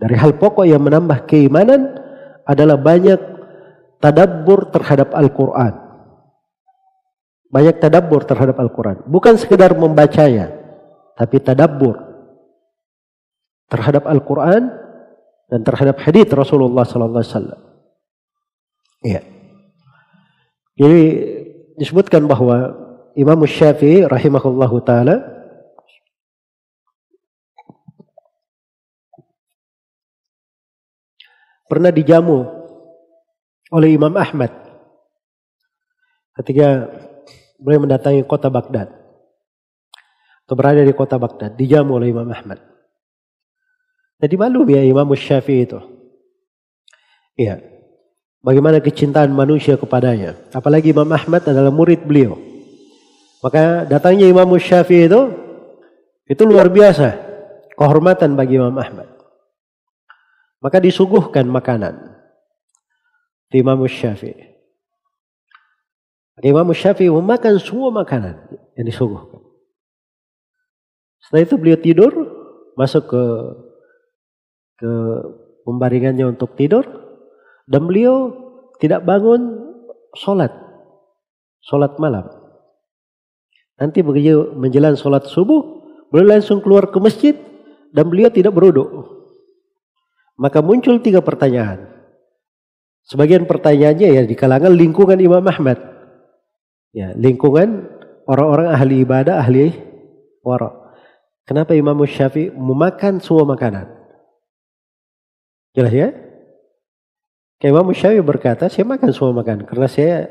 Dari 0.00 0.16
hal 0.18 0.34
pokok 0.40 0.66
yang 0.66 0.82
menambah 0.82 1.28
keimanan 1.28 2.00
adalah 2.48 2.80
banyak 2.80 3.20
tadabbur 4.02 4.74
terhadap 4.74 5.14
Al-Quran. 5.14 5.72
Banyak 7.52 7.78
tadabbur 7.78 8.26
terhadap 8.26 8.58
Al-Quran. 8.58 9.06
Bukan 9.06 9.38
sekedar 9.38 9.70
membacanya, 9.78 10.50
tapi 11.14 11.38
tadabbur 11.38 11.94
terhadap 13.70 14.10
Al-Quran 14.10 14.74
dan 15.46 15.60
terhadap 15.62 16.02
hadis 16.02 16.26
Rasulullah 16.34 16.82
Sallallahu 16.82 17.22
Alaihi. 17.22 17.62
Iya. 19.04 19.22
Jadi 20.74 21.02
disebutkan 21.74 22.26
bahwa 22.26 22.74
Imam 23.14 23.38
Syafi'i 23.46 24.06
rahimahullahu 24.06 24.76
taala 24.82 25.22
pernah 31.66 31.90
dijamu 31.90 32.46
oleh 33.74 33.94
Imam 33.94 34.14
Ahmad 34.14 34.50
ketika 36.42 36.90
beliau 37.58 37.86
mendatangi 37.86 38.22
kota 38.26 38.50
Baghdad 38.50 38.90
atau 40.44 40.54
berada 40.54 40.84
di 40.84 40.92
kota 40.92 41.16
Baghdad 41.16 41.56
dijamu 41.56 41.96
oleh 41.96 42.12
Imam 42.12 42.28
Ahmad. 42.28 42.60
Jadi 44.20 44.34
malu 44.38 44.62
ya 44.70 44.84
Imam 44.84 45.10
Syafi'i 45.10 45.66
itu. 45.66 45.80
Iya. 47.34 47.73
Bagaimana 48.44 48.84
kecintaan 48.84 49.32
manusia 49.32 49.80
kepadanya. 49.80 50.36
Apalagi 50.52 50.92
Imam 50.92 51.08
Ahmad 51.08 51.48
adalah 51.48 51.72
murid 51.72 52.04
beliau. 52.04 52.36
Maka 53.40 53.88
datangnya 53.88 54.28
Imam 54.28 54.52
Syafi'i 54.60 55.08
itu 55.08 55.32
itu 56.28 56.42
luar 56.44 56.68
biasa. 56.68 57.16
Kehormatan 57.72 58.36
bagi 58.36 58.60
Imam 58.60 58.76
Ahmad. 58.76 59.08
Maka 60.60 60.76
disuguhkan 60.76 61.48
makanan. 61.48 62.16
Di 63.48 63.64
Imam 63.64 63.80
Syafi'i. 63.88 64.52
Imam 66.44 66.68
Syafi'i 66.68 67.08
memakan 67.08 67.56
semua 67.56 67.88
makanan 67.88 68.44
yang 68.76 68.84
disuguhkan. 68.84 69.40
Setelah 71.24 71.42
itu 71.48 71.54
beliau 71.56 71.78
tidur, 71.80 72.12
masuk 72.76 73.08
ke 73.08 73.24
ke 74.84 74.92
pembaringannya 75.64 76.28
untuk 76.28 76.52
tidur. 76.58 77.03
Dan 77.64 77.88
beliau 77.88 78.32
tidak 78.78 79.04
bangun 79.04 79.60
sholat. 80.16 80.52
Sholat 81.64 81.96
malam. 81.96 82.28
Nanti 83.80 84.04
begitu 84.04 84.54
menjelang 84.54 84.94
sholat 84.94 85.26
subuh, 85.26 85.82
beliau 86.12 86.38
langsung 86.38 86.62
keluar 86.62 86.92
ke 86.92 86.98
masjid 87.02 87.34
dan 87.90 88.06
beliau 88.06 88.30
tidak 88.30 88.54
beruduk. 88.54 88.86
Maka 90.38 90.62
muncul 90.62 90.98
tiga 91.02 91.22
pertanyaan. 91.22 91.90
Sebagian 93.04 93.44
pertanyaannya 93.44 94.08
ya 94.16 94.22
di 94.24 94.34
kalangan 94.34 94.72
lingkungan 94.72 95.20
Imam 95.20 95.44
Ahmad. 95.44 95.76
Ya, 96.94 97.12
lingkungan 97.18 97.90
orang-orang 98.24 98.68
ahli 98.70 99.02
ibadah, 99.02 99.42
ahli 99.42 99.74
wara. 100.40 100.72
Kenapa 101.44 101.76
Imam 101.76 102.00
Syafi'i 102.08 102.54
memakan 102.54 103.20
semua 103.20 103.44
makanan? 103.44 103.90
Jelas 105.76 105.92
ya? 105.92 106.08
Imam 107.64 107.88
Syafi'i 107.96 108.20
berkata, 108.20 108.68
saya 108.68 108.84
makan 108.84 109.08
semua 109.08 109.40
makan. 109.40 109.64
Karena 109.64 109.88
saya 109.88 110.28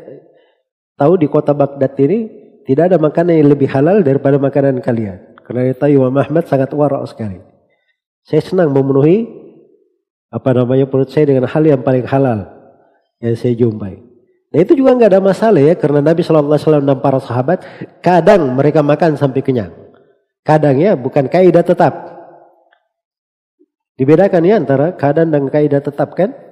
tahu 0.93 1.18
di 1.18 1.26
kota 1.26 1.49
Baghdad 1.57 1.97
ini 1.97 2.30
tidak 2.69 2.93
ada 2.93 2.97
makanan 3.01 3.34
yang 3.41 3.49
lebih 3.49 3.73
halal 3.73 4.05
daripada 4.05 4.38
makanan 4.38 4.77
kalian. 4.85 5.34
Karena 5.41 5.73
itu 5.73 5.97
Imam 5.97 6.14
Ahmad 6.14 6.45
sangat 6.45 6.69
warak 6.77 7.10
sekali. 7.10 7.41
Saya 8.22 8.39
senang 8.45 8.69
memenuhi 8.69 9.27
apa 10.30 10.49
namanya 10.53 10.85
perut 10.85 11.10
saya 11.10 11.34
dengan 11.34 11.49
hal 11.49 11.64
yang 11.65 11.81
paling 11.81 12.05
halal 12.05 12.47
yang 13.18 13.35
saya 13.35 13.57
jumpai. 13.57 13.99
Nah 14.53 14.60
itu 14.61 14.77
juga 14.77 14.93
nggak 14.93 15.11
ada 15.18 15.22
masalah 15.22 15.57
ya 15.57 15.73
karena 15.73 15.99
Nabi 16.05 16.22
SAW 16.22 16.85
dan 16.85 17.01
para 17.01 17.18
sahabat 17.18 17.65
kadang 18.05 18.53
mereka 18.53 18.85
makan 18.85 19.18
sampai 19.18 19.41
kenyang. 19.41 19.73
Kadang 20.45 20.77
ya 20.77 20.93
bukan 20.93 21.26
kaidah 21.26 21.65
tetap. 21.65 22.14
Dibedakan 23.97 24.41
ya 24.45 24.55
antara 24.61 24.93
kadang 24.93 25.34
dan 25.34 25.49
kaidah 25.49 25.81
tetap 25.81 26.14
kan? 26.14 26.43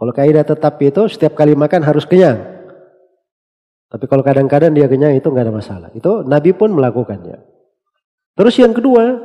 Kalau 0.00 0.16
kaidah 0.16 0.48
tetap 0.48 0.80
itu 0.80 1.12
setiap 1.12 1.36
kali 1.36 1.52
makan 1.52 1.84
harus 1.84 2.08
kenyang. 2.08 2.40
Tapi 3.92 4.08
kalau 4.08 4.24
kadang-kadang 4.24 4.72
dia 4.72 4.88
kenyang 4.88 5.12
itu 5.12 5.28
nggak 5.28 5.44
ada 5.44 5.52
masalah. 5.52 5.88
Itu 5.92 6.24
Nabi 6.24 6.56
pun 6.56 6.72
melakukannya. 6.72 7.36
Terus 8.32 8.54
yang 8.56 8.72
kedua, 8.72 9.20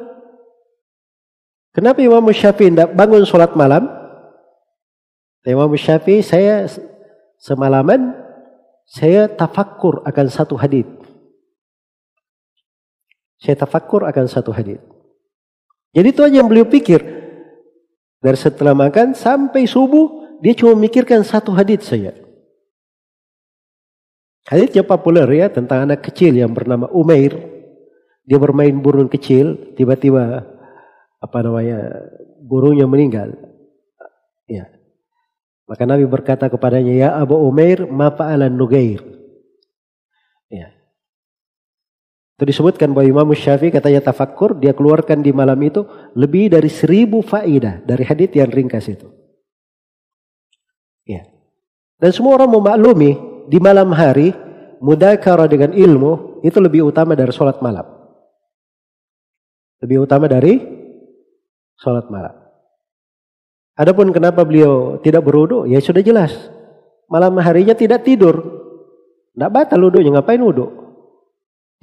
kenapa 1.71 2.03
Imam 2.03 2.27
Syafi'i 2.27 2.75
tidak 2.75 2.91
bangun 2.91 3.23
sholat 3.23 3.55
malam? 3.55 3.87
Imam 5.47 5.71
Syafi'i 5.79 6.19
saya 6.19 6.67
semalaman 7.39 8.11
saya 8.83 9.31
tafakur 9.31 10.03
akan 10.03 10.27
satu 10.27 10.59
hadis. 10.59 10.83
Saya 13.39 13.55
tafakur 13.63 14.03
akan 14.03 14.27
satu 14.27 14.51
hadis. 14.51 14.83
Jadi 15.95 16.07
itu 16.11 16.19
aja 16.19 16.35
yang 16.43 16.51
beliau 16.51 16.67
pikir. 16.67 16.99
Dari 18.19 18.35
setelah 18.35 18.75
makan 18.75 19.15
sampai 19.15 19.63
subuh 19.63 20.24
dia 20.39 20.53
cuma 20.55 20.73
mikirkan 20.75 21.23
satu 21.23 21.51
hadis 21.55 21.85
saja. 21.85 22.15
Hadis 24.45 24.77
yang 24.77 24.85
populer 24.85 25.25
ya 25.33 25.47
tentang 25.49 25.89
anak 25.89 26.05
kecil 26.05 26.37
yang 26.37 26.53
bernama 26.53 26.85
Umair. 26.93 27.33
Dia 28.25 28.37
bermain 28.37 28.73
burung 28.77 29.09
kecil, 29.09 29.73
tiba-tiba 29.77 30.45
apa 31.21 31.37
namanya 31.41 32.09
burungnya 32.41 32.85
meninggal. 32.85 33.33
Ya. 34.45 34.69
Maka 35.65 35.89
Nabi 35.89 36.05
berkata 36.05 36.45
kepadanya, 36.45 36.93
"Ya 36.93 37.09
Abu 37.17 37.41
Umair, 37.41 37.89
ma 37.89 38.13
fa'alan 38.13 38.53
Nugair?" 38.53 39.01
Ya. 40.49 40.69
Itu 42.37 42.45
disebutkan 42.45 42.93
bahwa 42.93 43.25
Imam 43.25 43.29
Syafi'i 43.33 43.73
katanya 43.73 44.05
tafakkur 44.05 44.61
dia 44.61 44.77
keluarkan 44.77 45.25
di 45.25 45.33
malam 45.33 45.57
itu 45.65 45.89
lebih 46.13 46.53
dari 46.53 46.69
seribu 46.69 47.25
faidah 47.25 47.81
dari 47.81 48.05
hadith 48.05 48.37
yang 48.37 48.53
ringkas 48.53 48.93
itu. 48.93 49.24
Ya. 51.05 51.29
Dan 52.01 52.11
semua 52.11 52.41
orang 52.41 52.49
memaklumi 52.51 53.11
di 53.47 53.57
malam 53.61 53.93
hari 53.93 54.33
mudakara 54.81 55.45
dengan 55.45 55.71
ilmu 55.71 56.41
itu 56.41 56.57
lebih 56.59 56.89
utama 56.89 57.13
dari 57.13 57.31
sholat 57.31 57.61
malam. 57.61 57.85
Lebih 59.81 60.03
utama 60.03 60.25
dari 60.25 60.59
sholat 61.77 62.09
malam. 62.09 62.33
Adapun 63.75 64.09
kenapa 64.15 64.47
beliau 64.47 64.97
tidak 65.03 65.27
berwudu, 65.27 65.67
ya 65.67 65.83
sudah 65.83 65.99
jelas. 65.99 66.31
Malam 67.11 67.37
harinya 67.43 67.75
tidak 67.75 68.07
tidur. 68.07 68.39
Tidak 69.35 69.51
batal 69.51 69.83
wudunya, 69.83 70.15
ngapain 70.15 70.39
wudu? 70.39 70.71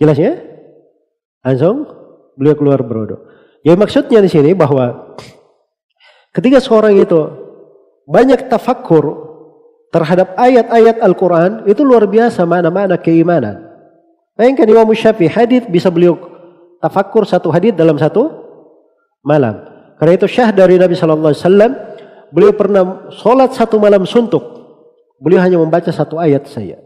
Jelas 0.01 0.17
ya? 0.17 0.41
Langsung 1.45 1.85
beliau 2.35 2.57
keluar 2.57 2.81
berwudu. 2.81 3.21
Jadi 3.61 3.77
maksudnya 3.77 4.19
di 4.25 4.31
sini 4.33 4.57
bahwa 4.57 5.15
ketika 6.33 6.59
seorang 6.65 6.97
itu 6.97 7.42
banyak 8.09 8.51
tafakur 8.51 9.33
terhadap 9.93 10.33
ayat-ayat 10.41 11.05
Al-Quran 11.05 11.69
itu 11.69 11.85
luar 11.85 12.09
biasa 12.09 12.49
mana-mana 12.49 12.97
keimanan. 12.97 13.69
Bayangkan 14.33 14.65
Imam 14.65 14.89
Syafi'i 14.89 15.29
hadith 15.29 15.69
bisa 15.69 15.93
beliau 15.93 16.17
tafakur 16.81 17.29
satu 17.29 17.53
hadith 17.53 17.77
dalam 17.77 18.01
satu 18.01 18.33
malam. 19.21 19.61
Karena 20.01 20.17
itu 20.17 20.27
syah 20.27 20.51
dari 20.51 20.81
Nabi 20.81 20.97
Shallallahu 20.97 21.31
Alaihi 21.31 21.45
Wasallam 21.45 21.73
beliau 22.33 22.53
pernah 22.57 22.83
sholat 23.13 23.53
satu 23.53 23.77
malam 23.77 24.09
suntuk. 24.09 24.43
Beliau 25.21 25.45
hanya 25.45 25.61
membaca 25.61 25.93
satu 25.93 26.19
ayat 26.19 26.49
saya. 26.49 26.81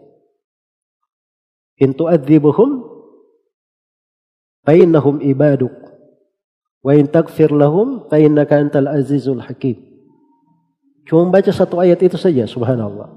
Intu 1.79 2.11
adzibuhum 2.11 2.85
fa'innahum 4.67 5.23
ibaduk 5.23 5.73
wa 6.83 6.93
in 6.93 7.07
taghfir 7.07 7.55
lahum 7.55 8.11
fa'innaka 8.11 8.59
antal 8.59 8.91
azizul 8.91 9.39
hakim 9.39 9.86
cuma 11.07 11.25
membaca 11.25 11.49
satu 11.55 11.79
ayat 11.79 12.03
itu 12.03 12.19
saja 12.19 12.45
subhanallah. 12.45 13.09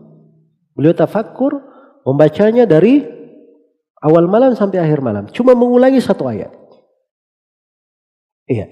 Beliau 0.77 0.95
tafakkur 0.95 1.59
membacanya 2.07 2.63
dari 2.63 3.03
awal 3.99 4.31
malam 4.31 4.55
sampai 4.55 4.79
akhir 4.79 5.03
malam. 5.03 5.27
Cuma 5.33 5.51
mengulangi 5.57 5.99
satu 5.99 6.29
ayat. 6.29 6.53
Iya. 8.47 8.65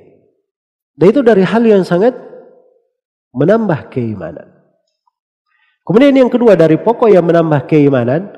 Dan 0.98 1.08
itu 1.12 1.22
dari 1.22 1.44
hal 1.44 1.62
yang 1.62 1.84
sangat 1.84 2.16
menambah 3.36 3.94
keimanan. 3.94 4.50
Kemudian 5.86 6.16
yang 6.16 6.32
kedua 6.32 6.58
dari 6.58 6.80
pokok 6.80 7.12
yang 7.12 7.28
menambah 7.28 7.70
keimanan 7.70 8.34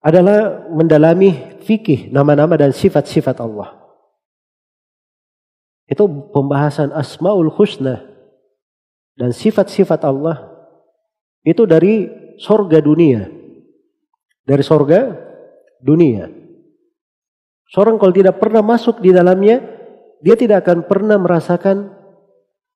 adalah 0.00 0.68
mendalami 0.72 1.60
fikih 1.64 2.12
nama-nama 2.12 2.54
dan 2.54 2.72
sifat-sifat 2.72 3.40
Allah. 3.40 3.76
Itu 5.84 6.08
pembahasan 6.32 6.92
Asmaul 6.96 7.52
Husna 7.52 8.13
dan 9.14 9.30
sifat-sifat 9.30 10.02
Allah 10.02 10.50
itu 11.46 11.62
dari 11.66 12.10
sorga 12.38 12.82
dunia. 12.82 13.30
Dari 14.44 14.62
sorga 14.64 15.14
dunia. 15.80 16.28
Seorang 17.72 17.96
kalau 17.98 18.12
tidak 18.14 18.38
pernah 18.38 18.60
masuk 18.60 19.00
di 19.00 19.10
dalamnya, 19.10 19.62
dia 20.20 20.36
tidak 20.38 20.64
akan 20.66 20.86
pernah 20.86 21.16
merasakan 21.18 21.90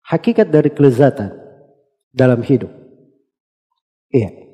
hakikat 0.04 0.48
dari 0.48 0.72
kelezatan 0.72 1.36
dalam 2.12 2.40
hidup. 2.40 2.72
Iya. 4.08 4.48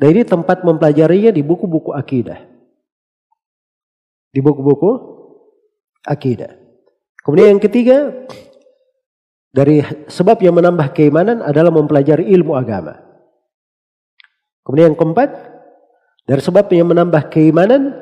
Dan 0.00 0.08
ini 0.10 0.22
tempat 0.26 0.64
mempelajarinya 0.64 1.30
di 1.30 1.44
buku-buku 1.44 1.94
akidah. 1.94 2.40
Di 4.34 4.42
buku-buku 4.42 4.90
akidah. 6.02 6.50
Kemudian 7.22 7.56
yang 7.56 7.62
ketiga, 7.62 8.26
dari 9.54 9.86
sebab 10.10 10.42
yang 10.42 10.58
menambah 10.58 10.90
keimanan 10.90 11.38
adalah 11.38 11.70
mempelajari 11.70 12.26
ilmu 12.34 12.58
agama. 12.58 12.98
Kemudian 14.66 14.90
yang 14.90 14.98
keempat, 14.98 15.30
dari 16.26 16.42
sebab 16.42 16.66
yang 16.74 16.90
menambah 16.90 17.30
keimanan, 17.30 17.94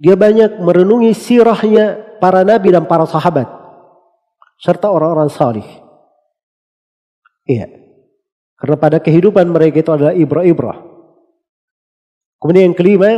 dia 0.00 0.16
banyak 0.16 0.56
merenungi 0.56 1.12
sirahnya 1.12 2.16
para 2.16 2.40
nabi 2.40 2.72
dan 2.72 2.88
para 2.88 3.04
sahabat. 3.04 3.44
Serta 4.56 4.88
orang-orang 4.88 5.28
salih. 5.28 5.68
Iya. 7.44 7.68
Karena 8.56 8.76
pada 8.80 8.96
kehidupan 8.96 9.52
mereka 9.52 9.84
itu 9.84 9.92
adalah 9.92 10.16
ibrah-ibrah. 10.16 10.80
Kemudian 12.40 12.72
yang 12.72 12.78
kelima, 12.78 13.10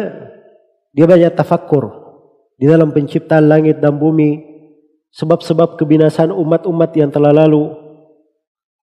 dia 0.90 1.06
banyak 1.06 1.38
tafakkur 1.38 1.94
di 2.58 2.66
dalam 2.66 2.90
penciptaan 2.90 3.46
langit 3.46 3.78
dan 3.78 3.94
bumi, 3.94 4.57
sebab-sebab 5.12 5.80
kebinasaan 5.80 6.32
umat-umat 6.32 6.90
yang 6.96 7.08
telah 7.08 7.32
lalu. 7.32 7.72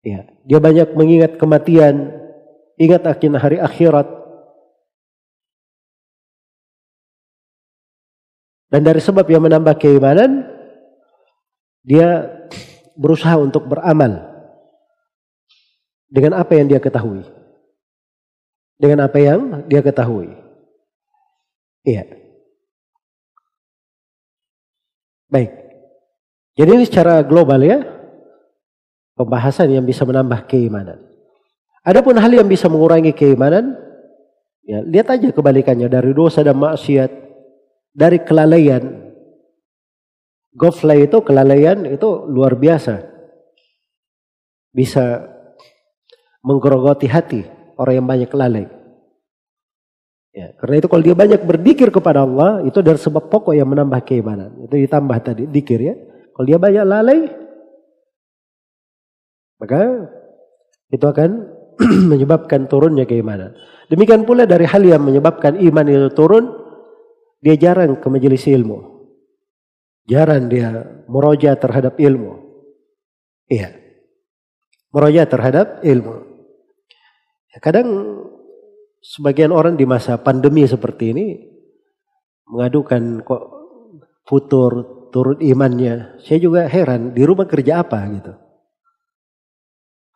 Ya, 0.02 0.26
dia 0.42 0.58
banyak 0.58 0.98
mengingat 0.98 1.38
kematian, 1.38 2.10
ingat 2.74 3.06
akan 3.06 3.38
hari 3.38 3.62
akhirat. 3.62 4.08
Dan 8.72 8.82
dari 8.82 8.98
sebab 8.98 9.28
yang 9.28 9.44
menambah 9.46 9.78
keimanan, 9.78 10.48
dia 11.84 12.24
berusaha 12.96 13.36
untuk 13.38 13.68
beramal 13.68 14.32
dengan 16.10 16.40
apa 16.40 16.52
yang 16.56 16.66
dia 16.66 16.80
ketahui. 16.82 17.22
Dengan 18.80 19.06
apa 19.06 19.18
yang 19.22 19.62
dia 19.70 19.78
ketahui. 19.84 20.34
Iya. 21.86 22.04
Baik. 25.30 25.61
Jadi 26.52 26.70
ini 26.72 26.84
secara 26.84 27.24
global 27.24 27.60
ya. 27.64 27.80
Pembahasan 29.16 29.68
yang 29.72 29.84
bisa 29.84 30.04
menambah 30.08 30.48
keimanan. 30.48 31.00
Adapun 31.84 32.16
hal 32.16 32.32
yang 32.32 32.46
bisa 32.46 32.70
mengurangi 32.70 33.12
keimanan, 33.12 33.74
ya 34.62 34.80
lihat 34.86 35.10
aja 35.12 35.34
kebalikannya 35.34 35.90
dari 35.90 36.14
dosa 36.14 36.40
dan 36.40 36.56
maksiat, 36.56 37.10
dari 37.92 38.22
kelalaian. 38.22 39.02
Goflay 40.52 41.08
itu 41.08 41.20
kelalaian 41.24 41.84
itu 41.88 42.08
luar 42.28 42.56
biasa. 42.56 43.04
Bisa 44.72 45.28
menggerogoti 46.40 47.08
hati 47.08 47.44
orang 47.76 47.94
yang 48.00 48.08
banyak 48.08 48.30
lalai. 48.32 48.66
Ya, 50.32 50.56
karena 50.56 50.80
itu 50.80 50.88
kalau 50.88 51.04
dia 51.04 51.12
banyak 51.12 51.44
berzikir 51.44 51.92
kepada 51.92 52.24
Allah, 52.24 52.64
itu 52.64 52.80
dari 52.80 52.96
sebab 52.96 53.28
pokok 53.28 53.52
yang 53.52 53.68
menambah 53.68 54.00
keimanan. 54.00 54.64
Itu 54.64 54.80
ditambah 54.80 55.18
tadi, 55.20 55.44
dikir 55.44 55.80
ya. 55.82 55.94
Kalau 56.32 56.46
dia 56.48 56.56
banyak 56.56 56.84
lalai, 56.88 57.20
maka 59.60 59.80
itu 60.88 61.04
akan 61.04 61.30
menyebabkan 62.12 62.66
turunnya 62.66 63.04
keimanan. 63.04 63.54
Demikian 63.92 64.24
pula 64.24 64.48
dari 64.48 64.64
hal 64.64 64.82
yang 64.82 65.04
menyebabkan 65.04 65.60
iman 65.60 65.86
itu 65.88 66.10
turun, 66.16 66.48
dia 67.44 67.54
jarang 67.60 68.00
ke 68.00 68.08
majelis 68.08 68.48
ilmu. 68.48 69.04
Jarang 70.08 70.48
dia 70.48 70.82
meroja 71.06 71.54
terhadap 71.54 72.00
ilmu. 72.00 72.40
Iya. 73.46 73.76
Meroja 74.92 75.28
terhadap 75.28 75.84
ilmu. 75.84 76.14
Ya, 77.52 77.58
kadang 77.60 77.88
sebagian 79.04 79.52
orang 79.52 79.76
di 79.76 79.84
masa 79.84 80.16
pandemi 80.16 80.64
seperti 80.64 81.12
ini 81.12 81.26
mengadukan 82.48 83.20
kok 83.24 83.42
futur 84.24 85.01
turun 85.12 85.38
imannya. 85.38 86.18
Saya 86.24 86.40
juga 86.40 86.64
heran 86.66 87.12
di 87.12 87.22
rumah 87.22 87.44
kerja 87.44 87.84
apa 87.84 88.00
gitu. 88.08 88.32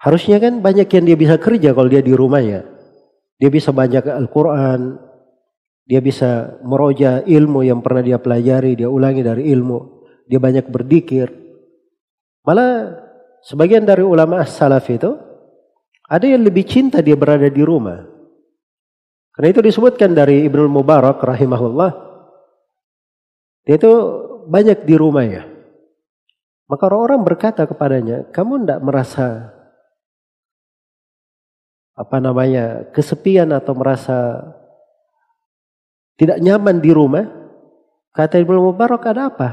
Harusnya 0.00 0.40
kan 0.40 0.64
banyak 0.64 0.88
yang 0.88 1.04
dia 1.04 1.18
bisa 1.20 1.36
kerja 1.36 1.76
kalau 1.76 1.88
dia 1.92 2.00
di 2.00 2.16
rumahnya. 2.16 2.64
Dia 3.36 3.52
bisa 3.52 3.68
banyak 3.70 4.08
Al-Quran, 4.08 4.96
dia 5.84 6.00
bisa 6.00 6.56
meroja 6.64 7.20
ilmu 7.20 7.60
yang 7.62 7.84
pernah 7.84 8.00
dia 8.00 8.16
pelajari, 8.16 8.80
dia 8.80 8.88
ulangi 8.88 9.20
dari 9.20 9.52
ilmu, 9.52 9.78
dia 10.24 10.40
banyak 10.40 10.66
berdikir. 10.72 11.28
Malah 12.48 12.96
sebagian 13.44 13.84
dari 13.84 14.00
ulama 14.00 14.40
salaf 14.48 14.88
itu 14.88 15.12
ada 16.06 16.24
yang 16.24 16.42
lebih 16.46 16.64
cinta 16.64 17.04
dia 17.04 17.18
berada 17.18 17.46
di 17.50 17.60
rumah. 17.60 18.02
Karena 19.36 19.52
itu 19.52 19.60
disebutkan 19.60 20.16
dari 20.16 20.48
Ibnu 20.48 20.64
Mubarak 20.70 21.20
rahimahullah. 21.20 21.92
Dia 23.68 23.76
itu 23.76 23.92
banyak 24.46 24.86
di 24.86 24.94
rumah 24.94 25.26
ya. 25.26 25.44
Maka 26.66 26.82
orang-orang 26.90 27.22
berkata 27.22 27.62
kepadanya, 27.62 28.26
kamu 28.34 28.66
tidak 28.66 28.80
merasa 28.82 29.26
apa 31.96 32.16
namanya 32.18 32.90
kesepian 32.90 33.54
atau 33.54 33.72
merasa 33.72 34.42
tidak 36.18 36.42
nyaman 36.42 36.82
di 36.82 36.90
rumah? 36.90 37.24
Kata 38.10 38.40
Ibnu 38.40 38.72
Mubarak 38.72 39.04
ada 39.06 39.28
apa? 39.30 39.48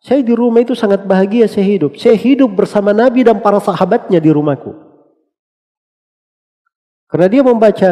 Saya 0.00 0.22
di 0.22 0.32
rumah 0.32 0.62
itu 0.62 0.72
sangat 0.78 1.02
bahagia 1.02 1.50
saya 1.50 1.66
hidup. 1.66 1.98
Saya 1.98 2.14
hidup 2.14 2.54
bersama 2.54 2.94
Nabi 2.94 3.26
dan 3.26 3.42
para 3.42 3.58
sahabatnya 3.58 4.22
di 4.22 4.30
rumahku. 4.30 4.70
Karena 7.10 7.26
dia 7.26 7.42
membaca 7.42 7.90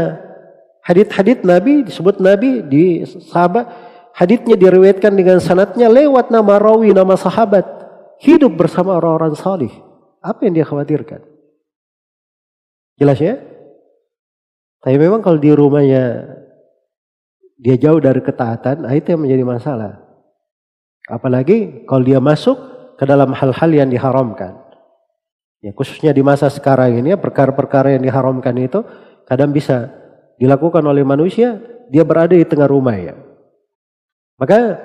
hadit-hadit 0.85 1.43
Nabi, 1.43 1.83
disebut 1.87 2.23
Nabi 2.23 2.63
di 2.63 3.03
sahabat 3.07 3.67
haditnya 4.15 4.55
diriwayatkan 4.55 5.13
dengan 5.13 5.43
sanatnya 5.43 5.91
lewat 5.91 6.31
nama 6.31 6.57
rawi, 6.57 6.95
nama 6.95 7.19
sahabat. 7.19 7.67
Hidup 8.23 8.55
bersama 8.55 8.95
orang-orang 8.95 9.35
salih. 9.35 9.75
Apa 10.23 10.47
yang 10.47 10.55
dia 10.57 10.65
khawatirkan? 10.65 11.21
Jelas 12.95 13.19
ya? 13.19 13.37
Tapi 14.81 14.97
memang 14.97 15.21
kalau 15.21 15.37
di 15.37 15.51
rumahnya 15.51 16.31
dia 17.59 17.77
jauh 17.77 17.99
dari 17.99 18.23
ketaatan, 18.23 18.87
nah 18.87 18.93
itu 18.95 19.13
yang 19.13 19.21
menjadi 19.27 19.45
masalah. 19.45 19.93
Apalagi 21.11 21.85
kalau 21.85 22.07
dia 22.07 22.23
masuk 22.23 22.57
ke 22.97 23.05
dalam 23.05 23.35
hal-hal 23.35 23.71
yang 23.75 23.91
diharamkan. 23.91 24.63
Ya, 25.65 25.73
khususnya 25.73 26.13
di 26.13 26.21
masa 26.21 26.53
sekarang 26.53 27.01
ini, 27.01 27.17
ya, 27.17 27.19
perkara-perkara 27.19 27.97
yang 27.97 28.05
diharamkan 28.05 28.53
itu 28.61 28.85
kadang 29.25 29.49
bisa 29.49 29.89
dilakukan 30.37 30.85
oleh 30.85 31.01
manusia, 31.03 31.57
dia 31.89 32.05
berada 32.05 32.37
di 32.37 32.45
tengah 32.45 32.69
rumah 32.69 32.93
ya. 33.01 33.17
Maka 34.45 34.77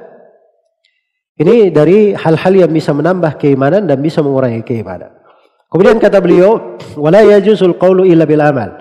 ini 1.36 1.68
dari 1.68 2.16
hal-hal 2.16 2.54
yang 2.56 2.72
bisa 2.72 2.96
menambah 2.96 3.36
keimanan 3.36 3.92
dan 3.92 4.00
bisa 4.00 4.24
mengurangi 4.24 4.64
keimanan. 4.64 5.12
Kemudian 5.68 6.00
kata 6.00 6.24
beliau, 6.24 6.80
wala 6.96 7.28
yajuzul 7.28 7.76
qawlu 7.76 8.08
illa 8.08 8.24
bil 8.24 8.40
amal. 8.40 8.72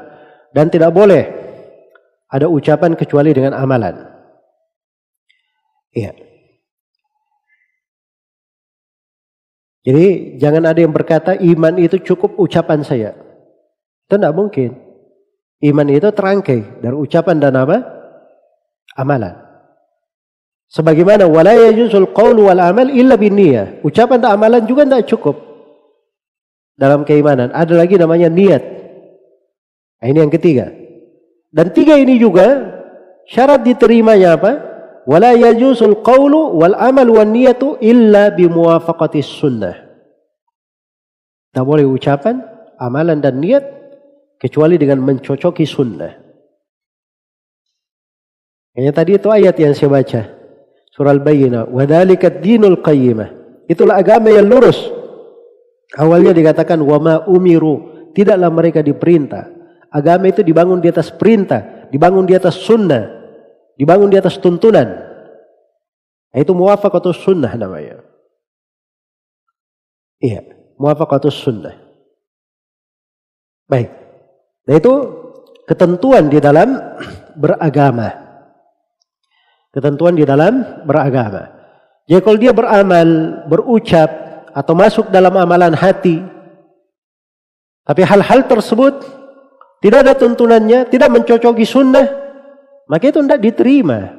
Dan 0.55 0.71
tidak 0.71 0.95
boleh 0.95 1.27
ada 2.31 2.47
ucapan 2.47 2.95
kecuali 2.95 3.35
dengan 3.35 3.59
amalan. 3.59 4.07
Iya. 5.99 6.15
Jadi 9.83 10.39
jangan 10.39 10.63
ada 10.63 10.79
yang 10.79 10.95
berkata 10.95 11.35
iman 11.35 11.75
itu 11.75 11.99
cukup 12.07 12.39
ucapan 12.39 12.87
saya. 12.87 13.19
Itu 14.07 14.15
tidak 14.15 14.31
mungkin. 14.31 14.79
Iman 15.59 15.91
itu 15.91 16.07
terangkai 16.15 16.87
dari 16.87 16.95
ucapan 16.95 17.43
dan 17.43 17.59
apa? 17.59 17.83
Amalan. 18.95 19.48
Sebagaimana 20.69 21.24
wala 21.24 21.57
yajuzul 21.57 22.12
qaulu 22.12 22.53
wal 22.53 22.61
amal 22.61 22.93
illa 22.93 23.16
binniyah. 23.16 23.81
Ucapan 23.81 24.20
dan 24.20 24.36
amalan 24.36 24.69
juga 24.69 24.85
tidak 24.85 25.09
cukup 25.09 25.36
dalam 26.77 27.09
keimanan. 27.09 27.49
Ada 27.57 27.73
lagi 27.73 27.97
namanya 27.97 28.28
niat. 28.28 28.62
Nah, 29.99 30.07
ini 30.07 30.19
yang 30.20 30.32
ketiga. 30.32 30.69
Dan 31.49 31.73
tiga 31.73 31.97
ini 31.97 32.20
juga 32.20 32.69
syarat 33.24 33.65
diterimanya 33.65 34.36
apa? 34.36 34.53
Wala 35.09 35.32
yajuzul 35.32 36.05
qaulu 36.05 36.53
wal 36.61 36.77
amal 36.77 37.09
wan 37.16 37.32
niyatu 37.32 37.81
illa 37.81 38.28
bimuwafaqati 38.28 39.24
sunnah. 39.24 39.89
Tak 41.49 41.65
boleh 41.65 41.89
ucapan, 41.89 42.45
amalan 42.77 43.24
dan 43.24 43.40
niat 43.40 43.65
kecuali 44.36 44.77
dengan 44.77 45.01
mencocoki 45.01 45.65
sunnah. 45.65 46.12
Yang 48.77 48.95
tadi 48.95 49.11
itu 49.16 49.28
ayat 49.32 49.57
yang 49.59 49.73
saya 49.73 49.90
baca. 49.90 50.38
Surah 50.99 51.15
Al-Bayyinah. 51.15 51.70
Wadhalika 51.70 52.27
dinul 52.27 52.83
qayyimah. 52.83 53.31
Itulah 53.70 54.03
agama 54.03 54.35
yang 54.35 54.51
lurus. 54.51 54.75
Awalnya 55.95 56.35
dikatakan 56.35 56.83
wama 56.83 57.23
umiru. 57.31 58.11
Tidaklah 58.11 58.51
mereka 58.51 58.83
diperintah. 58.83 59.47
Agama 59.95 60.27
itu 60.27 60.43
dibangun 60.43 60.83
di 60.83 60.91
atas 60.91 61.15
perintah. 61.15 61.87
Dibangun 61.95 62.27
di 62.27 62.35
atas 62.35 62.59
sunnah. 62.59 63.07
Dibangun 63.79 64.11
di 64.11 64.19
atas 64.19 64.43
tuntunan. 64.43 64.91
Nah, 66.35 66.39
itu 66.43 66.51
muwafaqatus 66.51 67.23
sunnah 67.23 67.55
namanya. 67.55 68.03
Iya, 70.19 70.51
muwafaqatus 70.83 71.37
sunnah. 71.47 71.79
Baik. 73.70 73.95
Nah 74.66 74.75
itu 74.75 74.93
ketentuan 75.62 76.27
di 76.27 76.43
dalam 76.43 76.75
beragama 77.43 78.28
ketentuan 79.73 80.16
di 80.16 80.24
dalam 80.24 80.85
beragama. 80.85 81.53
Jadi 82.09 82.20
kalau 82.24 82.39
dia 82.40 82.53
beramal, 82.57 83.09
berucap 83.47 84.11
atau 84.57 84.73
masuk 84.73 85.12
dalam 85.12 85.35
amalan 85.36 85.77
hati, 85.77 86.24
tapi 87.85 88.05
hal-hal 88.05 88.45
tersebut 88.45 89.01
tidak 89.81 90.05
ada 90.05 90.12
tuntunannya, 90.12 90.89
tidak 90.93 91.09
mencocoki 91.09 91.65
sunnah, 91.65 92.05
maka 92.85 93.09
itu 93.09 93.20
tidak 93.24 93.40
diterima. 93.40 94.12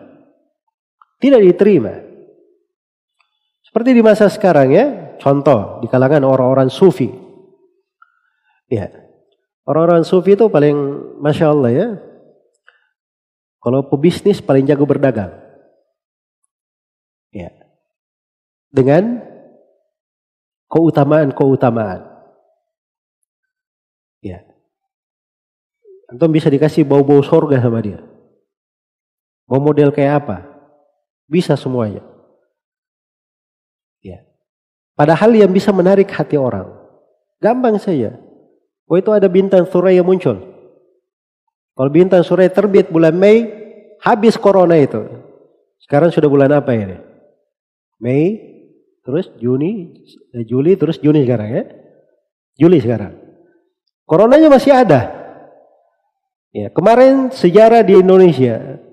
Tidak 1.19 1.41
diterima. 1.43 1.93
Seperti 3.61 3.93
di 3.93 4.01
masa 4.01 4.25
sekarang 4.25 4.73
ya, 4.73 4.85
contoh 5.21 5.77
di 5.83 5.87
kalangan 5.91 6.25
orang-orang 6.25 6.73
sufi. 6.73 7.11
Ya, 8.65 8.89
orang-orang 9.69 10.01
sufi 10.01 10.33
itu 10.33 10.49
paling 10.49 10.73
masya 11.21 11.53
Allah 11.53 11.69
ya, 11.69 11.87
kalau 13.59 13.83
pebisnis 13.91 14.39
paling 14.39 14.63
jago 14.63 14.87
berdagang. 14.87 15.35
Ya. 17.35 17.51
Dengan 18.71 19.19
keutamaan-keutamaan. 20.71 22.07
Ya. 24.23 24.47
Antum 26.09 26.31
bisa 26.31 26.47
dikasih 26.49 26.87
bau-bau 26.87 27.21
sorga 27.21 27.59
sama 27.61 27.83
dia. 27.83 28.01
Mau 29.45 29.61
model 29.61 29.91
kayak 29.91 30.25
apa? 30.25 30.37
Bisa 31.29 31.53
semuanya. 31.59 32.01
Ya. 34.01 34.23
Padahal 34.95 35.35
yang 35.35 35.51
bisa 35.51 35.69
menarik 35.75 36.09
hati 36.09 36.39
orang. 36.39 36.69
Gampang 37.41 37.77
saja. 37.77 38.17
Oh 38.89 38.97
itu 38.97 39.13
ada 39.13 39.29
bintang 39.29 39.69
suraya 39.69 40.01
muncul. 40.01 40.58
Kalau 41.79 41.95
bintang 41.95 42.27
suraya 42.27 42.51
terbit 42.51 42.91
bulan 42.91 43.15
Mei, 43.15 43.47
habis 44.03 44.35
corona 44.35 44.75
itu. 44.75 44.99
Sekarang 45.79 46.11
sudah 46.11 46.27
bulan 46.27 46.51
apa 46.51 46.75
ini? 46.75 46.99
Mei, 48.03 48.35
terus 48.99 49.31
Juni, 49.39 49.95
eh, 50.35 50.43
Juli, 50.43 50.75
terus 50.75 50.99
Juni 50.99 51.23
sekarang 51.23 51.47
ya. 51.55 51.63
Juli 52.59 52.83
sekarang. 52.83 53.15
Coronanya 54.03 54.51
masih 54.51 54.75
ada. 54.75 55.07
Ya, 56.51 56.67
kemarin 56.67 57.31
sejarah 57.31 57.79
di 57.87 57.95
Indonesia 57.95 58.83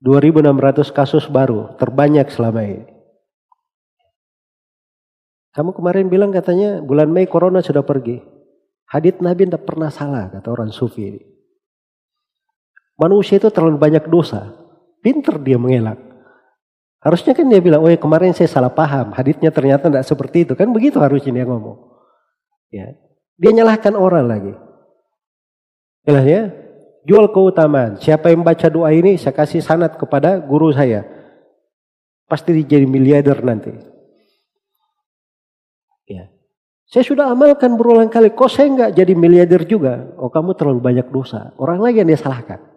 2600 0.00 0.88
kasus 0.96 1.28
baru, 1.28 1.76
terbanyak 1.76 2.32
selama 2.32 2.64
ini. 2.64 2.88
Kamu 5.52 5.76
kemarin 5.76 6.08
bilang 6.08 6.32
katanya 6.32 6.80
bulan 6.80 7.12
Mei 7.12 7.28
corona 7.28 7.60
sudah 7.60 7.84
pergi. 7.84 8.24
Hadit 8.88 9.20
Nabi 9.20 9.44
tidak 9.44 9.68
pernah 9.68 9.92
salah 9.92 10.32
kata 10.32 10.48
orang 10.48 10.72
sufi. 10.72 11.35
Manusia 12.96 13.36
itu 13.36 13.52
terlalu 13.52 13.76
banyak 13.76 14.08
dosa. 14.08 14.56
Pinter 15.04 15.36
dia 15.36 15.60
mengelak. 15.60 16.00
Harusnya 17.04 17.36
kan 17.36 17.46
dia 17.46 17.60
bilang, 17.60 17.84
oh 17.84 17.92
ya 17.92 18.00
kemarin 18.00 18.32
saya 18.32 18.48
salah 18.48 18.72
paham. 18.72 19.12
Haditnya 19.12 19.52
ternyata 19.52 19.86
tidak 19.86 20.08
seperti 20.08 20.48
itu. 20.48 20.52
Kan 20.56 20.72
begitu 20.72 20.98
harusnya 20.98 21.30
dia 21.30 21.46
ngomong. 21.46 21.76
Ya. 22.72 22.96
Dia 23.36 23.52
nyalahkan 23.52 23.94
orang 23.94 24.26
lagi. 24.26 24.52
Jelas 26.08 26.24
ya? 26.24 26.42
Jual 27.06 27.30
keutamaan. 27.30 28.00
Siapa 28.02 28.32
yang 28.34 28.42
baca 28.42 28.66
doa 28.66 28.90
ini, 28.90 29.14
saya 29.20 29.36
kasih 29.36 29.62
sanat 29.62 29.94
kepada 29.94 30.42
guru 30.42 30.74
saya. 30.74 31.06
Pasti 32.26 32.66
jadi 32.66 32.82
miliarder 32.88 33.38
nanti. 33.44 33.70
Ya. 36.10 36.26
Saya 36.90 37.06
sudah 37.06 37.30
amalkan 37.30 37.78
berulang 37.78 38.10
kali. 38.10 38.34
Kok 38.34 38.50
saya 38.50 38.66
nggak 38.72 38.90
jadi 38.98 39.14
miliarder 39.14 39.62
juga? 39.62 40.10
Oh 40.18 40.26
kamu 40.26 40.58
terlalu 40.58 40.80
banyak 40.82 41.06
dosa. 41.14 41.54
Orang 41.54 41.78
lagi 41.78 42.02
yang 42.02 42.10
dia 42.10 42.18
salahkan. 42.18 42.75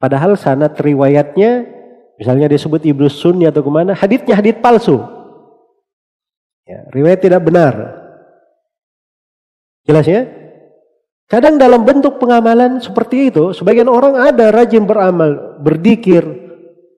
Padahal 0.00 0.32
sanat 0.40 0.80
riwayatnya, 0.80 1.68
misalnya 2.16 2.48
disebut 2.48 2.88
Ibnu 2.88 3.12
Sunni 3.12 3.44
atau 3.44 3.60
ke 3.60 3.68
mana, 3.68 3.92
haditnya 3.92 4.32
hadit 4.32 4.64
palsu. 4.64 4.96
Ya, 6.64 6.88
riwayat 6.88 7.20
tidak 7.20 7.44
benar. 7.44 8.00
Jelas 9.84 10.08
ya? 10.08 10.24
Kadang 11.28 11.60
dalam 11.60 11.84
bentuk 11.84 12.16
pengamalan 12.16 12.80
seperti 12.80 13.28
itu, 13.28 13.52
sebagian 13.52 13.92
orang 13.92 14.16
ada 14.16 14.48
rajin 14.48 14.88
beramal, 14.88 15.60
berdikir, 15.60 16.24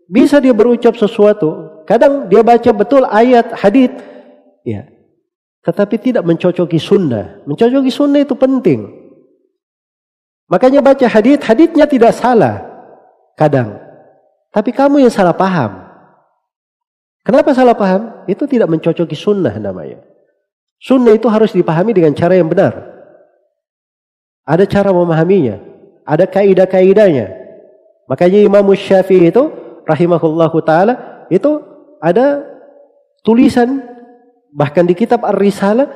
bisa 0.06 0.38
dia 0.38 0.54
berucap 0.54 0.94
sesuatu. 0.94 1.82
Kadang 1.82 2.30
dia 2.30 2.46
baca 2.46 2.70
betul 2.70 3.02
ayat, 3.10 3.50
hadit, 3.58 3.98
ya. 4.62 4.86
Tetapi 5.66 5.98
tidak 5.98 6.22
mencocoki 6.22 6.78
sunnah. 6.78 7.42
Mencocoki 7.50 7.90
sunnah 7.90 8.22
itu 8.22 8.38
penting. 8.38 8.86
Makanya 10.46 10.78
baca 10.86 11.06
hadit, 11.10 11.42
haditnya 11.42 11.90
tidak 11.90 12.14
salah 12.14 12.71
kadang. 13.38 13.78
Tapi 14.52 14.70
kamu 14.72 15.04
yang 15.04 15.12
salah 15.12 15.32
paham. 15.32 15.88
Kenapa 17.22 17.54
salah 17.54 17.72
paham? 17.72 18.26
Itu 18.26 18.44
tidak 18.50 18.68
mencocoki 18.68 19.14
sunnah 19.14 19.54
namanya. 19.56 20.02
Sunnah 20.82 21.14
itu 21.14 21.30
harus 21.30 21.54
dipahami 21.54 21.94
dengan 21.94 22.12
cara 22.12 22.34
yang 22.34 22.50
benar. 22.50 22.74
Ada 24.42 24.66
cara 24.66 24.90
memahaminya. 24.90 25.62
Ada 26.02 26.26
kaidah-kaidahnya. 26.26 27.30
Makanya 28.10 28.42
Imam 28.42 28.66
Syafi'i 28.74 29.30
itu 29.30 29.44
rahimahullahu 29.86 30.58
taala 30.66 31.26
itu 31.30 31.62
ada 32.02 32.42
tulisan 33.22 33.82
bahkan 34.50 34.84
di 34.84 34.92
kitab 34.98 35.22
Ar-Risalah 35.22 35.88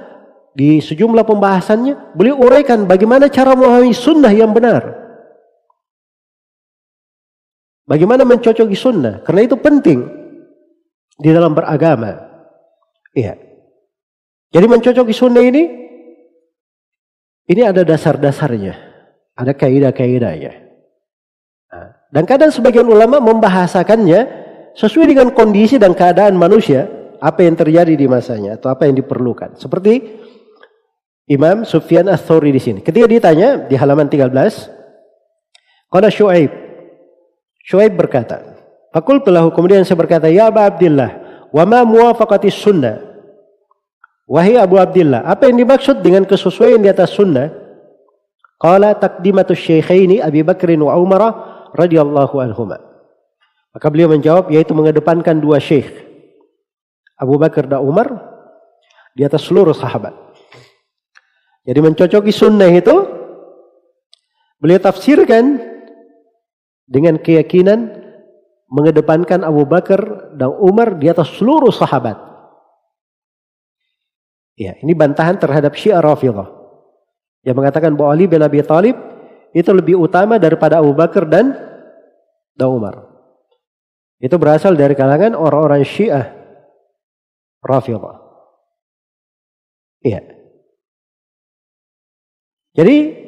di 0.57 0.81
sejumlah 0.81 1.27
pembahasannya 1.29 2.17
beliau 2.17 2.41
uraikan 2.41 2.89
bagaimana 2.89 3.29
cara 3.29 3.53
memahami 3.53 3.93
sunnah 3.93 4.33
yang 4.33 4.55
benar. 4.55 5.06
Bagaimana 7.87 8.27
mencocoki 8.27 8.75
sunnah? 8.75 9.23
Karena 9.23 9.47
itu 9.47 9.55
penting 9.55 10.03
di 11.23 11.31
dalam 11.31 11.55
beragama. 11.55 12.19
Iya. 13.15 13.39
Jadi 14.51 14.67
mencocoki 14.67 15.15
sunnah 15.15 15.41
ini, 15.47 15.63
ini 17.47 17.63
ada 17.63 17.87
dasar-dasarnya. 17.87 18.75
Ada 19.39 19.55
kaidah-kaidahnya. 19.55 20.53
Nah, 21.71 21.89
dan 22.11 22.25
kadang 22.27 22.51
sebagian 22.51 22.91
ulama 22.91 23.23
membahasakannya 23.23 24.21
sesuai 24.75 25.07
dengan 25.07 25.31
kondisi 25.31 25.79
dan 25.79 25.95
keadaan 25.95 26.35
manusia. 26.35 26.91
Apa 27.17 27.49
yang 27.49 27.57
terjadi 27.57 27.97
di 27.97 28.05
masanya 28.05 28.61
atau 28.61 28.69
apa 28.69 28.85
yang 28.85 29.01
diperlukan. 29.01 29.57
Seperti 29.57 30.21
Imam 31.33 31.65
Sufyan 31.65 32.13
Ats-Tsauri 32.13 32.53
di 32.53 32.61
sini. 32.61 32.81
Ketika 32.85 33.09
ditanya 33.09 33.65
di 33.65 33.73
halaman 33.73 34.05
13, 34.05 34.37
Qala 35.89 36.13
Syuaib 36.13 36.66
Shuaib 37.67 37.99
berkata, 37.99 38.63
Fakultu 38.95 39.29
lahu 39.35 39.51
kemudian 39.51 39.83
saya 39.83 39.99
berkata, 39.99 40.31
Ya 40.31 40.47
Abu 40.47 40.63
Abdullah, 40.63 41.11
wa 41.51 41.65
ma 41.67 41.83
muwafaqati 41.83 42.49
sunnah? 42.49 43.03
Wahai 44.27 44.59
Abu 44.59 44.79
Abdullah, 44.79 45.27
apa 45.27 45.51
yang 45.51 45.59
dimaksud 45.67 46.03
dengan 46.03 46.23
kesesuaian 46.23 46.79
di 46.79 46.87
atas 46.87 47.15
sunnah? 47.15 47.51
Qala 48.57 48.97
taqdimatu 48.97 49.53
syekhaini 49.53 50.23
Abi 50.23 50.41
Bakr 50.47 50.79
wa 50.81 50.97
Umar 50.97 51.23
radhiyallahu 51.77 52.41
anhuma. 52.41 52.81
Maka 53.77 53.87
beliau 53.93 54.09
menjawab 54.09 54.49
yaitu 54.49 54.73
mengedepankan 54.73 55.37
dua 55.37 55.61
syekh. 55.61 55.93
Abu 57.21 57.37
Bakar 57.37 57.69
dan 57.69 57.85
Umar 57.85 58.09
di 59.13 59.25
atas 59.25 59.45
seluruh 59.45 59.77
sahabat. 59.77 60.17
Jadi 61.69 61.79
mencocoki 61.85 62.33
sunnah 62.33 62.73
itu 62.73 62.95
beliau 64.57 64.81
tafsirkan 64.81 65.76
dengan 66.87 67.19
keyakinan 67.19 68.07
mengedepankan 68.71 69.43
Abu 69.43 69.67
Bakar 69.67 70.33
dan 70.35 70.51
Umar 70.59 70.99
di 70.99 71.11
atas 71.11 71.35
seluruh 71.39 71.71
sahabat. 71.71 72.19
Ya, 74.57 74.73
ini 74.81 74.97
bantahan 74.97 75.37
terhadap 75.37 75.77
Syiah 75.77 76.01
Rafidhah 76.01 76.49
yang 77.45 77.55
mengatakan 77.55 77.93
bahwa 77.93 78.17
Ali 78.17 78.25
bin 78.25 78.41
Abi 78.41 78.65
Thalib 78.65 78.97
itu 79.53 79.71
lebih 79.71 80.01
utama 80.01 80.41
daripada 80.41 80.81
Abu 80.81 80.97
Bakar 80.97 81.29
dan 81.29 81.53
dan 82.57 82.69
Umar. 82.73 83.05
Itu 84.17 84.41
berasal 84.41 84.75
dari 84.75 84.97
kalangan 84.97 85.37
orang-orang 85.37 85.85
Syiah 85.85 86.33
Rafidhah. 87.61 88.17
Iya. 90.01 90.25
Jadi 92.77 93.26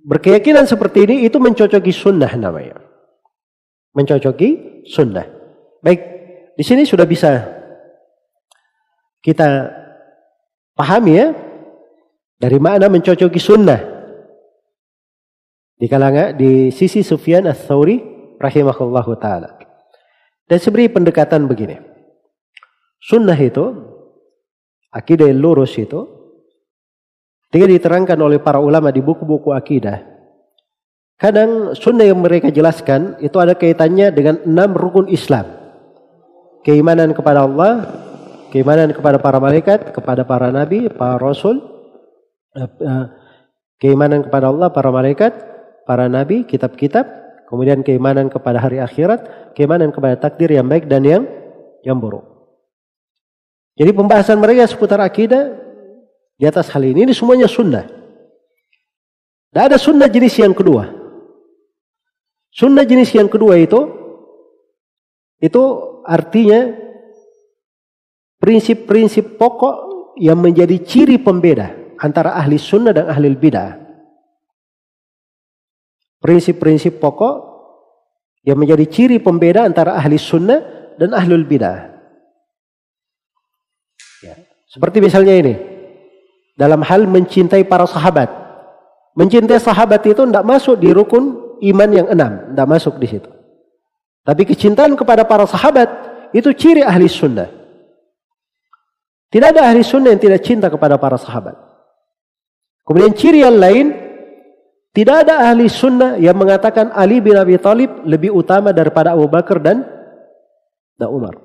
Berkeyakinan 0.00 0.64
seperti 0.64 1.04
ini 1.04 1.28
itu 1.28 1.36
mencocoki 1.36 1.92
sunnah 1.92 2.32
namanya. 2.36 2.80
Mencocoki 3.92 4.82
sunnah. 4.88 5.28
Baik, 5.84 6.00
di 6.56 6.64
sini 6.64 6.88
sudah 6.88 7.04
bisa 7.04 7.44
kita 9.20 9.68
pahami 10.72 11.12
ya 11.12 11.36
dari 12.40 12.56
mana 12.56 12.88
mencocoki 12.88 13.36
sunnah 13.36 13.80
di 15.76 15.88
kalangan 15.88 16.36
di 16.36 16.72
sisi 16.72 17.00
Sufyan 17.04 17.48
ats-Tsauri 17.48 18.00
rahimahullahu 18.40 19.12
taala. 19.20 19.56
Dan 20.44 20.58
seberi 20.60 20.88
pendekatan 20.92 21.48
begini. 21.48 21.80
Sunnah 23.00 23.36
itu 23.36 23.64
akidah 24.92 25.30
yang 25.30 25.40
lurus 25.40 25.76
itu 25.80 26.19
Ketika 27.50 27.66
diterangkan 27.66 28.14
oleh 28.22 28.38
para 28.38 28.62
ulama 28.62 28.94
di 28.94 29.02
buku-buku 29.02 29.50
akidah, 29.50 30.06
kadang 31.18 31.74
sunnah 31.74 32.06
yang 32.06 32.22
mereka 32.22 32.46
jelaskan 32.46 33.18
itu 33.18 33.34
ada 33.42 33.58
kaitannya 33.58 34.14
dengan 34.14 34.38
enam 34.46 34.70
rukun 34.70 35.10
Islam. 35.10 35.50
Keimanan 36.62 37.10
kepada 37.10 37.42
Allah, 37.42 37.90
keimanan 38.54 38.94
kepada 38.94 39.18
para 39.18 39.42
malaikat, 39.42 39.90
kepada 39.90 40.22
para 40.22 40.54
nabi, 40.54 40.86
para 40.94 41.18
rasul, 41.18 41.58
eh, 42.54 42.70
eh, 42.70 43.06
keimanan 43.82 44.22
kepada 44.22 44.46
Allah, 44.46 44.70
para 44.70 44.94
malaikat, 44.94 45.34
para 45.90 46.06
nabi, 46.06 46.46
kitab-kitab, 46.46 47.02
kemudian 47.50 47.82
keimanan 47.82 48.30
kepada 48.30 48.62
hari 48.62 48.78
akhirat, 48.78 49.50
keimanan 49.58 49.90
kepada 49.90 50.22
takdir 50.22 50.54
yang 50.54 50.70
baik 50.70 50.86
dan 50.86 51.02
yang 51.02 51.26
yang 51.82 51.98
buruk. 51.98 52.22
Jadi 53.74 53.90
pembahasan 53.90 54.38
mereka 54.38 54.70
seputar 54.70 55.02
akidah 55.02 55.69
di 56.40 56.48
atas 56.48 56.72
hal 56.72 56.80
ini. 56.80 57.04
Ini 57.04 57.12
semuanya 57.12 57.44
sunnah. 57.44 57.84
Tidak 59.52 59.64
ada 59.68 59.76
sunnah 59.76 60.08
jenis 60.08 60.40
yang 60.40 60.56
kedua. 60.56 60.88
Sunnah 62.48 62.88
jenis 62.88 63.12
yang 63.12 63.28
kedua 63.28 63.60
itu, 63.60 63.76
itu 65.44 65.62
artinya 66.08 66.72
prinsip-prinsip 68.40 69.36
pokok 69.36 69.76
yang 70.16 70.40
menjadi 70.40 70.80
ciri 70.80 71.20
pembeda 71.20 71.76
antara 72.00 72.32
ahli 72.40 72.56
sunnah 72.56 72.96
dan 72.96 73.12
ahli 73.12 73.36
bidah. 73.36 73.76
Prinsip-prinsip 76.24 76.96
pokok 76.96 77.36
yang 78.48 78.56
menjadi 78.56 78.88
ciri 78.88 79.20
pembeda 79.20 79.68
antara 79.68 79.92
ahli 80.00 80.16
sunnah 80.16 80.94
dan 80.96 81.12
ahli 81.12 81.36
bidah. 81.44 81.78
Ya. 84.24 84.34
Seperti 84.68 85.00
misalnya 85.00 85.36
ini 85.36 85.69
dalam 86.60 86.84
hal 86.84 87.08
mencintai 87.08 87.64
para 87.64 87.88
sahabat. 87.88 88.28
Mencintai 89.16 89.56
sahabat 89.56 90.04
itu 90.04 90.20
tidak 90.28 90.44
masuk 90.44 90.76
di 90.76 90.92
rukun 90.92 91.56
iman 91.64 91.88
yang 91.88 92.06
enam, 92.12 92.52
tidak 92.52 92.68
masuk 92.68 93.00
di 93.00 93.08
situ. 93.08 93.32
Tapi 94.28 94.44
kecintaan 94.44 94.92
kepada 94.92 95.24
para 95.24 95.48
sahabat 95.48 95.88
itu 96.36 96.52
ciri 96.52 96.84
ahli 96.84 97.08
sunnah. 97.08 97.48
Tidak 99.32 99.48
ada 99.56 99.72
ahli 99.72 99.80
sunnah 99.80 100.12
yang 100.12 100.20
tidak 100.20 100.44
cinta 100.44 100.68
kepada 100.68 101.00
para 101.00 101.16
sahabat. 101.16 101.56
Kemudian 102.84 103.16
ciri 103.16 103.40
yang 103.40 103.56
lain, 103.56 103.96
tidak 104.92 105.24
ada 105.24 105.48
ahli 105.48 105.64
sunnah 105.64 106.20
yang 106.20 106.36
mengatakan 106.36 106.92
Ali 106.92 107.24
bin 107.24 107.40
Abi 107.40 107.56
Thalib 107.56 108.04
lebih 108.04 108.36
utama 108.36 108.76
daripada 108.76 109.16
Abu 109.16 109.24
Bakar 109.32 109.62
dan, 109.64 109.86
Umar. 111.00 111.40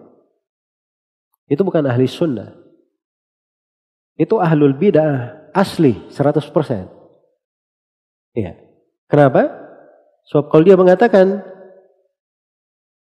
Itu 1.47 1.63
bukan 1.63 1.87
ahli 1.87 2.11
sunnah 2.11 2.64
itu 4.15 4.39
ahlul 4.39 4.75
bidah 4.75 5.45
asli 5.51 6.07
100%. 6.11 6.91
Iya. 8.35 8.51
Kenapa? 9.07 9.47
Sebab 10.27 10.51
kalau 10.51 10.63
dia 10.65 10.75
mengatakan 10.75 11.45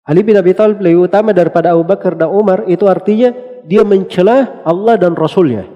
Ali 0.03 0.27
bin 0.27 0.35
Abi 0.35 0.51
Thalib 0.51 0.83
lebih 0.83 1.07
utama 1.07 1.31
daripada 1.31 1.71
Abu 1.73 1.87
Bakar 1.87 2.19
dan 2.19 2.29
Umar, 2.35 2.67
itu 2.67 2.91
artinya 2.91 3.31
dia 3.63 3.87
mencela 3.87 4.61
Allah 4.67 4.99
dan 4.99 5.15
Rasulnya. 5.15 5.71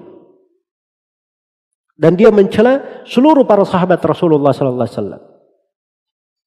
Dan 1.97 2.13
dia 2.19 2.29
mencela 2.29 3.03
seluruh 3.07 3.47
para 3.47 3.63
sahabat 3.63 4.03
Rasulullah 4.03 4.51
sallallahu 4.53 4.85
alaihi 4.85 4.99
wasallam. 4.99 5.21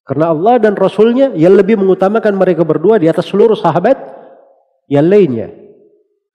Karena 0.07 0.27
Allah 0.31 0.55
dan 0.61 0.75
Rasulnya 0.77 1.33
yang 1.35 1.57
lebih 1.57 1.81
mengutamakan 1.81 2.37
mereka 2.37 2.62
berdua 2.62 3.01
di 3.01 3.09
atas 3.09 3.33
seluruh 3.33 3.57
sahabat 3.57 3.97
yang 4.87 5.09
lainnya. 5.09 5.51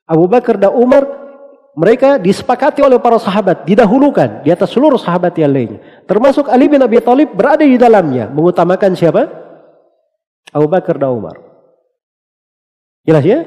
Abu 0.10 0.26
Bakar 0.28 0.58
dan 0.58 0.74
Umar 0.74 1.25
mereka 1.76 2.16
disepakati 2.16 2.80
oleh 2.80 2.96
para 3.04 3.20
sahabat, 3.20 3.68
didahulukan 3.68 4.48
di 4.48 4.50
atas 4.50 4.72
seluruh 4.72 4.96
sahabat 4.96 5.36
yang 5.36 5.52
lainnya. 5.52 5.84
Termasuk 6.08 6.48
Ali 6.48 6.72
bin 6.72 6.80
Abi 6.80 7.04
Thalib 7.04 7.36
berada 7.36 7.68
di 7.68 7.76
dalamnya, 7.76 8.32
mengutamakan 8.32 8.96
siapa? 8.96 9.28
Abu 10.56 10.72
Bakar 10.72 10.96
dan 10.96 11.12
Umar. 11.12 11.36
Jelas 13.04 13.28
ya? 13.28 13.44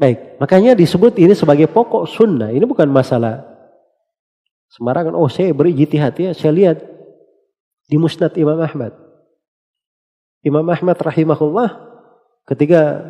Baik, 0.00 0.40
makanya 0.40 0.72
disebut 0.72 1.20
ini 1.20 1.36
sebagai 1.36 1.68
pokok 1.68 2.08
sunnah. 2.08 2.48
Ini 2.48 2.64
bukan 2.64 2.88
masalah 2.88 3.44
sembarangan. 4.72 5.12
Oh, 5.12 5.28
saya 5.28 5.52
beri 5.52 5.76
jitihad 5.76 6.16
ya. 6.16 6.30
Saya 6.32 6.54
lihat 6.54 6.80
di 7.90 7.96
Musnad 8.00 8.32
Imam 8.40 8.56
Ahmad. 8.56 8.94
Imam 10.46 10.64
Ahmad 10.70 10.96
rahimahullah 10.96 11.82
ketika 12.46 13.04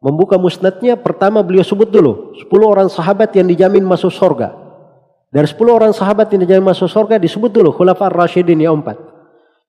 membuka 0.00 0.40
musnadnya 0.40 0.96
pertama 0.96 1.44
beliau 1.44 1.62
sebut 1.62 1.88
dulu 1.88 2.34
10 2.40 2.48
orang 2.64 2.88
sahabat 2.88 3.36
yang 3.36 3.46
dijamin 3.46 3.84
masuk 3.84 4.10
surga. 4.10 4.56
Dari 5.30 5.46
10 5.46 5.60
orang 5.70 5.92
sahabat 5.94 6.32
yang 6.34 6.42
dijamin 6.42 6.74
masuk 6.74 6.90
surga 6.90 7.20
disebut 7.20 7.52
dulu 7.54 7.70
Khulafar 7.70 8.10
Rashidin 8.10 8.58
yang 8.58 8.82
empat. 8.82 8.98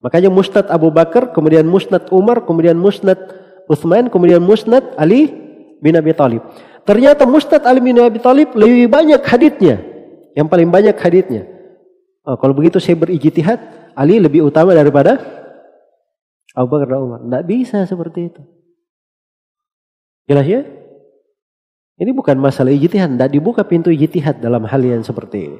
Makanya 0.01 0.33
musnad 0.33 0.65
Abu 0.73 0.89
Bakar, 0.89 1.29
kemudian 1.29 1.61
musnad 1.69 2.09
Umar, 2.09 2.41
kemudian 2.49 2.73
musnad 2.73 3.21
Uthman, 3.69 4.09
kemudian 4.09 4.41
musnad 4.41 4.97
Ali 4.97 5.29
bin 5.77 5.93
Abi 5.93 6.17
Thalib. 6.17 6.41
Ternyata 6.81 7.29
musnad 7.29 7.61
Ali 7.69 7.77
bin 7.85 8.01
Abi 8.01 8.17
Thalib 8.17 8.57
lebih 8.57 8.89
banyak 8.89 9.21
haditnya. 9.21 9.77
Yang 10.33 10.47
paling 10.49 10.69
banyak 10.73 10.97
haditnya. 10.97 11.45
Oh, 12.25 12.33
kalau 12.41 12.57
begitu 12.57 12.81
saya 12.81 12.97
berijtihad, 12.97 13.61
Ali 13.93 14.17
lebih 14.17 14.41
utama 14.41 14.73
daripada 14.73 15.21
Abu 16.57 16.67
Bakar 16.73 16.87
dan 16.89 17.01
Umar. 17.05 17.19
Tidak 17.21 17.43
bisa 17.45 17.77
seperti 17.85 18.33
itu. 18.33 18.41
Jelas 20.31 20.47
ya? 20.47 20.63
Ini 21.99 22.15
bukan 22.15 22.39
masalah 22.39 22.71
ijtihad, 22.71 23.19
tidak 23.19 23.35
dibuka 23.35 23.67
pintu 23.67 23.91
ijtihad 23.91 24.39
dalam 24.39 24.63
hal 24.63 24.79
yang 24.79 25.03
seperti 25.03 25.51
ini. 25.51 25.59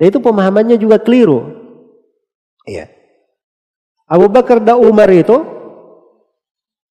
Dan 0.00 0.04
itu 0.08 0.18
pemahamannya 0.24 0.80
juga 0.80 0.96
keliru. 0.96 1.44
Iya. 2.64 2.88
Abu 4.08 4.32
Bakar 4.32 4.64
dan 4.64 4.80
Umar 4.80 5.12
itu 5.12 5.44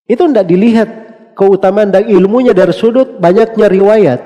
itu 0.05 0.21
tidak 0.29 0.45
dilihat 0.45 0.89
keutamaan 1.33 1.89
dan 1.89 2.05
ilmunya 2.05 2.53
dari 2.53 2.69
sudut 2.69 3.17
banyaknya 3.17 3.65
riwayat. 3.65 4.21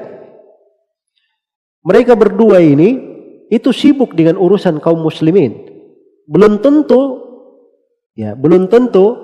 Mereka 1.87 2.11
berdua 2.19 2.59
ini 2.59 2.99
itu 3.47 3.71
sibuk 3.71 4.19
dengan 4.19 4.35
urusan 4.35 4.83
kaum 4.83 4.99
muslimin. 4.99 5.63
Belum 6.27 6.59
tentu 6.59 7.23
ya, 8.19 8.35
belum 8.35 8.67
tentu 8.67 9.15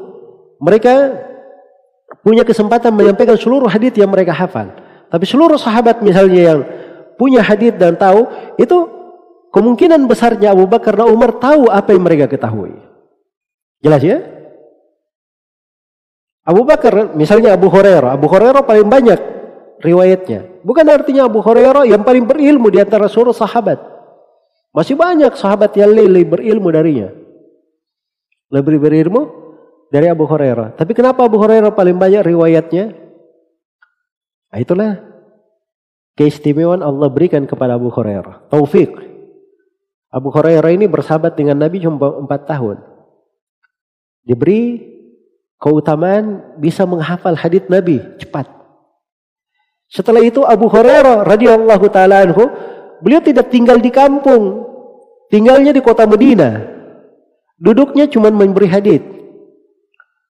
mereka 0.64 1.20
punya 2.26 2.42
kesempatan 2.42 2.90
menyampaikan 2.90 3.38
seluruh 3.38 3.70
hadis 3.70 3.94
yang 3.94 4.10
mereka 4.10 4.34
hafal. 4.34 4.74
Tapi 5.14 5.26
seluruh 5.30 5.62
sahabat 5.62 6.02
misalnya 6.02 6.42
yang 6.42 6.60
punya 7.22 7.46
hadis 7.46 7.78
dan 7.78 7.94
tahu 7.94 8.26
itu 8.58 8.90
kemungkinan 9.54 10.10
besarnya 10.10 10.58
Abu 10.58 10.66
Bakar 10.66 10.98
dan 10.98 11.14
Umar 11.14 11.38
tahu 11.38 11.70
apa 11.70 11.94
yang 11.94 12.02
mereka 12.02 12.26
ketahui. 12.26 12.74
Jelas 13.86 14.02
ya? 14.02 14.26
Abu 16.42 16.66
Bakar, 16.66 17.14
misalnya 17.14 17.54
Abu 17.54 17.70
Hurairah. 17.70 18.18
Abu 18.18 18.26
Hurairah 18.26 18.66
paling 18.66 18.90
banyak 18.90 19.18
riwayatnya. 19.86 20.66
Bukan 20.66 20.86
artinya 20.90 21.30
Abu 21.30 21.46
Hurairah 21.46 21.86
yang 21.86 22.02
paling 22.02 22.26
berilmu 22.26 22.74
di 22.74 22.82
antara 22.82 23.06
seluruh 23.06 23.38
sahabat. 23.38 23.78
Masih 24.74 24.98
banyak 24.98 25.38
sahabat 25.38 25.78
yang 25.78 25.94
lebih 25.94 26.38
berilmu 26.38 26.74
darinya. 26.74 27.14
Lebih 28.50 28.82
berilmu 28.82 29.45
dari 29.90 30.08
Abu 30.10 30.26
Hurairah. 30.26 30.78
Tapi 30.78 30.92
kenapa 30.94 31.26
Abu 31.26 31.38
Hurairah 31.38 31.74
paling 31.74 31.98
banyak 31.98 32.26
riwayatnya? 32.26 32.96
Nah, 34.52 34.60
itulah 34.62 34.92
keistimewaan 36.16 36.80
Allah 36.80 37.12
berikan 37.12 37.44
kepada 37.44 37.76
Abu 37.76 37.92
Hurairah. 37.92 38.50
Taufik. 38.50 38.92
Abu 40.10 40.32
Hurairah 40.32 40.72
ini 40.72 40.88
bersahabat 40.88 41.36
dengan 41.36 41.60
Nabi 41.60 41.84
cuma 41.84 42.24
empat 42.24 42.48
tahun. 42.48 42.80
Diberi 44.24 44.80
keutamaan 45.60 46.56
bisa 46.58 46.88
menghafal 46.88 47.36
hadits 47.36 47.68
Nabi 47.68 48.00
cepat. 48.18 48.48
Setelah 49.92 50.24
itu 50.24 50.42
Abu 50.44 50.66
Hurairah 50.72 51.28
radhiyallahu 51.28 51.86
taala 51.94 52.26
anhu, 52.26 52.50
beliau 53.04 53.22
tidak 53.22 53.54
tinggal 53.54 53.78
di 53.78 53.94
kampung, 53.94 54.66
tinggalnya 55.30 55.76
di 55.76 55.84
kota 55.84 56.10
Medina. 56.10 56.64
Duduknya 57.56 58.10
cuma 58.12 58.32
memberi 58.34 58.68
hadits. 58.68 59.15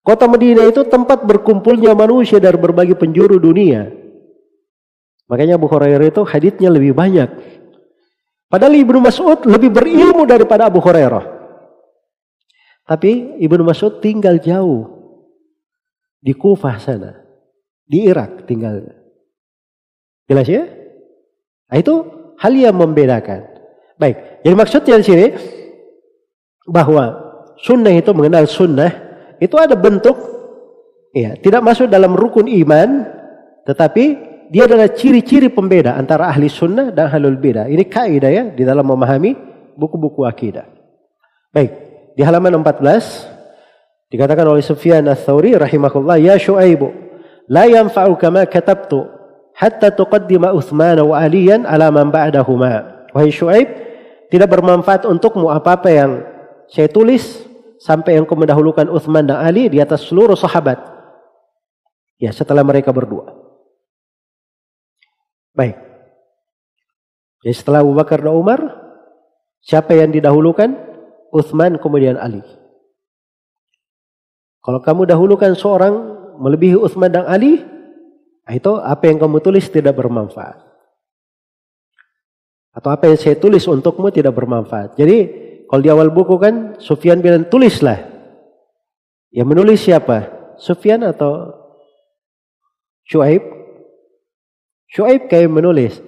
Kota 0.06 0.30
Medina 0.30 0.62
itu 0.70 0.86
tempat 0.86 1.26
berkumpulnya 1.26 1.98
manusia 1.98 2.38
dari 2.38 2.62
berbagai 2.62 2.94
penjuru 2.94 3.42
dunia. 3.42 3.90
Makanya 5.26 5.58
Abu 5.58 5.66
Hurairah 5.66 6.06
itu 6.06 6.22
haditsnya 6.22 6.70
lebih 6.70 6.94
banyak. 6.94 7.26
Padahal 8.46 8.78
Ibnu 8.78 9.02
Mas'ud 9.02 9.50
lebih 9.50 9.74
berilmu 9.74 10.30
daripada 10.30 10.70
Abu 10.70 10.78
Hurairah. 10.78 11.26
Tapi 12.86 13.42
Ibnu 13.42 13.66
Mas'ud 13.66 13.98
tinggal 13.98 14.38
jauh 14.38 14.86
di 16.22 16.38
Kufah 16.38 16.78
sana, 16.78 17.26
di 17.90 18.06
Irak 18.06 18.46
tinggalnya. 18.46 18.94
Jelas 20.30 20.46
ya? 20.46 20.70
Nah, 21.66 21.78
itu 21.82 21.94
hal 22.38 22.54
yang 22.54 22.78
membedakan. 22.78 23.42
Baik, 23.98 24.46
jadi 24.46 24.54
maksudnya 24.54 25.02
di 25.02 25.06
sini 25.06 25.28
bahwa 26.70 27.18
sunnah 27.58 27.90
itu 27.90 28.14
mengenal 28.14 28.46
sunnah 28.46 29.05
itu 29.46 29.56
ada 29.62 29.78
bentuk 29.78 30.18
ya 31.14 31.38
tidak 31.38 31.62
masuk 31.62 31.86
dalam 31.86 32.18
rukun 32.18 32.50
iman 32.50 33.06
tetapi 33.70 34.06
dia 34.50 34.66
adalah 34.66 34.90
ciri-ciri 34.94 35.50
pembeda 35.54 35.98
antara 35.98 36.30
ahli 36.30 36.46
sunnah 36.46 36.94
dan 36.94 37.10
halul 37.10 37.38
bidah. 37.38 37.66
Ini 37.66 37.82
kaidah 37.90 38.30
ya 38.30 38.44
di 38.54 38.62
dalam 38.62 38.86
memahami 38.86 39.34
buku-buku 39.74 40.22
akidah. 40.22 40.70
Baik, 41.50 41.74
di 42.14 42.22
halaman 42.22 42.62
14 42.62 43.36
Dikatakan 44.06 44.46
oleh 44.46 44.62
Sufyan 44.62 45.04
ats-Tsauri 45.10 45.58
rahimahullah, 45.58 46.22
"Ya 46.22 46.38
Syuaib, 46.38 46.88
la 47.50 47.66
yanfa'uka 47.66 48.30
ma 48.30 48.46
katabtu 48.46 49.02
hatta 49.58 49.90
tuqaddima 49.90 50.54
Utsman 50.54 51.02
wa 51.02 51.18
Aliyan 51.18 51.66
ala 51.66 51.90
man 51.90 52.14
ba'dahuma." 52.14 53.10
Wahai 53.12 53.34
Syuaib, 53.34 53.68
tidak 54.30 54.48
bermanfaat 54.54 55.10
untukmu 55.10 55.50
apa-apa 55.50 55.90
yang 55.90 56.12
saya 56.70 56.86
tulis 56.86 57.44
sampai 57.86 58.18
yang 58.18 58.26
kau 58.26 58.34
mendahulukan 58.34 58.90
Utsman 58.90 59.30
dan 59.30 59.46
Ali 59.46 59.70
di 59.70 59.78
atas 59.78 60.10
seluruh 60.10 60.34
sahabat. 60.34 60.82
Ya, 62.18 62.34
setelah 62.34 62.66
mereka 62.66 62.90
berdua. 62.90 63.30
Baik. 65.54 65.78
Jadi 67.46 67.54
setelah 67.54 67.86
Abu 67.86 67.94
Bakar 67.94 68.26
dan 68.26 68.34
Umar, 68.34 68.60
siapa 69.62 69.94
yang 69.94 70.10
didahulukan? 70.10 70.74
Utsman 71.30 71.78
kemudian 71.78 72.18
Ali. 72.18 72.42
Kalau 74.66 74.82
kamu 74.82 75.06
dahulukan 75.06 75.54
seorang 75.54 75.94
melebihi 76.42 76.82
Utsman 76.82 77.14
dan 77.14 77.30
Ali, 77.30 77.62
itu 78.50 78.72
apa 78.82 79.04
yang 79.06 79.22
kamu 79.22 79.46
tulis 79.46 79.70
tidak 79.70 79.94
bermanfaat. 79.94 80.58
Atau 82.74 82.90
apa 82.90 83.14
yang 83.14 83.20
saya 83.20 83.38
tulis 83.38 83.62
untukmu 83.70 84.10
tidak 84.10 84.34
bermanfaat. 84.34 84.98
Jadi 84.98 85.45
kalau 85.66 85.82
di 85.82 85.90
awal 85.90 86.14
buku 86.14 86.36
kan 86.38 86.78
Sufyan 86.78 87.22
bilang 87.22 87.50
tulislah. 87.50 87.98
Yang 89.34 89.48
menulis 89.52 89.80
siapa? 89.84 90.32
Sufyan 90.56 91.04
atau 91.04 91.52
Shu'aib? 93.06 93.44
Shu'aib 94.90 95.28
kayak 95.28 95.52
menulis. 95.52 96.00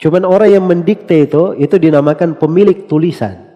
Cuman 0.00 0.24
orang 0.24 0.48
yang 0.48 0.64
mendikte 0.64 1.28
itu, 1.28 1.52
itu 1.60 1.76
dinamakan 1.76 2.38
pemilik 2.40 2.88
tulisan. 2.88 3.50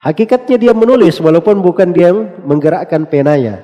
Hakikatnya 0.00 0.56
dia 0.56 0.72
menulis 0.72 1.18
walaupun 1.18 1.60
bukan 1.60 1.90
dia 1.90 2.14
menggerakkan 2.46 3.04
penanya. 3.10 3.60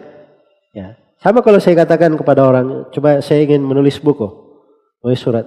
Ya. 0.74 0.98
Sama 1.23 1.40
kalau 1.40 1.57
saya 1.62 1.81
katakan 1.81 2.12
kepada 2.19 2.44
orang, 2.44 2.90
coba 2.93 3.24
saya 3.24 3.47
ingin 3.47 3.65
menulis 3.65 3.97
buku, 4.03 4.28
menulis 5.01 5.23
surat, 5.23 5.47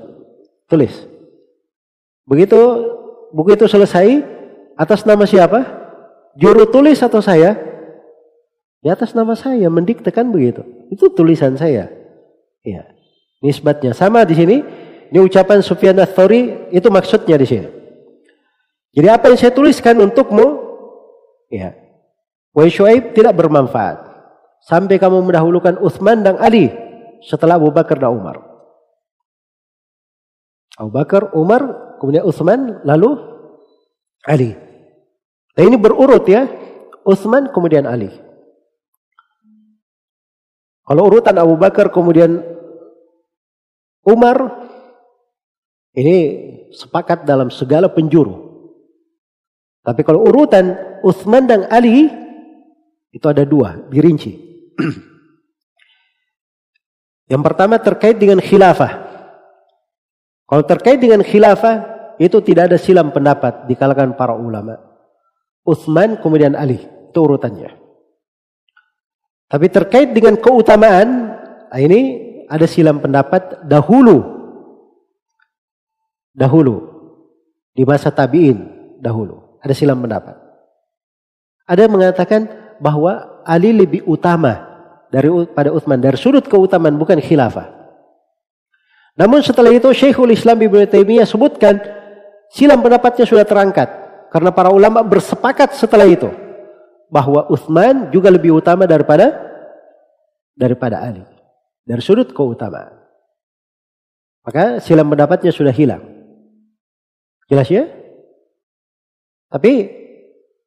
tulis. 0.65 1.05
Begitu 2.25 2.57
buku 3.29 3.53
itu 3.53 3.69
selesai, 3.69 4.38
atas 4.79 5.03
nama 5.03 5.27
siapa? 5.27 5.59
Juru 6.39 6.63
tulis 6.71 7.03
atau 7.03 7.19
saya? 7.19 7.59
Di 8.79 8.87
atas 8.87 9.11
nama 9.11 9.35
saya, 9.35 9.67
mendiktekan 9.67 10.31
begitu. 10.31 10.63
Itu 10.87 11.11
tulisan 11.11 11.59
saya. 11.59 11.91
Ya. 12.63 12.87
Nisbatnya 13.43 13.91
sama 13.91 14.23
di 14.23 14.39
sini. 14.39 14.57
Ini 15.11 15.19
ucapan 15.19 15.59
Sufyan 15.59 15.99
Ats-Tsauri 15.99 16.71
itu 16.71 16.87
maksudnya 16.87 17.35
di 17.35 17.47
sini. 17.49 17.67
Jadi 18.95 19.07
apa 19.09 19.27
yang 19.27 19.37
saya 19.37 19.51
tuliskan 19.51 19.99
untukmu, 19.99 20.47
ya, 21.49 21.73
Wahai 22.53 22.73
Shu'aib 22.73 23.13
tidak 23.13 23.37
bermanfaat 23.37 24.05
sampai 24.65 24.97
kamu 24.97 25.25
mendahulukan 25.25 25.77
Uthman 25.81 26.25
dan 26.25 26.37
Ali 26.41 26.69
setelah 27.25 27.57
Abu 27.57 27.69
Bakar 27.69 28.01
dan 28.01 28.13
Umar. 28.13 28.41
Abu 30.79 30.91
Bakar, 30.95 31.35
Umar, 31.35 31.61
kemudian 31.99 32.23
Uthman, 32.23 32.79
lalu 32.87 33.19
Ali. 34.23 34.68
Dan 35.59 35.75
ini 35.75 35.75
berurut 35.75 36.23
ya, 36.23 36.47
Uthman 37.03 37.51
kemudian 37.51 37.83
Ali. 37.83 38.07
Kalau 40.87 41.11
urutan 41.11 41.35
Abu 41.35 41.59
Bakar 41.59 41.91
kemudian 41.91 42.39
Umar, 44.07 44.39
ini 45.99 46.17
sepakat 46.71 47.27
dalam 47.27 47.51
segala 47.51 47.91
penjuru. 47.91 48.39
Tapi 49.83 49.99
kalau 50.07 50.23
urutan 50.23 50.79
Uthman 51.03 51.43
dan 51.43 51.67
Ali, 51.67 52.07
itu 53.11 53.27
ada 53.27 53.43
dua, 53.43 53.83
dirinci. 53.91 54.39
Yang 57.35 57.41
pertama 57.43 57.83
terkait 57.83 58.15
dengan 58.15 58.39
khilafah. 58.39 58.95
Kalau 60.47 60.63
terkait 60.63 61.03
dengan 61.03 61.19
khilafah, 61.19 61.83
itu 62.15 62.39
tidak 62.47 62.71
ada 62.71 62.79
silam 62.79 63.11
pendapat 63.11 63.67
di 63.67 63.75
kalangan 63.75 64.15
para 64.15 64.39
ulama. 64.39 64.88
Utsman 65.69 66.17
kemudian 66.17 66.57
Ali, 66.57 66.81
itu 66.81 67.19
urutannya. 67.21 67.69
Tapi 69.49 69.65
terkait 69.69 70.09
dengan 70.13 70.37
keutamaan, 70.37 71.37
nah 71.69 71.79
ini 71.81 72.29
ada 72.49 72.65
silam 72.65 72.97
pendapat 72.97 73.65
dahulu. 73.65 74.37
Dahulu. 76.33 76.75
Di 77.73 77.85
masa 77.85 78.09
tabi'in, 78.09 78.57
dahulu. 78.97 79.61
Ada 79.61 79.73
silam 79.77 80.01
pendapat. 80.01 80.37
Ada 81.69 81.85
yang 81.85 81.93
mengatakan 81.93 82.41
bahwa 82.81 83.41
Ali 83.45 83.73
lebih 83.73 84.05
utama 84.09 84.69
dari 85.09 85.29
pada 85.53 85.73
Utsman 85.73 86.01
dari 86.01 86.17
sudut 86.17 86.45
keutamaan 86.45 86.97
bukan 86.97 87.17
khilafah. 87.21 87.69
Namun 89.17 89.43
setelah 89.43 89.73
itu 89.73 89.89
Syekhul 89.91 90.31
Islam 90.31 90.61
Ibnu 90.61 90.85
Taimiyah 90.87 91.27
sebutkan 91.27 91.81
silam 92.53 92.79
pendapatnya 92.79 93.27
sudah 93.27 93.43
terangkat 93.43 93.98
karena 94.29 94.53
para 94.53 94.69
ulama 94.69 95.01
bersepakat 95.01 95.73
setelah 95.73 96.05
itu 96.05 96.29
bahwa 97.09 97.49
Utsman 97.49 98.13
juga 98.13 98.29
lebih 98.29 98.61
utama 98.61 98.85
daripada 98.85 99.33
daripada 100.53 101.01
Ali 101.01 101.25
dari 101.81 102.01
sudut 102.05 102.29
keutamaan. 102.29 102.93
Maka 104.45 104.77
silam 104.81 105.09
pendapatnya 105.09 105.49
sudah 105.49 105.73
hilang. 105.73 106.05
Jelas 107.49 107.65
ya? 107.69 107.89
Tapi 109.49 109.89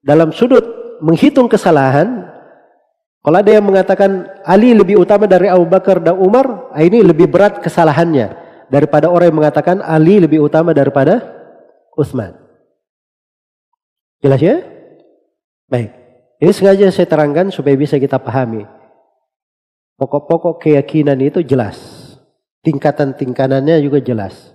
dalam 0.03 0.35
sudut 0.35 0.99
menghitung 0.99 1.47
kesalahan 1.47 2.31
Kalau 3.23 3.39
ada 3.39 3.55
yang 3.55 3.63
mengatakan 3.63 4.27
Ali 4.43 4.75
lebih 4.75 4.99
utama 4.99 5.31
dari 5.31 5.47
Abu 5.47 5.63
Bakar 5.63 6.03
dan 6.03 6.19
Umar, 6.19 6.75
ah, 6.75 6.83
ini 6.83 7.07
lebih 7.07 7.31
berat 7.31 7.63
kesalahannya 7.63 8.35
daripada 8.67 9.07
orang 9.07 9.31
yang 9.31 9.39
mengatakan 9.39 9.79
Ali 9.79 10.19
lebih 10.19 10.43
utama 10.43 10.75
daripada 10.75 11.23
Utsman. 11.95 12.42
Jelas 14.23 14.39
ya? 14.39 14.63
Baik. 15.67 15.91
Ini 16.39 16.51
sengaja 16.55 16.87
saya 16.95 17.11
terangkan 17.11 17.51
supaya 17.51 17.75
bisa 17.75 17.99
kita 17.99 18.23
pahami. 18.23 18.63
Pokok-pokok 19.99 20.63
keyakinan 20.63 21.19
itu 21.23 21.43
jelas. 21.43 21.79
Tingkatan-tingkatannya 22.63 23.83
juga 23.83 23.99
jelas. 23.99 24.55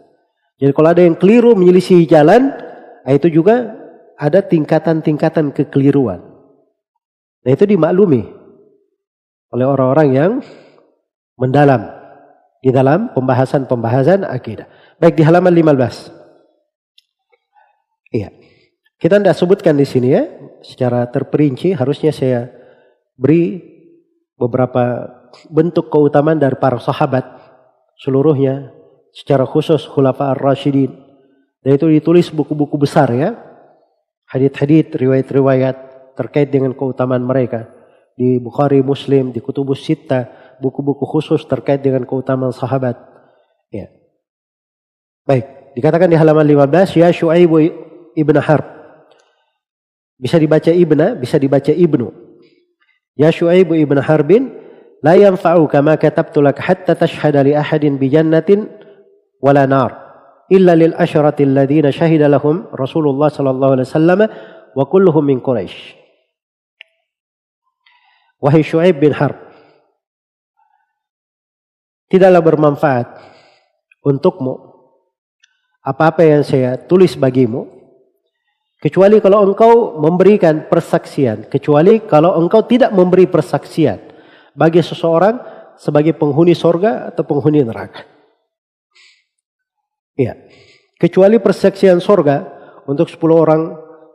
Jadi 0.57 0.72
kalau 0.72 0.89
ada 0.91 1.03
yang 1.03 1.19
keliru 1.19 1.53
menyelisihi 1.53 2.07
jalan, 2.07 2.56
ah, 3.03 3.14
itu 3.14 3.27
juga 3.27 3.76
ada 4.18 4.39
tingkatan-tingkatan 4.41 5.53
kekeliruan. 5.53 6.23
Nah 7.44 7.52
itu 7.52 7.64
dimaklumi 7.68 8.27
oleh 9.53 9.65
orang-orang 9.68 10.07
yang 10.11 10.31
mendalam 11.38 11.88
di 12.60 12.73
dalam 12.73 13.14
pembahasan-pembahasan 13.14 14.26
akidah. 14.26 14.68
Baik 14.98 15.19
di 15.19 15.23
halaman 15.23 15.53
15. 15.53 16.10
Iya. 18.11 18.47
Kita 18.98 19.22
tidak 19.22 19.38
sebutkan 19.38 19.78
di 19.78 19.86
sini 19.86 20.10
ya, 20.10 20.26
secara 20.65 21.06
terperinci 21.06 21.78
harusnya 21.78 22.10
saya 22.10 22.49
beri 23.14 23.61
beberapa 24.34 25.06
bentuk 25.53 25.94
keutamaan 25.94 26.41
dari 26.41 26.57
para 26.57 26.82
sahabat 26.82 27.26
seluruhnya 28.02 28.74
secara 29.14 29.45
khusus 29.45 29.86
khulafa 29.86 30.34
ar-rasyidin. 30.34 30.94
Dan 31.61 31.78
itu 31.78 31.86
ditulis 31.90 32.30
buku-buku 32.34 32.78
besar 32.78 33.14
ya. 33.14 33.38
Hadith-hadith, 34.30 34.98
riwayat-riwayat 34.98 35.78
terkait 36.18 36.49
dengan 36.49 36.74
keutamaan 36.74 37.22
mereka 37.22 37.69
di 38.18 38.41
Bukhari 38.41 38.82
Muslim, 38.82 39.30
di 39.30 39.40
Kutubus 39.40 39.86
Sitta, 39.86 40.26
buku-buku 40.57 41.06
khusus 41.06 41.45
terkait 41.45 41.86
dengan 41.86 42.02
keutamaan 42.03 42.52
sahabat. 42.52 42.98
Ya. 43.69 43.94
Baik, 45.22 45.78
dikatakan 45.78 46.10
di 46.10 46.18
halaman 46.18 46.44
15 46.44 46.98
ya 46.98 47.14
Syuaib 47.14 47.53
ibn 48.18 48.38
Harb. 48.41 48.77
Bisa 50.18 50.41
dibaca 50.41 50.73
ibna, 50.73 51.14
bisa 51.14 51.38
dibaca 51.38 51.69
ibnu. 51.69 52.10
Ya 53.18 53.30
Syuaib 53.30 53.73
ibn 53.73 53.98
Harbin 54.02 54.53
la 55.06 55.14
yanfa'uka 55.18 55.81
ma 55.85 55.98
katabtu 55.98 56.41
lak 56.41 56.57
hatta 56.57 56.98
tashhada 56.98 57.45
li 57.45 57.53
ahadin 57.53 58.02
bi 58.02 58.10
jannatin 58.10 58.69
wala 59.41 59.69
nar 59.69 59.94
illa 60.49 60.73
lil 60.73 60.94
asyrati 60.98 61.45
alladhina 61.45 61.94
shahida 61.94 62.26
lahum 62.26 62.65
Rasulullah 62.73 63.30
sallallahu 63.30 63.77
alaihi 63.77 63.88
wasallam 63.89 64.19
wa 64.73 64.84
kulluhum 64.89 65.23
min 65.26 65.38
Quraisy. 65.41 65.98
Wahai 68.41 68.61
Shu'aib 68.61 69.02
bin 69.02 69.14
Harb. 69.18 69.38
Tidaklah 72.07 72.41
bermanfaat 72.41 73.07
untukmu 74.06 74.56
apa-apa 75.84 76.23
yang 76.23 76.44
saya 76.45 76.80
tulis 76.80 77.18
bagimu 77.19 77.77
kecuali 78.78 79.18
kalau 79.22 79.45
engkau 79.45 79.98
memberikan 79.98 80.70
persaksian 80.70 81.49
kecuali 81.49 82.06
kalau 82.06 82.38
engkau 82.38 82.66
tidak 82.66 82.94
memberi 82.94 83.26
persaksian 83.26 83.98
bagi 84.58 84.82
seseorang 84.82 85.38
sebagai 85.78 86.18
penghuni 86.18 86.58
sorga 86.58 87.14
atau 87.14 87.22
penghuni 87.22 87.62
neraka. 87.62 88.02
Iya. 90.18 90.34
Kecuali 90.98 91.38
persaksian 91.38 92.02
sorga 92.02 92.41
untuk 92.90 93.06
10 93.06 93.22
orang 93.38 93.62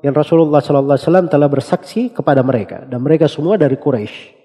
yang 0.03 0.11
Rasulullah 0.11 0.59
Sallallahu 0.59 0.99
Alaihi 0.99 1.07
Wasallam 1.07 1.29
telah 1.31 1.47
bersaksi 1.47 2.11
kepada 2.11 2.43
mereka 2.43 2.83
dan 2.83 2.99
mereka 2.99 3.31
semua 3.31 3.55
dari 3.55 3.79
Quraisy. 3.79 4.43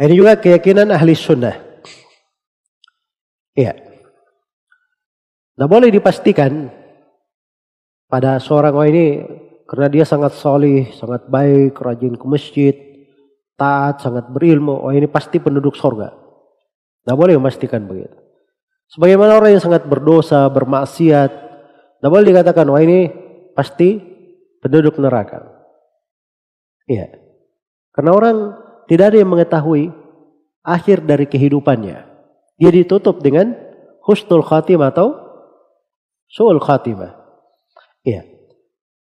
Ini 0.00 0.12
juga 0.16 0.40
keyakinan 0.40 0.88
ahli 0.88 1.12
sunnah. 1.12 1.56
Iya. 3.56 3.76
Nah 5.56 5.68
boleh 5.68 5.88
dipastikan 5.92 6.68
pada 8.06 8.38
seorang 8.38 8.74
orang 8.74 8.90
ini 8.94 9.06
karena 9.66 9.86
dia 9.90 10.04
sangat 10.06 10.38
solih, 10.38 10.86
sangat 10.94 11.26
baik, 11.26 11.74
rajin 11.78 12.14
ke 12.14 12.26
masjid, 12.26 12.74
taat, 13.58 13.98
sangat 13.98 14.30
berilmu, 14.30 14.78
oh 14.78 14.94
ini 14.94 15.10
pasti 15.10 15.42
penduduk 15.42 15.74
sorga. 15.74 16.14
Nah 17.06 17.14
boleh 17.18 17.34
memastikan 17.34 17.82
begitu. 17.82 18.14
Sebagaimana 18.86 19.34
orang 19.34 19.58
yang 19.58 19.64
sangat 19.64 19.82
berdosa, 19.90 20.46
bermaksiat, 20.46 21.30
nah 21.98 22.06
boleh 22.06 22.30
dikatakan, 22.30 22.70
wah 22.70 22.78
ini 22.78 23.10
pasti 23.58 23.98
penduduk 24.62 25.02
neraka. 25.02 25.42
Iya. 26.86 27.10
Karena 27.90 28.14
orang 28.14 28.36
tidak 28.86 29.10
ada 29.10 29.18
yang 29.18 29.30
mengetahui 29.34 29.90
akhir 30.62 31.02
dari 31.02 31.26
kehidupannya. 31.26 31.98
Dia 32.62 32.70
ditutup 32.70 33.18
dengan 33.18 33.54
husnul 34.06 34.46
khatimah 34.46 34.94
atau 34.94 35.08
su'ul 36.30 36.62
khatimah. 36.62 37.15
Iya. 38.06 38.22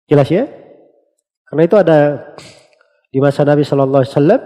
Jelas 0.08 0.32
ya? 0.32 0.48
Karena 1.52 1.68
itu 1.68 1.76
ada 1.76 2.32
di 3.12 3.20
masa 3.20 3.44
Nabi 3.44 3.68
Shallallahu 3.68 4.02
Alaihi 4.02 4.14
Wasallam 4.16 4.42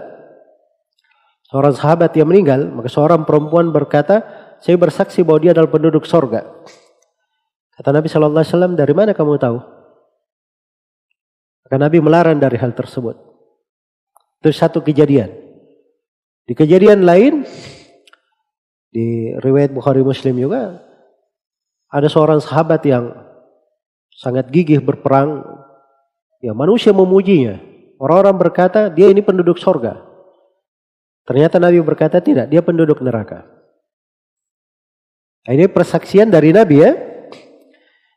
seorang 1.50 1.74
sahabat 1.74 2.10
yang 2.18 2.26
meninggal, 2.26 2.66
maka 2.70 2.90
seorang 2.90 3.22
perempuan 3.22 3.70
berkata, 3.70 4.26
saya 4.58 4.74
bersaksi 4.74 5.22
bahwa 5.22 5.38
dia 5.42 5.50
adalah 5.54 5.70
penduduk 5.70 6.02
sorga. 6.04 6.46
Kata 7.78 7.94
Nabi 7.94 8.10
Shallallahu 8.10 8.42
Alaihi 8.42 8.52
Wasallam, 8.54 8.74
dari 8.74 8.92
mana 8.92 9.14
kamu 9.14 9.38
tahu? 9.38 9.58
Maka 11.66 11.76
Nabi 11.78 11.98
melarang 12.02 12.38
dari 12.42 12.58
hal 12.58 12.74
tersebut. 12.74 13.14
Itu 14.42 14.50
satu 14.50 14.82
kejadian. 14.82 15.30
Di 16.44 16.58
kejadian 16.58 17.06
lain, 17.06 17.46
di 18.90 19.30
riwayat 19.38 19.70
Bukhari 19.70 20.02
Muslim 20.02 20.34
juga, 20.34 20.82
ada 21.90 22.08
seorang 22.10 22.42
sahabat 22.42 22.82
yang 22.86 23.29
sangat 24.14 24.50
gigih 24.50 24.82
berperang. 24.82 25.46
Ya 26.40 26.56
manusia 26.56 26.90
memujinya. 26.90 27.60
Orang-orang 28.00 28.48
berkata, 28.48 28.88
dia 28.88 29.12
ini 29.12 29.20
penduduk 29.20 29.60
sorga. 29.60 30.00
Ternyata 31.28 31.60
Nabi 31.60 31.84
berkata 31.84 32.16
tidak, 32.18 32.48
dia 32.48 32.64
penduduk 32.64 33.04
neraka. 33.04 33.44
Nah, 35.44 35.52
ini 35.52 35.68
persaksian 35.68 36.32
dari 36.32 36.50
Nabi 36.50 36.76
ya. 36.80 36.96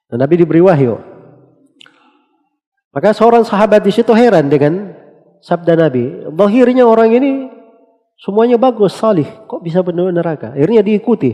Dan 0.08 0.24
Nabi 0.24 0.40
diberi 0.40 0.64
wahyu. 0.64 0.98
Maka 2.94 3.12
seorang 3.12 3.44
sahabat 3.44 3.84
di 3.84 3.92
situ 3.92 4.14
heran 4.16 4.48
dengan 4.48 4.94
sabda 5.44 5.76
Nabi. 5.76 6.32
Lahirnya 6.32 6.88
orang 6.88 7.12
ini 7.12 7.32
semuanya 8.16 8.56
bagus, 8.56 8.96
salih. 8.96 9.28
Kok 9.50 9.66
bisa 9.66 9.84
penuh 9.84 10.14
neraka? 10.14 10.56
Akhirnya 10.56 10.86
diikuti 10.86 11.34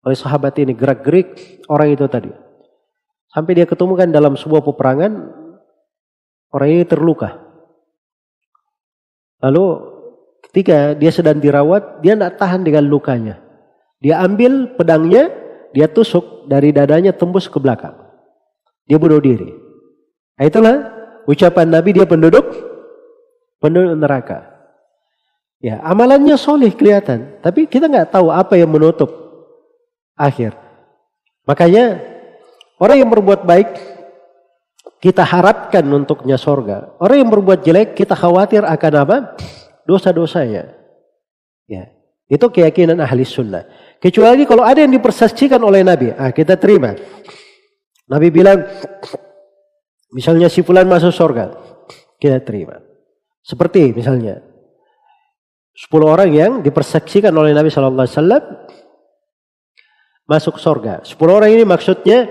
oleh 0.00 0.16
sahabat 0.16 0.56
ini 0.56 0.72
gerak-gerik 0.72 1.62
orang 1.68 1.92
itu 1.92 2.08
tadi. 2.08 2.32
Sampai 3.30 3.54
dia 3.54 3.66
ketemukan 3.66 4.10
dalam 4.10 4.34
sebuah 4.34 4.62
peperangan, 4.66 5.12
orang 6.50 6.68
ini 6.70 6.84
terluka. 6.86 7.38
Lalu 9.38 9.66
ketika 10.50 10.98
dia 10.98 11.14
sedang 11.14 11.38
dirawat, 11.38 12.02
dia 12.02 12.18
tidak 12.18 12.42
tahan 12.42 12.66
dengan 12.66 12.90
lukanya. 12.90 13.38
Dia 14.02 14.18
ambil 14.26 14.74
pedangnya, 14.74 15.30
dia 15.70 15.86
tusuk 15.86 16.50
dari 16.50 16.74
dadanya 16.74 17.14
tembus 17.14 17.46
ke 17.46 17.62
belakang. 17.62 17.94
Dia 18.90 18.98
bunuh 18.98 19.22
diri. 19.22 19.54
Nah, 20.34 20.44
itulah 20.50 20.76
ucapan 21.30 21.70
Nabi 21.70 21.94
dia 21.94 22.10
penduduk 22.10 22.50
penduduk 23.62 23.94
neraka. 23.94 24.50
Ya, 25.60 25.78
amalannya 25.84 26.34
soleh 26.40 26.72
kelihatan, 26.72 27.38
tapi 27.44 27.68
kita 27.68 27.86
nggak 27.86 28.10
tahu 28.10 28.32
apa 28.32 28.56
yang 28.56 28.72
menutup 28.72 29.12
akhir. 30.16 30.56
Makanya 31.44 32.09
orang 32.80 32.96
yang 32.98 33.10
berbuat 33.12 33.44
baik 33.44 33.68
kita 35.00 35.24
harapkan 35.24 35.84
untuknya 35.86 36.36
sorga. 36.36 36.92
Orang 37.00 37.24
yang 37.24 37.30
berbuat 37.32 37.64
jelek 37.64 37.96
kita 37.96 38.12
khawatir 38.16 38.64
akan 38.64 38.92
apa? 39.00 39.16
Dosa-dosanya. 39.88 40.76
Ya, 41.70 41.88
itu 42.28 42.46
keyakinan 42.50 43.00
ahli 43.00 43.24
sunnah. 43.24 43.64
Kecuali 44.00 44.44
kalau 44.44 44.64
ada 44.66 44.82
yang 44.82 44.92
dipersaksikan 44.92 45.60
oleh 45.60 45.80
Nabi, 45.84 46.12
ah 46.12 46.32
kita 46.32 46.58
terima. 46.60 46.96
Nabi 48.10 48.28
bilang, 48.28 48.66
Misalnya 50.10 50.50
si 50.50 50.66
fulan 50.66 50.90
masuk 50.90 51.14
surga, 51.14 51.54
kita 52.18 52.42
terima. 52.42 52.82
Seperti 53.46 53.94
misalnya 53.94 54.42
10 55.70 55.86
orang 56.02 56.30
yang 56.34 56.52
dipersaksikan 56.66 57.30
oleh 57.30 57.54
Nabi 57.54 57.70
Shallallahu 57.70 58.10
masuk 60.26 60.58
surga. 60.58 61.06
10 61.06 61.14
orang 61.30 61.50
ini 61.54 61.62
maksudnya 61.62 62.26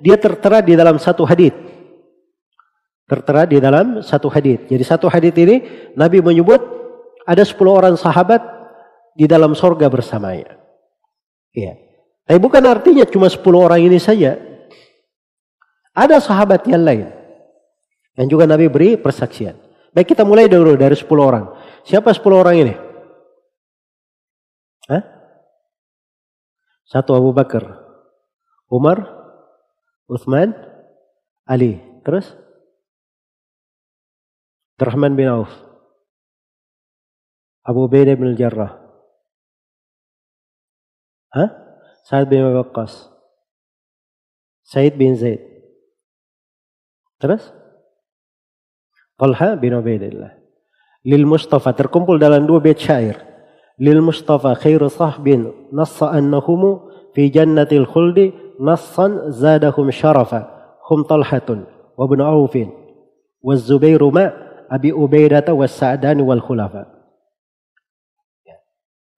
dia 0.00 0.16
tertera 0.16 0.64
di 0.64 0.72
dalam 0.72 0.96
satu 0.96 1.28
hadis. 1.28 1.52
Tertera 3.04 3.44
di 3.44 3.60
dalam 3.60 4.00
satu 4.00 4.32
hadis. 4.32 4.64
Jadi 4.64 4.84
satu 4.86 5.06
hadis 5.12 5.36
ini 5.36 5.62
Nabi 5.94 6.24
menyebut 6.24 6.62
ada 7.28 7.44
10 7.44 7.60
orang 7.68 7.94
sahabat 8.00 8.40
di 9.12 9.28
dalam 9.28 9.52
surga 9.52 9.92
bersamanya. 9.92 10.56
Iya. 11.52 11.76
Tapi 12.24 12.38
bukan 12.40 12.62
artinya 12.64 13.04
cuma 13.04 13.28
10 13.28 13.42
orang 13.58 13.82
ini 13.82 14.00
saja. 14.00 14.38
Ada 15.92 16.22
sahabat 16.22 16.64
yang 16.70 16.80
lain. 16.80 17.06
Yang 18.16 18.28
juga 18.30 18.44
Nabi 18.46 18.70
beri 18.70 18.96
persaksian. 18.96 19.58
Baik 19.90 20.14
kita 20.14 20.22
mulai 20.22 20.46
dulu 20.46 20.78
dari 20.78 20.94
10 20.94 21.10
orang. 21.18 21.50
Siapa 21.82 22.14
10 22.14 22.22
orang 22.30 22.56
ini? 22.56 22.74
Hah? 24.86 25.02
Satu 26.86 27.14
Abu 27.14 27.30
Bakar, 27.30 27.78
Umar, 28.70 29.19
Uthman, 30.10 30.58
Ali. 31.46 31.78
Terus? 32.02 32.26
Abdurrahman 34.74 35.14
bin 35.14 35.28
Auf. 35.30 35.52
Abu 37.62 37.86
Ubaidah 37.86 38.16
bin 38.18 38.34
Jarrah. 38.34 38.80
Hah? 41.30 41.50
Sa'ad 42.08 42.26
bin 42.26 42.42
Waqqas. 42.42 43.12
Said 44.66 44.98
bin 44.98 45.14
Zaid. 45.14 45.44
Terus? 47.20 47.52
Talha 49.20 49.54
bin 49.60 49.76
Ubaidillah. 49.76 50.32
Lil 51.04 51.28
Mustafa 51.28 51.76
terkumpul 51.76 52.16
dalam 52.16 52.48
dua 52.48 52.58
bait 52.58 52.80
syair. 52.80 53.20
Lil 53.76 54.00
Mustafa 54.00 54.56
khairu 54.56 54.88
sahbin 54.88 55.70
nassa 55.70 56.08
annahumu 56.08 56.88
fi 57.12 57.28
jannatil 57.28 57.84
khuldi 57.84 58.32
talhatun 61.08 61.64
wa 61.96 62.04
ibn 62.04 62.20
Aufin 62.20 62.68
wa 63.40 63.56
Zubairu 63.56 64.12
ma 64.12 64.28
Abi 64.70 64.94
Ubaidata 64.94 65.50
wa 65.56 65.66
Sa'dani 65.66 66.22
wal 66.22 66.44
khulafa. 66.44 66.86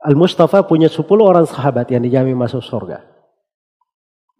Al-Mustafa 0.03 0.67
punya 0.67 0.91
10 0.91 1.05
orang 1.23 1.47
sahabat 1.47 1.87
yang 1.93 2.03
dijamin 2.03 2.35
masuk 2.35 2.65
surga. 2.65 3.07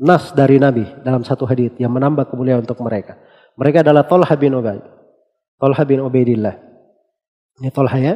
Nas 0.03 0.35
dari 0.35 0.59
Nabi 0.59 0.83
dalam 1.07 1.23
satu 1.23 1.47
hadis 1.47 1.71
yang 1.79 1.95
menambah 1.95 2.27
kemuliaan 2.33 2.67
untuk 2.67 2.83
mereka. 2.83 3.15
Mereka 3.55 3.87
adalah 3.87 4.03
Talha 4.09 4.35
bin 4.35 4.59
Ubaid. 4.59 4.83
Talha 5.63 5.83
bin 5.87 6.03
Ubaidillah. 6.03 6.59
Ini 7.63 7.71
Talha 7.71 7.99
ya. 8.03 8.15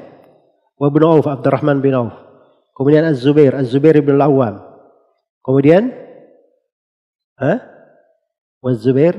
Wa 0.74 0.88
bin 0.90 1.06
Auf, 1.06 1.30
Abdurrahman 1.30 1.78
bin 1.78 1.94
Auf. 1.94 2.16
Kemudian 2.74 3.06
Az-Zubair, 3.06 3.54
Az-Zubair 3.54 4.02
bin 4.02 4.18
Al-Awwam. 4.18 4.66
Kemudian 5.46 6.05
ha? 7.40 7.52
Wa 8.60 8.70
Zubair 8.74 9.14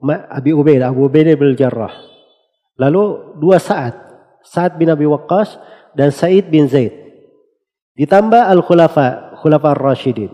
Ma 0.00 0.24
Abi 0.32 0.56
Ubaid, 0.56 0.80
Abu 0.80 1.04
Ubaid 1.04 1.36
bin 1.36 1.52
Jarrah. 1.52 1.92
Lalu 2.80 3.36
dua 3.36 3.60
saat, 3.60 3.92
Sa'ad 4.40 4.80
bin 4.80 4.88
Abi 4.88 5.04
Waqqas 5.04 5.60
dan 5.92 6.08
Sa'id 6.08 6.48
bin 6.48 6.64
Zaid. 6.64 6.96
Ditambah 8.00 8.48
Al-Khulafa, 8.48 9.36
Khulafa 9.44 9.76
Ar-Rashidin. 9.76 10.32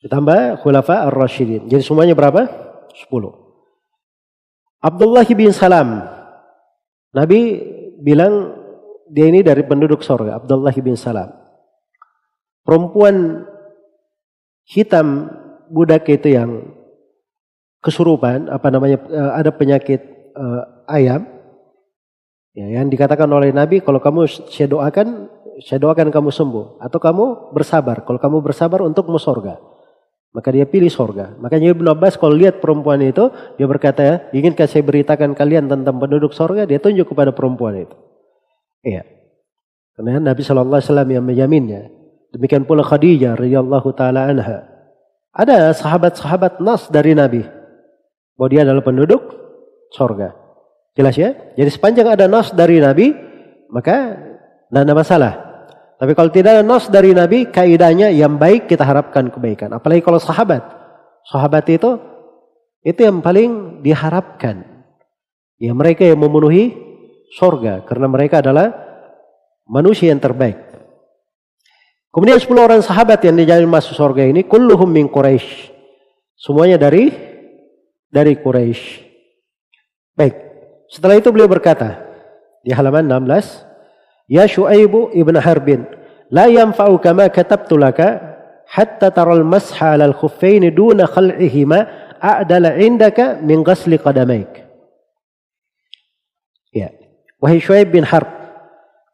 Ditambah 0.00 0.64
Khulafa 0.64 1.04
Ar-Rashidin. 1.12 1.68
Jadi 1.68 1.84
semuanya 1.84 2.16
berapa? 2.16 2.48
10. 2.96 3.12
Abdullah 4.80 5.28
bin 5.28 5.52
Salam. 5.52 6.08
Nabi 7.12 7.60
bilang 8.00 8.56
dia 9.12 9.28
ini 9.28 9.44
dari 9.44 9.60
penduduk 9.68 10.00
sorga. 10.00 10.40
Abdullah 10.40 10.72
bin 10.80 10.96
Salam. 10.96 11.28
Perempuan 12.64 13.44
hitam 14.64 15.28
budak 15.70 16.08
itu 16.10 16.34
yang 16.34 16.74
kesurupan, 17.84 18.48
apa 18.48 18.72
namanya, 18.72 18.96
eh, 19.12 19.32
ada 19.44 19.52
penyakit 19.52 20.00
uh, 20.32 20.88
ayam. 20.88 21.28
Ya, 22.56 22.80
yang 22.80 22.88
dikatakan 22.88 23.28
oleh 23.28 23.52
Nabi, 23.52 23.84
kalau 23.84 24.00
kamu 24.00 24.24
saya 24.48 24.70
doakan, 24.70 25.28
saya 25.60 25.82
doakan 25.82 26.08
kamu 26.08 26.30
sembuh. 26.32 26.80
Atau 26.80 27.02
kamu 27.02 27.52
bersabar. 27.52 28.06
Kalau 28.06 28.16
kamu 28.16 28.40
bersabar 28.40 28.80
untuk 28.86 29.10
mau 29.10 29.20
sorga. 29.20 29.60
Maka 30.34 30.50
dia 30.50 30.66
pilih 30.66 30.90
sorga. 30.90 31.34
Makanya 31.38 31.74
Ibn 31.76 31.94
Abbas 31.94 32.18
kalau 32.18 32.34
lihat 32.34 32.58
perempuan 32.58 33.02
itu, 33.04 33.30
dia 33.54 33.66
berkata, 33.70 34.00
ya, 34.02 34.14
inginkah 34.34 34.66
saya 34.66 34.82
beritakan 34.82 35.34
kalian 35.34 35.70
tentang 35.70 35.94
penduduk 35.98 36.34
sorga? 36.34 36.66
Dia 36.66 36.82
tunjuk 36.82 37.10
kepada 37.10 37.30
perempuan 37.30 37.86
itu. 37.86 37.96
Iya. 38.82 39.06
Karena 39.94 40.18
Nabi 40.18 40.42
Shallallahu 40.42 40.78
Alaihi 40.78 40.90
Wasallam 40.90 41.10
yang 41.10 41.24
menjaminnya. 41.26 41.82
Demikian 42.34 42.66
pula 42.66 42.82
Khadijah 42.82 43.38
radhiyallahu 43.38 43.88
taala 43.94 44.26
anha. 44.26 44.73
Ada 45.34 45.74
sahabat-sahabat 45.74 46.62
nas 46.62 46.86
dari 46.86 47.10
Nabi 47.10 47.42
bahwa 48.38 48.48
dia 48.50 48.62
adalah 48.62 48.86
penduduk 48.86 49.34
sorga. 49.90 50.30
Jelas 50.94 51.18
ya? 51.18 51.34
Jadi 51.58 51.70
sepanjang 51.74 52.06
ada 52.06 52.30
nas 52.30 52.54
dari 52.54 52.78
Nabi, 52.78 53.10
maka 53.66 54.14
tidak 54.70 54.82
ada 54.86 54.94
masalah. 54.94 55.32
Tapi 55.98 56.14
kalau 56.14 56.30
tidak 56.30 56.58
ada 56.58 56.62
nas 56.62 56.86
dari 56.86 57.10
Nabi, 57.10 57.50
kaidahnya 57.50 58.14
yang 58.14 58.38
baik 58.38 58.70
kita 58.70 58.86
harapkan 58.86 59.26
kebaikan. 59.30 59.74
Apalagi 59.74 60.06
kalau 60.06 60.22
sahabat. 60.22 60.62
Sahabat 61.26 61.66
itu, 61.66 61.98
itu 62.86 63.00
yang 63.02 63.18
paling 63.18 63.82
diharapkan. 63.82 64.62
Ya 65.58 65.74
mereka 65.74 66.06
yang 66.06 66.22
memenuhi 66.22 66.74
sorga. 67.34 67.82
Karena 67.82 68.06
mereka 68.06 68.38
adalah 68.38 68.70
manusia 69.66 70.14
yang 70.14 70.22
terbaik. 70.22 70.60
Kemudian 72.14 72.38
10 72.38 72.54
orang 72.54 72.78
sahabat 72.78 73.26
yang 73.26 73.34
dijamin 73.34 73.66
masuk 73.66 73.98
sorga 73.98 74.22
ini, 74.22 74.46
kulluhum 74.46 74.86
min 74.86 75.10
Quraisy. 75.10 75.74
Semuanya 76.38 76.78
dari 76.78 77.10
dari 78.06 78.38
Quraisy. 78.38 79.02
Baik. 80.14 80.34
Setelah 80.86 81.18
itu 81.18 81.34
beliau 81.34 81.50
berkata 81.50 82.06
di 82.62 82.70
halaman 82.70 83.10
16, 83.10 84.30
Ya 84.30 84.46
Shu'aibu 84.46 85.10
ibn 85.10 85.34
Harbin, 85.34 85.90
la 86.30 86.46
yanfa'uka 86.46 87.10
ma 87.10 87.26
katabtu 87.26 87.74
laka 87.74 88.38
hatta 88.70 89.10
taral 89.10 89.42
masha 89.42 89.98
'ala 89.98 90.06
al-khuffain 90.06 90.70
duna 90.70 91.10
khal'ihima 91.10 91.78
a'dala 92.22 92.78
'indaka 92.78 93.42
min 93.42 93.66
ghasli 93.66 93.98
qadamaik. 93.98 94.62
Ya. 96.70 96.94
Wahai 97.42 97.58
Shu'aib 97.58 97.90
bin 97.90 98.06
Harb, 98.06 98.30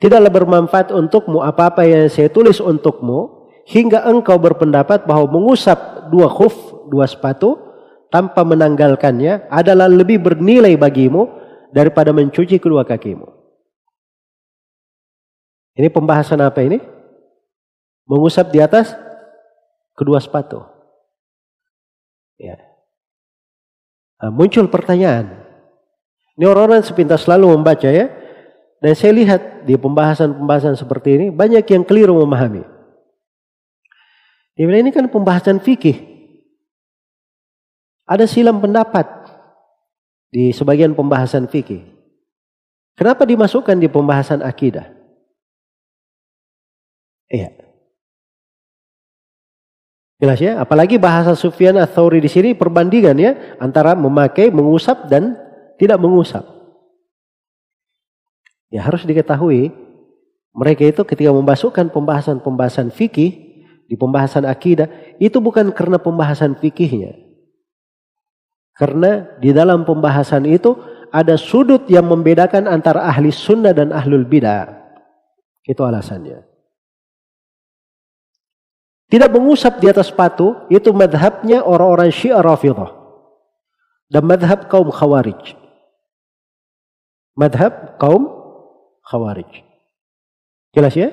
tidaklah 0.00 0.32
bermanfaat 0.32 0.90
untukmu 0.90 1.44
apa-apa 1.44 1.84
yang 1.84 2.08
saya 2.08 2.32
tulis 2.32 2.58
untukmu 2.58 3.52
hingga 3.68 4.02
engkau 4.08 4.40
berpendapat 4.40 5.04
bahwa 5.04 5.28
mengusap 5.28 6.10
dua 6.10 6.26
khuf, 6.26 6.56
dua 6.88 7.06
sepatu 7.06 7.54
tanpa 8.10 8.42
menanggalkannya 8.42 9.46
adalah 9.52 9.86
lebih 9.86 10.18
bernilai 10.18 10.74
bagimu 10.74 11.30
daripada 11.70 12.10
mencuci 12.10 12.58
kedua 12.58 12.82
kakimu. 12.82 13.28
Ini 15.78 15.88
pembahasan 15.88 16.42
apa 16.42 16.60
ini? 16.66 16.82
Mengusap 18.10 18.50
di 18.50 18.58
atas 18.58 18.90
kedua 19.94 20.18
sepatu. 20.18 20.66
Ya. 22.40 22.58
Nah, 24.18 24.34
muncul 24.34 24.66
pertanyaan. 24.66 25.46
Ini 26.34 26.44
orang-orang 26.44 26.82
sepintas 26.82 27.24
selalu 27.24 27.54
membaca 27.54 27.86
ya. 27.86 28.10
Dan 28.80 28.96
saya 28.96 29.12
lihat 29.12 29.68
di 29.68 29.76
pembahasan-pembahasan 29.76 30.72
seperti 30.72 31.20
ini 31.20 31.26
banyak 31.28 31.64
yang 31.68 31.84
keliru 31.84 32.16
memahami. 32.24 32.64
Dia 34.56 34.64
bilang 34.64 34.88
ini 34.88 34.92
kan 34.92 35.04
pembahasan 35.12 35.60
fikih. 35.60 36.00
Ada 38.08 38.24
silam 38.24 38.58
pendapat 38.58 39.06
di 40.32 40.50
sebagian 40.50 40.96
pembahasan 40.96 41.44
fikih. 41.46 41.84
Kenapa 42.96 43.28
dimasukkan 43.28 43.76
di 43.76 43.88
pembahasan 43.88 44.40
akidah? 44.40 44.88
Iya. 47.30 47.52
Jelas 50.20 50.36
ya, 50.36 50.60
apalagi 50.60 51.00
bahasa 51.00 51.32
Sufyan 51.32 51.80
Ats-Tsauri 51.80 52.20
di 52.20 52.28
sini 52.28 52.52
perbandingan 52.52 53.16
ya 53.16 53.32
antara 53.56 53.96
memakai, 53.96 54.52
mengusap 54.52 55.08
dan 55.08 55.32
tidak 55.80 55.96
mengusap. 55.96 56.59
Ya 58.70 58.86
harus 58.86 59.02
diketahui 59.02 59.74
mereka 60.54 60.82
itu 60.86 61.02
ketika 61.06 61.30
memasukkan 61.30 61.90
pembahasan-pembahasan 61.90 62.90
fikih 62.90 63.30
di 63.90 63.94
pembahasan 63.98 64.46
akidah 64.46 64.86
itu 65.18 65.42
bukan 65.42 65.74
karena 65.74 65.98
pembahasan 65.98 66.54
fikihnya. 66.58 67.18
Karena 68.74 69.26
di 69.42 69.50
dalam 69.50 69.82
pembahasan 69.82 70.46
itu 70.46 70.78
ada 71.10 71.34
sudut 71.34 71.84
yang 71.90 72.06
membedakan 72.06 72.70
antara 72.70 73.04
ahli 73.04 73.34
sunnah 73.34 73.74
dan 73.74 73.90
ahlul 73.90 74.24
bidah. 74.24 74.70
Itu 75.66 75.82
alasannya. 75.84 76.46
Tidak 79.10 79.30
mengusap 79.34 79.82
di 79.82 79.90
atas 79.90 80.14
sepatu, 80.14 80.54
itu 80.70 80.94
madhabnya 80.94 81.66
orang-orang 81.66 82.14
syiah 82.14 82.38
rafidah. 82.38 82.94
Dan 84.06 84.22
madhab 84.22 84.70
kaum 84.70 84.86
khawarij. 84.86 85.58
Madhab 87.34 87.98
kaum 87.98 88.39
khawarij. 89.10 89.66
Jelas 90.70 90.94
ya? 90.94 91.10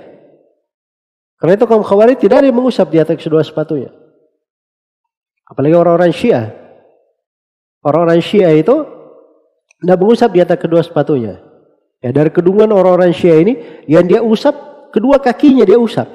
Karena 1.41 1.57
itu 1.57 1.65
kaum 1.65 1.81
khawarij 1.81 2.21
tidak 2.21 2.45
ada 2.45 2.47
yang 2.49 2.57
mengusap 2.61 2.93
di 2.93 3.01
atas 3.01 3.17
kedua 3.17 3.41
sepatunya. 3.41 3.89
Apalagi 5.49 5.73
orang-orang 5.73 6.13
syiah. 6.13 6.53
Orang-orang 7.81 8.21
syiah 8.21 8.53
itu 8.53 8.85
tidak 9.81 9.97
mengusap 9.97 10.29
di 10.33 10.39
atas 10.45 10.57
kedua 10.61 10.81
sepatunya. 10.85 11.41
Ya, 12.01 12.13
dari 12.13 12.29
kedungan 12.29 12.69
orang-orang 12.69 13.09
syiah 13.13 13.41
ini, 13.41 13.53
yang 13.89 14.05
dia 14.05 14.21
usap, 14.21 14.53
kedua 14.93 15.17
kakinya 15.17 15.65
dia 15.65 15.81
usap. 15.81 16.05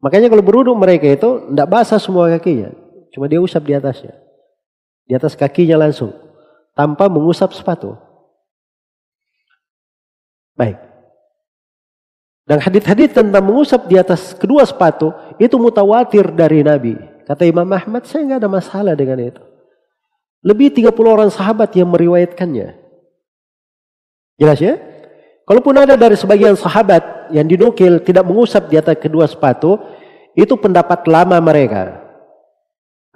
Makanya 0.00 0.28
kalau 0.28 0.44
beruduk 0.44 0.76
mereka 0.76 1.08
itu 1.08 1.48
tidak 1.48 1.68
basah 1.68 2.00
semua 2.00 2.28
kakinya. 2.36 2.72
Cuma 3.12 3.24
dia 3.28 3.40
usap 3.40 3.64
di 3.64 3.72
atasnya. 3.72 4.12
Di 5.08 5.12
atas 5.16 5.32
kakinya 5.36 5.80
langsung. 5.80 6.12
Tanpa 6.76 7.08
mengusap 7.08 7.52
sepatu. 7.56 7.96
Baik. 10.56 10.93
Dan 12.44 12.60
hadith-hadith 12.60 13.16
tentang 13.16 13.40
mengusap 13.40 13.88
di 13.88 13.96
atas 13.96 14.36
kedua 14.36 14.68
sepatu 14.68 15.16
itu 15.40 15.56
mutawatir 15.56 16.28
dari 16.28 16.60
Nabi. 16.60 16.92
Kata 17.24 17.48
Imam 17.48 17.64
Ahmad, 17.72 18.04
saya 18.04 18.28
nggak 18.28 18.40
ada 18.44 18.50
masalah 18.52 18.92
dengan 18.92 19.16
itu. 19.16 19.40
Lebih 20.44 20.76
30 20.76 20.92
orang 21.08 21.32
sahabat 21.32 21.72
yang 21.72 21.88
meriwayatkannya. 21.88 22.76
Jelas 24.36 24.60
ya? 24.60 24.76
Kalaupun 25.48 25.72
ada 25.72 25.96
dari 25.96 26.20
sebagian 26.20 26.52
sahabat 26.52 27.32
yang 27.32 27.48
dinukil 27.48 28.04
tidak 28.04 28.28
mengusap 28.28 28.68
di 28.68 28.76
atas 28.76 29.00
kedua 29.00 29.24
sepatu, 29.24 29.80
itu 30.36 30.52
pendapat 30.60 31.08
lama 31.08 31.40
mereka. 31.40 31.96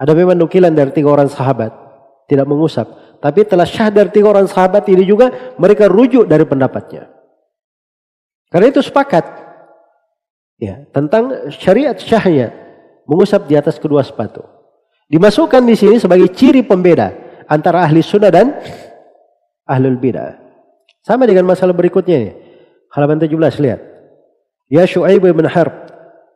Ada 0.01 0.17
memang 0.17 0.41
nukilan 0.41 0.73
dari 0.73 0.89
tiga 0.95 1.13
orang 1.13 1.29
sahabat 1.29 1.69
tidak 2.31 2.49
mengusap. 2.49 2.87
Tapi 3.19 3.45
telah 3.45 3.67
syah 3.67 3.91
dari 3.91 4.09
tiga 4.09 4.31
orang 4.31 4.47
sahabat 4.47 4.87
ini 4.89 5.03
juga 5.03 5.53
mereka 5.59 5.91
rujuk 5.91 6.25
dari 6.25 6.47
pendapatnya. 6.49 7.18
Karena 8.49 8.73
itu 8.73 8.81
sepakat 8.81 9.25
ya 10.57 10.89
tentang 10.91 11.53
syariat 11.53 11.95
syahnya 11.95 12.51
mengusap 13.05 13.49
di 13.49 13.55
atas 13.57 13.77
kedua 13.77 14.01
sepatu. 14.05 14.45
Dimasukkan 15.09 15.65
di 15.65 15.73
sini 15.77 15.97
sebagai 15.97 16.29
ciri 16.33 16.61
pembeda 16.61 17.13
antara 17.49 17.85
ahli 17.85 18.05
sunnah 18.05 18.29
dan 18.29 18.53
ahlul 19.65 19.97
bidah. 19.97 20.37
Sama 21.01 21.25
dengan 21.25 21.49
masalah 21.49 21.73
berikutnya. 21.73 22.37
Halaman 22.93 23.17
17 23.21 23.33
lihat. 23.65 23.81
Ya 24.69 24.85
Syuaib 24.85 25.25
bin 25.25 25.49
Harb, 25.49 25.73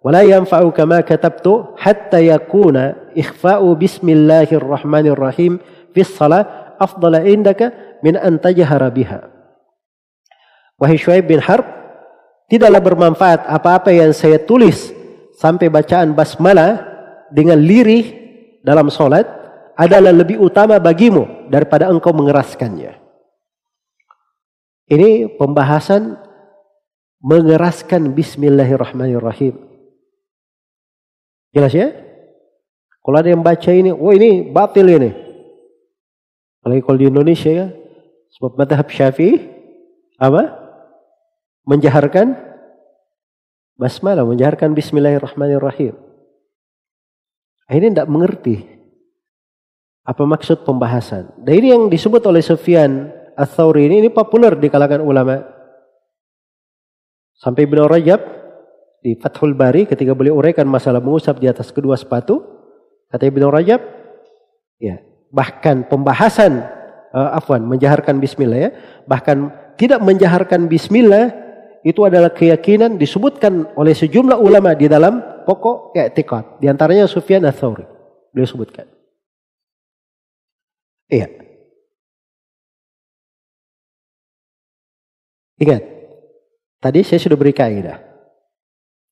"Wala 0.01 0.25
yanfa'uka 0.25 0.89
ma 0.89 1.05
katabtu 1.05 1.77
hatta 1.77 2.21
yakuna 2.21 3.13
ikhfa'u 3.13 3.77
bismillahirrahmanirrahim 3.77 5.61
fi 5.93 6.01
shalah 6.01 6.77
afdala 6.81 7.25
indaka 7.29 8.01
min 8.01 8.17
an 8.17 8.41
tajhara 8.41 8.89
biha." 8.89 9.29
Wahai 10.81 10.97
Syuaib 10.97 11.29
bin 11.29 11.45
Harb, 11.45 11.69
tidaklah 12.53 12.85
bermanfaat 12.85 13.49
apa-apa 13.49 13.97
yang 13.97 14.13
saya 14.13 14.37
tulis 14.37 14.93
sampai 15.41 15.73
bacaan 15.73 16.13
basmalah 16.13 16.85
dengan 17.33 17.57
lirih 17.57 18.13
dalam 18.61 18.93
solat 18.93 19.25
adalah 19.73 20.13
lebih 20.13 20.37
utama 20.37 20.77
bagimu 20.77 21.49
daripada 21.49 21.89
engkau 21.89 22.13
mengeraskannya. 22.13 23.01
Ini 24.85 25.41
pembahasan 25.41 26.21
mengeraskan 27.25 28.13
Bismillahirrahmanirrahim. 28.13 29.57
Jelas 31.57 31.73
ya? 31.73 31.89
Kalau 33.01 33.17
ada 33.17 33.33
yang 33.33 33.41
baca 33.41 33.73
ini, 33.73 33.89
oh 33.89 34.13
ini 34.13 34.53
batil 34.53 34.93
ini. 34.93 35.11
Apalagi 36.61 36.85
kalau 36.85 36.99
di 37.01 37.09
Indonesia 37.09 37.49
ya, 37.49 37.67
sebab 38.37 38.61
madhab 38.61 38.87
syafi'i, 38.93 39.41
apa? 40.21 40.62
Menjaharkan 41.63 42.35
basmalah, 43.79 44.27
menjaharkan 44.27 44.75
Bismillahirrahmanirrahim. 44.75 45.95
Ini 47.73 47.87
tidak 47.89 48.11
mengerti 48.11 48.61
apa 50.03 50.23
maksud 50.27 50.67
pembahasan. 50.67 51.31
Dan 51.41 51.53
ini 51.63 51.69
yang 51.71 51.83
disebut 51.87 52.21
oleh 52.27 52.43
Sufyan 52.43 53.09
Ats-Tsauri 53.39 53.87
ini, 53.87 54.03
ini 54.05 54.11
populer 54.11 54.53
di 54.59 54.69
kalangan 54.69 55.01
ulama. 55.01 55.41
Sampai 57.39 57.65
Ibnu 57.65 57.87
Rajab 57.89 58.21
di 59.03 59.19
Fathul 59.19 59.57
Bari 59.57 59.89
ketika 59.89 60.13
beliau 60.15 60.39
uraikan 60.39 60.67
masalah 60.69 61.03
mengusap 61.03 61.41
di 61.43 61.51
atas 61.51 61.75
kedua 61.75 61.99
sepatu, 61.99 62.43
kata 63.11 63.25
Ibnu 63.25 63.47
Rajab, 63.51 63.81
ya, 64.79 65.01
bahkan 65.33 65.87
pembahasan 65.87 66.61
uh, 67.15 67.39
afwan 67.39 67.65
menjaharkan 67.67 68.19
bismillah 68.23 68.59
ya, 68.69 68.71
bahkan 69.09 69.51
tidak 69.81 70.05
menjaharkan 70.05 70.69
bismillah 70.69 71.42
itu 71.83 72.07
adalah 72.07 72.31
keyakinan 72.31 72.95
disebutkan 72.95 73.75
oleh 73.75 73.91
sejumlah 73.91 74.39
ulama 74.39 74.71
di 74.79 74.87
dalam 74.87 75.19
pokok 75.43 75.99
i'tiqad. 75.99 76.63
Di 76.63 76.71
antaranya 76.71 77.11
Sufyan 77.11 77.43
ats-Tsauri. 77.43 77.83
Beliau 78.31 78.47
sebutkan. 78.47 78.87
Iya. 81.11 81.29
Ingat, 85.59 85.83
tadi 86.81 87.05
saya 87.05 87.21
sudah 87.21 87.39
beri 87.39 87.53
kaidah. 87.53 87.99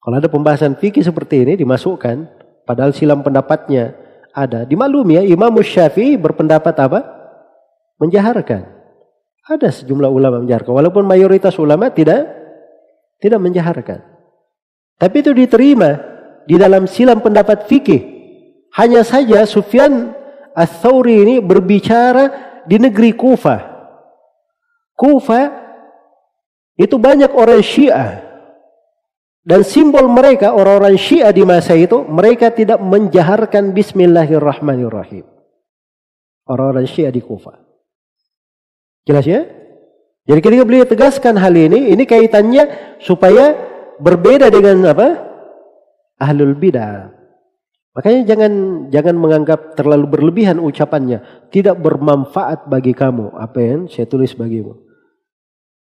Kalau 0.01 0.17
ada 0.17 0.33
pembahasan 0.33 0.81
fikih 0.81 1.05
seperti 1.05 1.45
ini 1.45 1.61
dimasukkan, 1.61 2.25
padahal 2.65 2.97
silam 2.97 3.21
pendapatnya 3.21 3.93
ada. 4.33 4.65
Dimaklumi 4.65 5.21
ya, 5.21 5.23
Imam 5.27 5.53
Syafi'i 5.61 6.17
berpendapat 6.17 6.73
apa? 6.81 7.01
Menjaharkan. 8.01 8.65
Ada 9.45 9.69
sejumlah 9.83 10.09
ulama 10.09 10.41
menjaharkan. 10.41 10.73
Walaupun 10.73 11.05
mayoritas 11.05 11.59
ulama 11.61 11.93
tidak 11.93 12.40
tidak 13.21 13.41
menjaharkan. 13.41 14.01
Tapi 14.97 15.17
itu 15.21 15.33
diterima 15.37 16.01
di 16.49 16.57
dalam 16.57 16.89
silam 16.89 17.21
pendapat 17.21 17.69
fikih. 17.69 18.19
Hanya 18.77 19.05
saja 19.05 19.45
Sufyan 19.45 20.13
Ats-Tsauri 20.57 21.25
ini 21.25 21.35
berbicara 21.39 22.51
di 22.65 22.77
negeri 22.81 23.15
Kufa. 23.15 23.57
Kufa 24.97 25.41
itu 26.77 26.97
banyak 26.97 27.33
orang 27.33 27.61
Syiah. 27.65 28.25
Dan 29.41 29.65
simbol 29.65 30.05
mereka 30.09 30.53
orang-orang 30.53 31.01
Syiah 31.01 31.33
di 31.33 31.45
masa 31.49 31.73
itu 31.73 32.05
mereka 32.05 32.53
tidak 32.53 32.77
menjaharkan 32.81 33.73
bismillahirrahmanirrahim. 33.73 35.25
Orang-orang 36.45 36.85
Syiah 36.85 37.13
di 37.13 37.25
Kufa. 37.25 37.57
Jelas 39.09 39.25
ya? 39.25 39.60
Jadi 40.31 40.47
ketika 40.47 40.62
beliau 40.62 40.86
tegaskan 40.86 41.35
hal 41.43 41.51
ini, 41.59 41.90
ini 41.90 42.07
kaitannya 42.07 42.94
supaya 43.02 43.51
berbeda 43.98 44.47
dengan 44.47 44.78
apa? 44.86 45.19
Ahlul 46.23 46.55
bidah. 46.55 47.11
Makanya 47.98 48.23
jangan 48.23 48.52
jangan 48.94 49.16
menganggap 49.19 49.74
terlalu 49.74 50.07
berlebihan 50.07 50.62
ucapannya. 50.62 51.51
Tidak 51.51 51.74
bermanfaat 51.82 52.70
bagi 52.70 52.94
kamu 52.94 53.35
apa 53.35 53.59
yang 53.59 53.81
saya 53.90 54.07
tulis 54.07 54.31
bagimu. 54.39 54.78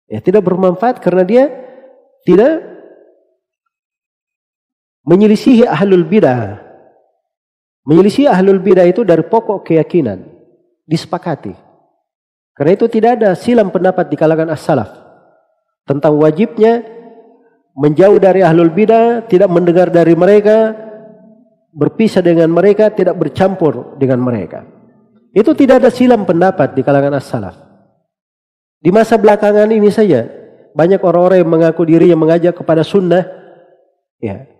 Ya 0.07 0.23
tidak 0.23 0.47
bermanfaat 0.47 1.03
karena 1.03 1.27
dia 1.27 1.43
tidak 2.23 2.63
menyelisihi 5.03 5.67
ahlul 5.67 6.07
bidah. 6.07 6.63
Menyelisihi 7.83 8.31
ahlul 8.31 8.63
bidah 8.63 8.87
itu 8.87 9.03
dari 9.03 9.27
pokok 9.27 9.67
keyakinan. 9.67 10.23
Disepakati. 10.87 11.68
Karena 12.59 12.75
itu 12.75 12.91
tidak 12.91 13.23
ada 13.23 13.39
silam 13.39 13.71
pendapat 13.71 14.11
di 14.11 14.19
kalangan 14.19 14.51
as-salaf 14.51 14.91
tentang 15.87 16.19
wajibnya 16.19 16.83
menjauh 17.71 18.19
dari 18.19 18.43
ahlul 18.43 18.67
bidah, 18.67 19.23
tidak 19.31 19.47
mendengar 19.47 19.87
dari 19.87 20.11
mereka, 20.11 20.75
berpisah 21.71 22.19
dengan 22.19 22.51
mereka, 22.51 22.91
tidak 22.91 23.15
bercampur 23.15 23.95
dengan 23.95 24.19
mereka. 24.19 24.67
Itu 25.31 25.55
tidak 25.55 25.79
ada 25.79 25.87
silam 25.87 26.27
pendapat 26.27 26.75
di 26.75 26.83
kalangan 26.83 27.15
as-salaf. 27.15 27.55
Di 28.83 28.91
masa 28.91 29.15
belakangan 29.15 29.71
ini 29.71 29.87
saja 29.87 30.27
banyak 30.75 30.99
orang-orang 30.99 31.39
yang 31.39 31.51
mengaku 31.55 31.87
dirinya 31.87 32.19
mengajak 32.19 32.59
kepada 32.59 32.83
sunnah. 32.83 33.23
Ya. 34.19 34.51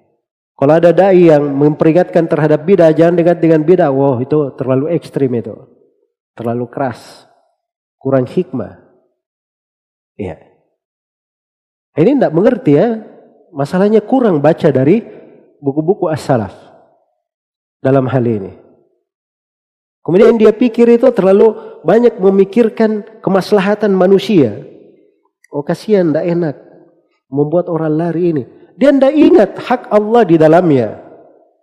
Kalau 0.56 0.72
ada 0.72 0.96
dai 0.96 1.28
yang 1.28 1.44
memperingatkan 1.52 2.32
terhadap 2.32 2.64
bidah, 2.64 2.96
jangan 2.96 3.20
dekat 3.20 3.44
dengan 3.44 3.60
bidah. 3.68 3.92
Wow, 3.92 4.24
itu 4.24 4.56
terlalu 4.56 4.96
ekstrim 4.96 5.36
itu. 5.36 5.52
Terlalu 6.32 6.64
keras 6.72 7.29
kurang 8.00 8.26
hikmah. 8.26 8.80
Ya. 10.16 10.40
Ini 12.00 12.16
tidak 12.16 12.34
mengerti 12.34 12.80
ya. 12.80 13.04
Masalahnya 13.52 14.00
kurang 14.00 14.40
baca 14.40 14.72
dari 14.72 15.04
buku-buku 15.60 16.08
as-salaf 16.08 16.56
dalam 17.84 18.08
hal 18.08 18.24
ini. 18.24 18.56
Kemudian 20.00 20.40
dia 20.40 20.56
pikir 20.56 20.88
itu 20.90 21.12
terlalu 21.12 21.54
banyak 21.84 22.18
memikirkan 22.18 23.04
kemaslahatan 23.20 23.92
manusia. 23.92 24.64
Oh 25.52 25.66
kasihan, 25.66 26.10
tidak 26.10 26.26
enak 26.30 26.56
membuat 27.28 27.68
orang 27.68 27.94
lari 27.98 28.24
ini. 28.32 28.44
Dia 28.80 28.96
tidak 28.96 29.14
ingat 29.14 29.52
hak 29.60 29.82
Allah 29.92 30.24
di 30.24 30.36
dalamnya. 30.40 31.04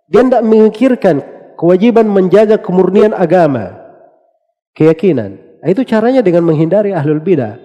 Dia 0.07 0.21
tidak 0.21 0.43
memikirkan 0.45 1.15
kewajiban 1.57 2.05
menjaga 2.07 2.61
kemurnian 2.61 3.11
agama, 3.15 3.73
keyakinan. 4.77 5.46
Nah, 5.57 5.67
itu 5.73 5.81
caranya 5.87 6.21
dengan 6.21 6.45
menghindari 6.45 6.93
ahlul 6.93 7.21
bidah. 7.21 7.57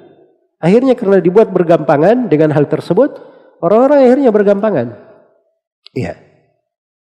Akhirnya 0.62 0.94
karena 0.94 1.18
dibuat 1.18 1.50
bergampangan 1.50 2.30
dengan 2.30 2.54
hal 2.54 2.70
tersebut, 2.70 3.18
orang-orang 3.58 4.06
akhirnya 4.06 4.30
bergampangan. 4.30 4.94
Iya. 5.92 6.16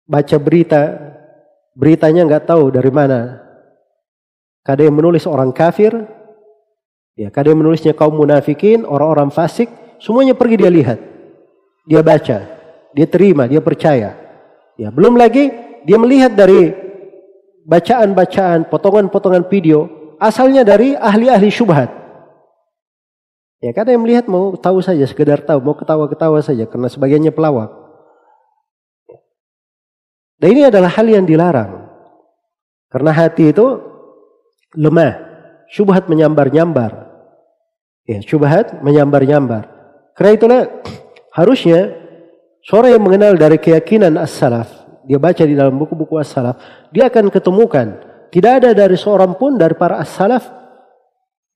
Baca 0.06 0.36
berita, 0.38 0.82
beritanya 1.74 2.24
nggak 2.26 2.46
tahu 2.46 2.70
dari 2.70 2.88
mana. 2.94 3.42
Kadang 4.62 4.92
yang 4.92 4.98
menulis 5.02 5.26
orang 5.26 5.50
kafir, 5.50 5.92
ya 7.18 7.28
kadang 7.34 7.58
yang 7.58 7.62
menulisnya 7.66 7.92
kaum 7.92 8.14
munafikin, 8.14 8.86
orang-orang 8.86 9.34
fasik, 9.34 9.68
semuanya 9.98 10.38
pergi 10.38 10.56
dia 10.62 10.70
lihat. 10.70 10.98
Dia 11.90 12.00
baca, 12.06 12.38
dia 12.94 13.06
terima, 13.10 13.50
dia 13.50 13.58
percaya. 13.58 14.14
Ya, 14.78 14.88
belum 14.88 15.18
lagi 15.18 15.50
dia 15.84 15.98
melihat 15.98 16.32
dari 16.38 16.70
bacaan-bacaan, 17.66 18.70
potongan-potongan 18.70 19.44
video 19.50 19.99
asalnya 20.20 20.62
dari 20.62 20.92
ahli-ahli 20.92 21.48
syubhat. 21.48 21.88
Ya, 23.60 23.76
karena 23.76 23.96
yang 23.96 24.04
melihat 24.04 24.24
mau 24.28 24.56
tahu 24.56 24.80
saja, 24.80 25.04
sekedar 25.04 25.44
tahu, 25.44 25.60
mau 25.60 25.76
ketawa-ketawa 25.76 26.40
saja, 26.40 26.64
karena 26.64 26.88
sebagiannya 26.88 27.32
pelawak. 27.32 27.72
Dan 30.40 30.48
ini 30.56 30.62
adalah 30.68 30.88
hal 30.88 31.04
yang 31.04 31.28
dilarang. 31.28 31.92
Karena 32.88 33.12
hati 33.12 33.52
itu 33.52 33.84
lemah, 34.72 35.12
syubhat 35.68 36.08
menyambar-nyambar. 36.08 37.12
Ya, 38.08 38.24
syubhat 38.24 38.80
menyambar-nyambar. 38.80 39.68
Karena 40.16 40.32
itulah 40.32 40.60
harusnya 41.36 41.92
seorang 42.64 42.96
yang 42.96 43.04
mengenal 43.04 43.36
dari 43.36 43.60
keyakinan 43.60 44.16
as-salaf, 44.16 44.72
dia 45.04 45.20
baca 45.20 45.44
di 45.44 45.52
dalam 45.52 45.76
buku-buku 45.76 46.16
as-salaf, 46.16 46.56
dia 46.88 47.12
akan 47.12 47.28
ketemukan 47.28 48.09
tidak 48.30 48.62
ada 48.62 48.70
dari 48.74 48.94
seorang 48.94 49.34
pun 49.34 49.58
dari 49.58 49.74
para 49.74 49.98
as-salaf 49.98 50.46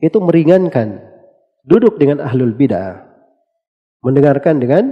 itu 0.03 0.19
meringankan 0.19 0.99
duduk 1.63 1.97
dengan 1.97 2.27
ahlul 2.27 2.51
bidah, 2.51 3.07
mendengarkan 4.03 4.59
dengan 4.59 4.91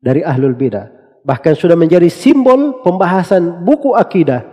dari 0.00 0.24
ahlul 0.24 0.56
bidah. 0.56 0.88
Bahkan 1.24 1.56
sudah 1.56 1.76
menjadi 1.76 2.08
simbol 2.08 2.80
pembahasan 2.84 3.64
buku 3.64 3.92
akidah. 3.96 4.44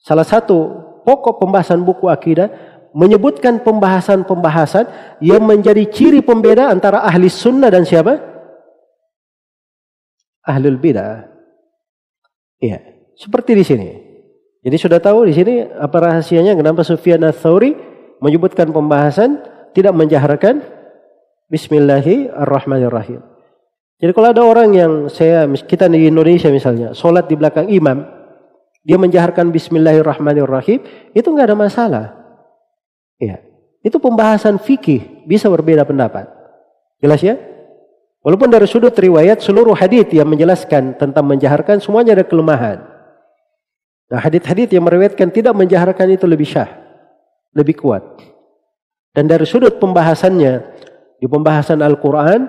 Salah 0.00 0.24
satu 0.24 0.56
pokok 1.04 1.44
pembahasan 1.44 1.84
buku 1.84 2.08
akidah 2.08 2.48
menyebutkan 2.96 3.60
pembahasan-pembahasan 3.60 4.88
yang 5.20 5.44
menjadi 5.44 5.84
ciri 5.88 6.24
pembeda 6.24 6.72
antara 6.72 7.04
ahli 7.04 7.28
sunnah 7.28 7.68
dan 7.68 7.84
siapa? 7.84 8.20
Ahlul 10.44 10.80
bidah. 10.80 11.28
Iya, 12.60 12.80
seperti 13.16 13.52
di 13.56 13.64
sini. 13.64 14.09
Jadi 14.60 14.76
sudah 14.76 15.00
tahu 15.00 15.24
di 15.24 15.32
sini 15.32 15.64
apa 15.64 15.96
rahasianya 15.96 16.52
kenapa 16.52 16.84
Sufyan 16.84 17.24
ats-Tsauri 17.24 17.72
menyebutkan 18.20 18.68
pembahasan 18.68 19.40
tidak 19.72 19.96
menjaharkan 19.96 20.60
Bismillahirrahmanirrahim. 21.48 23.24
Jadi 24.00 24.12
kalau 24.16 24.28
ada 24.32 24.42
orang 24.44 24.68
yang 24.72 24.92
saya 25.08 25.48
kita 25.48 25.88
di 25.88 26.08
Indonesia 26.08 26.48
misalnya 26.52 26.92
sholat 26.92 27.28
di 27.28 27.36
belakang 27.36 27.68
imam, 27.72 28.04
dia 28.84 28.96
menjaharkan 28.96 29.52
Bismillahirrahmanirrahim, 29.52 30.80
itu 31.12 31.26
nggak 31.28 31.46
ada 31.52 31.56
masalah. 31.56 32.06
Ya, 33.20 33.40
itu 33.84 33.96
pembahasan 34.00 34.56
fikih 34.60 35.24
bisa 35.28 35.48
berbeda 35.52 35.84
pendapat. 35.84 36.28
Jelas 37.00 37.20
ya? 37.24 37.36
Walaupun 38.20 38.52
dari 38.52 38.68
sudut 38.68 38.92
riwayat 38.92 39.40
seluruh 39.40 39.72
hadith 39.72 40.12
yang 40.12 40.28
menjelaskan 40.28 41.00
tentang 41.00 41.24
menjaharkan 41.24 41.80
semuanya 41.80 42.12
ada 42.12 42.24
kelemahan. 42.28 42.89
Nah 44.10 44.18
hadith-hadith 44.18 44.74
yang 44.74 44.82
meriwayatkan 44.82 45.30
tidak 45.30 45.54
menjaharkan 45.54 46.10
itu 46.10 46.26
lebih 46.26 46.50
syah, 46.50 46.66
lebih 47.54 47.78
kuat. 47.78 48.02
Dan 49.14 49.30
dari 49.30 49.46
sudut 49.46 49.78
pembahasannya 49.78 50.54
di 51.22 51.26
pembahasan 51.30 51.78
Al-Quran, 51.78 52.46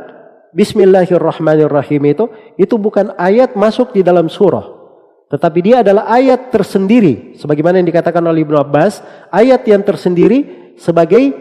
Bismillahirrahmanirrahim 0.51 2.01
itu 2.11 2.25
itu 2.57 2.75
bukan 2.81 3.13
ayat 3.15 3.53
masuk 3.53 3.93
di 3.93 4.01
dalam 4.01 4.25
surah, 4.27 4.65
tetapi 5.29 5.59
dia 5.61 5.85
adalah 5.85 6.09
ayat 6.09 6.49
tersendiri. 6.49 7.38
Sebagaimana 7.38 7.77
yang 7.77 7.88
dikatakan 7.88 8.25
oleh 8.25 8.41
Ibnu 8.41 8.57
Abbas, 8.57 8.99
ayat 9.29 9.61
yang 9.69 9.85
tersendiri 9.85 10.73
sebagai 10.81 11.33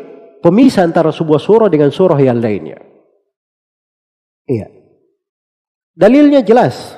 pemisah 0.45 0.85
antara 0.85 1.13
sebuah 1.13 1.41
surah 1.41 1.69
dengan 1.73 1.93
surah 1.93 2.21
yang 2.21 2.41
lainnya. 2.41 2.81
Iya. 4.49 4.69
Dalilnya 5.97 6.41
jelas. 6.41 6.97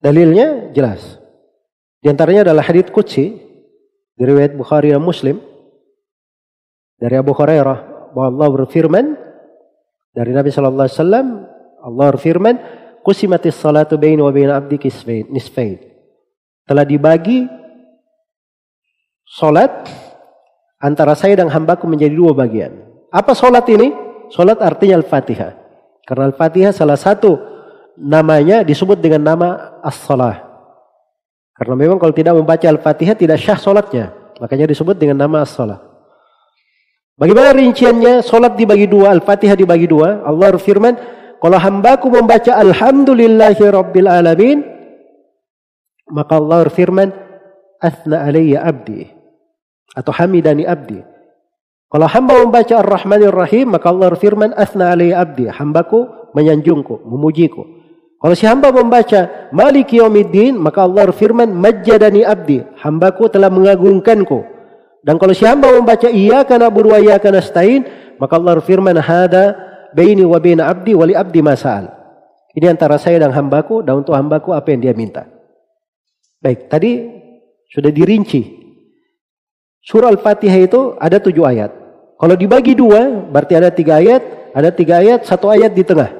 Dalilnya 0.00 0.72
jelas. 0.72 1.19
Di 2.00 2.08
antaranya 2.08 2.48
adalah 2.48 2.64
hadits 2.64 2.88
qudsi 2.88 3.36
dari 4.16 4.32
Bukhari 4.56 4.88
dan 4.92 5.04
Muslim 5.04 5.36
dari 6.96 7.16
Abu 7.16 7.36
Hurairah 7.36 8.12
bahwa 8.16 8.28
Allah 8.32 8.48
berfirman 8.60 9.04
dari 10.16 10.32
Nabi 10.32 10.48
sallallahu 10.48 10.84
alaihi 10.88 10.96
wasallam 10.96 11.26
Allah 11.80 12.04
berfirman 12.16 12.54
kusimatis 13.04 13.56
salatu 13.56 14.00
baini 14.00 14.20
wa 14.24 14.32
baina 14.32 14.56
abdi 14.56 14.76
nisfain 15.28 15.80
telah 16.64 16.84
dibagi 16.84 17.48
salat 19.24 19.88
antara 20.80 21.12
saya 21.12 21.36
dan 21.36 21.52
hambaku 21.52 21.86
menjadi 21.86 22.16
dua 22.16 22.32
bagian. 22.32 22.80
Apa 23.12 23.36
salat 23.36 23.68
ini? 23.68 23.92
Salat 24.32 24.58
artinya 24.62 24.98
al-fatihah. 24.98 25.52
Karena 26.08 26.32
al-fatihah 26.32 26.72
salah 26.72 26.98
satu 26.98 27.38
namanya 28.00 28.64
disebut 28.64 28.98
dengan 28.98 29.22
nama 29.34 29.78
as-salah 29.84 30.49
karena 31.60 31.76
memang 31.76 32.00
kalau 32.00 32.16
tidak 32.16 32.32
membaca 32.32 32.64
al-fatihah 32.64 33.12
tidak 33.12 33.36
syah 33.36 33.60
salatnya 33.60 34.16
makanya 34.40 34.64
disebut 34.72 34.96
dengan 34.96 35.20
nama 35.20 35.44
as-salah 35.44 35.90
Bagaimana 37.20 37.52
rinciannya? 37.52 38.24
Solat 38.24 38.56
dibagi 38.56 38.88
dua, 38.88 39.12
Al-Fatihah 39.12 39.52
dibagi 39.52 39.84
dua. 39.84 40.24
Allah 40.24 40.56
berfirman, 40.56 40.96
kalau 41.36 41.60
hambaku 41.60 42.08
membaca 42.08 42.56
Alhamdulillahi 42.56 43.60
Rabbil 43.60 44.08
Alamin, 44.08 44.64
maka 46.08 46.40
Allah 46.40 46.64
berfirman, 46.64 47.12
Athna 47.76 48.24
alayya 48.24 48.64
abdi. 48.64 49.04
Atau 49.92 50.16
hamidani 50.16 50.64
abdi. 50.64 50.96
Kalau 51.92 52.08
hamba 52.08 52.40
membaca 52.40 52.80
Ar-Rahmanir 52.80 53.36
Rahim, 53.36 53.76
maka 53.76 53.92
Allah 53.92 54.16
berfirman, 54.16 54.56
Athna 54.56 54.88
alayya 54.88 55.20
abdi. 55.20 55.44
Hambaku 55.52 56.32
menyanjungku, 56.32 57.04
memujiku. 57.04 57.79
Kalau 58.20 58.36
si 58.36 58.44
hamba 58.44 58.68
membaca 58.68 59.48
Maliki 59.48 59.96
maka 60.60 60.84
Allah 60.84 61.08
berfirman, 61.08 61.48
Majjadani 61.56 62.20
abdi. 62.20 62.60
Hambaku 62.84 63.32
telah 63.32 63.48
mengagungkanku. 63.48 64.44
Dan 65.00 65.16
kalau 65.16 65.32
si 65.32 65.48
hamba 65.48 65.72
membaca 65.72 66.12
iya 66.12 66.44
karena 66.44 66.68
wa 66.68 67.00
iyyaka 67.00 67.32
nasta'in, 67.32 67.88
maka 68.20 68.36
Allah 68.36 68.60
firman 68.60 69.00
hada 69.00 69.56
baini 69.96 70.20
wa 70.28 70.36
baina 70.36 70.68
abdi 70.68 70.92
wali 70.92 71.16
abdi 71.16 71.40
masal. 71.40 71.88
Ini 72.52 72.76
antara 72.76 73.00
saya 73.00 73.16
dan 73.16 73.32
hambaku 73.32 73.80
dan 73.80 74.04
untuk 74.04 74.12
hambaku 74.12 74.52
apa 74.52 74.68
yang 74.68 74.84
dia 74.84 74.92
minta. 74.92 75.24
Baik, 76.44 76.68
tadi 76.68 77.08
sudah 77.72 77.88
dirinci. 77.88 78.60
Surah 79.80 80.12
Al-Fatihah 80.12 80.60
itu 80.60 80.80
ada 81.00 81.16
tujuh 81.16 81.48
ayat. 81.48 81.72
Kalau 82.20 82.36
dibagi 82.36 82.76
dua, 82.76 83.08
berarti 83.32 83.56
ada 83.56 83.72
tiga 83.72 83.96
ayat, 83.96 84.52
ada 84.52 84.68
tiga 84.68 85.00
ayat, 85.00 85.24
satu 85.24 85.48
ayat 85.48 85.72
di 85.72 85.80
tengah. 85.80 86.19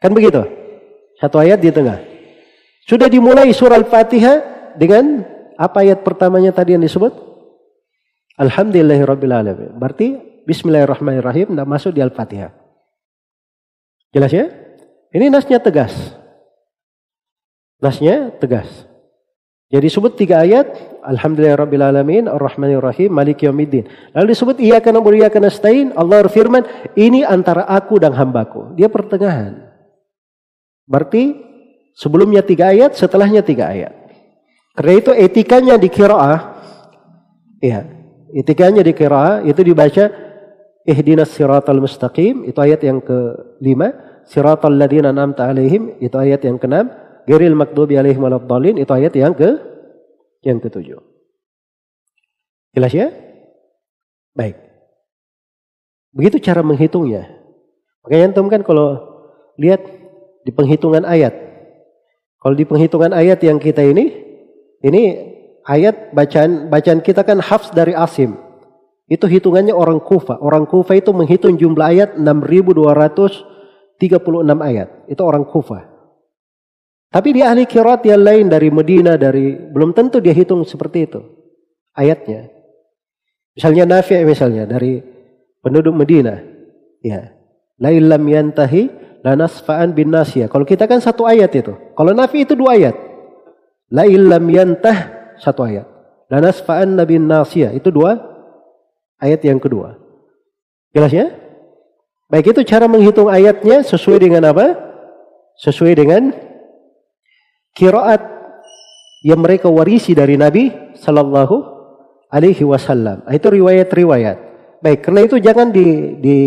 Kan 0.00 0.12
begitu? 0.12 0.44
Satu 1.16 1.40
ayat 1.40 1.60
di 1.60 1.72
tengah. 1.72 2.00
Sudah 2.86 3.08
dimulai 3.10 3.50
surah 3.50 3.80
Al-Fatihah 3.80 4.36
dengan 4.76 5.24
apa 5.56 5.82
ayat 5.82 6.04
pertamanya 6.04 6.52
tadi 6.52 6.76
yang 6.76 6.84
disebut? 6.84 7.12
Alhamdulillahirrabbilalamin. 8.36 9.80
Berarti 9.80 10.20
Bismillahirrahmanirrahim 10.46 11.56
tidak 11.56 11.66
masuk 11.66 11.90
di 11.96 12.04
Al-Fatihah. 12.04 12.52
Jelas 14.14 14.30
ya? 14.30 14.46
Ini 15.10 15.32
nasnya 15.32 15.58
tegas. 15.58 16.14
Nasnya 17.82 18.30
tegas. 18.38 18.68
Jadi 19.66 19.90
sebut 19.90 20.14
tiga 20.14 20.46
ayat. 20.46 20.70
Alhamdulillahirrabbilalamin. 21.02 22.30
Ar-Rahmanirrahim. 22.30 23.10
Malik 23.10 23.42
yawmiddin. 23.42 23.90
Lalu 24.14 24.26
disebut 24.30 24.56
iya 24.62 24.78
kana 24.78 25.02
iya 25.10 25.26
kana 25.26 25.50
stain. 25.50 25.90
Allah 25.98 26.22
berfirman. 26.22 26.62
Ini 26.94 27.26
antara 27.26 27.66
aku 27.66 27.98
dan 27.98 28.14
hambaku. 28.14 28.78
Dia 28.78 28.86
pertengahan. 28.86 29.65
Berarti 30.86 31.34
sebelumnya 31.98 32.40
tiga 32.46 32.70
ayat. 32.70 32.94
Setelahnya 32.94 33.42
tiga 33.42 33.68
ayat. 33.70 33.92
Karena 34.78 34.92
itu 34.96 35.10
etikanya 35.12 35.74
di 35.76 35.88
kiraah. 35.90 36.40
Iya. 37.60 37.80
Itikanya 38.36 38.82
di 38.82 38.92
kira 38.92 39.40
itu 39.46 39.62
dibaca 39.62 40.12
ihdinas 40.84 41.32
siratal 41.32 41.80
mustaqim 41.80 42.44
itu 42.44 42.58
ayat 42.60 42.84
yang 42.84 43.00
kelima 43.00 44.20
siratal 44.28 44.76
ladina 44.76 45.10
an'amta 45.14 45.48
alaihim 45.48 45.96
itu 46.04 46.14
ayat 46.14 46.44
yang 46.44 46.60
keenam 46.60 46.92
geril 47.24 47.56
makdubi 47.56 47.96
alaihim 47.96 48.22
waladdallin 48.22 48.76
itu 48.76 48.92
ayat 48.92 49.14
yang 49.16 49.32
ke 49.32 49.56
yang 50.44 50.60
ketujuh. 50.60 51.00
Jelas 52.76 52.92
ya? 52.92 53.08
Baik. 54.36 54.60
Begitu 56.12 56.36
cara 56.44 56.60
menghitungnya. 56.60 57.24
Makanya 58.04 58.24
antum 58.30 58.46
kan 58.52 58.60
kalau 58.62 59.00
lihat 59.56 59.80
di 60.46 60.54
penghitungan 60.54 61.02
ayat. 61.02 61.34
Kalau 62.38 62.54
di 62.54 62.62
penghitungan 62.62 63.10
ayat 63.10 63.42
yang 63.42 63.58
kita 63.58 63.82
ini 63.82 64.14
ini 64.86 65.02
ayat 65.66 66.14
bacaan 66.14 66.70
bacaan 66.70 67.02
kita 67.02 67.26
kan 67.26 67.42
hafs 67.42 67.74
dari 67.74 67.98
Asim. 67.98 68.38
Itu 69.10 69.26
hitungannya 69.26 69.74
orang 69.74 69.98
Kufa. 69.98 70.38
Orang 70.38 70.70
Kufa 70.70 70.94
itu 70.94 71.10
menghitung 71.10 71.58
jumlah 71.58 71.82
ayat 71.82 72.14
6236 72.14 73.98
ayat. 74.62 74.88
Itu 75.10 75.22
orang 75.26 75.42
Kufa. 75.50 75.90
Tapi 77.10 77.28
di 77.34 77.42
ahli 77.42 77.66
kirat 77.66 78.06
yang 78.06 78.22
lain 78.22 78.46
dari 78.46 78.70
Medina 78.70 79.18
dari 79.18 79.54
belum 79.54 79.94
tentu 79.94 80.22
dia 80.22 80.34
hitung 80.34 80.62
seperti 80.62 81.06
itu 81.10 81.22
ayatnya. 81.94 82.50
Misalnya 83.56 83.88
Nafi' 83.88 84.22
misalnya 84.22 84.68
dari 84.68 85.00
penduduk 85.64 85.96
Medina. 85.96 86.38
Ya. 87.00 87.32
La 87.80 87.90
illam 87.92 88.22
yantahi 88.28 89.05
lanasfa'an 89.26 89.90
bin 89.90 90.14
nasiyah. 90.14 90.46
Kalau 90.46 90.62
kita 90.62 90.86
kan 90.86 91.02
satu 91.02 91.26
ayat 91.26 91.50
itu. 91.50 91.74
Kalau 91.98 92.14
Nafi 92.14 92.46
itu 92.46 92.54
dua 92.54 92.78
ayat. 92.78 92.94
La 93.90 94.06
illam 94.06 94.46
yantah 94.46 95.34
satu 95.42 95.66
ayat. 95.66 95.86
Dan 96.30 96.46
asfa'an 96.46 96.94
nabi 96.94 97.18
nasiyah 97.18 97.74
itu 97.74 97.90
dua 97.90 98.18
ayat 99.18 99.42
yang 99.42 99.58
kedua. 99.58 99.98
Jelas 100.94 101.10
ya? 101.10 101.26
Baik 102.26 102.54
itu 102.54 102.66
cara 102.66 102.90
menghitung 102.90 103.30
ayatnya 103.30 103.82
sesuai 103.86 104.18
dengan 104.22 104.50
apa? 104.50 104.74
Sesuai 105.62 105.94
dengan 105.94 106.34
kiraat 107.74 108.22
yang 109.22 109.38
mereka 109.38 109.70
warisi 109.70 110.14
dari 110.18 110.34
Nabi 110.34 110.74
Sallallahu 110.98 111.56
Alaihi 112.26 112.66
Wasallam. 112.66 113.22
Itu 113.30 113.54
riwayat-riwayat. 113.54 114.36
Baik, 114.82 115.06
karena 115.06 115.20
itu 115.22 115.38
jangan 115.38 115.70
di, 115.70 116.18
di, 116.18 116.38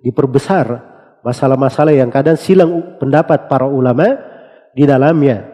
diperbesar 0.00 0.89
masalah-masalah 1.20 1.92
yang 1.92 2.08
kadang 2.08 2.36
silang 2.36 2.96
pendapat 3.00 3.48
para 3.48 3.68
ulama 3.68 4.16
di 4.76 4.84
dalamnya. 4.84 5.48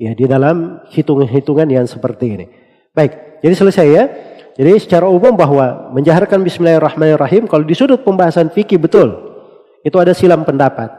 Ya, 0.00 0.18
di 0.18 0.26
dalam 0.26 0.82
hitungan-hitungan 0.90 1.68
yang 1.70 1.86
seperti 1.86 2.26
ini. 2.34 2.46
Baik, 2.90 3.38
jadi 3.38 3.54
selesai 3.54 3.86
ya. 3.86 4.04
Jadi 4.52 4.82
secara 4.82 5.08
umum 5.08 5.32
bahwa 5.32 5.94
menjaharkan 5.94 6.42
Bismillahirrahmanirrahim 6.44 7.48
kalau 7.48 7.64
di 7.64 7.72
sudut 7.72 8.04
pembahasan 8.04 8.52
fikih 8.52 8.76
betul 8.76 9.32
itu 9.80 9.96
ada 9.96 10.12
silam 10.12 10.44
pendapat. 10.44 10.92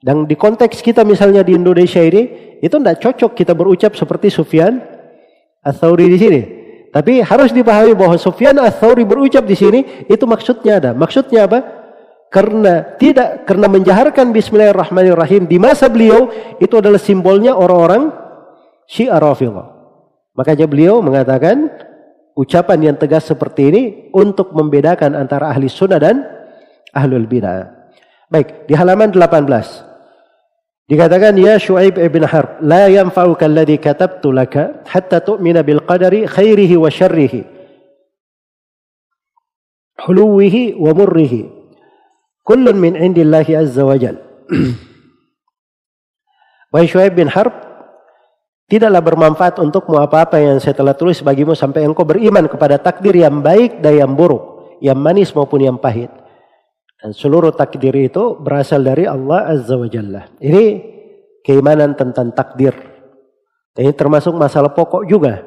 Dan 0.00 0.24
di 0.24 0.34
konteks 0.34 0.80
kita 0.80 1.04
misalnya 1.04 1.44
di 1.44 1.54
Indonesia 1.54 2.00
ini 2.00 2.56
itu 2.58 2.72
tidak 2.72 2.98
cocok 2.98 3.30
kita 3.36 3.52
berucap 3.52 3.92
seperti 3.94 4.32
Sufyan 4.32 4.80
Ats-Tsauri 5.60 6.08
di 6.08 6.18
sini. 6.18 6.40
Tapi 6.90 7.22
harus 7.22 7.52
dipahami 7.52 7.94
bahwa 7.94 8.16
Sufyan 8.16 8.56
Ats-Tsauri 8.58 9.04
berucap 9.04 9.44
di 9.44 9.54
sini 9.54 9.80
itu 10.08 10.24
maksudnya 10.24 10.80
ada. 10.80 10.90
Maksudnya 10.96 11.46
apa? 11.46 11.79
Karena 12.30 12.94
tidak 12.94 13.42
karena 13.42 13.66
menjaharkan 13.66 14.30
Bismillahirrahmanirrahim 14.30 15.50
di 15.50 15.58
masa 15.58 15.90
beliau 15.90 16.30
itu 16.62 16.78
adalah 16.78 17.02
simbolnya 17.02 17.58
orang-orang 17.58 18.14
Syiah 18.86 19.18
Rafidhah. 19.18 19.66
Makanya 20.38 20.70
beliau 20.70 21.02
mengatakan 21.02 21.66
ucapan 22.38 22.94
yang 22.94 22.96
tegas 22.96 23.26
seperti 23.26 23.74
ini 23.74 23.82
untuk 24.14 24.54
membedakan 24.54 25.18
antara 25.18 25.50
ahli 25.50 25.66
sunnah 25.66 25.98
dan 25.98 26.22
ahlul 26.94 27.26
bidah. 27.26 27.66
Baik, 28.30 28.70
di 28.70 28.78
halaman 28.78 29.10
18. 29.10 29.90
Dikatakan 30.86 31.34
ya 31.34 31.58
Shu'aib 31.58 31.98
ibn 31.98 32.22
Harb, 32.26 32.62
la 32.62 32.86
yanfa'uka 32.86 33.46
alladhi 33.46 33.78
katabtu 33.78 34.30
laka 34.30 34.86
hatta 34.86 35.22
tu'mina 35.22 35.66
bil 35.66 35.82
qadari 35.82 36.30
khairihi 36.30 36.78
wa 36.78 36.90
syarrihi. 36.90 37.42
Huluwihi 39.98 40.78
wa 40.78 40.94
murrihi. 40.94 41.59
Kullun 42.44 42.80
min 42.80 42.96
indillahi 42.96 43.56
azza 43.56 43.84
wa 43.84 43.98
jal. 43.98 44.16
Wahai 46.70 46.86
Shu'aib 46.86 47.18
bin 47.18 47.26
Harb, 47.26 47.50
Tidaklah 48.70 49.02
bermanfaat 49.02 49.58
untukmu 49.58 49.98
apa-apa 49.98 50.38
yang 50.38 50.62
saya 50.62 50.78
telah 50.78 50.94
tulis 50.94 51.18
bagimu 51.26 51.58
sampai 51.58 51.82
engkau 51.82 52.06
beriman 52.06 52.46
kepada 52.46 52.78
takdir 52.78 53.18
yang 53.18 53.42
baik 53.42 53.82
dan 53.82 53.98
yang 53.98 54.14
buruk, 54.14 54.78
yang 54.78 54.94
manis 54.94 55.34
maupun 55.34 55.66
yang 55.66 55.74
pahit. 55.74 56.06
Dan 57.02 57.10
seluruh 57.10 57.50
takdir 57.50 57.90
itu 57.98 58.38
berasal 58.38 58.86
dari 58.86 59.10
Allah 59.10 59.50
Azza 59.50 59.74
wa 59.74 59.90
Jalla. 59.90 60.30
Ini 60.38 60.86
keimanan 61.42 61.98
tentang 61.98 62.30
takdir. 62.30 62.70
Ini 63.74 63.90
termasuk 63.90 64.38
masalah 64.38 64.70
pokok 64.70 65.02
juga. 65.02 65.42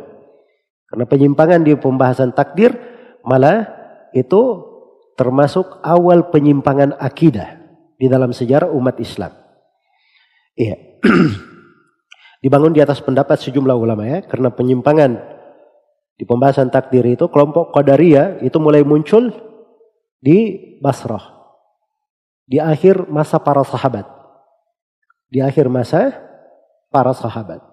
Karena 0.91 1.07
penyimpangan 1.07 1.63
di 1.63 1.79
pembahasan 1.79 2.35
takdir 2.35 2.75
malah 3.23 3.71
itu 4.11 4.72
termasuk 5.15 5.81
awal 5.85 6.29
penyimpangan 6.33 6.97
akidah 6.97 7.61
di 7.97 8.09
dalam 8.09 8.33
sejarah 8.33 8.69
umat 8.73 8.97
Islam. 8.99 9.31
Iya. 10.57 10.75
dibangun 12.43 12.75
di 12.75 12.83
atas 12.83 12.99
pendapat 12.99 13.39
sejumlah 13.39 13.71
ulama 13.71 14.03
ya 14.03 14.19
karena 14.27 14.51
penyimpangan 14.51 15.15
di 16.19 16.27
pembahasan 16.27 16.67
takdir 16.67 17.07
itu 17.07 17.31
kelompok 17.31 17.71
Qadariyah 17.71 18.43
itu 18.43 18.59
mulai 18.59 18.83
muncul 18.83 19.31
di 20.19 20.59
Basrah 20.83 21.23
di 22.43 22.59
akhir 22.59 23.07
masa 23.07 23.39
para 23.39 23.63
sahabat 23.63 24.03
di 25.31 25.39
akhir 25.39 25.71
masa 25.71 26.19
para 26.91 27.15
sahabat 27.15 27.63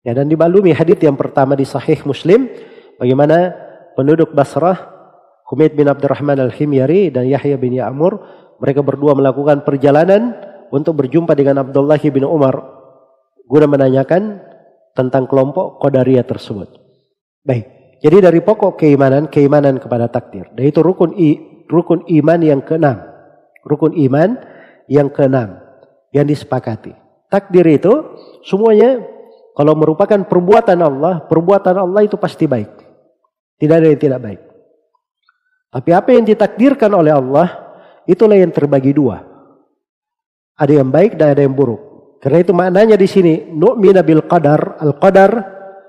ya 0.00 0.16
dan 0.16 0.32
dibalumi 0.32 0.72
hadits 0.72 1.04
yang 1.04 1.20
pertama 1.20 1.52
di 1.52 1.68
sahih 1.68 2.00
Muslim 2.08 2.48
bagaimana 2.96 3.52
penduduk 4.00 4.32
Basrah 4.32 4.93
Humaid 5.44 5.76
bin 5.76 5.88
Abdurrahman 5.88 6.40
Al-Himyari 6.40 7.12
dan 7.12 7.28
Yahya 7.28 7.60
bin 7.60 7.76
Ya'mur 7.76 8.16
mereka 8.60 8.80
berdua 8.80 9.12
melakukan 9.12 9.60
perjalanan 9.62 10.32
untuk 10.72 10.96
berjumpa 11.04 11.36
dengan 11.36 11.60
Abdullah 11.60 12.00
bin 12.00 12.24
Umar 12.24 12.56
guna 13.44 13.68
menanyakan 13.68 14.40
tentang 14.96 15.28
kelompok 15.28 15.82
Qadariyah 15.84 16.24
tersebut. 16.24 16.80
Baik. 17.44 17.66
Jadi 18.00 18.16
dari 18.20 18.40
pokok 18.40 18.80
keimanan, 18.80 19.28
keimanan 19.28 19.80
kepada 19.80 20.08
takdir. 20.08 20.48
Dan 20.52 20.64
itu 20.68 20.80
rukun 20.80 21.16
i, 21.16 21.64
rukun 21.68 22.04
iman 22.08 22.40
yang 22.40 22.60
keenam. 22.64 23.04
Rukun 23.64 23.96
iman 23.96 24.36
yang 24.88 25.08
keenam 25.08 25.60
yang 26.12 26.28
disepakati. 26.28 26.92
Takdir 27.32 27.64
itu 27.66 27.92
semuanya 28.46 29.02
kalau 29.56 29.74
merupakan 29.74 30.20
perbuatan 30.24 30.78
Allah, 30.78 31.24
perbuatan 31.26 31.74
Allah 31.74 32.06
itu 32.06 32.14
pasti 32.20 32.46
baik. 32.46 32.70
Tidak 33.58 33.74
ada 33.74 33.86
yang 33.90 34.00
tidak 34.00 34.20
baik. 34.20 34.40
Tapi 35.74 35.90
apa 35.90 36.14
yang 36.14 36.22
ditakdirkan 36.22 36.86
oleh 36.94 37.10
Allah, 37.10 37.50
itulah 38.06 38.38
yang 38.38 38.54
terbagi 38.54 38.94
dua. 38.94 39.26
Ada 40.54 40.78
yang 40.78 40.94
baik 40.94 41.18
dan 41.18 41.34
ada 41.34 41.42
yang 41.42 41.50
buruk. 41.50 41.82
Karena 42.22 42.38
itu 42.40 42.54
maknanya 42.54 42.94
di 42.94 43.10
sini 43.10 43.50
nu'mina 43.50 44.06
bil 44.06 44.22
qadar. 44.24 44.78
Al 44.78 44.94
qadar 45.02 45.30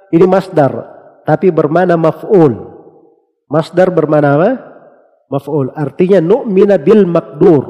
ini 0.09 0.25
masdar 0.25 0.73
tapi 1.21 1.53
bermana 1.53 1.93
maf'ul. 1.95 2.75
Masdar 3.45 3.93
bermana 3.93 4.41
apa? 4.41 4.51
Maf'ul. 5.29 5.69
Artinya 5.77 6.17
nu'mina 6.17 6.81
bil 6.81 7.05
makdur. 7.05 7.63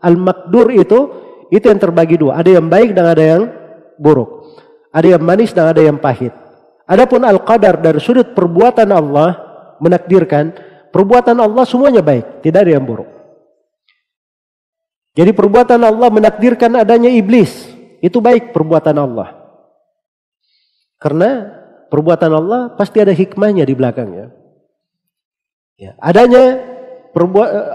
Al 0.00 0.16
makdur 0.16 0.72
itu 0.72 0.98
itu 1.52 1.64
yang 1.68 1.80
terbagi 1.80 2.16
dua. 2.16 2.40
Ada 2.40 2.58
yang 2.58 2.66
baik 2.66 2.96
dan 2.96 3.06
ada 3.12 3.22
yang 3.22 3.42
buruk. 4.00 4.56
Ada 4.88 5.14
yang 5.14 5.22
manis 5.22 5.52
dan 5.52 5.68
ada 5.68 5.84
yang 5.84 6.00
pahit. 6.00 6.32
Adapun 6.88 7.22
al 7.28 7.44
qadar 7.44 7.76
dari 7.76 8.00
sudut 8.00 8.32
perbuatan 8.32 8.88
Allah 8.88 9.36
menakdirkan 9.78 10.67
perbuatan 10.98 11.38
Allah 11.38 11.62
semuanya 11.62 12.02
baik, 12.02 12.42
tidak 12.42 12.66
ada 12.66 12.74
yang 12.74 12.82
buruk. 12.82 13.06
Jadi 15.14 15.30
perbuatan 15.30 15.78
Allah 15.78 16.10
menakdirkan 16.10 16.74
adanya 16.74 17.06
iblis, 17.06 17.70
itu 18.02 18.18
baik 18.18 18.50
perbuatan 18.50 18.98
Allah. 18.98 19.38
Karena 20.98 21.54
perbuatan 21.86 22.34
Allah 22.34 22.60
pasti 22.74 22.98
ada 22.98 23.14
hikmahnya 23.14 23.62
di 23.62 23.74
belakangnya. 23.78 24.34
Ya, 25.78 25.94
adanya 26.02 26.66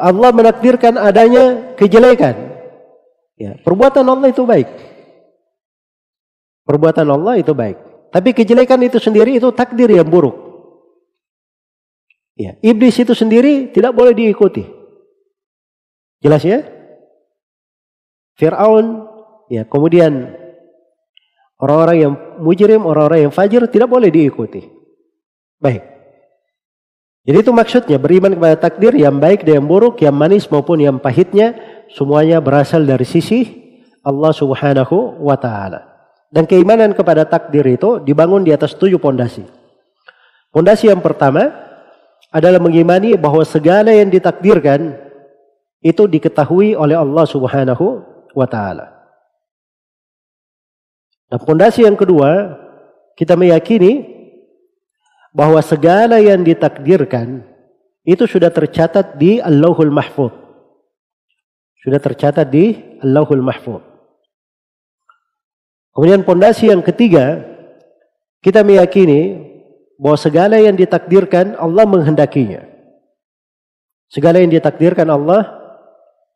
Allah 0.03 0.29
menakdirkan 0.35 0.99
adanya 0.99 1.75
kejelekan. 1.79 2.35
Ya, 3.39 3.55
perbuatan 3.63 4.03
Allah 4.03 4.35
itu 4.35 4.43
baik. 4.43 4.67
Perbuatan 6.67 7.07
Allah 7.07 7.39
itu 7.39 7.55
baik. 7.55 7.79
Tapi 8.11 8.35
kejelekan 8.35 8.83
itu 8.83 8.99
sendiri 8.99 9.39
itu 9.39 9.47
takdir 9.55 9.87
yang 9.87 10.07
buruk. 10.07 10.42
Ya, 12.33 12.57
iblis 12.65 12.97
itu 12.97 13.13
sendiri 13.13 13.69
tidak 13.69 13.93
boleh 13.93 14.17
diikuti. 14.17 14.65
Jelas 16.23 16.41
ya? 16.41 16.65
Fir'aun 18.33 19.13
Ya, 19.53 19.69
kemudian 19.69 20.33
orang-orang 21.61 21.97
yang 21.99 22.13
mujrim, 22.41 22.81
orang-orang 22.89 23.29
yang 23.29 23.33
fajir 23.33 23.61
tidak 23.69 23.85
boleh 23.85 24.09
diikuti. 24.09 24.65
Baik. 25.61 25.83
Jadi 27.23 27.37
itu 27.37 27.51
maksudnya 27.53 28.01
beriman 28.01 28.33
kepada 28.33 28.57
takdir 28.57 28.97
yang 28.97 29.15
baik 29.21 29.47
dan 29.47 29.63
yang 29.63 29.67
buruk, 29.69 30.01
yang 30.01 30.17
manis 30.17 30.49
maupun 30.49 30.81
yang 30.81 30.99
pahitnya, 30.99 31.55
semuanya 31.93 32.43
berasal 32.43 32.83
dari 32.83 33.07
sisi 33.07 33.47
Allah 34.03 34.35
Subhanahu 34.35 35.23
wa 35.23 35.37
taala. 35.39 35.87
Dan 36.33 36.49
keimanan 36.49 36.91
kepada 36.97 37.23
takdir 37.23 37.63
itu 37.69 38.03
dibangun 38.03 38.43
di 38.43 38.51
atas 38.51 38.75
tujuh 38.75 38.99
pondasi. 38.99 39.45
Pondasi 40.51 40.89
yang 40.89 40.99
pertama 40.99 41.62
adalah 42.33 42.57
mengimani 42.57 43.13
bahwa 43.13 43.45
segala 43.45 43.93
yang 43.93 44.09
ditakdirkan 44.09 44.97
itu 45.85 46.09
diketahui 46.09 46.73
oleh 46.73 46.97
Allah 46.97 47.25
Subhanahu 47.29 48.01
wa 48.33 48.47
taala. 48.49 48.89
Dan 51.29 51.37
pondasi 51.45 51.85
yang 51.85 51.93
kedua, 51.93 52.57
kita 53.13 53.37
meyakini 53.37 54.09
bahwa 55.29 55.61
segala 55.61 56.17
yang 56.17 56.41
ditakdirkan 56.41 57.45
itu 58.01 58.25
sudah 58.25 58.49
tercatat 58.49 59.21
di 59.21 59.37
Allahul 59.37 59.93
Mahfud. 59.93 60.33
Sudah 61.85 62.01
tercatat 62.01 62.49
di 62.49 62.81
Allahul 63.03 63.45
Mahfud. 63.45 63.81
Kemudian 65.93 66.25
pondasi 66.25 66.73
yang 66.73 66.81
ketiga, 66.81 67.45
kita 68.41 68.65
meyakini 68.65 69.52
bahwa 69.97 70.17
segala 70.17 70.57
yang 70.59 70.73
ditakdirkan 70.77 71.57
Allah 71.57 71.85
menghendakinya. 71.85 72.65
Segala 74.09 74.41
yang 74.41 74.53
ditakdirkan 74.53 75.09
Allah 75.09 75.63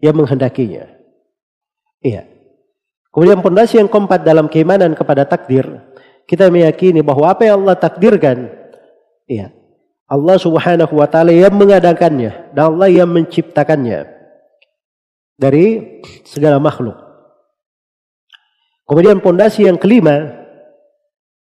yang 0.02 0.18
menghendakinya. 0.18 0.90
Iya. 2.02 2.26
Kemudian 3.14 3.42
pondasi 3.42 3.82
yang 3.82 3.90
keempat 3.90 4.22
dalam 4.22 4.46
keimanan 4.46 4.94
kepada 4.94 5.26
takdir, 5.26 5.66
kita 6.30 6.54
meyakini 6.54 7.02
bahwa 7.02 7.34
apa 7.34 7.50
yang 7.50 7.66
Allah 7.66 7.78
takdirkan, 7.78 8.50
ya, 9.26 9.50
Allah 10.08 10.38
Subhanahu 10.38 10.94
wa 10.94 11.08
taala 11.10 11.34
yang 11.34 11.52
mengadakannya 11.52 12.54
dan 12.54 12.64
Allah 12.72 12.88
yang 12.88 13.10
menciptakannya 13.10 14.06
dari 15.36 16.00
segala 16.24 16.62
makhluk. 16.62 16.96
Kemudian 18.88 19.20
pondasi 19.20 19.68
yang 19.68 19.76
kelima, 19.76 20.47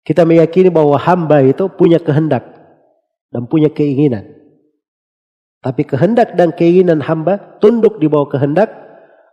kita 0.05 0.28
meyakini 0.28 0.68
bahwa 0.68 1.00
hamba 1.00 1.41
itu 1.41 1.65
punya 1.73 1.97
kehendak 1.97 2.44
dan 3.33 3.49
punya 3.49 3.73
keinginan. 3.73 4.28
Tapi 5.65 5.89
kehendak 5.89 6.36
dan 6.36 6.52
keinginan 6.52 7.00
hamba 7.00 7.57
tunduk 7.57 7.97
di 7.97 8.05
bawah 8.05 8.28
kehendak 8.28 8.68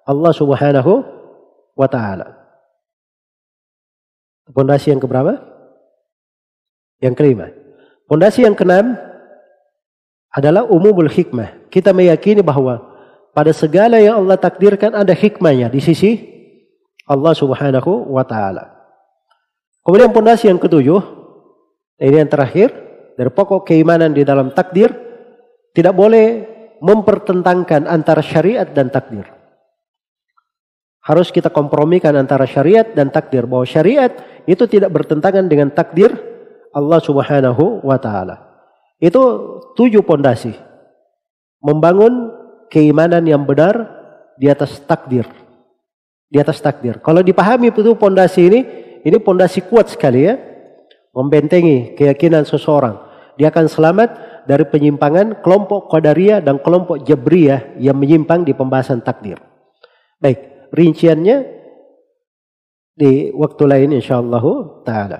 Allah 0.07 0.31
Subhanahu 0.31 1.03
wa 1.75 1.87
taala. 1.91 2.39
Pondasi 4.47 4.95
yang 4.95 5.03
keberapa? 5.03 5.43
Yang 7.03 7.15
kelima. 7.19 7.51
Pondasi 8.07 8.47
yang 8.47 8.55
keenam 8.55 8.95
adalah 10.31 10.63
umumul 10.63 11.11
hikmah. 11.11 11.67
Kita 11.67 11.91
meyakini 11.91 12.39
bahwa 12.39 12.79
pada 13.35 13.51
segala 13.51 13.99
yang 13.99 14.23
Allah 14.23 14.39
takdirkan 14.39 14.95
ada 14.95 15.11
hikmahnya 15.11 15.67
di 15.67 15.83
sisi 15.83 16.11
Allah 17.07 17.35
Subhanahu 17.35 18.07
wa 18.11 18.23
taala. 18.23 18.80
Kemudian 19.81 20.13
pondasi 20.13 20.49
yang 20.49 20.61
ketujuh, 20.61 21.01
ini 22.01 22.21
yang 22.21 22.29
terakhir, 22.29 22.69
dari 23.17 23.29
pokok 23.33 23.65
keimanan 23.65 24.13
di 24.13 24.21
dalam 24.21 24.53
takdir 24.53 24.93
tidak 25.73 25.93
boleh 25.97 26.45
mempertentangkan 26.81 27.85
antara 27.85 28.25
syariat 28.25 28.65
dan 28.65 28.89
takdir. 28.89 29.25
Harus 31.01 31.33
kita 31.33 31.49
kompromikan 31.49 32.13
antara 32.13 32.45
syariat 32.45 32.85
dan 32.93 33.09
takdir 33.09 33.49
bahwa 33.49 33.65
syariat 33.65 34.13
itu 34.45 34.69
tidak 34.69 34.93
bertentangan 34.93 35.49
dengan 35.49 35.73
takdir 35.73 36.13
Allah 36.73 37.01
Subhanahu 37.01 37.81
wa 37.81 37.97
taala. 37.97 38.37
Itu 39.01 39.21
tujuh 39.73 40.05
pondasi. 40.05 40.53
Membangun 41.61 42.29
keimanan 42.69 43.25
yang 43.25 43.45
benar 43.45 43.81
di 44.37 44.45
atas 44.45 44.77
takdir. 44.85 45.25
Di 46.29 46.37
atas 46.37 46.61
takdir. 46.61 47.01
Kalau 47.01 47.25
dipahami 47.25 47.73
itu 47.73 47.97
pondasi 47.97 48.41
ini, 48.45 48.59
ini 49.01 49.17
pondasi 49.21 49.65
kuat 49.65 49.91
sekali 49.93 50.29
ya. 50.29 50.37
Membentengi 51.11 51.93
keyakinan 51.99 52.47
seseorang. 52.47 52.95
Dia 53.35 53.51
akan 53.51 53.67
selamat 53.67 54.09
dari 54.47 54.63
penyimpangan 54.63 55.43
kelompok 55.43 55.91
Qadariyah 55.91 56.39
dan 56.39 56.63
kelompok 56.63 57.03
Jabriyah 57.03 57.75
yang 57.81 57.99
menyimpang 57.99 58.47
di 58.47 58.55
pembahasan 58.55 59.03
takdir. 59.03 59.35
Baik, 60.21 60.71
rinciannya 60.71 61.43
di 62.95 63.33
waktu 63.35 63.63
lain 63.67 63.89
insyaallah 63.97 64.43
taala. 64.87 65.19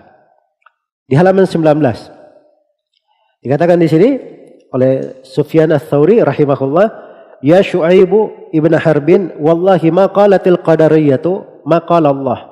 Di 1.09 1.19
halaman 1.19 1.43
19. 1.43 1.59
Dikatakan 3.41 3.81
di 3.81 3.89
sini 3.89 4.09
oleh 4.71 5.25
Sufyan 5.27 5.75
ats-Tsauri 5.75 6.23
rahimahullah 6.23 7.11
Ya 7.41 7.65
Shu'aibu 7.65 8.53
ibn 8.53 8.69
Harbin, 8.77 9.33
wallahi 9.41 9.89
ma 9.89 10.05
qalatil 10.13 10.61
qadariyatu 10.61 11.65
ma 11.65 11.81
qala 11.81 12.13
Allah. 12.13 12.50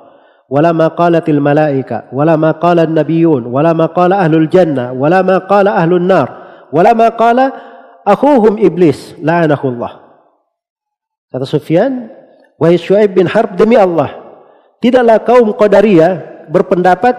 Wala 0.50 0.74
ma 0.74 0.90
qalatil 0.90 1.38
malaika, 1.38 2.10
wala 2.10 2.34
ma 2.34 2.58
qala 2.58 2.82
nabiyun, 2.82 3.46
wala 3.46 3.70
ma 3.70 3.86
qala 3.94 4.18
ahlul 4.18 4.50
jannah, 4.50 4.90
wala 4.90 5.22
ma 5.22 5.46
qala 5.46 5.78
ahlun 5.78 6.10
nar, 6.10 6.28
wala 6.74 6.90
ma 6.90 7.14
qala 7.14 7.54
akhuhum 8.02 8.58
iblis, 8.58 9.14
la'anahullah. 9.22 10.02
Kata 11.30 11.46
Sufyan, 11.46 12.10
wahai 12.58 12.74
Shu'aib 12.74 13.14
bin 13.14 13.30
Harb 13.30 13.54
demi 13.54 13.78
Allah, 13.78 14.10
tidaklah 14.82 15.22
kaum 15.22 15.54
Qadariyah 15.54 16.50
berpendapat 16.50 17.14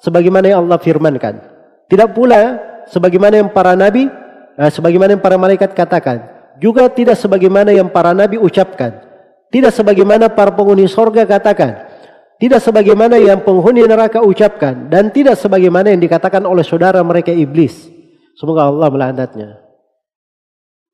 sebagaimana 0.00 0.56
yang 0.56 0.64
Allah 0.64 0.80
firmankan. 0.80 1.44
Tidak 1.92 2.08
pula 2.16 2.56
sebagaimana 2.88 3.36
yang 3.44 3.52
para 3.52 3.76
nabi, 3.76 4.08
eh, 4.56 4.70
sebagaimana 4.72 5.12
yang 5.12 5.20
para 5.20 5.36
malaikat 5.36 5.76
katakan 5.76 6.32
juga 6.62 6.86
tidak 6.86 7.16
sebagaimana 7.16 7.74
yang 7.74 7.90
para 7.90 8.12
nabi 8.12 8.36
ucapkan. 8.36 9.02
Tidak 9.52 9.74
sebagaimana 9.74 10.32
para 10.32 10.54
penghuni 10.54 10.88
sorga 10.88 11.28
katakan. 11.28 11.91
Tidak 12.42 12.58
sebagaimana 12.58 13.22
yang 13.22 13.46
penghuni 13.46 13.86
neraka 13.86 14.18
ucapkan. 14.18 14.90
Dan 14.90 15.14
tidak 15.14 15.38
sebagaimana 15.38 15.94
yang 15.94 16.02
dikatakan 16.02 16.42
oleh 16.42 16.66
saudara 16.66 16.98
mereka 17.06 17.30
iblis. 17.30 17.86
Semoga 18.34 18.66
Allah 18.66 18.90
melaknatnya. 18.90 19.62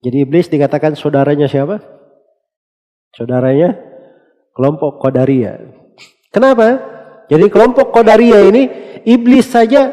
Jadi 0.05 0.29
iblis 0.29 0.53
dikatakan 0.53 0.93
saudaranya 0.93 1.49
siapa? 1.49 1.81
Saudaranya 3.17 3.81
kelompok 4.53 5.01
Qadariyah. 5.01 5.57
Kenapa? 6.29 6.85
Jadi 7.33 7.49
kelompok 7.49 7.97
Qadariyah 7.97 8.43
ini 8.53 8.63
iblis 9.09 9.49
saja 9.49 9.89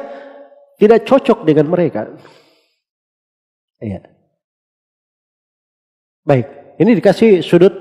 tidak 0.76 1.08
cocok 1.08 1.48
dengan 1.48 1.72
mereka. 1.72 2.12
Iya. 3.80 4.04
Baik, 6.28 6.52
ini 6.84 7.00
dikasih 7.00 7.40
sudut 7.40 7.72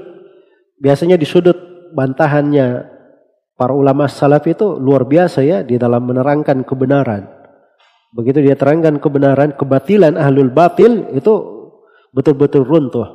biasanya 0.78 1.18
di 1.18 1.26
sudut 1.26 1.58
bantahannya 1.90 2.93
para 3.54 3.72
ulama 3.74 4.10
salaf 4.10 4.46
itu 4.50 4.78
luar 4.78 5.06
biasa 5.06 5.42
ya 5.42 5.58
di 5.62 5.78
dalam 5.78 6.06
menerangkan 6.06 6.62
kebenaran. 6.66 7.26
Begitu 8.14 8.46
dia 8.46 8.54
terangkan 8.54 9.02
kebenaran, 9.02 9.58
kebatilan 9.58 10.14
ahlul 10.14 10.50
batil 10.54 11.10
itu 11.14 11.34
betul-betul 12.14 12.62
runtuh. 12.62 13.08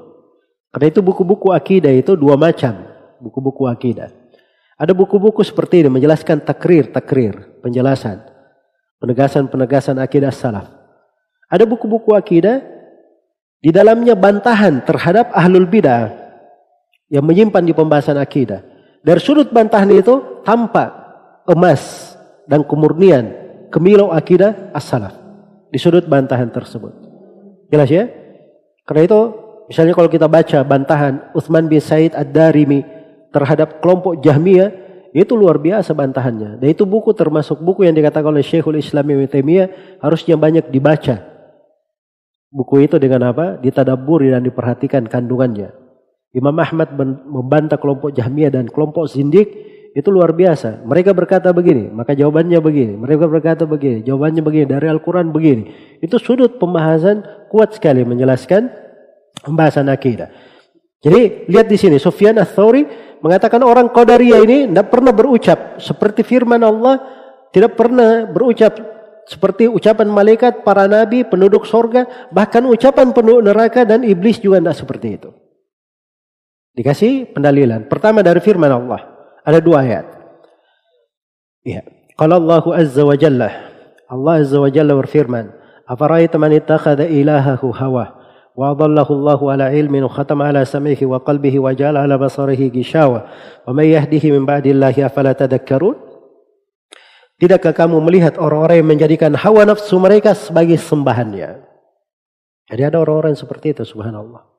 Karena 0.76 0.88
itu 0.92 1.00
buku-buku 1.00 1.56
akidah 1.56 1.90
itu 1.96 2.20
dua 2.20 2.36
macam, 2.36 2.76
buku-buku 3.24 3.66
akidah. 3.72 4.12
Ada 4.80 4.96
buku-buku 4.96 5.44
seperti 5.44 5.84
ini 5.84 5.90
menjelaskan 5.92 6.44
takrir-takrir, 6.44 7.60
penjelasan, 7.64 8.24
penegasan-penegasan 9.04 10.00
akidah 10.00 10.32
salaf. 10.32 10.68
Ada 11.52 11.68
buku-buku 11.68 12.16
akidah 12.16 12.64
di 13.60 13.76
dalamnya 13.76 14.16
bantahan 14.16 14.84
terhadap 14.88 15.36
ahlul 15.36 15.68
bidah 15.68 16.16
yang 17.12 17.26
menyimpan 17.26 17.66
di 17.66 17.74
pembahasan 17.76 18.16
akidah. 18.16 18.64
Dari 19.00 19.20
sudut 19.24 19.48
bantahan 19.50 19.88
itu 19.96 20.44
tampak 20.44 20.92
emas 21.48 22.14
dan 22.46 22.66
kemurnian 22.68 23.32
kemilau 23.72 24.12
akidah 24.12 24.74
as-salaf 24.76 25.16
di 25.72 25.80
sudut 25.80 26.06
bantahan 26.06 26.52
tersebut. 26.52 26.92
Jelas 27.70 27.90
ya? 27.90 28.10
Karena 28.84 29.06
itu 29.06 29.20
misalnya 29.70 29.94
kalau 29.94 30.10
kita 30.10 30.26
baca 30.26 30.60
bantahan 30.66 31.32
Uthman 31.38 31.70
bin 31.70 31.80
Said 31.80 32.18
Ad-Darimi 32.18 32.84
terhadap 33.30 33.80
kelompok 33.80 34.20
Jahmiyah 34.20 34.74
itu 35.14 35.34
luar 35.38 35.62
biasa 35.62 35.94
bantahannya. 35.94 36.62
Dan 36.62 36.68
itu 36.70 36.86
buku 36.86 37.14
termasuk 37.14 37.62
buku 37.62 37.86
yang 37.86 37.96
dikatakan 37.96 38.34
oleh 38.34 38.46
Syekhul 38.46 38.82
Islam 38.82 39.06
Ibnu 39.10 39.30
Taimiyah 39.30 39.68
harusnya 40.02 40.36
banyak 40.38 40.70
dibaca 40.74 41.30
buku 42.50 42.90
itu 42.90 42.98
dengan 42.98 43.30
apa? 43.30 43.58
Ditadaburi 43.62 44.34
dan 44.34 44.42
diperhatikan 44.42 45.06
kandungannya. 45.06 45.70
Imam 46.30 46.54
Ahmad 46.62 46.94
membantah 47.26 47.82
kelompok 47.82 48.14
Jahmiyah 48.14 48.54
dan 48.54 48.70
kelompok 48.70 49.10
Zindik 49.10 49.50
itu 49.98 50.10
luar 50.14 50.38
biasa. 50.38 50.86
Mereka 50.86 51.18
berkata 51.18 51.50
begini, 51.50 51.90
maka 51.90 52.14
jawabannya 52.14 52.62
begini. 52.62 52.94
Mereka 52.94 53.26
berkata 53.26 53.66
begini, 53.66 54.06
jawabannya 54.06 54.46
begini. 54.46 54.66
Dari 54.70 54.86
Al-Quran 54.86 55.34
begini. 55.34 55.74
Itu 55.98 56.22
sudut 56.22 56.62
pembahasan 56.62 57.26
kuat 57.50 57.74
sekali 57.74 58.06
menjelaskan 58.06 58.70
pembahasan 59.42 59.90
akidah. 59.90 60.30
Jadi 61.02 61.50
lihat 61.50 61.66
di 61.66 61.78
sini, 61.80 61.98
Sufyan 61.98 62.38
Ats-Tsauri 62.38 62.86
mengatakan 63.24 63.66
orang 63.66 63.90
Qadariyah 63.90 64.40
ini 64.46 64.58
tidak 64.70 64.94
pernah 64.94 65.16
berucap 65.16 65.82
seperti 65.82 66.22
firman 66.22 66.62
Allah, 66.62 67.02
tidak 67.50 67.74
pernah 67.74 68.30
berucap 68.30 68.78
seperti 69.26 69.66
ucapan 69.70 70.10
malaikat, 70.10 70.62
para 70.66 70.86
nabi, 70.86 71.22
penduduk 71.22 71.66
sorga, 71.66 72.30
bahkan 72.34 72.66
ucapan 72.66 73.14
penduduk 73.14 73.46
neraka 73.46 73.86
dan 73.86 74.02
iblis 74.02 74.42
juga 74.42 74.58
tidak 74.58 74.78
seperti 74.78 75.08
itu. 75.22 75.29
Dikasih 76.80 77.36
pendalilan. 77.36 77.92
Pertama 77.92 78.24
dari 78.24 78.40
firman 78.40 78.72
Allah. 78.72 79.04
Ada 79.44 79.60
dua 79.60 79.84
ayat. 79.84 80.08
Ya. 81.68 81.84
Kalau 82.16 82.40
Allah 82.40 82.64
Azza 82.80 83.04
wa 83.04 83.20
Jalla. 83.20 83.52
Allah 84.08 84.40
Azza 84.40 84.64
wa 84.64 84.72
Jalla 84.72 84.96
berfirman. 84.96 85.52
Afaraita 85.84 86.40
man 86.40 86.56
ittakhadha 86.56 87.04
ilahahu 87.04 87.76
hawa. 87.76 88.16
Wa 88.56 88.72
adallahu 88.72 89.12
Allahu 89.12 89.44
ala 89.52 89.76
ilmin 89.76 90.08
wa 90.08 90.12
khatama 90.12 90.48
ala 90.48 90.64
samihi 90.64 91.04
wa 91.04 91.20
qalbihi 91.20 91.60
wa 91.60 91.76
jala 91.76 92.08
ala 92.08 92.16
basarihi 92.16 92.72
gishawa. 92.72 93.28
Wa 93.68 93.72
man 93.76 93.84
yahdihi 93.84 94.32
min 94.32 94.48
ba'dillahi 94.48 95.04
afala 95.04 95.36
tadakkarun. 95.36 96.00
Tidakkah 97.40 97.72
kamu 97.72 98.04
melihat 98.04 98.36
orang-orang 98.36 98.84
yang 98.84 98.90
menjadikan 98.92 99.32
hawa 99.36 99.68
nafsu 99.68 99.96
mereka 100.00 100.36
sebagai 100.36 100.76
sembahannya? 100.76 101.60
Jadi 102.72 102.82
ada 102.84 103.00
orang-orang 103.00 103.36
seperti 103.36 103.76
itu, 103.76 103.84
subhanallah. 103.88 104.59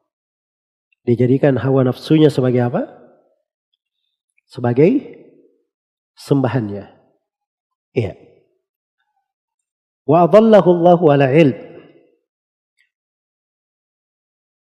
Dijadikan 1.05 1.57
hawa 1.57 1.89
nafsunya 1.89 2.29
sebagai 2.29 2.61
apa? 2.61 2.83
Sebagai 4.45 5.21
sembahannya. 6.21 6.85
Iya. 7.97 8.15
Wa 10.05 10.29
adallahu 10.29 10.69
Allahu 10.77 11.05
ala 11.09 11.33
ilm. 11.33 11.57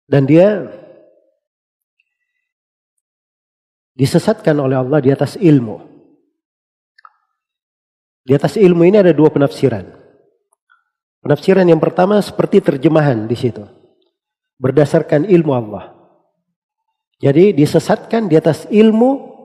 Dan 0.08 0.24
dia 0.24 0.64
disesatkan 3.98 4.56
oleh 4.56 4.80
Allah 4.80 5.04
di 5.04 5.12
atas 5.12 5.36
ilmu. 5.36 5.84
Di 8.24 8.36
atas 8.36 8.56
ilmu 8.60 8.84
ini 8.88 9.00
ada 9.00 9.12
dua 9.12 9.32
penafsiran. 9.32 9.84
Penafsiran 11.24 11.68
yang 11.68 11.80
pertama 11.82 12.22
seperti 12.24 12.64
terjemahan 12.64 13.28
di 13.28 13.36
situ. 13.36 13.64
Berdasarkan 14.60 15.28
ilmu 15.28 15.52
Allah. 15.52 15.97
Jadi 17.18 17.54
disesatkan 17.58 18.30
di 18.30 18.38
atas 18.38 18.70
ilmu 18.70 19.38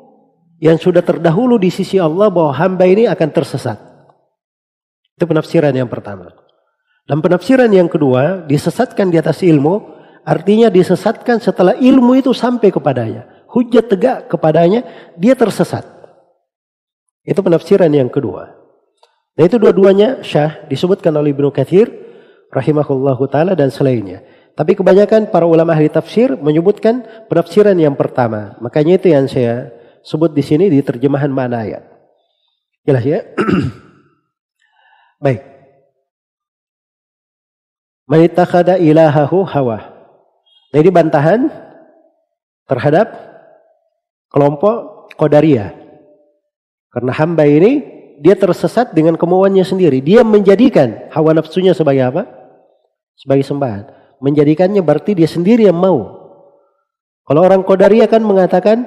yang 0.60 0.76
sudah 0.76 1.01
terdahulu 1.01 1.57
di 1.57 1.73
sisi 1.73 1.97
Allah 1.97 2.28
bahwa 2.28 2.52
hamba 2.52 2.84
ini 2.84 3.09
akan 3.09 3.28
tersesat. 3.33 3.81
Itu 5.17 5.25
penafsiran 5.25 5.73
yang 5.73 5.89
pertama. 5.89 6.31
Dan 7.09 7.18
penafsiran 7.18 7.67
yang 7.73 7.91
kedua, 7.91 8.47
disesatkan 8.47 9.10
di 9.10 9.18
atas 9.18 9.42
ilmu, 9.42 9.83
artinya 10.23 10.70
disesatkan 10.70 11.42
setelah 11.42 11.75
ilmu 11.75 12.15
itu 12.15 12.31
sampai 12.31 12.70
kepadanya. 12.70 13.26
Hujat 13.51 13.91
tegak 13.91 14.31
kepadanya, 14.31 14.86
dia 15.18 15.34
tersesat. 15.34 15.83
Itu 17.26 17.42
penafsiran 17.42 17.91
yang 17.91 18.09
kedua. 18.09 18.55
Dan 19.34 19.49
itu 19.49 19.57
dua-duanya 19.57 20.20
syah 20.20 20.62
disebutkan 20.68 21.10
oleh 21.17 21.33
Ibnu 21.33 21.49
Katsir 21.51 21.89
rahimahullahu 22.52 23.25
taala 23.33 23.57
dan 23.57 23.73
selainnya. 23.73 24.23
Tapi 24.52 24.76
kebanyakan 24.76 25.32
para 25.32 25.48
ulama 25.48 25.72
ahli 25.72 25.89
tafsir 25.89 26.36
menyebutkan 26.36 27.08
penafsiran 27.32 27.72
yang 27.72 27.97
pertama. 27.97 28.52
Makanya 28.60 29.00
itu 29.00 29.08
yang 29.08 29.24
saya 29.24 29.72
sebut 30.05 30.36
di 30.36 30.44
sini 30.44 30.68
di 30.68 30.84
terjemahan 30.84 31.32
makna 31.32 31.64
ayat. 31.64 31.84
Jelas 32.84 33.05
ya? 33.06 33.24
Baik. 35.24 35.40
Manittakhada 38.05 38.76
ilahahu 38.76 39.40
hawa. 39.48 39.89
Jadi 40.76 40.89
bantahan 40.92 41.48
terhadap 42.68 43.08
kelompok 44.28 45.08
Qadariyah. 45.16 45.72
Karena 46.92 47.12
hamba 47.16 47.48
ini 47.48 47.89
dia 48.20 48.36
tersesat 48.36 48.92
dengan 48.92 49.16
kemauannya 49.16 49.64
sendiri. 49.64 50.05
Dia 50.05 50.20
menjadikan 50.20 51.08
hawa 51.08 51.32
nafsunya 51.32 51.72
sebagai 51.72 52.05
apa? 52.05 52.28
Sebagai 53.16 53.48
sembahan 53.48 54.01
menjadikannya 54.23 54.81
berarti 54.86 55.18
dia 55.18 55.26
sendiri 55.26 55.67
yang 55.67 55.76
mau. 55.76 56.23
Kalau 57.26 57.42
orang 57.42 57.67
Qadariyah 57.67 58.07
kan 58.07 58.23
mengatakan 58.23 58.86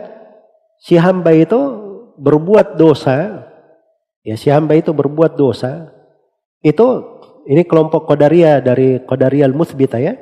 si 0.80 0.96
hamba 0.96 1.36
itu 1.36 1.60
berbuat 2.16 2.80
dosa, 2.80 3.44
ya 4.24 4.40
si 4.40 4.48
hamba 4.48 4.80
itu 4.80 4.96
berbuat 4.96 5.36
dosa, 5.36 5.92
itu 6.64 7.20
ini 7.52 7.68
kelompok 7.68 8.08
Qadariyah 8.08 8.64
dari 8.64 9.04
Qadariyah 9.04 9.52
al-Muthbita 9.52 10.00
ya. 10.00 10.16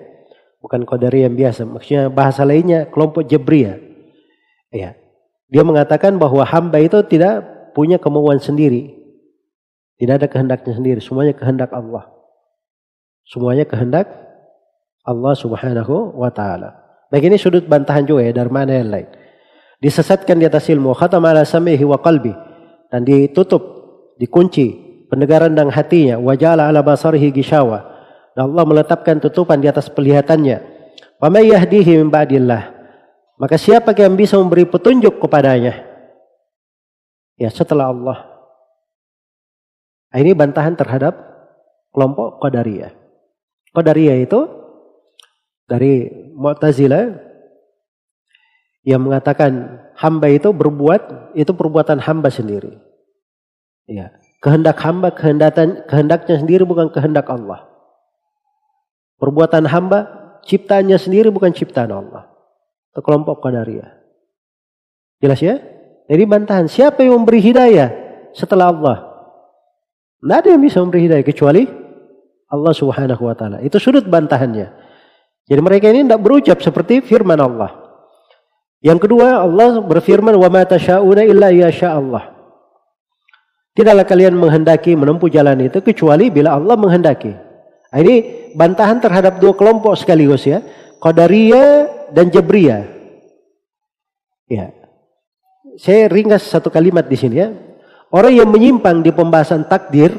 Bukan 0.59 0.87
Qadariyah 0.89 1.29
yang 1.29 1.37
biasa, 1.37 1.67
maksudnya 1.69 2.03
bahasa 2.09 2.41
lainnya 2.41 2.89
kelompok 2.89 3.29
Jabriyah. 3.29 3.77
Ya. 4.73 4.97
Dia 5.53 5.61
mengatakan 5.61 6.17
bahwa 6.17 6.41
hamba 6.41 6.81
itu 6.81 6.97
tidak 7.05 7.45
punya 7.77 8.01
kemauan 8.01 8.41
sendiri. 8.41 8.97
Tidak 10.01 10.17
ada 10.17 10.25
kehendaknya 10.25 10.73
sendiri, 10.73 10.99
semuanya 11.03 11.37
kehendak 11.37 11.69
Allah. 11.69 12.09
Semuanya 13.29 13.63
kehendak 13.63 14.09
Allah 15.03 15.33
Subhanahu 15.35 16.15
wa 16.15 16.31
taala. 16.31 16.79
Baik 17.11 17.29
ini 17.29 17.37
sudut 17.37 17.67
bantahan 17.67 18.07
juga 18.07 18.25
ya 18.25 18.33
dari 18.33 18.49
mana 18.49 18.71
yang 18.73 18.89
lain. 18.89 19.07
Disesatkan 19.83 20.39
di 20.39 20.47
atas 20.47 20.71
ilmu 20.71 20.95
khatam 20.95 21.27
ala 21.27 21.43
samihi 21.43 21.83
wa 21.83 21.99
qalbi 21.99 22.31
dan 22.87 23.03
ditutup, 23.03 23.61
dikunci 24.15 24.79
pendengaran 25.11 25.51
dan 25.53 25.67
hatinya 25.67 26.15
wajala 26.17 26.71
ala 26.71 26.79
basarihi 26.79 27.35
gishawa. 27.35 27.83
Dan 28.33 28.49
Allah 28.49 28.63
meletakkan 28.65 29.21
tutupan 29.21 29.61
di 29.61 29.69
atas 29.69 29.91
penglihatannya. 29.91 30.57
Wa 31.21 31.29
may 31.29 31.51
yahdihi 31.53 32.01
min 32.01 32.09
ba'dillah. 32.09 32.73
Maka 33.37 33.59
siapa 33.59 33.93
yang 33.93 34.17
bisa 34.17 34.39
memberi 34.39 34.65
petunjuk 34.65 35.19
kepadanya? 35.21 35.85
Ya 37.37 37.51
setelah 37.51 37.91
Allah. 37.91 38.17
Nah, 40.13 40.17
ini 40.21 40.31
bantahan 40.37 40.77
terhadap 40.77 41.13
kelompok 41.93 42.41
Qadariyah. 42.41 42.93
Qadariyah 43.73 44.17
itu 44.21 44.62
dari 45.73 46.05
Mu'tazilah 46.37 47.17
yang 48.85 49.01
mengatakan 49.01 49.81
hamba 49.97 50.29
itu 50.29 50.53
berbuat 50.53 51.33
itu 51.33 51.49
perbuatan 51.49 51.97
hamba 51.97 52.29
sendiri. 52.29 52.77
Ya, 53.89 54.13
kehendak 54.37 54.77
hamba 54.85 55.09
kehendatan 55.17 55.89
kehendaknya 55.89 56.37
sendiri 56.37 56.61
bukan 56.61 56.93
kehendak 56.93 57.25
Allah. 57.25 57.65
Perbuatan 59.17 59.65
hamba 59.65 59.99
ciptaannya 60.45 61.01
sendiri 61.01 61.33
bukan 61.33 61.49
ciptaan 61.57 61.89
Allah. 61.89 62.29
Itu 62.93 63.01
kelompok 63.01 63.41
Qadariyah. 63.41 63.97
Jelas 65.25 65.41
ya? 65.41 65.57
Jadi 66.05 66.23
bantahan 66.29 66.69
siapa 66.69 67.01
yang 67.01 67.23
memberi 67.23 67.41
hidayah 67.41 67.89
setelah 68.35 68.69
Allah? 68.69 68.97
Tidak 70.21 70.37
ada 70.37 70.49
yang 70.53 70.61
bisa 70.61 70.83
memberi 70.83 71.07
hidayah 71.07 71.25
kecuali 71.25 71.65
Allah 72.51 72.73
Subhanahu 72.75 73.23
wa 73.25 73.33
taala. 73.33 73.57
Itu 73.65 73.81
sudut 73.81 74.05
bantahannya. 74.05 74.82
Jadi 75.43 75.59
mereka 75.59 75.91
ini 75.91 76.07
tidak 76.07 76.21
berucap 76.23 76.57
seperti 76.63 77.03
firman 77.03 77.39
Allah. 77.39 77.83
Yang 78.83 79.07
kedua 79.07 79.43
Allah 79.43 79.79
berfirman 79.79 80.35
wa 80.35 80.49
ma 80.51 80.63
tasyauna 80.67 81.23
illa 81.23 81.51
yasha 81.51 81.95
Allah. 81.95 82.31
Tidaklah 83.73 84.05
kalian 84.05 84.37
menghendaki 84.37 84.93
menempuh 84.93 85.31
jalan 85.31 85.65
itu 85.65 85.81
kecuali 85.81 86.29
bila 86.29 86.59
Allah 86.59 86.77
menghendaki. 86.77 87.33
Nah, 87.89 87.99
ini 88.03 88.49
bantahan 88.53 89.01
terhadap 89.01 89.41
dua 89.41 89.55
kelompok 89.57 89.97
sekaligus 89.97 90.45
ya. 90.45 90.61
Qadariyah 91.01 92.11
dan 92.13 92.29
Jabriyah. 92.29 92.85
Ya. 94.51 94.69
Saya 95.79 96.05
ringkas 96.05 96.45
satu 96.45 96.69
kalimat 96.69 97.09
di 97.09 97.17
sini 97.17 97.35
ya. 97.41 97.49
Orang 98.13 98.35
yang 98.35 98.45
menyimpang 98.51 99.01
di 99.01 99.09
pembahasan 99.09 99.65
takdir 99.65 100.13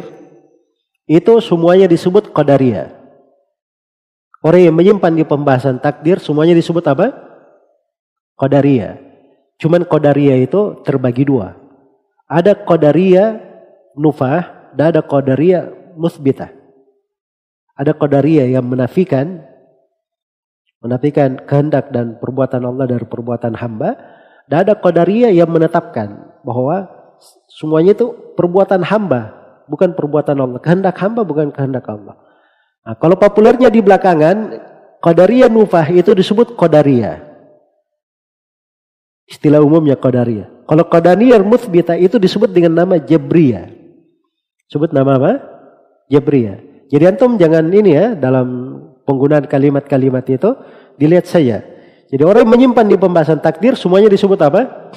itu 1.06 1.32
semuanya 1.38 1.86
disebut 1.86 2.34
Qadariyah. 2.34 3.03
Orang 4.44 4.60
yang 4.60 4.76
menyimpan 4.76 5.16
di 5.16 5.24
pembahasan 5.24 5.81
takdir 5.81 6.20
semuanya 6.20 6.52
disebut 6.52 6.84
apa? 6.84 7.16
Qadariyah. 8.36 9.00
Cuman 9.56 9.89
Qadariyah 9.89 10.44
itu 10.44 10.84
terbagi 10.84 11.24
dua. 11.24 11.56
Ada 12.28 12.52
Qadariyah 12.52 13.40
nufah 13.97 14.68
dan 14.76 14.92
ada 14.92 15.00
Qadariyah 15.00 15.97
musbitah. 15.97 16.52
Ada 17.73 17.97
Qadariyah 17.97 18.52
yang 18.52 18.68
menafikan 18.68 19.40
menafikan 20.84 21.40
kehendak 21.48 21.89
dan 21.89 22.20
perbuatan 22.20 22.68
Allah 22.68 22.84
dari 22.84 23.08
perbuatan 23.08 23.56
hamba. 23.56 23.97
Dan 24.44 24.68
ada 24.68 24.76
Qadariyah 24.76 25.32
yang 25.32 25.48
menetapkan 25.48 26.36
bahwa 26.44 26.84
semuanya 27.48 27.97
itu 27.97 28.12
perbuatan 28.36 28.84
hamba, 28.84 29.32
bukan 29.73 29.97
perbuatan 29.97 30.36
Allah. 30.36 30.60
Kehendak 30.60 31.00
hamba 31.00 31.24
bukan 31.24 31.48
kehendak 31.48 31.89
Allah. 31.89 32.20
Nah, 32.84 32.94
kalau 33.00 33.16
populernya 33.16 33.72
di 33.72 33.80
belakangan, 33.80 34.60
Qadariyah 35.00 35.48
Nufah 35.48 35.88
itu 35.88 36.12
disebut 36.12 36.52
Qadariyah. 36.52 37.16
Istilah 39.24 39.64
umumnya 39.64 39.96
Qadariyah. 39.96 40.68
Kalau 40.68 40.84
Qadariyah 40.84 41.40
Muthbita 41.40 41.96
itu 41.96 42.20
disebut 42.20 42.52
dengan 42.52 42.84
nama 42.84 43.00
Jabriyah. 43.00 43.72
Sebut 44.68 44.92
nama 44.92 45.16
apa? 45.16 45.32
Jabriyah. 46.12 46.88
Jadi 46.92 47.04
antum 47.08 47.40
jangan 47.40 47.64
ini 47.72 47.96
ya 47.96 48.06
dalam 48.12 48.76
penggunaan 49.08 49.48
kalimat-kalimat 49.48 50.24
itu 50.28 50.52
dilihat 51.00 51.24
saya. 51.24 51.64
Jadi 52.12 52.20
orang 52.20 52.44
menyimpan 52.44 52.84
di 52.84 52.96
pembahasan 53.00 53.40
takdir 53.40 53.80
semuanya 53.80 54.12
disebut 54.12 54.40
apa? 54.44 54.92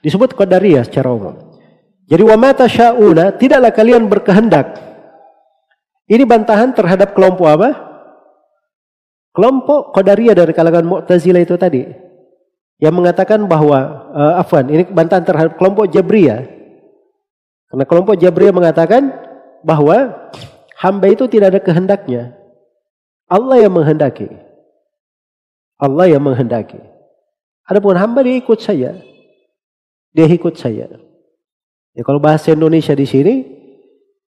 Disebut 0.00 0.32
Qadariyah 0.32 0.84
secara 0.88 1.12
umum. 1.12 1.60
Jadi 2.08 2.20
wa 2.24 2.36
mata 2.36 2.68
sya'una 2.68 3.36
tidaklah 3.36 3.72
kalian 3.72 4.08
berkehendak 4.08 4.93
ini 6.04 6.24
bantahan 6.28 6.76
terhadap 6.76 7.16
kelompok 7.16 7.48
apa? 7.48 7.70
Kelompok 9.34 9.96
Qadariyah 9.96 10.36
dari 10.36 10.52
kalangan 10.52 10.84
Mu'tazilah 10.84 11.42
itu 11.42 11.56
tadi. 11.56 11.82
Yang 12.78 12.94
mengatakan 12.94 13.48
bahwa, 13.48 14.10
uh, 14.12 14.40
afwan, 14.42 14.68
ini 14.68 14.84
bantahan 14.86 15.24
terhadap 15.24 15.56
kelompok 15.56 15.88
Jabriyah. 15.90 16.44
Karena 17.72 17.84
kelompok 17.88 18.14
Jabriyah 18.20 18.54
mengatakan 18.54 19.10
bahwa 19.64 20.30
hamba 20.78 21.06
itu 21.08 21.24
tidak 21.26 21.56
ada 21.56 21.60
kehendaknya. 21.64 22.36
Allah 23.26 23.64
yang 23.64 23.72
menghendaki. 23.72 24.28
Allah 25.80 26.06
yang 26.06 26.22
menghendaki. 26.22 26.78
Adapun 27.64 27.96
hamba 27.96 28.20
dia 28.22 28.36
ikut 28.38 28.60
saya. 28.60 29.00
Dia 30.14 30.28
ikut 30.28 30.54
saya. 30.54 30.86
Ya 31.96 32.02
kalau 32.04 32.20
bahasa 32.20 32.52
Indonesia 32.52 32.92
di 32.92 33.06
sini, 33.08 33.34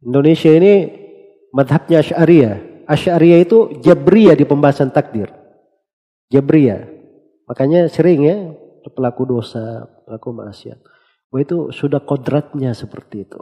Indonesia 0.01 0.49
ini 0.49 1.05
madhabnya 1.55 2.03
Asy'ariyah. 2.03 2.87
Asy'ariyah 2.87 3.39
itu 3.43 3.57
Jabriyah 3.83 4.35
di 4.35 4.47
pembahasan 4.47 4.91
takdir. 4.91 5.31
Jabriyah. 6.31 6.87
Makanya 7.47 7.87
sering 7.87 8.19
ya 8.23 8.37
pelaku 8.91 9.27
dosa, 9.27 9.87
pelaku 10.07 10.31
maksiat. 10.31 10.79
Wah 11.27 11.39
itu 11.43 11.71
sudah 11.75 11.99
kodratnya 11.99 12.71
seperti 12.71 13.27
itu. 13.27 13.39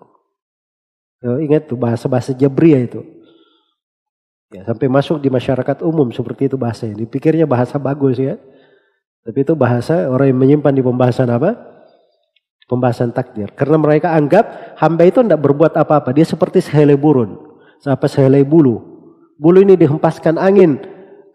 Ya, 1.22 1.38
ingat 1.42 1.70
tuh 1.70 1.78
bahasa-bahasa 1.78 2.34
Jabriyah 2.34 2.82
itu. 2.86 3.02
Ya, 4.54 4.62
sampai 4.66 4.90
masuk 4.90 5.22
di 5.22 5.30
masyarakat 5.30 5.82
umum 5.86 6.10
seperti 6.14 6.50
itu 6.50 6.58
bahasanya. 6.58 6.98
Dipikirnya 7.02 7.46
bahasa 7.50 7.78
bagus 7.82 8.18
ya. 8.18 8.38
Tapi 9.26 9.42
itu 9.42 9.58
bahasa 9.58 10.06
orang 10.06 10.30
yang 10.34 10.40
menyimpan 10.40 10.74
di 10.74 10.84
pembahasan 10.86 11.30
apa? 11.34 11.58
Pembahasan 12.70 13.10
takdir. 13.14 13.54
Karena 13.58 13.78
mereka 13.78 14.14
anggap 14.14 14.78
hamba 14.78 15.06
itu 15.06 15.22
tidak 15.22 15.42
berbuat 15.42 15.74
apa-apa. 15.78 16.14
Dia 16.14 16.26
seperti 16.26 16.62
sehelai 16.62 16.98
burun. 16.98 17.45
Apa 17.84 18.08
sehelai 18.08 18.48
bulu. 18.48 18.80
Bulu 19.36 19.60
ini 19.60 19.76
dihempaskan 19.76 20.40
angin 20.40 20.80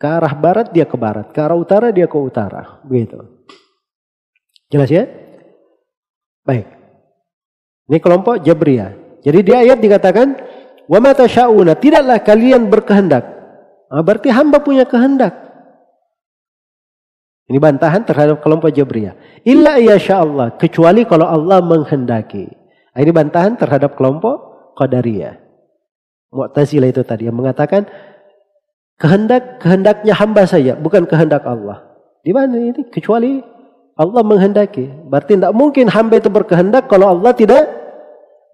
ke 0.01 0.07
arah 0.09 0.33
barat 0.33 0.73
dia 0.73 0.89
ke 0.89 0.97
barat, 0.97 1.29
ke 1.29 1.39
arah 1.39 1.59
utara 1.61 1.93
dia 1.93 2.09
ke 2.09 2.17
utara, 2.17 2.81
begitu. 2.89 3.21
Jelas 4.73 4.89
ya? 4.89 5.05
Baik. 6.41 6.65
Ini 7.91 7.99
kelompok 8.01 8.41
Jabriyah. 8.41 9.21
Jadi 9.21 9.39
di 9.45 9.53
ayat 9.53 9.83
dikatakan, 9.83 10.39
"Wa 10.89 11.03
mata 11.03 11.29
tidaklah 11.29 12.19
kalian 12.25 12.73
berkehendak." 12.73 13.25
Nah, 13.91 14.01
berarti 14.07 14.31
hamba 14.31 14.63
punya 14.63 14.87
kehendak. 14.87 15.35
Ini 17.51 17.59
bantahan 17.59 18.07
terhadap 18.07 18.39
kelompok 18.47 18.71
Jabriyah. 18.71 19.43
Illa 19.43 19.75
iya 19.83 19.99
Allah, 20.15 20.55
kecuali 20.55 21.03
kalau 21.03 21.27
Allah 21.27 21.59
menghendaki. 21.59 22.47
Nah, 22.95 23.01
ini 23.03 23.11
bantahan 23.11 23.59
terhadap 23.59 23.99
kelompok 23.99 24.73
Qadariyah. 24.79 25.50
Mu'tazilah 26.31 26.89
itu 26.95 27.03
tadi 27.03 27.27
yang 27.27 27.35
mengatakan 27.35 27.91
kehendak 29.01 29.59
kehendaknya 29.59 30.15
hamba 30.15 30.47
saja, 30.47 30.79
bukan 30.79 31.09
kehendak 31.11 31.43
Allah. 31.43 31.83
Di 32.23 32.31
mana 32.31 32.55
ini? 32.55 32.87
Kecuali 32.87 33.43
Allah 33.99 34.23
menghendaki. 34.23 34.87
Berarti 35.09 35.37
tidak 35.41 35.53
mungkin 35.57 35.91
hamba 35.91 36.21
itu 36.21 36.31
berkehendak 36.31 36.87
kalau 36.87 37.17
Allah 37.17 37.33
tidak 37.35 37.67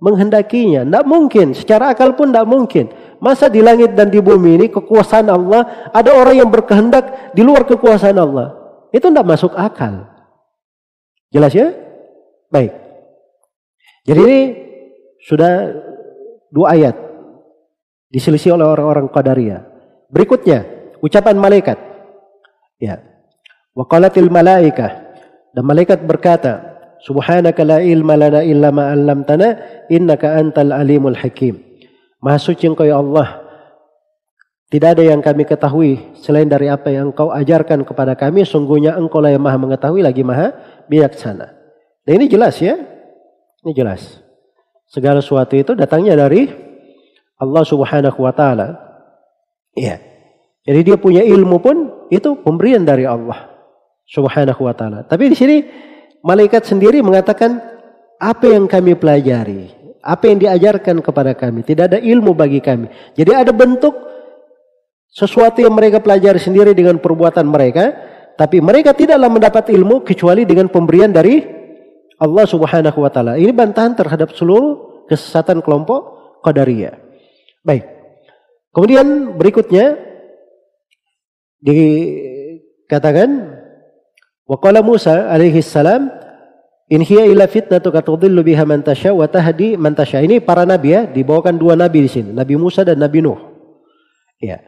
menghendakinya. 0.00 0.86
Tidak 0.86 1.05
mungkin. 1.05 1.52
Secara 1.52 1.92
akal 1.92 2.16
pun 2.16 2.32
tidak 2.32 2.46
mungkin. 2.48 2.90
Masa 3.22 3.46
di 3.50 3.60
langit 3.60 3.92
dan 3.92 4.08
di 4.08 4.22
bumi 4.22 4.60
ini 4.60 4.66
kekuasaan 4.72 5.30
Allah, 5.30 5.90
ada 5.92 6.10
orang 6.14 6.36
yang 6.40 6.50
berkehendak 6.50 7.34
di 7.36 7.42
luar 7.46 7.66
kekuasaan 7.66 8.16
Allah. 8.16 8.55
Itu 8.94 9.10
tidak 9.12 9.26
masuk 9.26 9.52
akal. 9.52 10.08
Jelas 11.30 11.52
ya? 11.52 11.74
Baik. 12.48 12.72
Jadi 14.06 14.20
ini 14.22 14.40
sudah 15.26 15.74
dua 16.55 16.78
ayat 16.78 17.06
diselisih 18.10 18.55
oleh 18.55 18.67
orang-orang 18.67 19.10
Qadariyah. 19.10 19.62
Berikutnya, 20.10 20.65
ucapan 21.02 21.36
malaikat. 21.39 21.78
Ya. 22.78 23.02
Waqalatil 23.76 24.31
malaikah. 24.31 25.05
Dan 25.52 25.65
malaikat 25.65 26.05
berkata, 26.05 26.76
Subhanaka 27.01 27.60
la 27.65 27.78
ilma 27.85 28.17
lana 28.17 28.41
illa 28.41 28.73
ma 28.73 28.89
'allamtana 28.93 29.49
innaka 29.93 30.36
antal 30.41 30.73
alimul 30.73 31.17
hakim. 31.17 31.60
Maha 32.25 32.41
suci 32.41 32.65
engkau 32.65 32.89
ya 32.89 32.97
Allah, 32.97 33.47
tidak 34.67 34.99
ada 34.99 35.02
yang 35.07 35.23
kami 35.23 35.47
ketahui 35.47 36.18
selain 36.18 36.51
dari 36.51 36.67
apa 36.67 36.91
yang 36.91 37.15
engkau 37.15 37.31
ajarkan 37.31 37.86
kepada 37.86 38.18
kami. 38.18 38.43
Sungguhnya 38.43 38.99
engkau 38.99 39.23
lah 39.23 39.31
yang 39.31 39.44
maha 39.44 39.55
mengetahui 39.62 40.02
lagi 40.02 40.26
maha 40.26 40.51
bijaksana. 40.91 41.55
Nah 42.02 42.12
ini 42.12 42.26
jelas 42.26 42.59
ya. 42.59 42.75
Ini 43.62 43.70
jelas. 43.70 44.18
Segala 44.91 45.23
sesuatu 45.23 45.55
itu 45.55 45.78
datangnya 45.78 46.18
dari 46.18 46.51
Allah 47.36 47.62
subhanahu 47.65 48.18
wa 48.20 48.32
ta'ala. 48.32 48.76
Iya. 49.76 50.00
Jadi 50.66 50.81
dia 50.82 50.97
punya 50.98 51.23
ilmu 51.23 51.56
pun 51.62 51.76
itu 52.08 52.34
pemberian 52.42 52.82
dari 52.82 53.05
Allah 53.05 53.52
subhanahu 54.08 54.66
wa 54.66 54.74
ta'ala. 54.74 55.05
Tapi 55.06 55.31
di 55.31 55.36
sini 55.36 55.56
malaikat 56.24 56.66
sendiri 56.66 57.05
mengatakan 57.05 57.60
apa 58.16 58.47
yang 58.50 58.65
kami 58.66 58.97
pelajari. 58.97 59.73
Apa 60.06 60.31
yang 60.31 60.39
diajarkan 60.39 61.02
kepada 61.02 61.34
kami. 61.34 61.66
Tidak 61.66 61.84
ada 61.92 61.98
ilmu 61.98 62.31
bagi 62.32 62.62
kami. 62.62 62.86
Jadi 63.18 63.31
ada 63.34 63.50
bentuk 63.50 63.94
sesuatu 65.10 65.58
yang 65.58 65.74
mereka 65.74 65.98
pelajari 65.98 66.39
sendiri 66.39 66.78
dengan 66.78 67.02
perbuatan 67.02 67.42
mereka, 67.42 67.90
tapi 68.39 68.62
mereka 68.62 68.94
tidaklah 68.94 69.26
mendapat 69.26 69.73
ilmu 69.74 70.06
kecuali 70.06 70.47
dengan 70.47 70.70
pemberian 70.70 71.10
dari 71.10 71.42
Allah 72.23 72.44
Subhanahu 72.47 72.98
wa 73.02 73.10
taala. 73.10 73.34
Ini 73.34 73.50
bantahan 73.50 73.98
terhadap 73.98 74.31
seluruh 74.36 75.05
kesesatan 75.10 75.58
kelompok 75.58 76.39
Qadariyah. 76.47 77.06
Baik. 77.67 77.83
Kemudian 78.70 79.35
berikutnya 79.35 79.99
dikatakan 81.59 83.59
Waqala 84.47 84.86
Musa 84.86 85.27
alaihi 85.27 85.59
salam 85.59 86.07
in 86.86 87.03
hiya 87.03 87.27
illa 87.27 87.51
fitnatuka 87.51 88.07
tudhillu 88.07 88.47
biha 88.47 88.62
man 88.62 88.86
tasha 88.86 89.11
wa 89.11 89.27
tahdi 89.27 89.75
man 89.75 89.99
tasha. 89.99 90.23
Ini 90.23 90.39
para 90.39 90.62
nabi 90.62 90.95
ya, 90.95 91.03
dibawakan 91.03 91.59
dua 91.59 91.75
nabi 91.75 92.07
di 92.07 92.11
sini, 92.11 92.31
Nabi 92.31 92.55
Musa 92.55 92.86
dan 92.86 93.03
Nabi 93.03 93.27
Nuh. 93.27 93.43
Ya. 94.39 94.62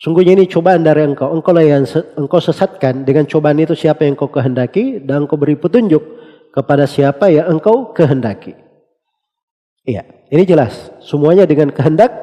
Sungguhnya 0.00 0.32
ini 0.32 0.48
cobaan 0.48 0.80
dari 0.80 1.04
engkau. 1.04 1.28
Engkau 1.34 1.52
lah 1.52 1.60
yang 1.60 1.84
engkau 2.16 2.40
sesatkan. 2.40 3.04
Dengan 3.04 3.28
cobaan 3.28 3.60
itu 3.60 3.76
siapa 3.76 4.08
yang 4.08 4.16
engkau 4.16 4.32
kehendaki. 4.32 5.04
Dan 5.04 5.28
engkau 5.28 5.36
beri 5.36 5.60
petunjuk 5.60 6.00
kepada 6.56 6.88
siapa 6.88 7.28
yang 7.28 7.52
engkau 7.52 7.92
kehendaki. 7.92 8.56
Iya. 9.90 10.02
Ini 10.30 10.46
jelas. 10.46 10.94
Semuanya 11.02 11.42
dengan 11.50 11.74
kehendak 11.74 12.14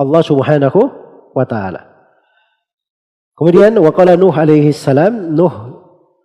Allah 0.00 0.22
subhanahu 0.24 0.80
wa 1.36 1.44
ta'ala. 1.44 1.84
Kemudian 3.36 3.76
waqala 3.76 4.16
Nuh 4.16 4.32
alaihi 4.32 4.72
salam. 4.72 5.36
Nuh 5.36 5.52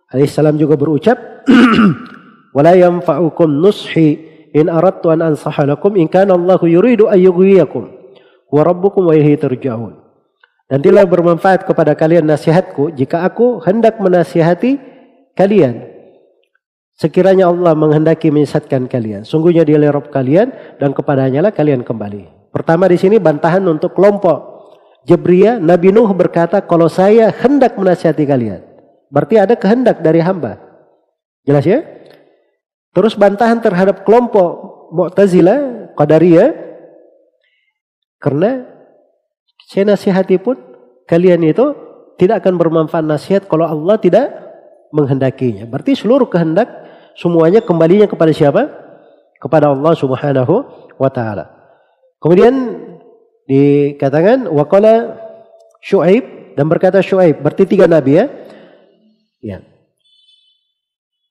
alaihi 0.08 0.32
salam 0.32 0.56
juga 0.56 0.80
berucap. 0.80 1.20
Wala 2.56 2.76
yanfa'ukum 2.76 3.48
nushi 3.48 4.16
in 4.52 4.68
aradtu 4.68 5.08
an 5.12 5.32
ansahalakum 5.32 5.96
in 5.96 6.08
kana 6.08 6.36
Allahu 6.36 6.68
yuridu 6.68 7.08
ayyughwiyakum. 7.08 7.92
Wa 8.48 8.60
rabbukum 8.64 9.08
wa 9.08 9.16
ilaihi 9.16 9.36
turja'un. 9.36 10.00
Dan 10.72 10.80
tidak 10.80 11.12
bermanfaat 11.12 11.68
kepada 11.68 11.92
kalian 11.92 12.24
nasihatku 12.24 12.96
jika 12.96 13.28
aku 13.28 13.60
hendak 13.60 14.00
menasihati 14.00 14.80
kalian. 15.36 15.91
Sekiranya 16.96 17.48
Allah 17.48 17.72
menghendaki 17.72 18.28
menyesatkan 18.28 18.86
kalian. 18.86 19.24
Sungguhnya 19.24 19.64
dia 19.64 19.80
lerop 19.80 20.12
kalian 20.12 20.52
dan 20.76 20.92
kepadanya 20.92 21.48
lah 21.48 21.52
kalian 21.52 21.82
kembali. 21.82 22.52
Pertama 22.52 22.84
di 22.84 23.00
sini 23.00 23.16
bantahan 23.16 23.64
untuk 23.64 23.96
kelompok 23.96 24.52
Jabriyah. 25.08 25.56
Nabi 25.58 25.90
Nuh 25.90 26.12
berkata 26.12 26.60
kalau 26.62 26.86
saya 26.86 27.32
hendak 27.32 27.80
menasihati 27.80 28.28
kalian. 28.28 28.60
Berarti 29.08 29.40
ada 29.40 29.56
kehendak 29.56 30.04
dari 30.04 30.20
hamba. 30.20 30.60
Jelas 31.48 31.64
ya? 31.64 31.80
Terus 32.92 33.16
bantahan 33.16 33.58
terhadap 33.64 34.04
kelompok 34.04 34.72
Mu'tazilah, 34.92 35.92
Qadariyah. 35.96 36.52
Karena 38.20 38.68
saya 39.66 39.88
nasihati 39.88 40.36
pun 40.38 40.60
kalian 41.08 41.42
itu 41.42 41.72
tidak 42.20 42.44
akan 42.44 42.60
bermanfaat 42.60 43.02
nasihat 43.02 43.42
kalau 43.48 43.66
Allah 43.66 43.96
tidak 43.98 44.30
menghendakinya. 44.92 45.64
Berarti 45.66 45.96
seluruh 45.96 46.28
kehendak 46.28 46.68
semuanya 47.18 47.60
kembalinya 47.64 48.08
kepada 48.08 48.32
siapa? 48.34 48.68
Kepada 49.38 49.72
Allah 49.74 49.94
Subhanahu 49.96 50.54
wa 50.96 51.10
taala. 51.10 51.50
Kemudian 52.22 52.54
dikatakan 53.50 54.46
waqala 54.46 55.18
Syuaib 55.82 56.54
dan 56.54 56.70
berkata 56.70 57.02
Syuaib 57.02 57.42
berarti 57.42 57.66
tiga 57.66 57.90
nabi 57.90 58.22
ya. 58.22 58.26
Ya. 59.42 59.58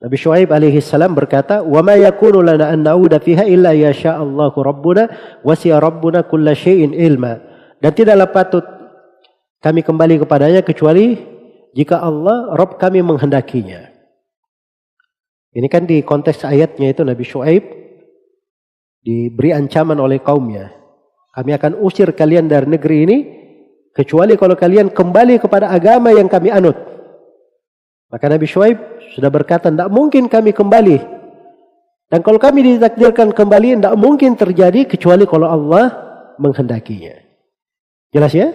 Nabi 0.01 0.18
Syuaib 0.18 0.50
alaihi 0.50 0.82
salam 0.82 1.14
berkata, 1.14 1.61
"Wa 1.61 1.85
ma 1.85 1.93
yakunu 1.93 2.42
lana 2.42 2.74
an 2.74 2.82
na'uda 2.82 3.22
fiha 3.22 3.45
illa 3.45 3.72
Allahu 3.72 4.60
rabbuna 4.66 5.06
wasi'a 5.45 5.77
rabbuna 5.77 6.26
kulla 6.26 6.58
syai'in 6.58 6.92
ilma." 6.92 7.38
Dan 7.77 7.93
tidaklah 7.93 8.34
patut 8.34 8.66
kami 9.61 9.85
kembali 9.85 10.26
kepadanya 10.26 10.66
kecuali 10.66 11.22
jika 11.77 12.01
Allah 12.01 12.50
Rob 12.58 12.82
kami 12.82 13.06
menghendakinya. 13.06 13.91
Ini 15.52 15.68
kan 15.68 15.84
di 15.84 16.00
konteks 16.00 16.48
ayatnya 16.48 16.96
itu 16.96 17.04
Nabi 17.04 17.24
Shu'aib 17.28 17.64
diberi 19.04 19.52
ancaman 19.52 20.00
oleh 20.00 20.24
kaumnya. 20.24 20.72
Kami 21.36 21.52
akan 21.56 21.80
usir 21.84 22.12
kalian 22.16 22.48
dari 22.48 22.68
negeri 22.68 22.98
ini 23.04 23.18
kecuali 23.92 24.40
kalau 24.40 24.56
kalian 24.56 24.92
kembali 24.92 25.44
kepada 25.44 25.72
agama 25.72 26.16
yang 26.16 26.32
kami 26.32 26.52
anut. 26.52 26.76
Maka 28.12 28.28
Nabi 28.28 28.48
Shu'aib 28.48 28.80
sudah 29.16 29.32
berkata, 29.32 29.72
tidak 29.72 29.92
mungkin 29.92 30.28
kami 30.28 30.52
kembali. 30.52 31.00
Dan 32.12 32.20
kalau 32.20 32.40
kami 32.40 32.76
ditakdirkan 32.76 33.32
kembali, 33.32 33.80
tidak 33.80 33.96
mungkin 33.96 34.36
terjadi 34.36 34.84
kecuali 34.84 35.24
kalau 35.24 35.48
Allah 35.48 35.96
menghendakinya. 36.36 37.16
Jelas 38.12 38.36
ya? 38.36 38.52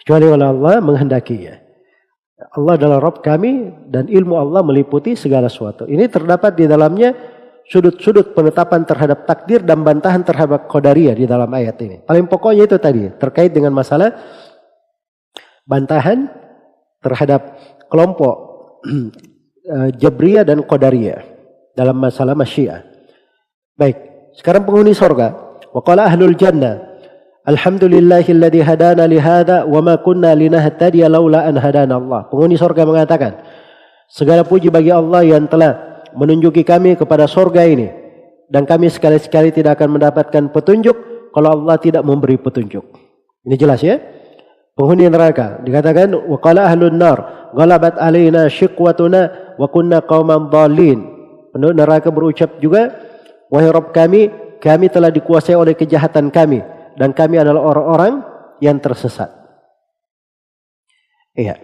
Kecuali 0.00 0.32
kalau 0.32 0.46
Allah 0.56 0.80
menghendakinya. 0.80 1.67
Allah 2.48 2.80
adalah 2.80 2.98
Rabb 3.02 3.20
kami 3.20 3.68
dan 3.92 4.08
ilmu 4.08 4.34
Allah 4.40 4.64
meliputi 4.64 5.12
segala 5.12 5.52
sesuatu. 5.52 5.84
Ini 5.84 6.08
terdapat 6.08 6.56
di 6.56 6.64
dalamnya 6.64 7.12
sudut-sudut 7.68 8.32
penetapan 8.32 8.88
terhadap 8.88 9.28
takdir 9.28 9.60
dan 9.60 9.84
bantahan 9.84 10.24
terhadap 10.24 10.64
qadariyah 10.72 11.12
di 11.12 11.28
dalam 11.28 11.52
ayat 11.52 11.76
ini. 11.84 12.00
Paling 12.00 12.24
pokoknya 12.24 12.64
itu 12.64 12.80
tadi 12.80 13.12
terkait 13.20 13.52
dengan 13.52 13.76
masalah 13.76 14.16
bantahan 15.68 16.32
terhadap 17.04 17.60
kelompok 17.92 18.36
eh, 19.68 19.90
Jabriyah 20.00 20.48
dan 20.48 20.64
Qadariyah 20.64 21.20
dalam 21.76 22.00
masalah 22.00 22.32
masyiah. 22.32 22.80
Baik, 23.76 24.32
sekarang 24.40 24.64
penghuni 24.64 24.96
sorga. 24.96 25.36
Waqala 25.68 26.08
ahlul 26.08 26.32
jannah 26.32 26.87
Alhamdulillahilladzi 27.48 28.60
hadana 28.60 29.08
li 29.08 29.16
hadza 29.16 29.64
wa 29.64 29.80
ma 29.80 29.96
kunna 29.96 30.36
linahtadiya 30.36 31.08
laula 31.08 31.48
an 31.48 31.56
hadana 31.56 31.96
Allah. 31.96 32.28
Penghuni 32.28 32.60
surga 32.60 32.84
mengatakan, 32.84 33.40
segala 34.12 34.44
puji 34.44 34.68
bagi 34.68 34.92
Allah 34.92 35.24
yang 35.24 35.48
telah 35.48 36.04
menunjuki 36.12 36.60
kami 36.60 37.00
kepada 37.00 37.24
surga 37.24 37.64
ini 37.64 37.88
dan 38.52 38.68
kami 38.68 38.92
sekali-sekali 38.92 39.48
tidak 39.48 39.80
akan 39.80 39.96
mendapatkan 39.96 40.52
petunjuk 40.52 40.96
kalau 41.32 41.56
Allah 41.56 41.80
tidak 41.80 42.04
memberi 42.04 42.36
petunjuk. 42.36 42.84
Ini 43.48 43.56
jelas 43.56 43.80
ya? 43.80 43.96
Penghuni 44.76 45.08
neraka 45.08 45.64
dikatakan 45.64 46.12
waqala 46.28 46.68
ahlun 46.68 47.00
nar 47.00 47.50
ghalabat 47.56 47.96
alaina 47.96 48.52
shiqwatuna 48.52 49.56
wa 49.56 49.66
kunna 49.72 50.04
qauman 50.04 50.52
dhalin. 50.52 51.00
Penduduk 51.56 51.80
neraka 51.80 52.12
berucap 52.12 52.60
juga 52.60 52.92
wahai 53.48 53.72
Rabb 53.72 53.96
kami 53.96 54.28
kami 54.60 54.92
telah 54.92 55.08
dikuasai 55.08 55.56
oleh 55.56 55.72
kejahatan 55.72 56.28
kami 56.28 56.60
dan 56.98 57.14
kami 57.14 57.38
adalah 57.38 57.62
orang-orang 57.62 58.26
yang 58.58 58.82
tersesat. 58.82 59.30
Iya. 61.38 61.54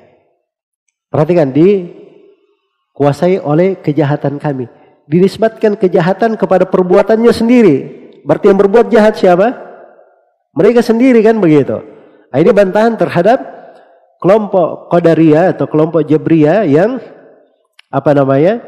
Perhatikan 1.10 1.50
dikuasai 1.50 3.42
oleh 3.42 3.82
kejahatan 3.82 4.38
kami. 4.38 4.70
Dinisbatkan 5.10 5.74
kejahatan 5.74 6.38
kepada 6.38 6.70
perbuatannya 6.70 7.34
sendiri. 7.34 7.76
Berarti 8.22 8.48
yang 8.48 8.58
berbuat 8.62 8.86
jahat 8.88 9.18
siapa? 9.18 9.52
Mereka 10.54 10.80
sendiri 10.86 11.18
kan 11.20 11.42
begitu. 11.42 11.82
Nah, 12.30 12.38
ini 12.38 12.50
bantahan 12.54 12.94
terhadap 12.94 13.42
kelompok 14.22 14.88
Qadariyah 14.94 15.58
atau 15.58 15.66
kelompok 15.66 16.06
Jabriyah 16.06 16.62
yang 16.64 17.02
apa 17.90 18.10
namanya? 18.14 18.62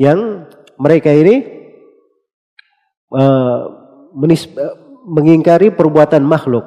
Yang 0.00 0.48
mereka 0.80 1.12
ini 1.12 1.44
uh, 3.12 3.60
mengingkari 5.08 5.72
perbuatan 5.72 6.20
makhluk. 6.22 6.64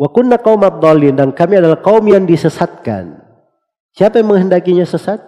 Wa 0.00 0.08
kunna 0.08 0.40
qaumat 0.40 0.80
dan 1.12 1.34
kami 1.34 1.60
adalah 1.60 1.82
kaum 1.82 2.06
yang 2.08 2.24
disesatkan. 2.24 3.20
Siapa 3.92 4.22
yang 4.22 4.32
menghendakinya 4.32 4.86
sesat? 4.86 5.20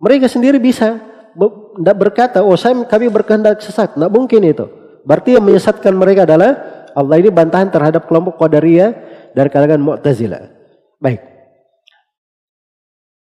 Mereka 0.00 0.26
sendiri 0.26 0.58
bisa 0.58 0.98
tidak 1.38 1.96
berkata, 2.00 2.42
oh 2.42 2.58
saya 2.58 2.74
kami 2.88 3.06
berkehendak 3.12 3.62
sesat. 3.62 3.94
Tidak 3.94 4.10
mungkin 4.10 4.42
itu. 4.42 4.66
Berarti 5.06 5.38
yang 5.38 5.44
menyesatkan 5.46 5.94
mereka 5.94 6.26
adalah 6.26 6.58
Allah 6.96 7.16
ini 7.22 7.30
bantahan 7.30 7.70
terhadap 7.70 8.10
kelompok 8.10 8.40
Qadariyah 8.40 8.90
dari 9.36 9.48
kalangan 9.52 9.78
Mu'tazilah. 9.78 10.50
Baik. 10.98 11.22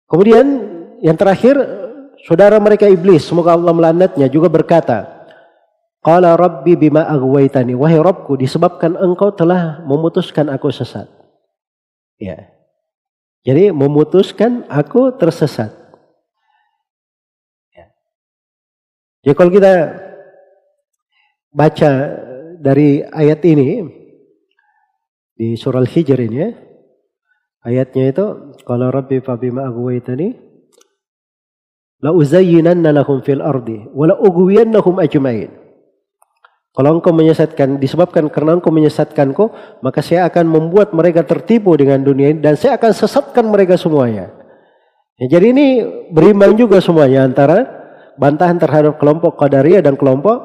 Kemudian 0.07 0.45
yang 1.03 1.19
terakhir 1.19 1.59
saudara 2.25 2.57
mereka 2.57 2.87
iblis 2.89 3.27
semoga 3.27 3.53
Allah 3.53 3.75
melaknatnya 3.75 4.25
juga 4.31 4.49
berkata 4.49 5.16
Qala 6.07 6.39
rabbi 6.39 6.79
bima 6.79 7.03
aghwaytani 7.03 7.75
wahai 7.75 7.99
Rabbku 7.99 8.39
disebabkan 8.39 8.95
engkau 8.95 9.35
telah 9.35 9.83
memutuskan 9.83 10.47
aku 10.47 10.71
sesat. 10.71 11.11
Ya. 12.15 12.47
Jadi 13.43 13.75
memutuskan 13.75 14.63
aku 14.71 15.11
tersesat. 15.19 15.67
Ya. 17.75 17.91
Jadi 19.27 19.35
kalau 19.35 19.51
kita 19.51 19.73
baca 21.51 21.91
dari 22.55 23.03
ayat 23.03 23.43
ini 23.43 23.83
di 25.35 25.59
surah 25.59 25.83
Al-Hijr 25.83 26.23
ini 26.23 26.37
ya. 26.39 26.55
Ayatnya 27.67 28.15
itu 28.15 28.25
qala 28.63 28.95
rabbi 28.95 29.19
fa 29.19 29.35
bima 29.35 29.67
aghwaytani 29.67 30.39
la 31.99 32.15
uzayyinanna 32.15 32.95
lahum 32.95 33.19
fil 33.19 33.43
ardi 33.43 33.91
wa 33.91 34.07
la 34.07 34.15
ajmain. 35.03 35.66
Kalau 36.77 37.01
engkau 37.01 37.09
menyesatkan 37.09 37.81
disebabkan 37.81 38.29
karena 38.29 38.61
engkau 38.61 38.69
menyesatkanku, 38.69 39.49
maka 39.81 40.05
saya 40.05 40.29
akan 40.29 40.45
membuat 40.45 40.93
mereka 40.93 41.25
tertipu 41.25 41.73
dengan 41.73 42.05
dunia 42.05 42.29
ini 42.29 42.37
dan 42.37 42.53
saya 42.53 42.77
akan 42.77 42.93
sesatkan 42.93 43.49
mereka 43.49 43.81
semuanya. 43.81 44.29
Ya, 45.17 45.25
jadi 45.25 45.57
ini 45.57 45.81
berimbang 46.13 46.53
juga 46.53 46.77
semuanya 46.77 47.25
antara 47.25 47.65
bantahan 48.21 48.61
terhadap 48.61 49.01
kelompok 49.01 49.41
Qadariyah 49.41 49.81
dan 49.81 49.97
kelompok 49.97 50.37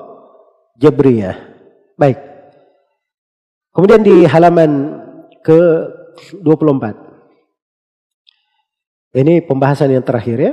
Jabriyah. 0.81 1.37
Baik. 2.01 2.17
Kemudian 3.77 4.01
di 4.01 4.25
halaman 4.25 5.01
ke-24. 5.45 6.85
Ini 9.21 9.45
pembahasan 9.45 9.93
yang 9.93 10.01
terakhir 10.01 10.41
ya. 10.41 10.53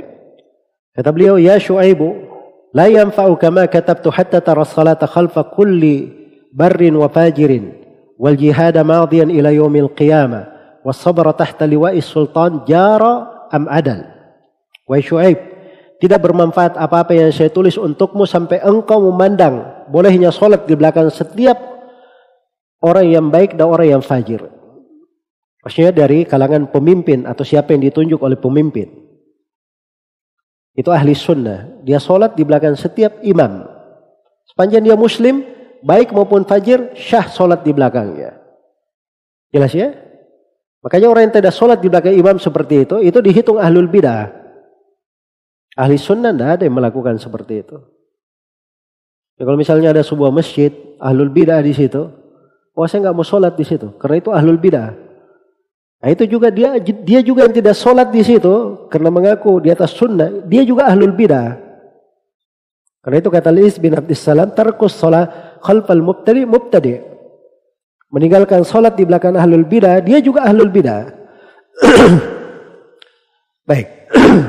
Kata 0.92 1.08
beliau, 1.08 1.40
Ya 1.40 1.56
Shu'aibu, 1.56 2.29
la 2.74 2.86
yanfa'uka 2.86 3.50
ma 3.50 3.66
katabtu 3.66 4.10
hatta 4.10 4.38
tara 4.42 4.66
salata 4.66 5.06
khalfa 5.06 5.50
kulli 5.50 6.10
barrin 6.54 6.94
wa 6.98 7.10
fajirin 7.10 7.74
wal 8.18 8.36
jihada 8.36 8.82
madiyan 8.86 9.30
ila 9.30 9.50
yawmil 9.50 9.90
qiyamah 9.94 10.50
was 10.84 10.98
sabra 10.98 11.32
tahta 11.36 11.68
liwa'is 11.68 12.06
sultan 12.06 12.64
jara 12.64 13.48
am 13.52 13.66
adal. 13.68 14.06
Wahai 14.88 15.04
Shu'aib, 15.04 15.38
tidak 16.02 16.24
bermanfaat 16.24 16.74
apa-apa 16.74 17.14
yang 17.14 17.30
saya 17.30 17.52
tulis 17.52 17.76
untukmu 17.78 18.24
sampai 18.24 18.58
engkau 18.64 18.98
memandang 19.12 19.86
bolehnya 19.92 20.32
solat 20.34 20.64
di 20.66 20.74
belakang 20.74 21.12
setiap 21.12 21.60
orang 22.80 23.06
yang 23.06 23.26
baik 23.28 23.54
dan 23.54 23.68
orang 23.68 23.98
yang 23.98 24.02
fajir. 24.02 24.40
Maksudnya 25.60 25.92
dari 25.92 26.24
kalangan 26.24 26.72
pemimpin 26.72 27.28
atau 27.28 27.44
siapa 27.44 27.76
yang 27.76 27.84
ditunjuk 27.84 28.16
oleh 28.24 28.40
pemimpin. 28.40 28.88
Itu 30.80 30.88
ahli 30.88 31.12
sunnah. 31.12 31.84
Dia 31.84 32.00
sholat 32.00 32.32
di 32.32 32.40
belakang 32.40 32.72
setiap 32.72 33.20
imam. 33.20 33.68
Sepanjang 34.48 34.80
dia 34.80 34.96
muslim, 34.96 35.44
baik 35.84 36.16
maupun 36.16 36.48
fajir, 36.48 36.96
syah 36.96 37.28
sholat 37.28 37.60
di 37.60 37.76
belakangnya. 37.76 38.40
Jelas 39.52 39.76
ya? 39.76 39.92
Makanya 40.80 41.12
orang 41.12 41.28
yang 41.28 41.34
tidak 41.36 41.52
sholat 41.52 41.84
di 41.84 41.92
belakang 41.92 42.16
imam 42.16 42.40
seperti 42.40 42.88
itu, 42.88 42.96
itu 43.04 43.20
dihitung 43.20 43.60
ahlul 43.60 43.92
bidah. 43.92 44.32
Ahli 45.76 46.00
sunnah 46.00 46.32
tidak 46.32 46.48
ada 46.56 46.62
yang 46.64 46.76
melakukan 46.80 47.20
seperti 47.20 47.60
itu. 47.60 47.76
Ya, 49.36 49.44
kalau 49.44 49.60
misalnya 49.60 49.92
ada 49.92 50.00
sebuah 50.00 50.32
masjid, 50.32 50.72
ahlul 50.96 51.28
bidah 51.28 51.60
di 51.60 51.76
situ, 51.76 52.08
Oh 52.72 52.88
saya 52.88 53.04
nggak 53.04 53.16
mau 53.18 53.26
sholat 53.26 53.58
di 53.58 53.66
situ, 53.66 53.92
karena 54.00 54.16
itu 54.22 54.30
ahlul 54.32 54.56
bidah. 54.56 54.94
Nah, 56.00 56.08
itu 56.08 56.24
juga 56.24 56.48
dia 56.48 56.80
dia 56.80 57.20
juga 57.20 57.44
yang 57.44 57.52
tidak 57.52 57.76
sholat 57.76 58.08
di 58.08 58.24
situ 58.24 58.88
karena 58.88 59.12
mengaku 59.12 59.60
di 59.60 59.68
atas 59.68 59.92
sunnah, 59.92 60.32
dia 60.48 60.64
juga 60.64 60.88
ahlul 60.88 61.12
bidah. 61.12 61.60
Karena 63.04 63.16
itu 63.20 63.28
kata 63.28 63.52
Lis 63.52 63.76
bin 63.76 63.92
Abdissalam, 63.92 64.56
tarkus 64.56 64.96
sholat 64.96 65.60
khalfal 65.60 66.00
mubtadi 66.00 66.48
mubtadi. 66.48 67.04
Meninggalkan 68.08 68.64
sholat 68.64 68.96
di 68.96 69.04
belakang 69.04 69.36
ahlul 69.36 69.68
bidah, 69.68 70.00
dia 70.00 70.24
juga 70.24 70.48
ahlul 70.48 70.72
bidah. 70.72 71.12
Baik. 73.68 73.88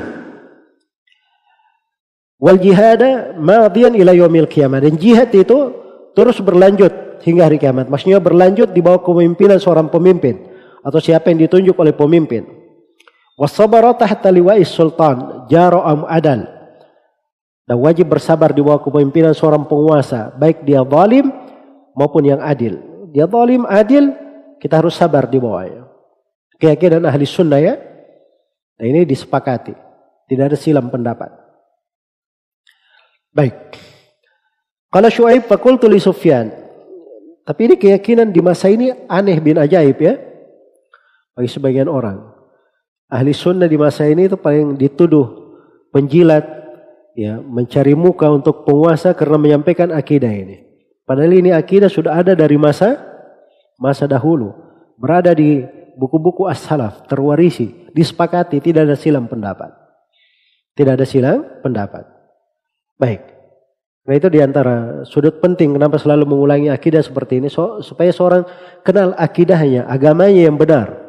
Wal 2.43 2.57
jihada 2.63 3.35
madian 3.35 3.91
ila 3.99 4.15
yomil 4.15 4.47
kiamat. 4.47 4.87
Dan 4.87 4.95
jihad 4.95 5.35
itu 5.35 5.75
terus 6.15 6.39
berlanjut 6.39 7.21
hingga 7.27 7.51
hari 7.51 7.59
kiamat. 7.59 7.91
Maksudnya 7.91 8.23
berlanjut 8.23 8.71
di 8.71 8.79
bawah 8.79 9.03
kepemimpinan 9.03 9.59
seorang 9.59 9.91
pemimpin 9.91 10.50
atau 10.81 10.99
siapa 11.01 11.29
yang 11.29 11.45
ditunjuk 11.45 11.77
oleh 11.77 11.93
pemimpin. 11.93 12.45
Wasabara 13.37 13.93
tahta 13.97 14.29
sultan 14.65 15.47
am 15.49 16.05
adal. 16.05 16.45
Dan 17.65 17.77
wajib 17.79 18.11
bersabar 18.11 18.51
di 18.51 18.59
bawah 18.59 18.83
kepemimpinan 18.83 19.31
seorang 19.31 19.63
penguasa, 19.63 20.33
baik 20.35 20.65
dia 20.67 20.83
zalim 20.83 21.31
maupun 21.95 22.27
yang 22.27 22.41
adil. 22.43 22.77
Dia 23.15 23.29
zalim, 23.31 23.63
adil, 23.63 24.11
kita 24.59 24.81
harus 24.81 24.97
sabar 24.97 25.29
di 25.29 25.39
bawahnya. 25.39 25.87
Keyakinan 26.59 27.07
ahli 27.07 27.25
sunnah 27.25 27.61
ya. 27.61 27.79
Nah 28.77 28.85
ini 28.85 29.07
disepakati. 29.07 29.73
Tidak 30.29 30.45
ada 30.45 30.57
silam 30.57 30.89
pendapat. 30.93 31.33
Baik. 33.31 33.55
Kalau 34.91 35.09
Syuaib 35.09 35.47
fakultu 35.47 35.87
li 35.87 35.97
Sufyan. 35.97 36.51
Tapi 37.41 37.61
ini 37.71 37.75
keyakinan 37.79 38.29
di 38.29 38.43
masa 38.43 38.69
ini 38.69 38.91
aneh 39.09 39.39
bin 39.39 39.57
ajaib 39.57 39.97
ya. 39.97 40.30
Bagi 41.35 41.49
sebagian 41.49 41.87
orang. 41.87 42.19
Ahli 43.11 43.35
sunnah 43.35 43.67
di 43.67 43.75
masa 43.75 44.07
ini 44.07 44.31
itu 44.31 44.39
paling 44.39 44.79
dituduh 44.79 45.27
penjilat, 45.91 46.47
ya 47.15 47.39
mencari 47.43 47.91
muka 47.91 48.31
untuk 48.31 48.63
penguasa 48.63 49.11
karena 49.11 49.35
menyampaikan 49.35 49.91
akidah 49.91 50.31
ini. 50.31 50.63
Padahal 51.03 51.35
ini 51.35 51.51
akidah 51.51 51.91
sudah 51.91 52.23
ada 52.23 52.31
dari 52.31 52.55
masa 52.55 52.95
masa 53.75 54.07
dahulu. 54.07 54.55
Berada 54.95 55.33
di 55.35 55.65
buku-buku 55.97 56.45
as-salaf, 56.47 57.09
terwarisi, 57.09 57.89
disepakati, 57.91 58.61
tidak 58.61 58.87
ada 58.87 58.95
silang 58.95 59.27
pendapat. 59.27 59.73
Tidak 60.77 60.93
ada 60.93 61.03
silang 61.03 61.59
pendapat. 61.59 62.05
Baik. 62.95 63.21
Nah 64.01 64.13
itu 64.17 64.29
di 64.29 64.39
antara 64.41 65.05
sudut 65.05 65.41
penting 65.41 65.77
kenapa 65.77 65.97
selalu 65.97 66.25
mengulangi 66.25 66.69
akidah 66.73 67.05
seperti 67.05 67.37
ini 67.37 67.49
so, 67.49 67.81
supaya 67.85 68.09
seorang 68.09 68.45
kenal 68.85 69.13
akidahnya, 69.17 69.89
agamanya 69.89 70.47
yang 70.49 70.57
benar. 70.57 71.00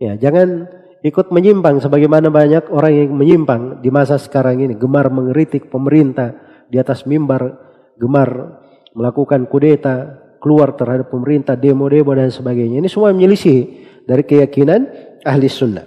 Ya, 0.00 0.16
jangan 0.16 0.64
ikut 1.04 1.28
menyimpang 1.28 1.84
sebagaimana 1.84 2.32
banyak 2.32 2.72
orang 2.72 2.92
yang 2.96 3.10
menyimpang 3.12 3.84
di 3.84 3.92
masa 3.92 4.16
sekarang 4.16 4.64
ini, 4.64 4.72
gemar 4.72 5.12
mengeritik 5.12 5.68
pemerintah 5.68 6.32
di 6.72 6.80
atas 6.80 7.04
mimbar, 7.04 7.52
gemar 8.00 8.60
melakukan 8.96 9.44
kudeta, 9.44 10.16
keluar 10.40 10.72
terhadap 10.72 11.12
pemerintah, 11.12 11.52
demo-demo 11.52 12.16
dan 12.16 12.32
sebagainya. 12.32 12.80
Ini 12.80 12.88
semua 12.88 13.12
menyelisih 13.12 13.86
dari 14.08 14.24
keyakinan 14.24 14.88
ahli 15.20 15.46
sunnah. 15.52 15.84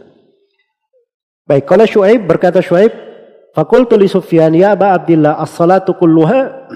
Baik, 1.50 1.66
kalau 1.66 1.84
Shu'aib 1.90 2.30
berkata 2.30 2.62
Shu'aib, 2.62 2.94
Fakultu 3.52 3.98
li 3.98 4.06
Sufyan, 4.06 4.54
ya 4.54 4.78
Aba 4.78 4.94
Abdillah, 4.94 5.42
as-salatu 5.42 5.98
kulluha. 5.98 6.70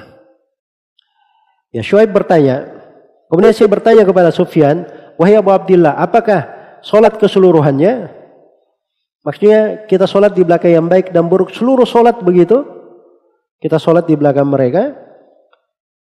Ya 1.70 1.86
Shuaib 1.86 2.12
bertanya, 2.12 2.78
Kemudian 3.28 3.52
saya 3.52 3.68
bertanya 3.68 4.04
kepada 4.08 4.32
Sufyan, 4.32 4.88
wahai 5.20 5.36
Abu 5.36 5.52
Abdullah, 5.52 6.00
apakah 6.00 6.48
Sholat 6.88 7.20
keseluruhannya. 7.20 8.16
Maksudnya 9.28 9.84
kita 9.92 10.08
sholat 10.08 10.32
di 10.32 10.48
belakang 10.48 10.72
yang 10.72 10.88
baik 10.88 11.12
dan 11.12 11.28
buruk. 11.28 11.52
Seluruh 11.52 11.84
sholat 11.84 12.24
begitu. 12.24 12.64
Kita 13.60 13.76
sholat 13.76 14.08
di 14.08 14.16
belakang 14.16 14.48
mereka. 14.48 14.96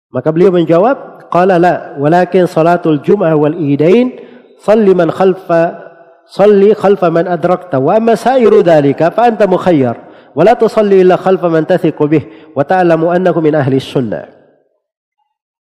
Maka 0.10 0.34
beliau 0.34 0.50
menjawab, 0.50 1.30
Qala 1.30 1.61
la, 1.61 1.95
walakin 2.01 2.50
salatul 2.50 3.00
jum'ah 3.00 3.32
wal 3.38 3.56
idain, 3.56 4.11
salli 4.60 4.92
man 4.92 5.08
khalfa, 5.08 5.80
salli 6.27 6.76
khalfa 6.76 7.08
man 7.08 7.30
adrakta, 7.32 7.80
wa 7.80 7.95
amma 7.95 8.19
sairu 8.19 8.60
dhalika, 8.60 9.14
fa 9.14 9.32
anta 9.32 9.48
mukhayyar. 9.48 9.95
Wa 10.35 10.43
la 10.43 10.60
tusalli 10.60 11.00
illa 11.00 11.16
khalfa 11.16 11.48
man 11.48 11.64
tathiku 11.64 12.10
bih, 12.11 12.51
wa 12.51 12.66
ta'alamu 12.68 13.08
annaku 13.08 13.40
min 13.40 13.56
ahli 13.56 13.80
sunnah. 13.80 14.27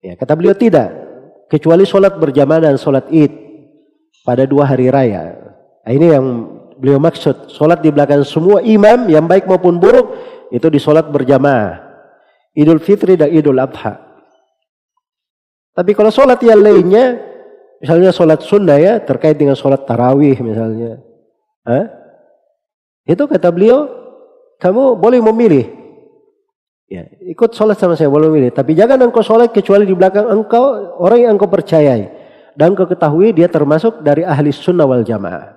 Ya, 0.04 0.14
kata 0.14 0.38
beliau 0.38 0.54
tidak. 0.54 0.94
Kecuali 1.50 1.82
solat 1.82 2.14
berjamaah 2.20 2.70
dan 2.70 2.78
solat 2.78 3.10
id 3.10 3.47
pada 4.28 4.44
dua 4.44 4.68
hari 4.68 4.92
raya 4.92 5.32
nah, 5.80 5.92
ini 5.96 6.12
yang 6.12 6.24
beliau 6.76 7.00
maksud 7.00 7.48
solat 7.48 7.80
di 7.80 7.88
belakang 7.88 8.20
semua 8.28 8.60
imam 8.60 9.08
yang 9.08 9.24
baik 9.24 9.48
maupun 9.48 9.80
buruk 9.80 10.12
itu 10.52 10.68
di 10.68 10.76
solat 10.76 11.08
berjamaah 11.08 11.80
idul 12.52 12.84
fitri 12.84 13.16
dan 13.16 13.32
idul 13.32 13.56
adha 13.56 13.96
tapi 15.72 15.96
kalau 15.96 16.12
solat 16.12 16.36
yang 16.44 16.60
lainnya 16.60 17.16
misalnya 17.80 18.12
solat 18.12 18.44
sunnah 18.44 18.76
ya 18.76 19.00
terkait 19.00 19.40
dengan 19.40 19.56
solat 19.56 19.88
tarawih 19.88 20.36
misalnya 20.44 21.00
Hah? 21.64 21.88
itu 23.08 23.24
kata 23.24 23.48
beliau 23.48 23.88
kamu 24.58 24.98
boleh 24.98 25.20
memilih. 25.22 25.66
Ya, 26.88 27.04
ikut 27.24 27.54
sholat 27.54 27.78
sama 27.78 27.94
saya 27.94 28.10
boleh 28.10 28.28
memilih. 28.28 28.50
Tapi 28.50 28.74
jangan 28.74 28.98
engkau 29.06 29.22
sholat 29.22 29.54
kecuali 29.54 29.86
di 29.86 29.94
belakang 29.94 30.26
engkau 30.28 30.98
orang 30.98 31.18
yang 31.24 31.32
engkau 31.38 31.48
percayai 31.48 32.10
dan 32.58 32.74
kau 32.74 32.90
ketahui 32.90 33.30
dia 33.30 33.46
termasuk 33.46 34.02
dari 34.02 34.26
ahli 34.26 34.50
sunnah 34.50 34.82
wal 34.82 35.06
jamaah. 35.06 35.54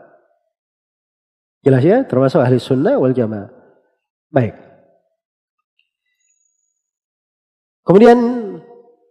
Jelas 1.65 1.81
ya, 1.81 2.05
termasuk 2.05 2.38
ahli 2.38 2.61
sunnah 2.61 3.01
wal 3.01 3.09
jamaah. 3.09 3.49
Baik. 4.30 4.53
Kemudian 7.81 8.17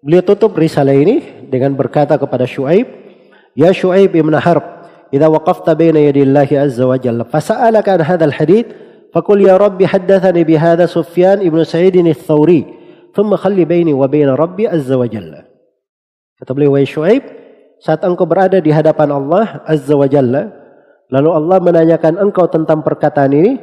beliau 0.07 0.23
tutup 0.23 0.55
risalah 0.55 0.95
ini 0.95 1.51
dengan 1.51 1.75
berkata 1.75 2.15
kepada 2.15 2.47
Shu'aib, 2.47 2.87
Ya 3.59 3.75
Shu'aib 3.75 4.15
ibn 4.15 4.39
Harb, 4.39 4.87
Ida 5.11 5.27
waqafta 5.27 5.75
baina 5.75 5.99
yadillahi 5.99 6.55
azza 6.63 6.87
wa 6.87 6.95
jalla, 6.95 7.27
fasa'alaka 7.27 7.99
an 7.99 8.03
hadal 8.07 8.31
hadith, 8.31 8.71
fakul 9.11 9.43
ya 9.43 9.59
Rabbi 9.59 9.83
haddathani 9.83 10.47
bihada 10.47 10.87
Sufyan 10.87 11.43
ibn 11.43 11.59
Sa'idin 11.67 12.07
al-Thawri, 12.07 12.71
thumma 13.11 13.35
khalli 13.35 13.67
baini 13.67 13.91
wa 13.91 14.07
baina 14.07 14.39
Rabbi 14.39 14.71
azza 14.71 14.95
wa 14.95 15.11
jalla. 15.11 15.51
Kata 16.39 16.55
beliau, 16.55 16.79
ya 16.79 16.87
Shu'aib, 16.87 17.40
saat 17.81 18.05
engkau 18.05 18.29
berada 18.29 18.61
di 18.61 18.71
hadapan 18.71 19.11
Allah 19.11 19.65
azza 19.65 19.97
wa 19.97 20.07
jalla 20.07 20.53
lalu 21.11 21.31
Allah 21.33 21.59
menanyakan 21.59 22.21
engkau 22.21 22.47
tentang 22.47 22.85
perkataan 22.85 23.33
ini 23.35 23.59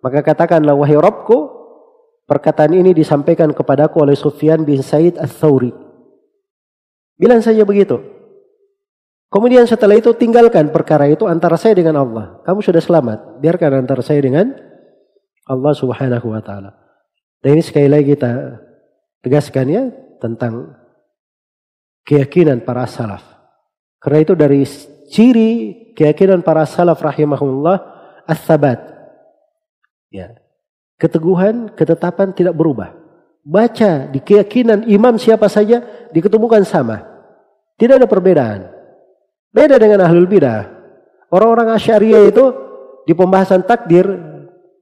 maka 0.00 0.22
katakanlah 0.22 0.78
wahai 0.78 0.96
Rabbku 0.96 1.58
perkataan 2.24 2.72
ini 2.78 2.94
disampaikan 2.94 3.50
kepadaku 3.50 4.06
oleh 4.06 4.14
Sufyan 4.14 4.62
bin 4.62 4.80
Said 4.80 5.18
al-Thawri 5.18 5.74
bilang 7.18 7.42
saja 7.42 7.66
begitu 7.66 7.98
kemudian 9.28 9.66
setelah 9.66 9.98
itu 9.98 10.14
tinggalkan 10.14 10.70
perkara 10.70 11.10
itu 11.10 11.26
antara 11.26 11.58
saya 11.58 11.74
dengan 11.74 11.98
Allah 12.00 12.38
kamu 12.46 12.62
sudah 12.62 12.80
selamat 12.80 13.42
biarkan 13.42 13.84
antara 13.84 14.00
saya 14.00 14.22
dengan 14.22 14.68
Allah 15.48 15.72
Subhanahu 15.72 16.28
wa 16.28 16.42
taala. 16.44 16.76
Dan 17.40 17.58
ini 17.58 17.62
sekali 17.64 17.88
lagi 17.88 18.12
kita 18.12 18.60
tegaskan 19.24 19.66
ya 19.66 19.82
tentang 20.20 20.76
keyakinan 22.04 22.62
para 22.62 22.84
salaf. 22.84 23.24
Karena 23.98 24.18
itu 24.22 24.32
dari 24.38 24.62
ciri 25.10 25.50
keyakinan 25.98 26.42
para 26.46 26.62
salaf 26.62 27.02
rahimahullah 27.02 27.76
as-sabat. 28.28 28.78
Ya. 30.12 30.38
Keteguhan, 30.98 31.74
ketetapan 31.74 32.34
tidak 32.34 32.54
berubah. 32.58 32.94
Baca 33.42 34.10
di 34.10 34.18
keyakinan 34.18 34.86
imam 34.90 35.14
siapa 35.18 35.46
saja 35.46 35.82
diketemukan 36.10 36.62
sama. 36.66 37.06
Tidak 37.78 37.98
ada 37.98 38.10
perbedaan. 38.10 38.66
Beda 39.54 39.78
dengan 39.78 40.04
ahlul 40.04 40.26
bidah. 40.26 40.66
Orang-orang 41.30 41.74
Asy'ariyah 41.78 42.22
itu 42.28 42.44
di 43.06 43.14
pembahasan 43.14 43.62
takdir 43.62 44.04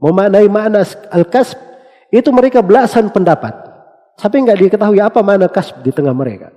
memaknai 0.01 0.49
makna 0.49 0.83
al-kasb 1.13 1.59
itu 2.11 2.29
mereka 2.33 2.65
belasan 2.65 3.13
pendapat. 3.13 3.53
Tapi 4.17 4.37
nggak 4.41 4.59
diketahui 4.67 5.01
apa 5.01 5.21
makna 5.21 5.47
kasb 5.53 5.85
di 5.85 5.93
tengah 5.93 6.17
mereka. 6.17 6.49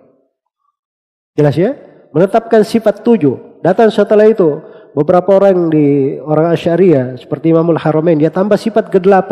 Jelas 1.36 1.56
ya? 1.60 1.76
Menetapkan 2.10 2.66
sifat 2.66 3.06
tujuh. 3.06 3.62
Datang 3.62 3.92
setelah 3.92 4.26
itu 4.26 4.62
beberapa 4.98 5.38
orang 5.38 5.70
di 5.70 6.18
orang 6.20 6.56
Asyariah 6.56 7.20
seperti 7.20 7.54
Imamul 7.54 7.78
Haramain 7.78 8.18
dia 8.18 8.34
tambah 8.34 8.58
sifat 8.58 8.90
ke-8. 8.90 9.32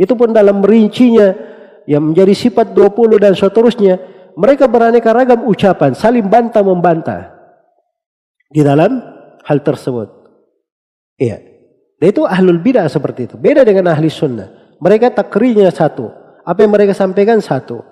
Itu 0.00 0.16
pun 0.16 0.32
dalam 0.32 0.64
merincinya 0.64 1.36
yang 1.84 2.10
menjadi 2.10 2.32
sifat 2.32 2.72
20 2.72 3.20
dan 3.20 3.32
seterusnya. 3.36 4.00
Mereka 4.34 4.70
beraneka 4.70 5.10
ragam 5.12 5.44
ucapan, 5.44 5.92
saling 5.92 6.24
bantah 6.24 6.64
membantah 6.64 7.34
di 8.48 8.64
dalam 8.64 9.02
hal 9.44 9.58
tersebut. 9.60 10.08
Iya. 11.20 11.36
Dan 12.00 12.06
itu 12.16 12.24
ahlul 12.24 12.62
bidah 12.62 12.88
seperti 12.88 13.28
itu. 13.28 13.36
Beda 13.36 13.60
dengan 13.60 13.92
ahli 13.92 14.08
sunnah. 14.08 14.78
Mereka 14.80 15.12
takrinya 15.12 15.68
satu. 15.68 16.08
Apa 16.40 16.64
yang 16.64 16.72
mereka 16.72 16.96
sampaikan 16.96 17.44
satu. 17.44 17.84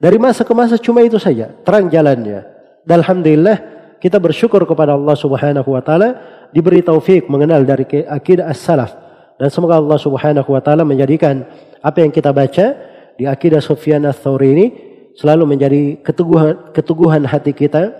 Dari 0.00 0.16
masa 0.16 0.48
ke 0.48 0.54
masa 0.56 0.80
cuma 0.80 1.04
itu 1.04 1.20
saja. 1.20 1.52
Terang 1.60 1.92
jalannya. 1.92 2.53
Dan 2.84 3.00
Alhamdulillah 3.04 3.56
kita 4.00 4.20
bersyukur 4.20 4.60
kepada 4.68 4.92
Allah 4.92 5.16
subhanahu 5.16 5.68
wa 5.72 5.80
ta'ala. 5.80 6.08
Diberi 6.52 6.84
taufik 6.84 7.26
mengenal 7.26 7.64
dari 7.64 7.88
akidah 8.04 8.46
as-salaf. 8.46 8.92
Dan 9.40 9.50
semoga 9.50 9.80
Allah 9.80 9.98
subhanahu 9.98 10.46
wa 10.46 10.60
ta'ala 10.62 10.86
menjadikan 10.86 11.42
apa 11.82 12.04
yang 12.04 12.12
kita 12.14 12.30
baca 12.30 12.66
di 13.18 13.24
akidah 13.26 13.58
Sufyan 13.64 14.06
al-Thawri 14.06 14.48
ini 14.54 14.66
selalu 15.18 15.56
menjadi 15.56 15.82
keteguhan, 16.04 16.70
keteguhan 16.74 17.22
hati 17.26 17.56
kita, 17.56 17.94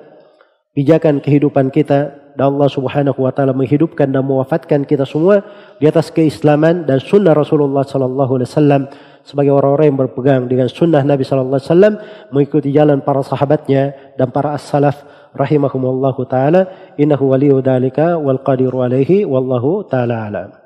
pijakan 0.77 1.19
kehidupan 1.23 1.71
kita, 1.71 2.25
dan 2.35 2.51
Allah 2.51 2.67
Subhanahu 2.67 3.19
wa 3.23 3.31
taala 3.31 3.55
menghidupkan 3.55 4.11
dan 4.11 4.27
mewafatkan 4.27 4.83
kita 4.83 5.07
semua 5.07 5.43
di 5.79 5.87
atas 5.87 6.11
keislaman 6.11 6.83
dan 6.83 6.99
sunnah 6.99 7.31
Rasulullah 7.31 7.87
sallallahu 7.87 8.43
alaihi 8.43 8.51
wasallam 8.51 8.83
sebagai 9.25 9.57
orang-orang 9.57 9.91
yang 9.91 9.99
berpegang 9.99 10.43
dengan 10.47 10.69
sunnah 10.69 11.01
Nabi 11.01 11.25
sallallahu 11.25 11.59
alaihi 11.59 11.71
wasallam 11.73 11.95
mengikuti 12.31 12.69
jalan 12.71 13.01
para 13.01 13.25
sahabatnya 13.25 14.15
dan 14.21 14.29
para 14.31 14.55
as-salaf 14.55 15.03
rahimahumullahu 15.35 16.29
taala. 16.29 16.95
Innahu 17.01 17.33
waliyyu 17.33 17.65
dzalika 17.65 18.21
wal 18.21 18.39
qadiru 18.45 18.85
alaihi 18.85 19.25
wallahu 19.25 19.83
taala 19.89 20.29
alam 20.29 20.64